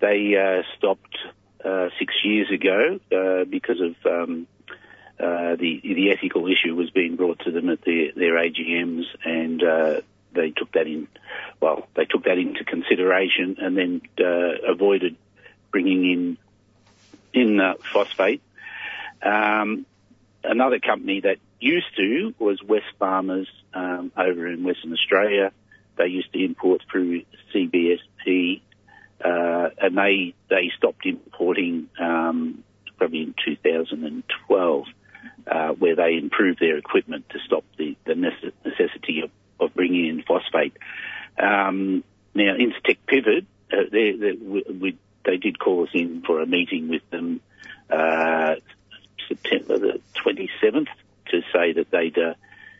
they 0.00 0.36
uh, 0.36 0.62
stopped 0.76 1.16
uh, 1.64 1.88
six 1.98 2.14
years 2.24 2.50
ago 2.50 2.98
uh, 3.12 3.44
because 3.44 3.80
of 3.80 3.94
um, 4.06 4.46
the 5.18 5.80
the 5.82 6.10
ethical 6.10 6.46
issue 6.48 6.74
was 6.74 6.90
being 6.90 7.16
brought 7.16 7.38
to 7.40 7.50
them 7.50 7.68
at 7.68 7.82
their 7.82 8.12
their 8.16 8.34
AGMs, 8.34 9.04
and 9.24 9.62
uh, 9.62 10.00
they 10.34 10.50
took 10.50 10.72
that 10.72 10.86
in. 10.86 11.08
Well, 11.60 11.88
they 11.96 12.04
took 12.04 12.24
that 12.24 12.38
into 12.38 12.64
consideration, 12.64 13.56
and 13.58 13.76
then 13.76 14.02
uh, 14.18 14.72
avoided 14.72 15.16
bringing 15.70 16.10
in 16.10 16.38
in 17.32 17.60
uh, 17.60 17.74
phosphate. 17.92 18.42
Um, 19.22 19.86
another 20.42 20.78
company 20.78 21.20
that 21.20 21.38
used 21.60 21.96
to 21.96 22.34
was 22.38 22.62
West 22.62 22.86
Farmers 22.98 23.48
um, 23.72 24.12
over 24.16 24.46
in 24.46 24.62
Western 24.64 24.92
Australia. 24.92 25.52
They 25.96 26.06
used 26.06 26.32
to 26.32 26.44
import 26.44 26.82
through 26.90 27.22
CSBP, 27.54 28.60
uh, 29.24 29.68
and 29.80 29.96
they 29.96 30.34
they 30.50 30.70
stopped 30.76 31.06
importing 31.06 31.88
um, 32.00 32.64
probably 32.98 33.22
in 33.22 33.34
2012, 33.44 34.84
uh, 35.46 35.68
where 35.72 35.96
they 35.96 36.14
improved 36.16 36.60
their 36.60 36.76
equipment 36.76 37.28
to 37.30 37.38
stop 37.46 37.64
the, 37.78 37.96
the 38.06 38.14
necess- 38.14 38.52
necessity 38.64 39.20
of, 39.22 39.30
of 39.60 39.74
bringing 39.74 40.06
in 40.06 40.22
phosphate. 40.22 40.76
Um, 41.38 42.04
now, 42.34 42.54
Incitec 42.56 42.98
Pivot, 43.06 43.46
uh, 43.72 43.76
they, 43.90 44.12
they, 44.12 44.32
we, 44.32 44.98
they 45.24 45.36
did 45.36 45.58
call 45.58 45.84
us 45.84 45.90
in 45.94 46.22
for 46.22 46.40
a 46.40 46.46
meeting 46.46 46.88
with 46.88 47.08
them 47.10 47.40
uh, 47.90 48.56
September 49.28 49.78
the 49.78 50.00
27th 50.24 50.88
to 51.30 51.42
say 51.52 51.72
that 51.72 51.90
they'd 51.90 52.18
uh, 52.18 52.34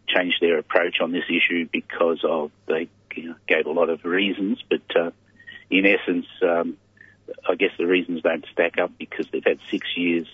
changed 0.09 0.41
their 0.41 0.59
approach 0.59 1.01
on 1.01 1.13
this 1.13 1.25
issue 1.29 1.69
because 1.71 2.23
of 2.25 2.51
they 2.67 2.89
you 3.15 3.31
know, 3.31 3.35
gave 3.47 3.67
a 3.67 3.71
lot 3.71 3.91
of 3.91 4.05
reasons, 4.05 4.63
but 4.69 4.97
uh, 4.97 5.11
in 5.71 5.87
essence, 5.87 6.27
um, 6.43 6.77
I 7.49 7.55
guess 7.55 7.71
the 7.79 7.87
reasons 7.87 8.23
don't 8.23 8.45
stack 8.53 8.79
up 8.79 8.93
because 8.99 9.27
they've 9.31 9.45
had 9.45 9.59
six 9.71 9.87
years 9.97 10.27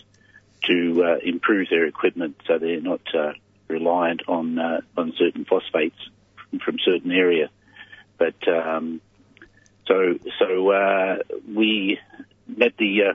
to 0.65 1.05
uh, 1.05 1.17
improve 1.23 1.69
their 1.71 1.87
equipment, 1.87 2.41
so 2.47 2.59
they're 2.59 2.81
not 2.81 3.03
uh, 3.15 3.33
reliant 3.69 4.23
on 4.29 4.59
on 4.59 5.13
certain 5.17 5.45
phosphates 5.45 5.99
from, 6.59 6.79
certain 6.85 7.13
area. 7.13 7.51
But 8.19 8.37
um, 8.49 9.01
so 9.87 10.19
so 10.39 10.71
uh, 10.71 11.19
we 11.49 11.99
met 12.47 12.77
the 12.79 13.03
uh, 13.11 13.15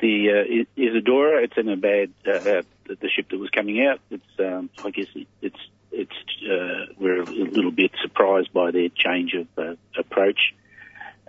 the 0.00 0.30
uh, 0.30 0.80
Isadora. 0.80 1.42
It's 1.42 1.56
in 1.56 1.68
a 1.68 1.76
bad 1.76 2.12
uh, 2.26 2.30
uh, 2.30 2.62
the 2.86 3.08
ship 3.08 3.30
that 3.30 3.38
was 3.38 3.50
coming 3.50 3.84
out. 3.84 4.00
It's 4.10 4.38
um, 4.38 4.70
I 4.84 4.90
guess 4.90 5.06
it, 5.14 5.26
it's 5.40 5.60
it's 5.90 6.12
uh, 6.50 6.92
we're 6.98 7.22
a 7.22 7.24
little 7.24 7.70
bit 7.70 7.92
surprised 8.02 8.52
by 8.52 8.70
their 8.70 8.88
change 8.88 9.34
of 9.34 9.46
uh, 9.56 9.74
approach. 9.98 10.54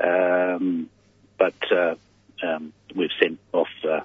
Um, 0.04 0.90
but 1.38 1.56
uh, 1.72 1.96
um, 2.44 2.74
we've 2.96 3.12
sent 3.22 3.40
off 3.54 3.70
uh, 3.88 4.02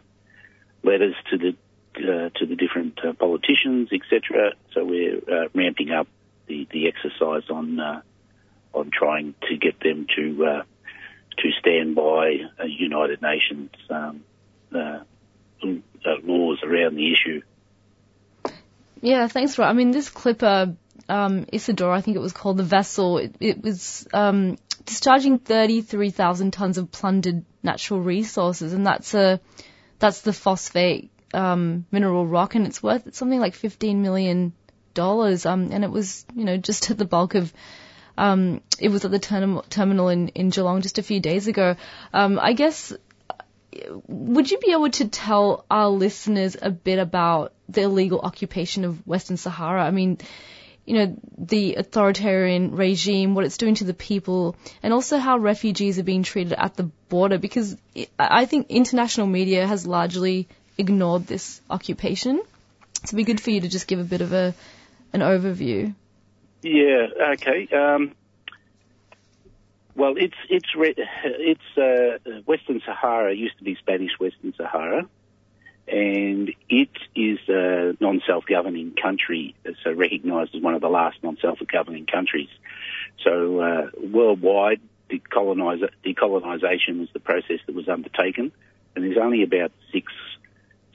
letters 0.82 1.14
to 1.31 1.39
the 1.39 1.56
uh, 1.97 2.31
to 2.36 2.47
the 2.47 2.56
different 2.56 2.98
uh, 3.05 3.12
politicians, 3.14 3.90
etc. 3.93 4.52
So 4.72 4.85
we're 4.85 5.18
uh, 5.18 5.48
ramping 5.55 5.90
up 5.90 6.06
the, 6.51 6.66
the 6.72 6.89
exercise 6.89 7.48
on 7.48 7.78
uh, 7.78 8.02
on 8.74 8.90
trying 8.93 9.35
to 9.48 9.56
get 9.56 9.81
them 9.81 10.06
to 10.16 10.44
uh, 10.44 10.62
to 11.39 11.51
stand 11.60 11.94
by 11.94 12.39
uh, 12.59 12.64
United 12.64 13.22
Nations 13.22 13.70
um, 13.89 14.24
uh, 14.74 15.01
uh, 15.62 16.16
laws 16.24 16.59
around 16.62 16.97
the 16.97 17.12
issue. 17.12 17.43
Yeah, 19.01 19.28
thanks, 19.28 19.59
Rob. 19.59 19.70
I 19.70 19.72
mean, 19.72 19.93
this 19.93 20.10
clipper, 20.10 20.77
um, 21.09 21.47
Isidore, 21.51 21.93
I 21.93 22.02
think 22.02 22.16
it 22.16 22.20
was 22.20 22.35
called 22.35 22.59
the 22.59 22.64
vessel, 22.64 23.16
it, 23.16 23.35
it 23.40 23.62
was 23.62 24.06
um, 24.12 24.59
discharging 24.85 25.39
33,000 25.39 26.51
tons 26.51 26.77
of 26.77 26.90
plundered 26.90 27.44
natural 27.62 28.01
resources, 28.01 28.74
and 28.74 28.86
that's 28.86 29.14
a 29.14 29.40
that's 29.98 30.22
the 30.22 30.32
phosphate 30.32 31.10
um, 31.32 31.86
mineral 31.90 32.27
rock, 32.27 32.55
and 32.55 32.66
it's 32.66 32.82
worth 32.82 33.14
something 33.14 33.40
like 33.40 33.55
15 33.55 34.02
million 34.02 34.52
dollars. 34.95 35.47
Um, 35.47 35.71
and 35.73 35.85
it 35.85 35.91
was, 35.91 36.25
you 36.35 36.45
know, 36.45 36.57
just 36.57 36.91
at 36.91 36.99
the 37.05 37.05
bulk 37.05 37.35
of. 37.35 37.53
Um, 38.19 38.61
it 38.79 38.91
was 38.91 39.05
at 39.07 39.11
the 39.11 39.19
term- 39.19 39.62
terminal 39.71 40.11
in, 40.11 40.29
in 40.29 40.51
Geelong 40.51 40.83
just 40.83 40.99
a 40.99 41.03
few 41.03 41.21
days 41.21 41.47
ago. 41.47 41.77
Um, 42.12 42.39
I 42.39 42.53
guess 42.53 42.93
would 44.09 44.51
you 44.51 44.59
be 44.59 44.73
able 44.73 44.91
to 44.91 45.09
tell 45.09 45.65
our 45.71 45.89
listeners 45.89 46.57
a 46.61 46.71
bit 46.71 46.99
about 46.99 47.53
the 47.69 47.83
illegal 47.83 48.21
occupation 48.21 48.85
of 48.85 49.07
Western 49.07 49.37
Sahara? 49.37 49.85
I 49.85 49.91
mean, 49.91 50.19
you 50.85 50.95
know, 50.95 51.17
the 51.39 51.77
authoritarian 51.77 52.75
regime, 52.75 53.35
what 53.35 53.45
it's 53.45 53.59
doing 53.59 53.77
to 53.77 53.85
the 53.85 53.95
people, 53.95 54.57
and 54.83 54.93
also 54.93 55.19
how 55.19 55.39
refugees 55.39 55.99
are 55.99 56.05
being 56.05 56.23
treated 56.23 56.53
at 56.53 56.75
the 56.75 56.85
border, 57.09 57.39
because 57.39 57.77
I 58.19 58.47
think 58.47 58.67
international 58.71 59.27
media 59.27 59.67
has 59.67 59.87
largely 59.87 60.49
ignored 60.77 61.27
this 61.27 61.61
occupation. 61.71 62.41
So 63.05 63.05
it'd 63.05 63.17
be 63.17 63.25
good 63.25 63.41
for 63.41 63.51
you 63.51 63.61
to 63.61 63.69
just 63.69 63.87
give 63.87 64.01
a 64.01 64.05
bit 64.05 64.21
of 64.21 64.33
a 64.33 64.55
an 65.12 65.20
overview. 65.20 65.95
Yeah. 66.62 67.07
Okay. 67.32 67.69
Um, 67.73 68.12
well, 69.95 70.15
it's 70.16 70.37
it's 70.49 70.69
it's 70.77 71.78
uh, 71.78 72.41
Western 72.47 72.81
Sahara 72.85 73.35
used 73.35 73.59
to 73.59 73.65
be 73.65 73.74
Spanish 73.77 74.12
Western 74.19 74.55
Sahara, 74.57 75.07
and 75.89 76.53
it 76.69 76.91
is 77.15 77.39
a 77.49 77.97
non-self-governing 78.01 78.95
country, 79.03 79.55
so 79.82 79.93
recognised 79.93 80.55
as 80.55 80.62
one 80.62 80.74
of 80.74 80.81
the 80.81 80.89
last 80.89 81.19
non-self-governing 81.23 82.07
countries. 82.07 82.49
So 83.24 83.61
uh, 83.61 83.91
worldwide, 84.01 84.81
decolonisation 85.11 87.01
was 87.01 87.09
the 87.12 87.20
process 87.20 87.59
that 87.66 87.74
was 87.74 87.89
undertaken, 87.89 88.53
and 88.95 89.05
there's 89.05 89.19
only 89.19 89.43
about 89.43 89.73
six 89.93 90.12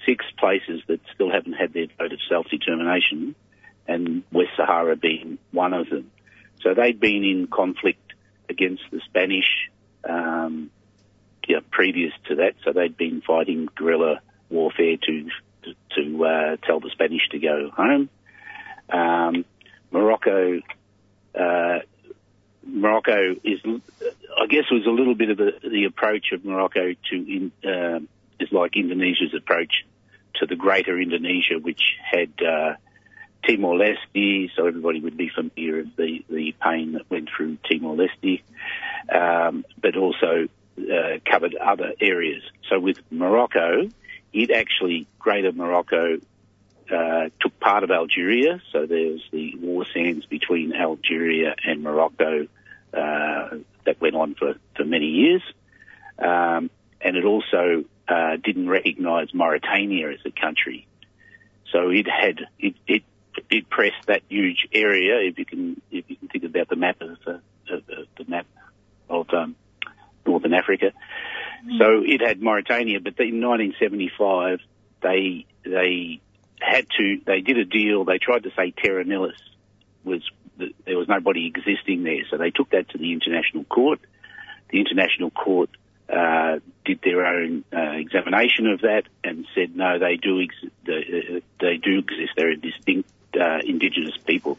six 0.06 0.24
places 0.38 0.82
that 0.88 1.00
still 1.14 1.32
haven't 1.32 1.54
had 1.54 1.74
their 1.74 1.88
vote 1.98 2.14
of 2.14 2.20
self-determination, 2.30 3.36
and 3.88 4.24
West 4.32 4.52
Sahara 4.58 4.96
being 4.96 5.38
one 5.52 5.74
of 5.74 5.90
them. 5.90 6.12
So 6.62 6.74
they'd 6.74 7.00
been 7.00 7.24
in 7.24 7.48
conflict 7.48 8.14
against 8.50 8.84
the 8.92 9.02
Spanish 9.06 9.70
um, 10.08 10.72
yeah, 11.48 11.60
previous 11.72 12.14
to 12.28 12.36
that. 12.36 12.54
So 12.64 12.72
they'd 12.72 12.98
been 12.98 13.22
fighting 13.22 13.68
guerrilla 13.76 14.22
warfare 14.50 14.98
to 14.98 15.30
to, 15.96 16.26
uh, 16.26 16.58
tell 16.64 16.80
the 16.80 16.92
Spanish 16.92 17.28
to 17.32 17.40
go 17.40 17.72
home. 17.76 18.10
Um, 18.88 19.46
Morocco, 19.92 20.60
uh, 21.34 21.80
Morocco 22.64 23.36
is, 23.44 23.60
I 23.66 24.46
guess, 24.48 24.66
was 24.72 24.86
a 24.86 24.92
little 24.92 25.16
bit 25.16 25.32
of 25.32 25.38
the, 25.38 25.54
the 25.64 25.86
approach 25.86 26.32
of 26.34 26.46
Morocco 26.46 26.94
to 26.94 27.16
in, 27.16 27.52
uh, 27.64 28.00
is 28.40 28.52
like 28.52 28.76
Indonesia's 28.76 29.34
approach 29.36 29.86
to 30.36 30.46
the 30.46 30.56
greater 30.56 31.00
Indonesia, 31.00 31.58
which 31.60 31.82
had 32.04 32.34
uh, 33.46 33.52
Timor-Leste, 33.52 34.50
so 34.56 34.68
everybody 34.68 35.00
would 35.00 35.18
be 35.18 35.30
familiar 35.30 35.78
with 35.78 35.96
the, 35.96 36.26
the 36.30 36.56
pain 36.62 36.94
that 36.94 37.10
went 37.10 37.30
through 37.36 37.58
Timor-Leste, 37.70 38.42
um, 39.10 39.66
but 39.82 39.96
also 39.96 40.48
uh, 40.80 41.20
covered 41.26 41.56
other 41.56 41.94
areas. 42.02 42.44
So 42.70 42.80
with 42.80 43.00
Morocco, 43.12 43.90
it 44.34 44.52
actually, 44.52 45.08
Greater 45.20 45.52
Morocco, 45.52 46.18
uh, 46.92 47.30
took 47.40 47.60
part 47.60 47.84
of 47.84 47.92
Algeria, 47.92 48.62
so 48.72 48.86
there's 48.86 49.24
the 49.32 49.56
war 49.58 49.86
sands 49.92 50.26
between 50.26 50.74
Algeria 50.74 51.56
and 51.64 51.82
Morocco 51.82 52.48
uh, 52.94 53.50
that 53.86 54.00
went 54.00 54.16
on 54.16 54.36
for, 54.36 54.56
for 54.76 54.86
many 54.86 55.08
years. 55.08 55.42
Um, 56.20 56.70
and 57.02 57.18
it 57.18 57.26
also 57.26 57.86
uh, 58.08 58.38
didn't 58.38 58.70
recognise 58.70 59.34
Mauritania 59.34 60.12
as 60.12 60.20
a 60.26 60.32
country. 60.32 60.88
So 61.72 61.90
it 61.90 62.08
had 62.08 62.48
it, 62.60 62.76
it 62.88 63.04
it 63.50 63.70
pressed 63.70 64.08
that 64.08 64.22
huge 64.30 64.68
area. 64.74 65.20
If 65.30 65.38
you 65.38 65.46
can 65.46 65.82
if 65.92 66.10
you 66.10 66.16
can 66.16 66.28
think 66.28 66.44
about 66.44 66.70
the 66.70 66.76
map 66.76 67.02
of, 67.02 67.18
uh, 67.28 67.32
of, 67.74 67.90
of 67.90 68.08
the 68.18 68.26
map 68.28 68.46
of 69.10 69.28
um, 69.34 69.56
northern 70.26 70.54
Africa, 70.54 70.92
so 71.78 72.04
it 72.06 72.22
had 72.22 72.42
Mauritania. 72.42 73.00
But 73.00 73.20
in 73.20 73.42
1975, 73.42 74.60
they 75.02 75.46
they 75.64 76.22
had 76.60 76.88
to 76.98 77.22
they 77.26 77.42
did 77.42 77.58
a 77.58 77.66
deal. 77.66 78.06
They 78.06 78.18
tried 78.18 78.44
to 78.44 78.52
say 78.56 78.72
Terra 78.72 79.04
Nullius 79.04 79.40
was 80.04 80.22
there 80.58 80.98
was 80.98 81.08
nobody 81.08 81.48
existing 81.48 82.04
there, 82.04 82.22
so 82.30 82.38
they 82.38 82.52
took 82.52 82.70
that 82.72 82.90
to 82.90 82.98
the 82.98 83.12
international 83.14 83.66
court. 83.66 84.00
The 84.70 84.80
international 84.80 85.32
court 85.32 85.70
uh, 86.10 86.60
did 86.86 87.00
their 87.04 87.26
own 87.26 87.64
uh, 87.74 87.92
examination 87.94 88.68
of 88.68 88.82
that 88.82 89.04
and 89.24 89.46
said 89.56 89.76
no, 89.76 90.00
they 90.00 90.18
do 90.18 90.42
ex- 90.42 90.74
they, 90.86 91.38
uh, 91.38 91.40
they 91.60 91.78
do 91.78 92.00
exist. 92.00 92.34
They're 92.38 92.52
a 92.52 92.58
distinct 92.58 93.10
uh, 93.40 93.60
indigenous 93.66 94.18
people, 94.18 94.58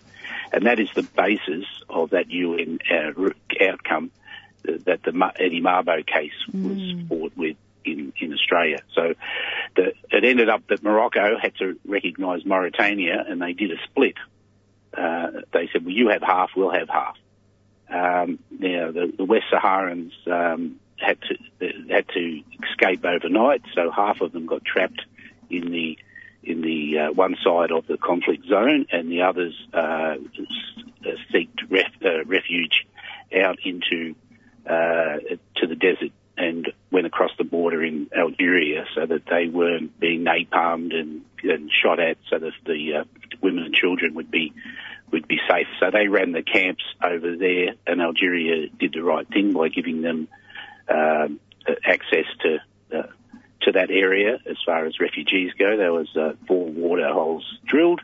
and 0.53 0.67
that 0.67 0.81
is 0.81 0.89
the 0.95 1.03
basis 1.03 1.65
of 1.89 2.11
that 2.11 2.31
UN 2.31 2.79
uh, 2.91 3.31
outcome 3.65 4.11
that 4.65 5.03
the 5.05 5.33
Eddie 5.39 5.61
Mabo 5.61 6.05
case 6.05 6.33
was 6.53 7.09
fought 7.09 7.33
with 7.37 7.57
in, 7.85 8.13
in 8.21 8.33
Australia. 8.33 8.83
So 8.95 9.15
the, 9.77 9.93
it 10.11 10.25
ended 10.25 10.49
up 10.49 10.67
that 10.69 10.83
Morocco 10.83 11.39
had 11.39 11.55
to 11.57 11.79
recognise 11.87 12.45
Mauritania, 12.45 13.25
and 13.27 13.41
they 13.41 13.53
did 13.53 13.71
a 13.71 13.77
split. 13.85 14.17
Uh, 14.97 15.43
they 15.53 15.69
said, 15.73 15.85
"Well, 15.85 15.95
you 15.95 16.09
have 16.09 16.23
half, 16.23 16.51
we'll 16.57 16.71
have 16.71 16.89
half." 16.89 17.17
Um, 17.89 18.41
now 18.51 18.91
the, 18.91 19.13
the 19.17 19.25
West 19.25 19.47
Saharans 19.53 20.13
um, 20.27 20.81
had 20.97 21.19
to 21.23 21.85
had 21.89 22.09
to 22.09 22.43
escape 22.69 23.05
overnight, 23.05 23.63
so 23.75 23.91
half 23.91 24.21
of 24.21 24.33
them 24.33 24.47
got 24.47 24.65
trapped 24.65 25.03
in 25.51 25.71
the 25.71 25.99
in 26.47 26.63
the 26.63 26.99
uh, 26.99 27.13
one 27.13 27.37
side 27.45 27.71
of 27.73 27.87
the 27.87 27.99
conflict 27.99 28.47
zone, 28.47 28.87
and 28.93 29.11
the 29.11 29.23
others 29.23 29.55
uh, 29.75 30.15
s- 30.15 31.19
seeked 31.33 31.61
ref, 31.69 31.91
uh, 32.05 32.25
refuge 32.25 32.87
out 33.45 33.59
into 33.65 34.15
uh, 34.67 35.19
to 35.57 35.67
the 35.67 35.75
desert 35.75 36.13
and 36.39 36.73
went 36.91 37.07
across 37.07 37.31
the 37.39 37.45
border 37.45 37.83
in 37.83 38.09
Algeria 38.17 38.85
so 38.95 39.07
that 39.07 39.23
they 39.31 39.49
weren't 39.49 39.99
being 39.99 40.25
napalmed 40.25 40.95
and, 40.95 41.23
and 41.43 41.71
shot 41.83 41.99
at, 41.99 42.19
so 42.29 42.39
that 42.39 42.53
the 42.67 42.97
uh, 43.01 43.05
women 43.43 43.65
and 43.65 43.75
children 43.75 44.15
would 44.15 44.31
be 44.31 44.53
would 45.13 45.27
be 45.29 45.39
safe. 45.49 45.69
So 45.81 45.91
they 45.91 46.09
ran 46.09 46.33
the 46.33 46.43
camps 46.43 46.85
over 47.03 47.37
there, 47.37 47.75
and 47.87 48.01
Algeria 48.01 48.69
did 48.69 48.93
the 48.93 49.03
right 49.03 49.27
thing 49.29 49.53
by 49.53 49.69
giving 49.69 50.03
them 50.03 50.29
uh, 50.89 51.29
access 51.85 52.27
to 52.43 52.59
to 53.67 53.73
that 53.73 53.91
area 53.91 54.39
as 54.47 54.57
far 54.65 54.87
as 54.87 54.99
refugees 55.01 55.53
go. 55.59 55.77
There 55.77 55.93
was 55.93 56.09
uh, 56.17 56.33
four 56.47 56.67
water 56.67 57.13
holes 57.13 57.45
drilled 57.67 58.01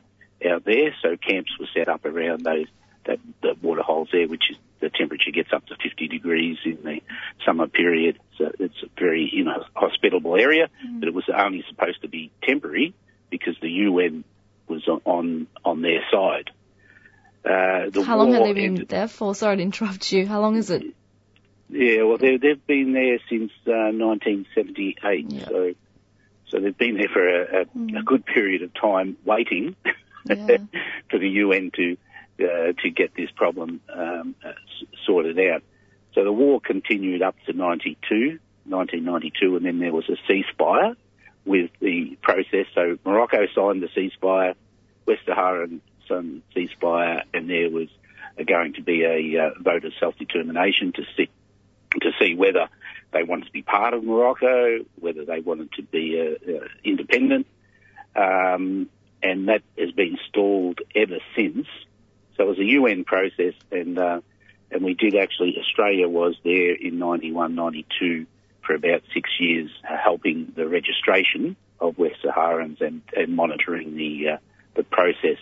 out 0.48 0.64
there, 0.64 0.94
so 1.02 1.16
camps 1.16 1.52
were 1.59 1.68
set 1.72 1.89
up 1.89 2.05
around 2.05 2.43
those 2.43 2.66
that 3.06 3.18
the 3.43 3.56
water 3.62 3.82
holes 3.82 4.09
there, 4.12 4.28
which 4.28 4.51
is 4.51 4.56
the 4.80 4.90
temperature 4.90 5.30
gets 5.30 5.52
up 5.52 5.64
to 5.66 5.76
50 5.76 6.09
degrees 6.09 6.59
in 6.64 6.78
the 6.82 7.01
summer 7.44 7.68
period. 7.68 8.18
So 8.39 8.51
it's 8.59 8.82
a 8.82 8.89
very 8.98 9.28
you 9.32 9.44
know 9.44 9.64
hospitable 9.74 10.36
area, 10.36 10.68
but 10.98 11.09
it 11.09 11.14
was 11.14 11.24
only 11.32 11.64
supposed 11.68 12.02
to 12.02 12.09
be 12.09 12.30
temporary 12.43 12.94
because 13.30 13.56
the 13.62 13.70
UN 13.70 14.24
was 14.68 14.86
on 14.89 15.01
on, 15.05 15.47
on 15.64 15.82
their 15.82 16.01
side. 16.12 16.51
Uh, 17.44 17.90
the 17.90 18.05
How 18.05 18.18
long 18.18 18.32
have 18.32 18.44
they 18.44 18.52
been 18.52 18.64
ended- 18.64 18.89
there 18.89 19.09
for? 19.09 19.34
Sorry 19.34 19.56
to 19.56 19.62
interrupt 19.62 20.12
you. 20.12 20.26
How 20.26 20.40
long 20.40 20.56
is 20.56 20.70
it? 20.70 20.84
Yeah, 21.73 22.03
well, 22.03 22.19
they, 22.19 22.36
they've 22.36 22.66
been 22.66 22.93
there 22.93 23.19
since 23.31 23.51
uh, 23.66 23.97
1978, 23.97 25.49
so 25.49 25.73
so 26.49 26.61
they've 26.61 26.77
been 26.77 26.99
there 26.99 27.09
for 27.11 27.27
a, 27.27 27.62
a, 27.62 27.99
a 27.99 28.03
good 28.03 28.27
period 28.27 28.61
of 28.61 28.74
time, 28.74 29.16
waiting 29.24 29.74
for 30.27 31.19
the 31.19 31.28
UN 31.28 31.70
to 31.74 31.97
uh, 32.40 32.73
to 32.82 32.90
get 32.90 33.15
this 33.16 33.31
problem 33.31 33.81
um, 33.90 34.35
uh, 34.44 34.53
sorted 35.07 35.39
out. 35.39 35.62
So 36.15 36.24
the 36.24 36.32
war 36.32 36.61
continued 36.61 37.23
up 37.23 37.36
to 37.47 37.55
92, 37.55 38.39
1992, 38.66 39.57
and 39.57 39.65
then 39.65 39.78
there 39.78 39.94
was 39.94 40.05
a 40.11 40.31
ceasefire 40.31 40.94
with 41.47 41.70
the 41.81 42.19
process. 42.23 42.66
So 42.74 42.99
Morocco 43.07 43.47
signed 43.55 43.82
the 43.82 43.89
ceasefire, 43.89 44.55
West 45.07 45.23
Sahara 45.24 45.69
signed 46.07 46.43
the 46.55 46.69
ceasefire, 46.69 47.23
and 47.32 47.49
there 47.49 47.70
was 47.70 47.89
uh, 48.39 48.43
going 48.43 48.74
to 48.74 48.82
be 48.82 49.05
a 49.05 49.43
uh, 49.43 49.51
vote 49.59 49.86
of 49.86 49.93
self-determination 49.99 50.93
to 50.97 51.03
see 51.16 51.31
to 52.01 52.12
see 52.20 52.35
whether 52.35 52.69
they 53.12 53.23
wanted 53.23 53.47
to 53.47 53.52
be 53.52 53.62
part 53.62 53.94
of 53.94 54.05
Morocco, 54.05 54.85
whether 54.98 55.24
they 55.24 55.40
wanted 55.40 55.73
to 55.73 55.82
be 55.82 56.19
uh, 56.20 56.52
uh, 56.52 56.69
independent, 56.85 57.47
um, 58.16 58.89
and 59.23 59.48
that 59.48 59.62
has 59.78 59.93
been 59.93 60.19
stalled 60.28 60.81
ever 60.94 61.19
since. 61.36 61.66
So 62.36 62.44
it 62.44 62.48
was 62.48 62.59
a 62.59 62.64
UN 62.64 63.05
process, 63.05 63.55
and 63.70 63.98
uh, 63.98 64.20
and 64.70 64.82
we 64.82 64.94
did 64.94 65.14
actually. 65.14 65.59
Australia 65.59 66.09
was 66.09 66.35
there 66.44 66.74
in 66.74 66.98
91, 66.98 67.55
92 67.55 68.27
for 68.66 68.74
about 68.74 69.02
six 69.12 69.28
years, 69.39 69.70
uh, 69.89 69.97
helping 69.97 70.52
the 70.56 70.66
registration 70.66 71.56
of 71.81 71.98
West 71.98 72.16
Saharans 72.24 72.81
and, 72.81 73.02
and 73.14 73.35
monitoring 73.36 73.97
the 73.97 74.31
uh, 74.31 74.36
the 74.74 74.85
process. 74.85 75.39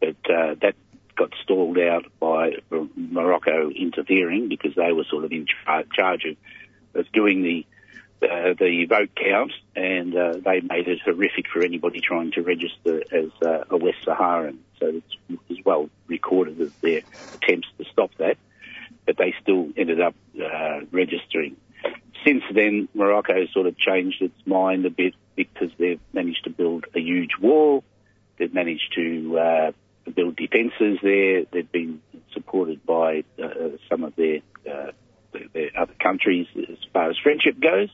But 0.00 0.16
uh, 0.28 0.56
that 0.60 0.74
got 1.16 1.32
stalled 1.42 1.78
out 1.78 2.04
by 2.20 2.52
Morocco 2.94 3.70
interfering 3.70 4.48
because 4.48 4.74
they 4.74 4.92
were 4.92 5.04
sort 5.04 5.24
of 5.24 5.32
in 5.32 5.46
char- 5.46 5.84
charge 5.92 6.24
of, 6.24 6.36
of 7.00 7.10
doing 7.12 7.42
the 7.42 7.66
uh, 8.22 8.54
the 8.58 8.86
vote 8.88 9.10
count, 9.14 9.52
and 9.74 10.16
uh, 10.16 10.32
they 10.42 10.60
made 10.60 10.88
it 10.88 11.00
horrific 11.04 11.46
for 11.52 11.62
anybody 11.62 12.00
trying 12.00 12.32
to 12.32 12.42
register 12.42 13.02
as 13.12 13.30
uh, 13.44 13.64
a 13.68 13.76
West 13.76 13.98
Saharan. 14.04 14.58
So 14.80 14.86
it's, 14.86 15.64
well 15.64 15.90
recorded 16.06 16.60
of 16.60 16.80
their 16.80 17.00
attempts 17.34 17.66
to 17.76 17.84
stop 17.90 18.12
that, 18.18 18.38
but 19.04 19.16
they 19.16 19.34
still 19.42 19.68
ended 19.76 20.00
up 20.00 20.14
uh, 20.40 20.80
registering. 20.92 21.56
Since 22.24 22.44
then, 22.52 22.88
Morocco 22.94 23.46
sort 23.46 23.66
of 23.66 23.76
changed 23.76 24.22
its 24.22 24.46
mind 24.46 24.86
a 24.86 24.90
bit 24.90 25.14
because 25.34 25.70
they've 25.76 26.00
managed 26.12 26.44
to 26.44 26.50
build 26.50 26.86
a 26.94 27.00
huge 27.00 27.32
wall. 27.40 27.82
They've 28.38 28.52
managed 28.52 28.94
to 28.94 29.38
uh, 29.38 29.72
build 30.10 30.36
defences 30.36 30.98
there. 31.02 31.44
They've 31.52 31.70
been 31.70 32.02
supported 32.32 32.84
by 32.84 33.24
uh, 33.42 33.76
some 33.88 34.04
of 34.04 34.14
their, 34.16 34.38
uh, 34.70 34.92
their, 35.32 35.48
their 35.52 35.70
other 35.78 35.94
countries 36.02 36.46
as 36.56 36.78
far 36.92 37.10
as 37.10 37.16
friendship 37.22 37.60
goes. 37.60 37.88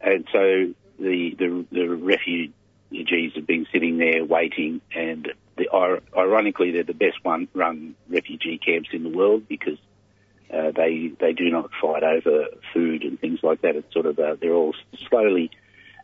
And 0.00 0.26
so 0.32 0.74
the, 0.98 1.34
the, 1.38 1.66
the 1.72 1.88
refugees 1.88 3.32
have 3.34 3.46
been 3.46 3.66
sitting 3.72 3.98
there 3.98 4.24
waiting 4.24 4.80
and 4.94 5.32
the, 5.56 5.68
ironically 6.16 6.72
they're 6.72 6.82
the 6.82 6.94
best 6.94 7.16
one 7.22 7.48
run 7.54 7.94
refugee 8.08 8.58
camps 8.58 8.88
in 8.92 9.02
the 9.02 9.08
world 9.08 9.46
because 9.48 9.78
uh, 10.52 10.70
they 10.76 11.10
they 11.20 11.32
do 11.32 11.50
not 11.50 11.70
fight 11.80 12.02
over 12.02 12.46
food 12.72 13.02
and 13.02 13.18
things 13.20 13.40
like 13.42 13.62
that. 13.62 13.76
It's 13.76 13.92
sort 13.92 14.06
of 14.06 14.18
uh, 14.18 14.36
they're 14.40 14.52
all 14.52 14.74
slowly 15.08 15.50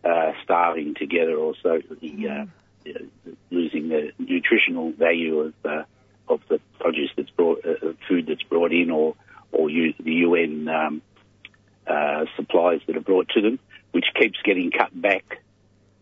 uh, 0.04 0.32
starving 0.42 0.94
together, 0.94 1.36
or 1.36 1.54
so 1.62 1.80
the, 2.00 2.48
losing 3.50 3.88
the 3.88 4.12
nutritional 4.18 4.92
value 4.92 5.40
of 5.40 5.54
uh, 5.64 5.82
of 6.28 6.40
the 6.48 6.60
produce 6.78 7.10
that's 7.16 7.30
brought, 7.30 7.64
uh, 7.64 7.88
uh, 7.88 7.92
food 8.08 8.26
that's 8.28 8.42
brought 8.44 8.72
in, 8.72 8.90
or 8.90 9.14
or 9.52 9.68
use 9.68 9.94
the 9.98 10.12
UN 10.12 10.68
um, 10.68 11.02
uh, 11.86 12.24
supplies 12.36 12.80
that 12.86 12.96
are 12.96 13.00
brought 13.00 13.28
to 13.30 13.40
them, 13.40 13.58
which 13.92 14.06
keeps 14.14 14.38
getting 14.44 14.70
cut 14.70 14.98
back 14.98 15.42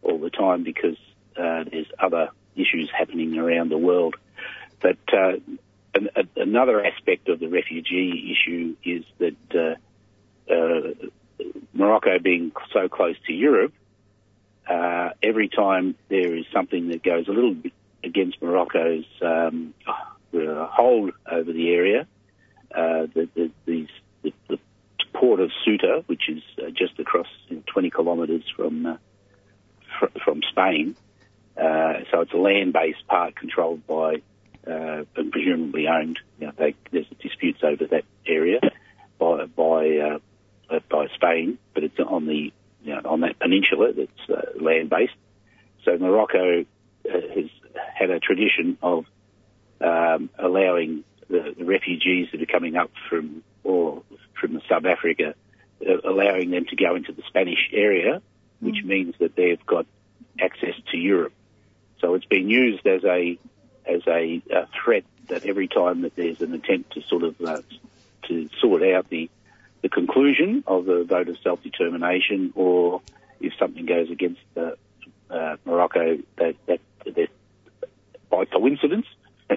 all 0.03 0.19
the 0.19 0.31
time 0.31 0.63
because 0.63 0.97
uh, 1.37 1.65
there's 1.71 1.87
other 1.99 2.31
issues 2.57 2.91
happening 2.97 3.39
around 3.39 3.71
the 3.71 3.79
world. 3.79 4.17
But 4.81 4.99
uh, 5.13 5.33
an, 5.95 6.11
a, 6.15 6.25
another 6.37 6.85
aspect 6.85 7.29
of 7.29 7.41
the 7.41 7.49
refugee 7.49 8.37
issue 8.37 8.77
is 8.85 9.05
that 9.19 9.79
uh, 10.51 10.53
uh, 10.53 10.93
Morocco 11.73 12.19
being 12.19 12.53
so 12.73 12.89
close 12.89 13.17
to 13.27 13.33
Europe, 13.33 13.73
uh, 14.69 15.11
every 15.23 15.49
time 15.49 15.95
there 16.09 16.35
is 16.37 16.45
something 16.53 16.89
that 16.89 17.03
goes 17.03 17.27
a 17.29 17.33
little 17.33 17.55
bit 17.55 17.73
against 18.05 18.41
Morocco's 18.43 19.07
um, 19.23 19.75
uh, 19.87 20.67
hold 20.67 21.13
over 21.31 21.53
the 21.53 21.71
area, 21.71 22.07
uh, 22.75 23.07
the, 23.15 23.29
the, 23.35 23.51
these, 23.65 23.89
the, 24.23 24.33
the 24.49 24.59
port 25.15 25.41
of 25.41 25.51
Ceuta, 25.65 26.05
which 26.07 26.29
is 26.29 26.43
uh, 26.59 26.71
just 26.71 26.99
across 26.99 27.27
you 27.49 27.57
know, 27.57 27.63
20 27.67 27.91
kilometres 27.91 28.45
from 28.55 28.87
uh, 28.87 28.97
fr- 29.99 30.19
from 30.25 30.43
Spain, 30.51 30.97
uh, 31.57 32.05
so 32.11 32.21
it's 32.21 32.33
a 32.33 32.37
land-based 32.37 33.07
part 33.09 33.35
controlled 33.35 33.85
by 33.87 34.23
uh, 34.67 35.05
and 35.17 35.33
presumably 35.33 35.89
owned. 35.89 36.19
You 36.39 36.49
know, 36.49 36.53
they, 36.57 36.75
there's 36.93 37.07
disputes 37.21 37.61
over 37.63 37.87
that 37.87 38.05
area 38.27 38.61
by 39.19 39.47
by 39.47 40.21
by 40.91 41.07
Spain, 41.15 41.59
but 41.75 41.83
it's 41.85 41.99
on 41.99 42.27
the 42.27 42.53
you 42.83 42.95
know, 42.95 43.03
on 43.05 43.21
that 43.21 43.39
peninsula 43.39 43.93
that's 43.93 44.31
uh, 44.31 44.63
land-based. 44.63 45.15
So 45.85 45.97
Morocco 45.99 46.61
uh, 46.61 46.65
has 47.35 47.51
had 47.95 48.11
a 48.11 48.21
tradition 48.21 48.79
of 48.83 49.07
um, 49.81 50.31
allowing 50.39 51.05
the, 51.29 51.55
the 51.57 51.65
refugees 51.65 52.29
that 52.33 52.43
are 52.43 52.47
coming 52.47 52.77
up 52.77 52.91
from 53.09 53.43
or 53.65 54.03
from 54.41 54.61
South 54.69 54.85
Africa, 54.85 55.35
uh, 55.87 56.01
allowing 56.05 56.51
them 56.51 56.65
to 56.67 56.77
go 56.77 56.95
into 56.95 57.13
the 57.13 57.23
Spanish 57.29 57.71
area, 57.73 58.23
which 58.61 58.83
means 58.85 59.15
that 59.19 59.37
they've 59.37 59.65
got 59.67 59.87
access 60.41 60.75
to 60.91 60.97
Europe. 60.97 61.33
So 62.01 62.15
it's 62.15 62.27
been 62.27 62.49
used 62.49 62.87
as 62.87 63.05
a 63.05 63.39
as 63.85 64.03
a, 64.07 64.43
a 64.51 64.69
threat 64.85 65.05
that 65.29 65.47
every 65.47 65.69
time 65.69 66.03
that 66.03 66.15
there's 66.15 66.41
an 66.41 66.53
attempt 66.55 66.93
to 66.95 67.03
sort 67.03 67.23
of 67.23 67.41
uh, 67.41 67.63
to 68.25 68.49
sort 68.61 68.83
out 68.83 69.09
the 69.09 69.31
the 69.89 69.95
conclusion 69.95 70.65
of 70.67 70.85
the 70.85 71.05
vote 71.05 71.29
of 71.29 71.37
self-determination, 71.43 72.53
or 72.55 73.01
if 73.41 73.53
something 73.59 73.87
goes 73.87 74.11
against 74.11 74.41
uh, 74.57 74.73
uh, 75.31 75.57
Morocco, 75.65 76.19
that 76.37 76.57
that, 76.67 76.81
that 77.05 77.29
by 78.31 78.45
coincidence 78.45 79.07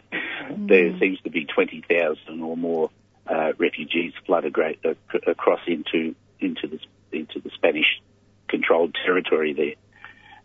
there 0.58 0.98
seems 1.00 1.20
to 1.22 1.30
be 1.30 1.46
twenty 1.46 1.84
thousand 1.88 2.42
or 2.42 2.56
more 2.56 2.90
uh, 3.28 3.52
refugees 3.58 4.14
flood 4.26 4.46
uh, 4.46 4.94
across 5.28 5.62
into 5.68 6.16
into 6.40 6.68
the 6.68 6.80
into 7.12 7.40
the 7.40 7.50
Spanish 7.56 8.02
controlled 8.48 8.96
territory 9.06 9.54
there. 9.54 9.76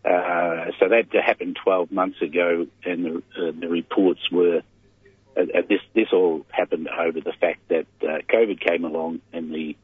Uh, 0.05 0.71
so 0.79 0.89
that 0.89 1.07
happened 1.13 1.59
12 1.65 1.91
months 1.91 2.23
ago, 2.23 2.69
and 2.85 3.05
the, 3.05 3.17
uh, 3.37 3.51
the 3.59 3.67
reports 3.67 4.21
were 4.31 4.63
uh, 5.37 5.43
uh, 5.43 5.63
this. 5.69 5.81
This 5.95 6.09
all 6.13 6.47
happened 6.51 6.89
over 6.89 7.21
the 7.21 7.33
fact 7.33 7.69
that 7.69 7.87
uh, 8.03 8.19
COVID 8.29 8.61
came 8.61 8.85
along, 8.85 9.21
and 9.33 9.53
the 9.53 9.77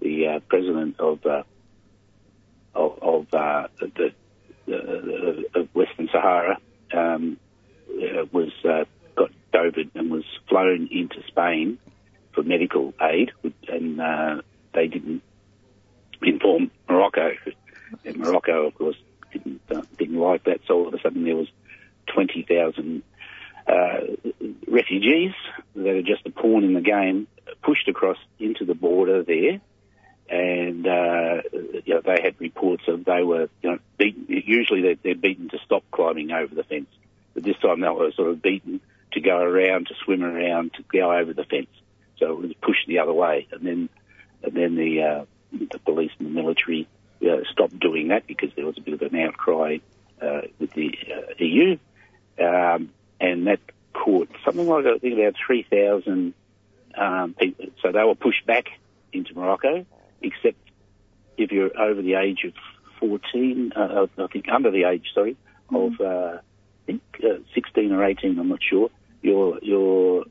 the 0.00 0.26
uh, 0.26 0.40
president 0.48 0.98
of 0.98 1.24
uh, 1.26 1.42
of, 2.74 2.98
of 3.02 3.26
uh, 3.34 3.68
the, 3.78 4.12
of 5.54 5.74
Western 5.74 6.08
Sahara 6.10 6.58
um, 6.92 7.38
was 8.32 8.50
got 9.14 9.30
COVID 9.52 9.90
and 9.94 10.10
was 10.10 10.24
flown 10.48 10.88
into 10.90 11.22
Spain 11.28 11.78
for 12.34 12.42
medical 12.42 12.92
aid, 13.00 13.32
and 13.68 14.42
they 14.74 14.88
didn't 14.88 15.22
inform 16.22 16.70
Morocco. 16.88 17.32
And 18.04 18.16
Morocco, 18.16 18.66
of 18.66 18.74
course, 18.74 18.96
didn't 19.32 19.60
didn't 19.98 20.18
like 20.18 20.44
that. 20.44 20.60
So 20.66 20.74
all 20.74 20.88
of 20.88 20.94
a 20.94 21.00
sudden 21.00 21.24
there 21.24 21.36
was 21.36 21.48
20,000 22.14 23.02
uh, 23.66 24.00
refugees 24.68 25.32
that 25.74 25.96
are 25.96 26.02
just 26.02 26.26
a 26.26 26.30
pawn 26.30 26.64
in 26.64 26.74
the 26.74 26.80
game 26.80 27.26
pushed 27.62 27.88
across 27.88 28.18
into 28.38 28.64
the 28.64 28.74
border 28.74 29.22
there. 29.22 29.60
And 30.28 30.86
uh, 30.86 31.42
you 31.52 31.94
know, 31.94 32.00
they 32.04 32.20
had 32.22 32.40
reports 32.40 32.84
of 32.88 33.04
they 33.04 33.22
were, 33.22 33.48
you 33.62 33.70
know, 33.70 33.78
beaten. 33.96 34.26
Usually 34.28 34.82
they're, 34.82 34.96
they're 35.02 35.14
beaten 35.14 35.48
to 35.50 35.58
stop 35.64 35.84
climbing 35.92 36.32
over 36.32 36.52
the 36.52 36.64
fence, 36.64 36.88
but 37.32 37.44
this 37.44 37.56
time 37.58 37.80
they 37.80 37.88
were 37.88 38.10
sort 38.12 38.30
of 38.30 38.42
beaten 38.42 38.80
to 39.12 39.20
go 39.20 39.38
around, 39.38 39.86
to 39.86 39.94
swim 40.04 40.24
around, 40.24 40.74
to 40.74 40.82
go 40.82 41.12
over 41.12 41.32
the 41.32 41.44
fence. 41.44 41.68
So 42.18 42.32
it 42.32 42.38
was 42.38 42.52
pushed 42.60 42.88
the 42.88 42.98
other 42.98 43.12
way, 43.12 43.46
and 43.52 43.62
then 43.64 43.88
and 44.42 44.54
then 44.54 44.74
the 44.74 45.02
uh, 45.02 45.24
the 45.52 45.78
police 45.78 46.10
and 46.18 46.28
the 46.28 46.32
military 46.32 46.88
uh, 47.22 47.44
stopped 47.52 47.78
doing 47.78 48.08
that 48.08 48.26
because 48.26 48.50
there 48.56 48.66
was 48.66 48.78
a 48.78 48.80
bit 48.80 48.94
of 48.94 49.02
an 49.02 49.18
outcry 49.20 49.78
uh, 50.20 50.42
with 50.58 50.72
the 50.72 50.96
uh, 51.14 51.34
EU, 51.38 51.78
um, 52.40 52.90
and 53.20 53.46
that 53.46 53.60
caught 53.92 54.28
something 54.44 54.68
like 54.68 54.84
I 54.86 54.98
think 54.98 55.18
about 55.18 55.34
three 55.46 55.62
thousand 55.62 56.34
um, 56.96 57.34
people. 57.34 57.66
So 57.82 57.92
they 57.92 58.04
were 58.04 58.14
pushed 58.14 58.46
back 58.46 58.66
into 59.12 59.34
Morocco, 59.34 59.86
except 60.20 60.58
if 61.36 61.52
you're 61.52 61.78
over 61.78 62.02
the 62.02 62.14
age 62.14 62.44
of 62.44 62.52
fourteen, 63.00 63.72
uh, 63.74 64.06
I 64.18 64.26
think 64.28 64.46
under 64.48 64.70
the 64.70 64.84
age, 64.84 65.06
sorry, 65.14 65.36
of 65.74 66.00
uh, 66.00 66.38
I 66.38 66.86
think 66.86 67.02
uh, 67.22 67.38
sixteen 67.54 67.92
or 67.92 68.04
eighteen. 68.04 68.38
I'm 68.38 68.48
not 68.48 68.62
sure. 68.62 68.90
You're 69.22 69.58
you're 69.62 70.24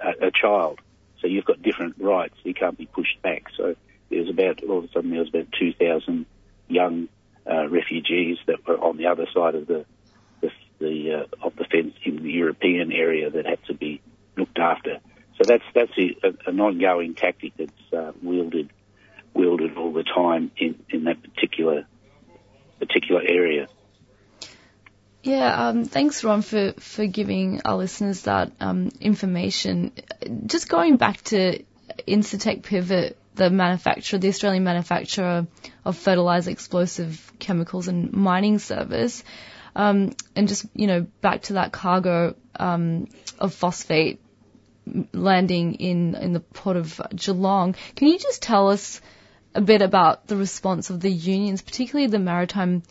a, 0.00 0.26
a 0.26 0.30
child, 0.30 0.80
so 1.20 1.26
you've 1.26 1.44
got 1.44 1.62
different 1.62 1.96
rights. 1.98 2.34
You 2.42 2.54
can't 2.54 2.76
be 2.76 2.86
pushed 2.86 3.20
back. 3.22 3.44
So 3.56 3.74
there 4.10 4.20
was 4.20 4.28
about 4.28 4.62
all 4.64 4.78
of 4.78 4.84
a 4.84 4.88
sudden 4.88 5.10
there 5.10 5.20
was 5.20 5.28
about 5.28 5.46
two 5.58 5.72
thousand 5.72 6.26
young 6.68 7.08
uh, 7.50 7.68
refugees 7.68 8.38
that 8.46 8.66
were 8.66 8.78
on 8.78 8.96
the 8.96 9.06
other 9.06 9.26
side 9.32 9.54
of 9.54 9.66
the 9.66 9.84
the, 10.82 11.26
uh, 11.42 11.46
of 11.46 11.56
the 11.56 11.64
fence 11.64 11.94
in 12.04 12.22
the 12.22 12.30
European 12.30 12.92
area 12.92 13.30
that 13.30 13.46
had 13.46 13.64
to 13.66 13.74
be 13.74 14.00
looked 14.36 14.58
after. 14.58 14.98
So 15.38 15.44
that's 15.44 15.64
that's 15.74 15.92
a, 15.98 16.50
an 16.50 16.60
ongoing 16.60 17.14
tactic 17.14 17.54
that's 17.56 17.92
uh, 17.92 18.12
wielded 18.22 18.70
wielded 19.34 19.76
all 19.76 19.92
the 19.92 20.04
time 20.04 20.50
in, 20.56 20.84
in 20.90 21.04
that 21.04 21.22
particular 21.22 21.86
particular 22.78 23.22
area. 23.26 23.68
Yeah, 25.22 25.68
um, 25.68 25.84
thanks, 25.84 26.24
Ron, 26.24 26.42
for, 26.42 26.72
for 26.72 27.06
giving 27.06 27.60
our 27.64 27.76
listeners 27.76 28.22
that 28.22 28.50
um, 28.58 28.90
information. 29.00 29.92
Just 30.46 30.68
going 30.68 30.96
back 30.96 31.22
to 31.24 31.62
Incitec 32.08 32.64
Pivot, 32.64 33.16
the 33.36 33.48
manufacturer, 33.48 34.18
the 34.18 34.28
Australian 34.28 34.64
manufacturer 34.64 35.46
of 35.84 35.96
fertilizer, 35.96 36.50
explosive 36.50 37.32
chemicals, 37.38 37.86
and 37.86 38.12
mining 38.12 38.58
service, 38.58 39.22
um, 39.74 40.14
and 40.36 40.48
just 40.48 40.66
you 40.74 40.86
know 40.86 41.06
back 41.20 41.42
to 41.42 41.54
that 41.54 41.72
cargo 41.72 42.34
um, 42.56 43.08
of 43.38 43.54
phosphate 43.54 44.20
landing 45.12 45.74
in 45.74 46.14
in 46.14 46.32
the 46.32 46.40
port 46.40 46.76
of 46.76 47.00
Geelong. 47.14 47.74
Can 47.94 48.08
you 48.08 48.18
just 48.18 48.42
tell 48.42 48.70
us 48.70 49.00
a 49.54 49.60
bit 49.60 49.82
about 49.82 50.26
the 50.26 50.36
response 50.36 50.90
of 50.90 51.00
the 51.00 51.10
unions, 51.10 51.62
particularly 51.62 52.10
the 52.10 52.18
maritime 52.18 52.82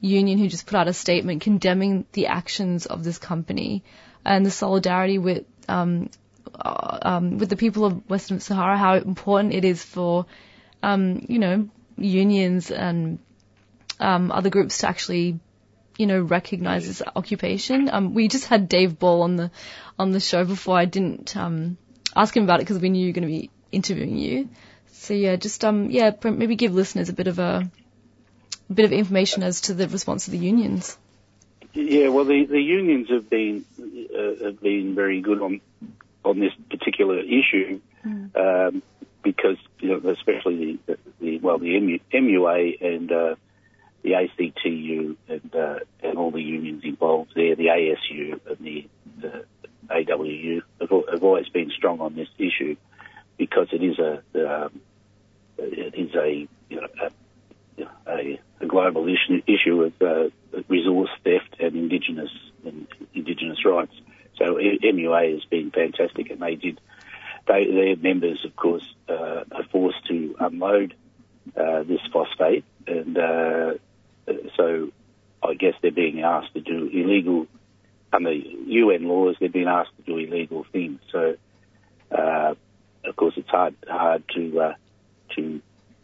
union, 0.00 0.38
who 0.38 0.48
just 0.48 0.66
put 0.66 0.76
out 0.76 0.88
a 0.88 0.92
statement 0.92 1.42
condemning 1.42 2.06
the 2.12 2.26
actions 2.26 2.86
of 2.86 3.04
this 3.04 3.18
company 3.18 3.84
and 4.24 4.44
the 4.44 4.50
solidarity 4.50 5.18
with 5.18 5.44
um, 5.68 6.10
uh, 6.54 6.98
um, 7.02 7.38
with 7.38 7.48
the 7.48 7.56
people 7.56 7.84
of 7.84 8.08
Western 8.08 8.40
Sahara, 8.40 8.76
how 8.76 8.94
important 8.94 9.54
it 9.54 9.64
is 9.64 9.82
for 9.82 10.26
um, 10.82 11.24
you 11.28 11.38
know 11.38 11.68
unions 11.96 12.70
and 12.70 13.18
um, 14.00 14.30
other 14.30 14.50
groups 14.50 14.78
to 14.78 14.88
actually 14.88 15.40
you 15.98 16.06
know 16.06 16.20
recognizes 16.20 17.02
occupation. 17.14 17.90
Um, 17.90 18.14
we 18.14 18.28
just 18.28 18.46
had 18.46 18.68
Dave 18.68 18.98
Ball 18.98 19.22
on 19.22 19.36
the 19.36 19.50
on 19.98 20.12
the 20.12 20.20
show 20.20 20.44
before. 20.44 20.78
I 20.78 20.86
didn't 20.86 21.36
um, 21.36 21.76
ask 22.16 22.34
him 22.34 22.44
about 22.44 22.60
it 22.60 22.62
because 22.62 22.78
we 22.78 22.88
knew 22.88 23.00
you 23.00 23.08
were 23.08 23.20
going 23.20 23.28
to 23.28 23.40
be 23.40 23.50
interviewing 23.70 24.16
you. 24.16 24.48
So 24.92 25.12
yeah, 25.12 25.36
just 25.36 25.64
um 25.64 25.90
yeah 25.90 26.12
maybe 26.24 26.56
give 26.56 26.74
listeners 26.74 27.08
a 27.08 27.12
bit 27.12 27.26
of 27.26 27.38
a, 27.38 27.70
a 28.70 28.72
bit 28.72 28.84
of 28.84 28.92
information 28.92 29.42
as 29.42 29.62
to 29.62 29.74
the 29.74 29.88
response 29.88 30.26
of 30.28 30.32
the 30.32 30.38
unions. 30.38 30.96
Yeah, 31.74 32.08
well, 32.08 32.24
the, 32.24 32.46
the 32.46 32.60
unions 32.60 33.10
have 33.10 33.28
been 33.28 33.64
uh, 33.78 34.44
have 34.44 34.60
been 34.60 34.94
very 34.94 35.20
good 35.20 35.42
on 35.42 35.60
on 36.24 36.38
this 36.38 36.52
particular 36.70 37.18
issue 37.20 37.80
um, 38.04 38.82
because 39.22 39.56
you 39.80 39.88
know, 39.90 40.10
especially 40.10 40.78
the, 40.86 40.98
the 41.20 41.38
well 41.38 41.58
the 41.58 41.78
MU, 41.78 41.98
MUA 42.12 42.80
and 42.80 43.12
uh, 43.12 43.34
the 44.02 44.14
ACTU 44.14 45.16
and 45.28 45.54
uh, 45.54 45.78
and 46.02 46.18
all 46.18 46.30
the 46.30 46.42
unions 46.42 46.82
involved 46.84 47.32
there, 47.34 47.56
the 47.56 47.66
ASU 47.66 48.40
and 48.48 48.58
the, 48.58 48.86
the 49.20 49.44
AWU 49.90 50.62
have, 50.80 50.90
have 51.10 51.24
always 51.24 51.48
been 51.48 51.70
strong 51.70 52.00
on 52.00 52.14
this 52.14 52.28
issue 52.38 52.76
because 53.36 53.68
it 53.72 53.82
is 53.82 53.98
a 53.98 54.22
um, 54.34 54.80
it 55.58 55.94
is 55.94 56.14
a 56.14 56.48
you 56.68 56.80
know 56.80 56.88
a, 57.02 58.10
a, 58.10 58.40
a 58.60 58.66
global 58.66 59.06
issue, 59.08 59.42
issue 59.46 59.82
of 59.82 59.92
uh, 60.02 60.28
resource 60.68 61.10
theft 61.24 61.56
and 61.60 61.76
indigenous 61.76 62.30
and 62.64 62.86
indigenous 63.14 63.64
rights. 63.64 63.94
So 64.36 64.54
MUA 64.54 65.34
has 65.34 65.44
been 65.44 65.70
fantastic, 65.70 66.30
and 66.30 66.40
they 66.40 66.54
did. 66.54 66.80
They, 67.46 67.64
their 67.64 67.96
members, 67.96 68.44
of 68.44 68.54
course, 68.56 68.84
uh, 69.08 69.44
are 69.50 69.64
forced 69.72 70.06
to 70.08 70.36
unload 70.38 70.94
uh, 71.56 71.82
this 71.82 72.00
phosphate, 72.12 72.64
and 72.86 73.16
uh, 73.16 73.74
so 74.56 74.90
I 75.42 75.54
guess 75.54 75.74
they're 75.82 75.90
being 75.90 76.22
asked 76.22 76.54
to 76.54 76.60
do 76.60 76.88
illegal 76.92 77.46
under 78.12 78.32
UN 78.32 79.08
laws. 79.08 79.36
They're 79.38 79.48
being 79.48 79.68
asked 79.68 79.96
to 79.96 80.02
do 80.02 80.18
illegal 80.18 80.64
things. 80.72 81.00
So, 81.12 81.36
uh, 82.10 82.54
of 83.04 83.16
course, 83.16 83.34
it's 83.36 83.48
hard 83.48 83.74
hard 83.88 84.24
to 84.34 84.60
uh, 84.60 84.74
to 85.36 85.60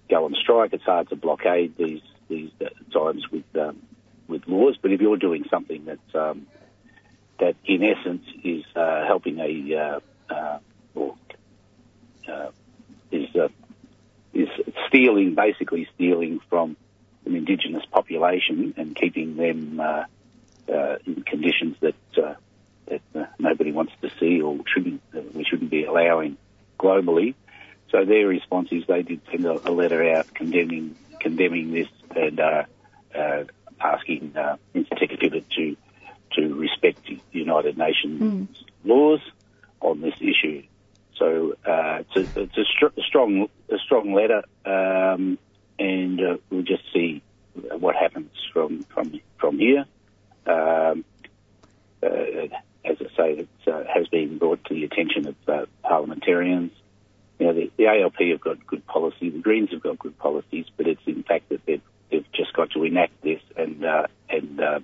go 0.08 0.24
on 0.24 0.34
strike. 0.34 0.72
It's 0.72 0.84
hard 0.84 1.08
to 1.10 1.16
blockade 1.16 1.76
these 1.76 2.02
these 2.28 2.50
uh, 2.60 2.68
times 2.92 3.24
with 3.30 3.44
um, 3.56 3.82
with 4.28 4.46
laws. 4.46 4.76
But 4.80 4.92
if 4.92 5.00
you're 5.00 5.16
doing 5.16 5.44
something 5.50 5.86
that 5.86 6.18
um, 6.18 6.46
that 7.40 7.56
in 7.64 7.82
essence 7.82 8.24
is 8.42 8.64
uh, 8.76 9.06
helping 9.06 9.38
a 9.38 10.00
uh, 10.30 10.34
uh, 10.34 10.58
or 10.94 11.16
is 13.10 13.28
is 14.32 14.48
stealing, 14.88 15.34
basically 15.34 15.88
stealing 15.94 16.40
from 16.50 16.76
an 17.26 17.34
indigenous 17.34 17.84
population 17.90 18.74
and 18.76 18.94
keeping 18.96 19.36
them 19.36 19.80
uh, 19.80 20.04
uh, 20.72 20.96
in 21.06 21.22
conditions 21.22 21.76
that 21.80 21.94
uh, 22.22 22.34
that 22.88 23.02
uh, 23.14 23.24
nobody 23.38 23.72
wants 23.72 23.92
to 24.02 24.10
see 24.20 24.40
or 24.40 24.58
shouldn't 24.72 25.02
uh, 25.16 25.20
we 25.34 25.44
shouldn't 25.44 25.70
be 25.70 25.84
allowing 25.84 26.36
globally. 26.78 27.34
So 27.90 28.04
their 28.04 28.26
response 28.26 28.68
is 28.72 28.84
they 28.88 29.02
did 29.02 29.20
send 29.30 29.46
a, 29.46 29.60
a 29.68 29.72
letter 29.72 30.16
out 30.16 30.26
condemning 30.34 30.96
condemning 31.20 31.72
this 31.72 31.88
and 32.14 32.40
uh, 32.40 32.64
uh, 33.16 33.44
asking 33.80 34.34
uh, 34.36 34.56
Pivot 34.74 35.44
to 35.56 35.76
to 36.32 36.54
respect 36.54 36.98
the 37.06 37.20
United 37.30 37.78
Nations 37.78 38.20
laws 38.84 39.20
on 39.80 40.00
this 40.00 40.14
issue. 40.20 40.62
So 41.16 41.54
uh, 41.64 42.00
it's 42.00 42.16
a, 42.16 42.40
it's 42.40 42.58
a, 42.58 42.64
str- 42.64 42.98
a 42.98 43.02
strong 43.02 43.46
a 43.70 43.78
strong 43.78 44.12
letter, 44.12 44.42
um, 44.66 45.38
and 45.78 46.20
uh, 46.20 46.36
we'll 46.50 46.62
just 46.62 46.82
see 46.92 47.22
what 47.54 47.96
happens 47.96 48.30
from 48.52 48.82
from 48.84 49.20
from 49.38 49.58
here. 49.58 49.84
Um, 50.46 51.04
uh, 52.02 52.48
as 52.84 52.98
I 53.00 53.16
say, 53.16 53.32
it 53.32 53.48
uh, 53.66 53.84
has 53.92 54.08
been 54.08 54.38
brought 54.38 54.64
to 54.66 54.74
the 54.74 54.84
attention 54.84 55.28
of 55.28 55.36
uh, 55.48 55.66
parliamentarians. 55.82 56.72
You 57.38 57.46
know, 57.46 57.54
the, 57.54 57.70
the 57.76 57.86
ALP 57.86 58.16
have 58.30 58.40
got 58.40 58.66
good 58.66 58.86
policy, 58.86 59.30
the 59.30 59.38
Greens 59.38 59.70
have 59.72 59.82
got 59.82 59.98
good 59.98 60.18
policies, 60.18 60.66
but 60.76 60.86
it's 60.86 61.00
in 61.06 61.22
fact 61.22 61.48
that 61.48 61.64
they've, 61.66 61.82
they've 62.10 62.30
just 62.32 62.52
got 62.52 62.70
to 62.72 62.84
enact 62.84 63.22
this 63.22 63.40
and 63.56 63.84
uh, 63.84 64.06
and 64.28 64.60
uh, 64.60 64.80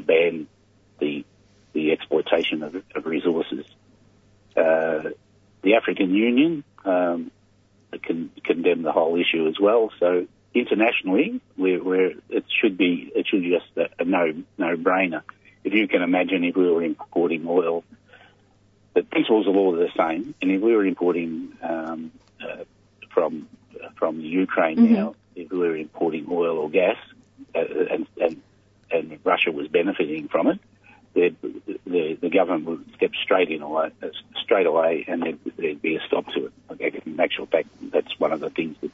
ban 0.00 0.46
the 0.98 1.24
the 1.72 1.92
exploitation 1.92 2.62
of, 2.62 2.74
of 2.94 3.06
resources. 3.06 3.64
Uh, 4.56 5.10
the 5.62 5.74
African 5.74 6.14
Union 6.14 6.64
um, 6.84 7.30
can 8.02 8.30
condemn 8.44 8.82
the 8.82 8.92
whole 8.92 9.16
issue 9.20 9.46
as 9.48 9.58
well. 9.60 9.90
So 9.98 10.26
internationally, 10.54 11.40
we're, 11.56 11.82
we're, 11.82 12.12
it 12.28 12.44
should 12.60 12.76
be 12.76 13.10
it 13.14 13.26
should 13.26 13.42
be 13.42 13.50
just 13.50 13.66
a, 13.76 14.02
a 14.02 14.04
no 14.04 14.32
no 14.56 14.76
brainer. 14.76 15.22
If 15.64 15.74
you 15.74 15.88
can 15.88 16.02
imagine, 16.02 16.44
if 16.44 16.56
we 16.56 16.70
were 16.70 16.82
importing 16.82 17.44
oil, 17.46 17.84
the 18.94 19.02
principles 19.02 19.46
of 19.46 19.54
law 19.54 19.74
are 19.74 19.78
the 19.78 19.90
same, 19.96 20.34
and 20.40 20.50
if 20.50 20.60
we 20.60 20.74
were 20.74 20.86
importing 20.86 21.52
um, 21.62 22.12
uh, 22.40 22.64
from 23.10 23.48
from 23.96 24.20
Ukraine 24.20 24.78
Mhm. 24.78 24.90
now, 24.90 25.14
if 25.34 25.50
we 25.50 25.58
were 25.58 25.76
importing 25.76 26.26
oil 26.30 26.58
or 26.58 26.70
gas, 26.70 26.96
uh, 27.54 27.58
and, 27.58 28.06
and 28.20 28.42
and 28.90 29.18
Russia 29.24 29.50
was 29.52 29.68
benefiting 29.68 30.28
from 30.28 30.46
it, 30.48 30.58
the 31.18 31.28
the, 31.86 32.04
the 32.24 32.30
government 32.38 32.64
would 32.66 32.84
step 32.96 33.12
straight 33.24 33.50
in 33.50 33.62
away, 33.62 33.88
uh, 34.02 34.08
straight 34.44 34.66
away, 34.66 35.04
and 35.08 35.22
there'd, 35.22 35.38
there'd 35.58 35.82
be 35.82 35.96
a 35.96 36.02
stop 36.06 36.26
to 36.34 36.46
it. 36.46 36.52
Like, 36.70 37.02
in 37.06 37.18
actual 37.26 37.46
fact, 37.54 37.68
that's 37.94 38.12
one 38.18 38.32
of 38.32 38.40
the 38.40 38.50
things 38.58 38.76
that, 38.82 38.92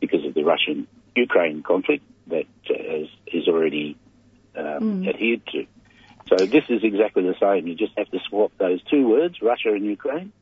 because 0.00 0.24
of 0.28 0.34
the 0.34 0.44
Russian 0.52 0.78
Ukraine 1.26 1.62
conflict, 1.62 2.04
that 2.28 2.46
uh, 2.70 2.96
is, 3.02 3.08
is 3.38 3.48
already 3.48 3.96
um, 4.56 4.84
Mm. 4.84 5.08
adhered 5.10 5.42
to. 5.52 5.66
So 6.30 6.36
this 6.46 6.64
is 6.68 6.80
exactly 6.90 7.22
the 7.30 7.36
same. 7.40 7.66
You 7.68 7.74
just 7.74 7.92
have 7.98 8.10
to 8.10 8.18
swap 8.28 8.52
those 8.58 8.80
two 8.90 9.08
words, 9.08 9.36
Russia 9.42 9.70
and 9.78 9.84
Ukraine, 9.84 10.32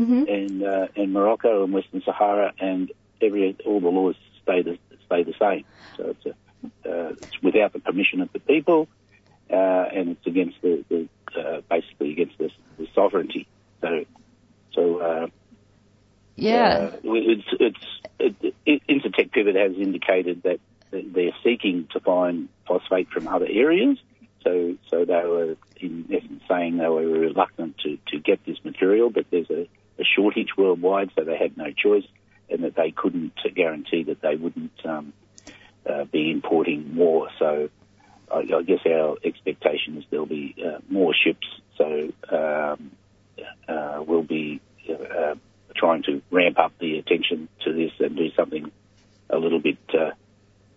Mm-hmm. 0.00 0.22
and 0.36 0.62
uh, 0.62 0.86
and 0.96 1.12
Morocco 1.12 1.64
and 1.64 1.72
Western 1.72 2.02
Sahara, 2.04 2.48
and 2.58 2.90
every 3.20 3.56
all 3.66 3.80
the 3.80 3.88
laws 3.88 4.16
stay 4.42 4.62
the 4.62 4.78
stay 5.06 5.22
the 5.30 5.34
same. 5.38 5.64
So 5.96 6.14
it's 6.14 6.26
a, 6.26 6.30
uh, 6.90 7.10
it's 7.22 7.36
without 7.42 7.72
the 7.74 7.80
permission 7.80 8.20
of 8.22 8.30
the 8.32 8.40
people, 8.40 8.88
uh, 9.52 9.84
and 9.94 10.10
it's 10.10 10.26
against 10.26 10.60
the, 10.62 10.84
the 10.88 11.08
uh, 11.38 11.60
basically 11.68 12.12
against 12.12 12.38
the, 12.38 12.50
the 12.78 12.88
sovereignty. 12.94 13.46
So 13.80 14.04
so. 14.72 14.98
Uh, 14.98 15.26
Yeah. 16.34 16.90
uh, 16.94 16.96
it's, 17.04 17.48
it's, 17.60 17.86
it, 18.18 18.54
it, 18.64 18.82
Incitec 18.88 19.32
Pivot 19.32 19.54
has 19.54 19.74
indicated 19.76 20.42
that 20.42 20.60
they're 20.90 21.36
seeking 21.44 21.88
to 21.92 22.00
find 22.00 22.48
phosphate 22.66 23.08
from 23.10 23.28
other 23.28 23.46
areas. 23.48 23.98
So, 24.42 24.76
so 24.90 25.04
they 25.04 25.24
were 25.24 25.56
in 25.76 26.06
essence 26.10 26.42
saying 26.48 26.78
they 26.78 26.88
were 26.88 27.06
reluctant 27.06 27.78
to, 27.84 27.98
to 28.08 28.18
get 28.18 28.44
this 28.44 28.58
material, 28.64 29.10
but 29.10 29.26
there's 29.30 29.50
a, 29.50 29.68
a 29.98 30.04
shortage 30.04 30.56
worldwide, 30.56 31.10
so 31.14 31.22
they 31.22 31.36
had 31.36 31.56
no 31.56 31.70
choice, 31.70 32.06
and 32.50 32.64
that 32.64 32.74
they 32.74 32.90
couldn't 32.90 33.34
guarantee 33.54 34.02
that 34.04 34.20
they 34.20 34.34
wouldn't 34.34 34.84
um, 34.84 35.12
uh, 35.88 36.04
be 36.06 36.30
importing 36.30 36.94
more. 36.94 37.28
So, 37.38 37.68
I, 38.32 38.38
I 38.56 38.62
guess 38.62 38.80
our 38.86 39.16
expectation 39.24 39.98
is 39.98 40.04
there'll 40.10 40.26
be 40.26 40.54
uh, 40.64 40.78
more 40.88 41.14
ships. 41.14 41.46
So, 41.76 42.12
um, 42.30 42.92
uh, 43.68 44.02
we'll 44.06 44.22
be 44.22 44.60
uh, 44.88 45.34
trying 45.74 46.02
to 46.04 46.22
ramp 46.30 46.58
up 46.58 46.72
the 46.78 46.98
attention 46.98 47.48
to 47.64 47.72
this 47.72 47.92
and 48.00 48.16
do 48.16 48.30
something 48.32 48.70
a 49.30 49.38
little 49.38 49.58
bit 49.60 49.78
uh, 49.94 50.10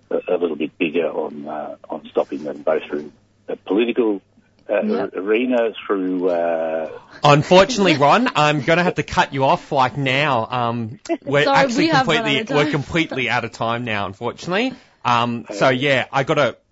a, 0.09 0.35
a 0.35 0.37
little 0.37 0.55
bit 0.55 0.77
bigger 0.77 1.07
on 1.07 1.47
uh, 1.47 1.75
on 1.89 2.07
stopping 2.11 2.43
them 2.43 2.61
both 2.61 2.83
through 2.83 3.11
the 3.47 3.55
political 3.57 4.21
uh, 4.69 4.81
Yep. 4.81 5.15
arena 5.15 5.73
through. 5.85 6.29
Uh, 6.29 6.89
Unfortunately, 7.23 7.97
Ron, 7.97 8.29
I'm 8.35 8.61
going 8.61 8.77
to 8.77 8.83
have 8.83 8.95
to 8.95 9.03
cut 9.03 9.33
you 9.33 9.43
off 9.45 9.71
like 9.71 9.97
now. 9.97 10.47
Um, 10.49 10.99
we're 11.23 11.43
Sorry, 11.43 11.57
actually 11.57 11.85
we 11.85 11.91
completely 11.91 12.39
out 12.39 12.41
of 12.41 12.49
we're 12.55 12.63
time. 12.63 12.71
completely 12.71 13.29
out 13.29 13.45
of 13.45 13.51
time 13.51 13.85
now, 13.85 14.05
unfortunately. 14.07 14.73
Um, 15.03 15.45
so 15.53 15.69
yeah, 15.69 16.05
I 16.11 16.23
got 16.23 16.35
to 16.35 16.43
cut. 16.43 16.64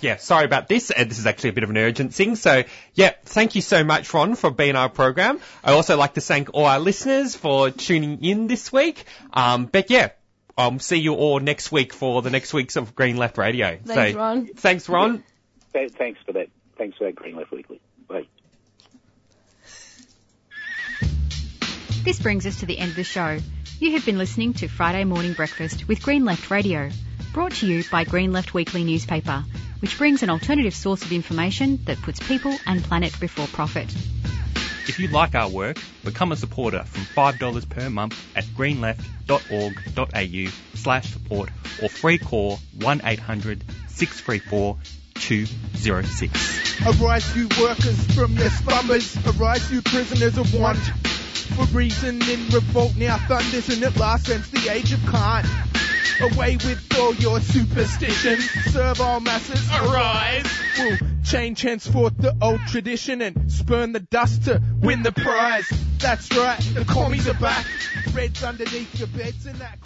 Yeah, 0.00 0.16
sorry 0.16 0.44
about 0.44 0.68
this. 0.68 0.90
And 0.90 1.10
this 1.10 1.18
is 1.18 1.26
actually 1.26 1.50
a 1.50 1.52
bit 1.52 1.64
of 1.64 1.70
an 1.70 1.78
urgent 1.78 2.14
thing. 2.14 2.36
So 2.36 2.64
yeah, 2.94 3.12
thank 3.24 3.54
you 3.54 3.62
so 3.62 3.84
much, 3.84 4.12
Ron, 4.12 4.34
for 4.34 4.50
being 4.50 4.76
our 4.76 4.88
program. 4.88 5.40
I 5.62 5.72
also 5.72 5.96
like 5.96 6.14
to 6.14 6.20
thank 6.20 6.50
all 6.52 6.64
our 6.66 6.78
listeners 6.78 7.34
for 7.34 7.70
tuning 7.70 8.24
in 8.24 8.46
this 8.46 8.72
week. 8.72 9.04
Um, 9.32 9.66
but 9.66 9.90
yeah. 9.90 10.10
Um, 10.56 10.80
see 10.80 10.96
you 10.96 11.14
all 11.14 11.38
next 11.38 11.70
week 11.70 11.92
for 11.92 12.20
the 12.20 12.30
next 12.30 12.52
weeks 12.52 12.74
of 12.74 12.96
Green 12.96 13.16
Left 13.16 13.38
Radio. 13.38 13.78
Thanks, 13.84 14.12
so, 14.12 14.18
Ron. 14.18 14.46
Thanks, 14.56 14.88
Ron. 14.88 15.22
th- 15.72 15.92
thanks 15.92 16.18
for 16.26 16.32
that. 16.32 16.48
Thanks 16.76 16.98
for 16.98 17.04
that 17.04 17.14
Green 17.14 17.36
Left 17.36 17.52
Weekly. 17.52 17.80
Bye. 18.08 18.26
This 22.02 22.18
brings 22.18 22.44
us 22.44 22.58
to 22.60 22.66
the 22.66 22.76
end 22.76 22.90
of 22.90 22.96
the 22.96 23.04
show. 23.04 23.38
You 23.80 23.92
have 23.92 24.04
been 24.04 24.18
listening 24.18 24.54
to 24.54 24.66
Friday 24.66 25.04
Morning 25.04 25.34
Breakfast 25.34 25.86
with 25.86 26.02
Green 26.02 26.24
Left 26.24 26.50
Radio, 26.50 26.90
brought 27.32 27.52
to 27.52 27.66
you 27.66 27.84
by 27.92 28.02
Green 28.02 28.32
Left 28.32 28.52
Weekly 28.52 28.82
newspaper, 28.82 29.44
which 29.80 29.98
brings 29.98 30.22
an 30.22 30.30
alternative 30.30 30.74
source 30.74 31.02
of 31.02 31.12
information 31.12 31.78
that 31.84 32.00
puts 32.02 32.18
people 32.20 32.56
and 32.66 32.82
planet 32.82 33.18
before 33.20 33.46
profit. 33.48 33.94
If 34.88 34.98
you 34.98 35.08
like 35.08 35.34
our 35.34 35.50
work, 35.50 35.76
become 36.02 36.32
a 36.32 36.36
supporter 36.36 36.82
from 36.84 37.02
$5 37.02 37.68
per 37.68 37.90
month 37.90 38.18
at 38.34 38.44
greenleft.org.au 38.44 40.50
slash 40.74 41.12
support 41.12 41.50
or 41.82 41.90
free 41.90 42.16
call 42.18 42.58
1800 42.80 43.62
634 43.88 44.78
206. 45.14 46.86
Arise, 46.86 47.36
you 47.36 47.48
workers 47.60 48.14
from 48.14 48.32
your 48.32 48.50
slumbers. 48.50 49.16
Arise, 49.26 49.70
you 49.70 49.82
prisoners 49.82 50.38
of 50.38 50.54
want. 50.54 50.78
For 50.78 51.64
reason 51.66 52.22
in 52.22 52.48
revolt 52.48 52.96
now 52.96 53.18
thunders, 53.18 53.68
and 53.68 53.82
at 53.82 53.96
last 53.96 54.26
since 54.26 54.48
the 54.50 54.70
age 54.70 54.92
of 54.92 55.04
cant. 55.06 55.46
Away 56.20 56.56
with 56.56 56.84
all 56.98 57.14
your 57.14 57.40
superstitions. 57.40 58.50
Serve 58.72 59.00
all 59.00 59.20
masses. 59.20 59.68
Arise. 59.70 60.46
We'll 60.78 60.98
change 61.24 61.62
henceforth 61.62 62.16
the 62.18 62.36
old 62.40 62.60
tradition 62.66 63.22
and 63.22 63.50
spurn 63.52 63.92
the 63.92 64.00
dust 64.00 64.44
to 64.44 64.62
win 64.80 65.02
the 65.02 65.12
prize. 65.12 65.68
That's 65.98 66.34
right, 66.36 66.58
the 66.74 66.84
commies 66.84 67.28
are 67.28 67.34
back. 67.34 67.66
Reds 68.12 68.42
underneath 68.42 68.98
your 68.98 69.08
beds 69.08 69.46
and 69.46 69.56
that. 69.56 69.78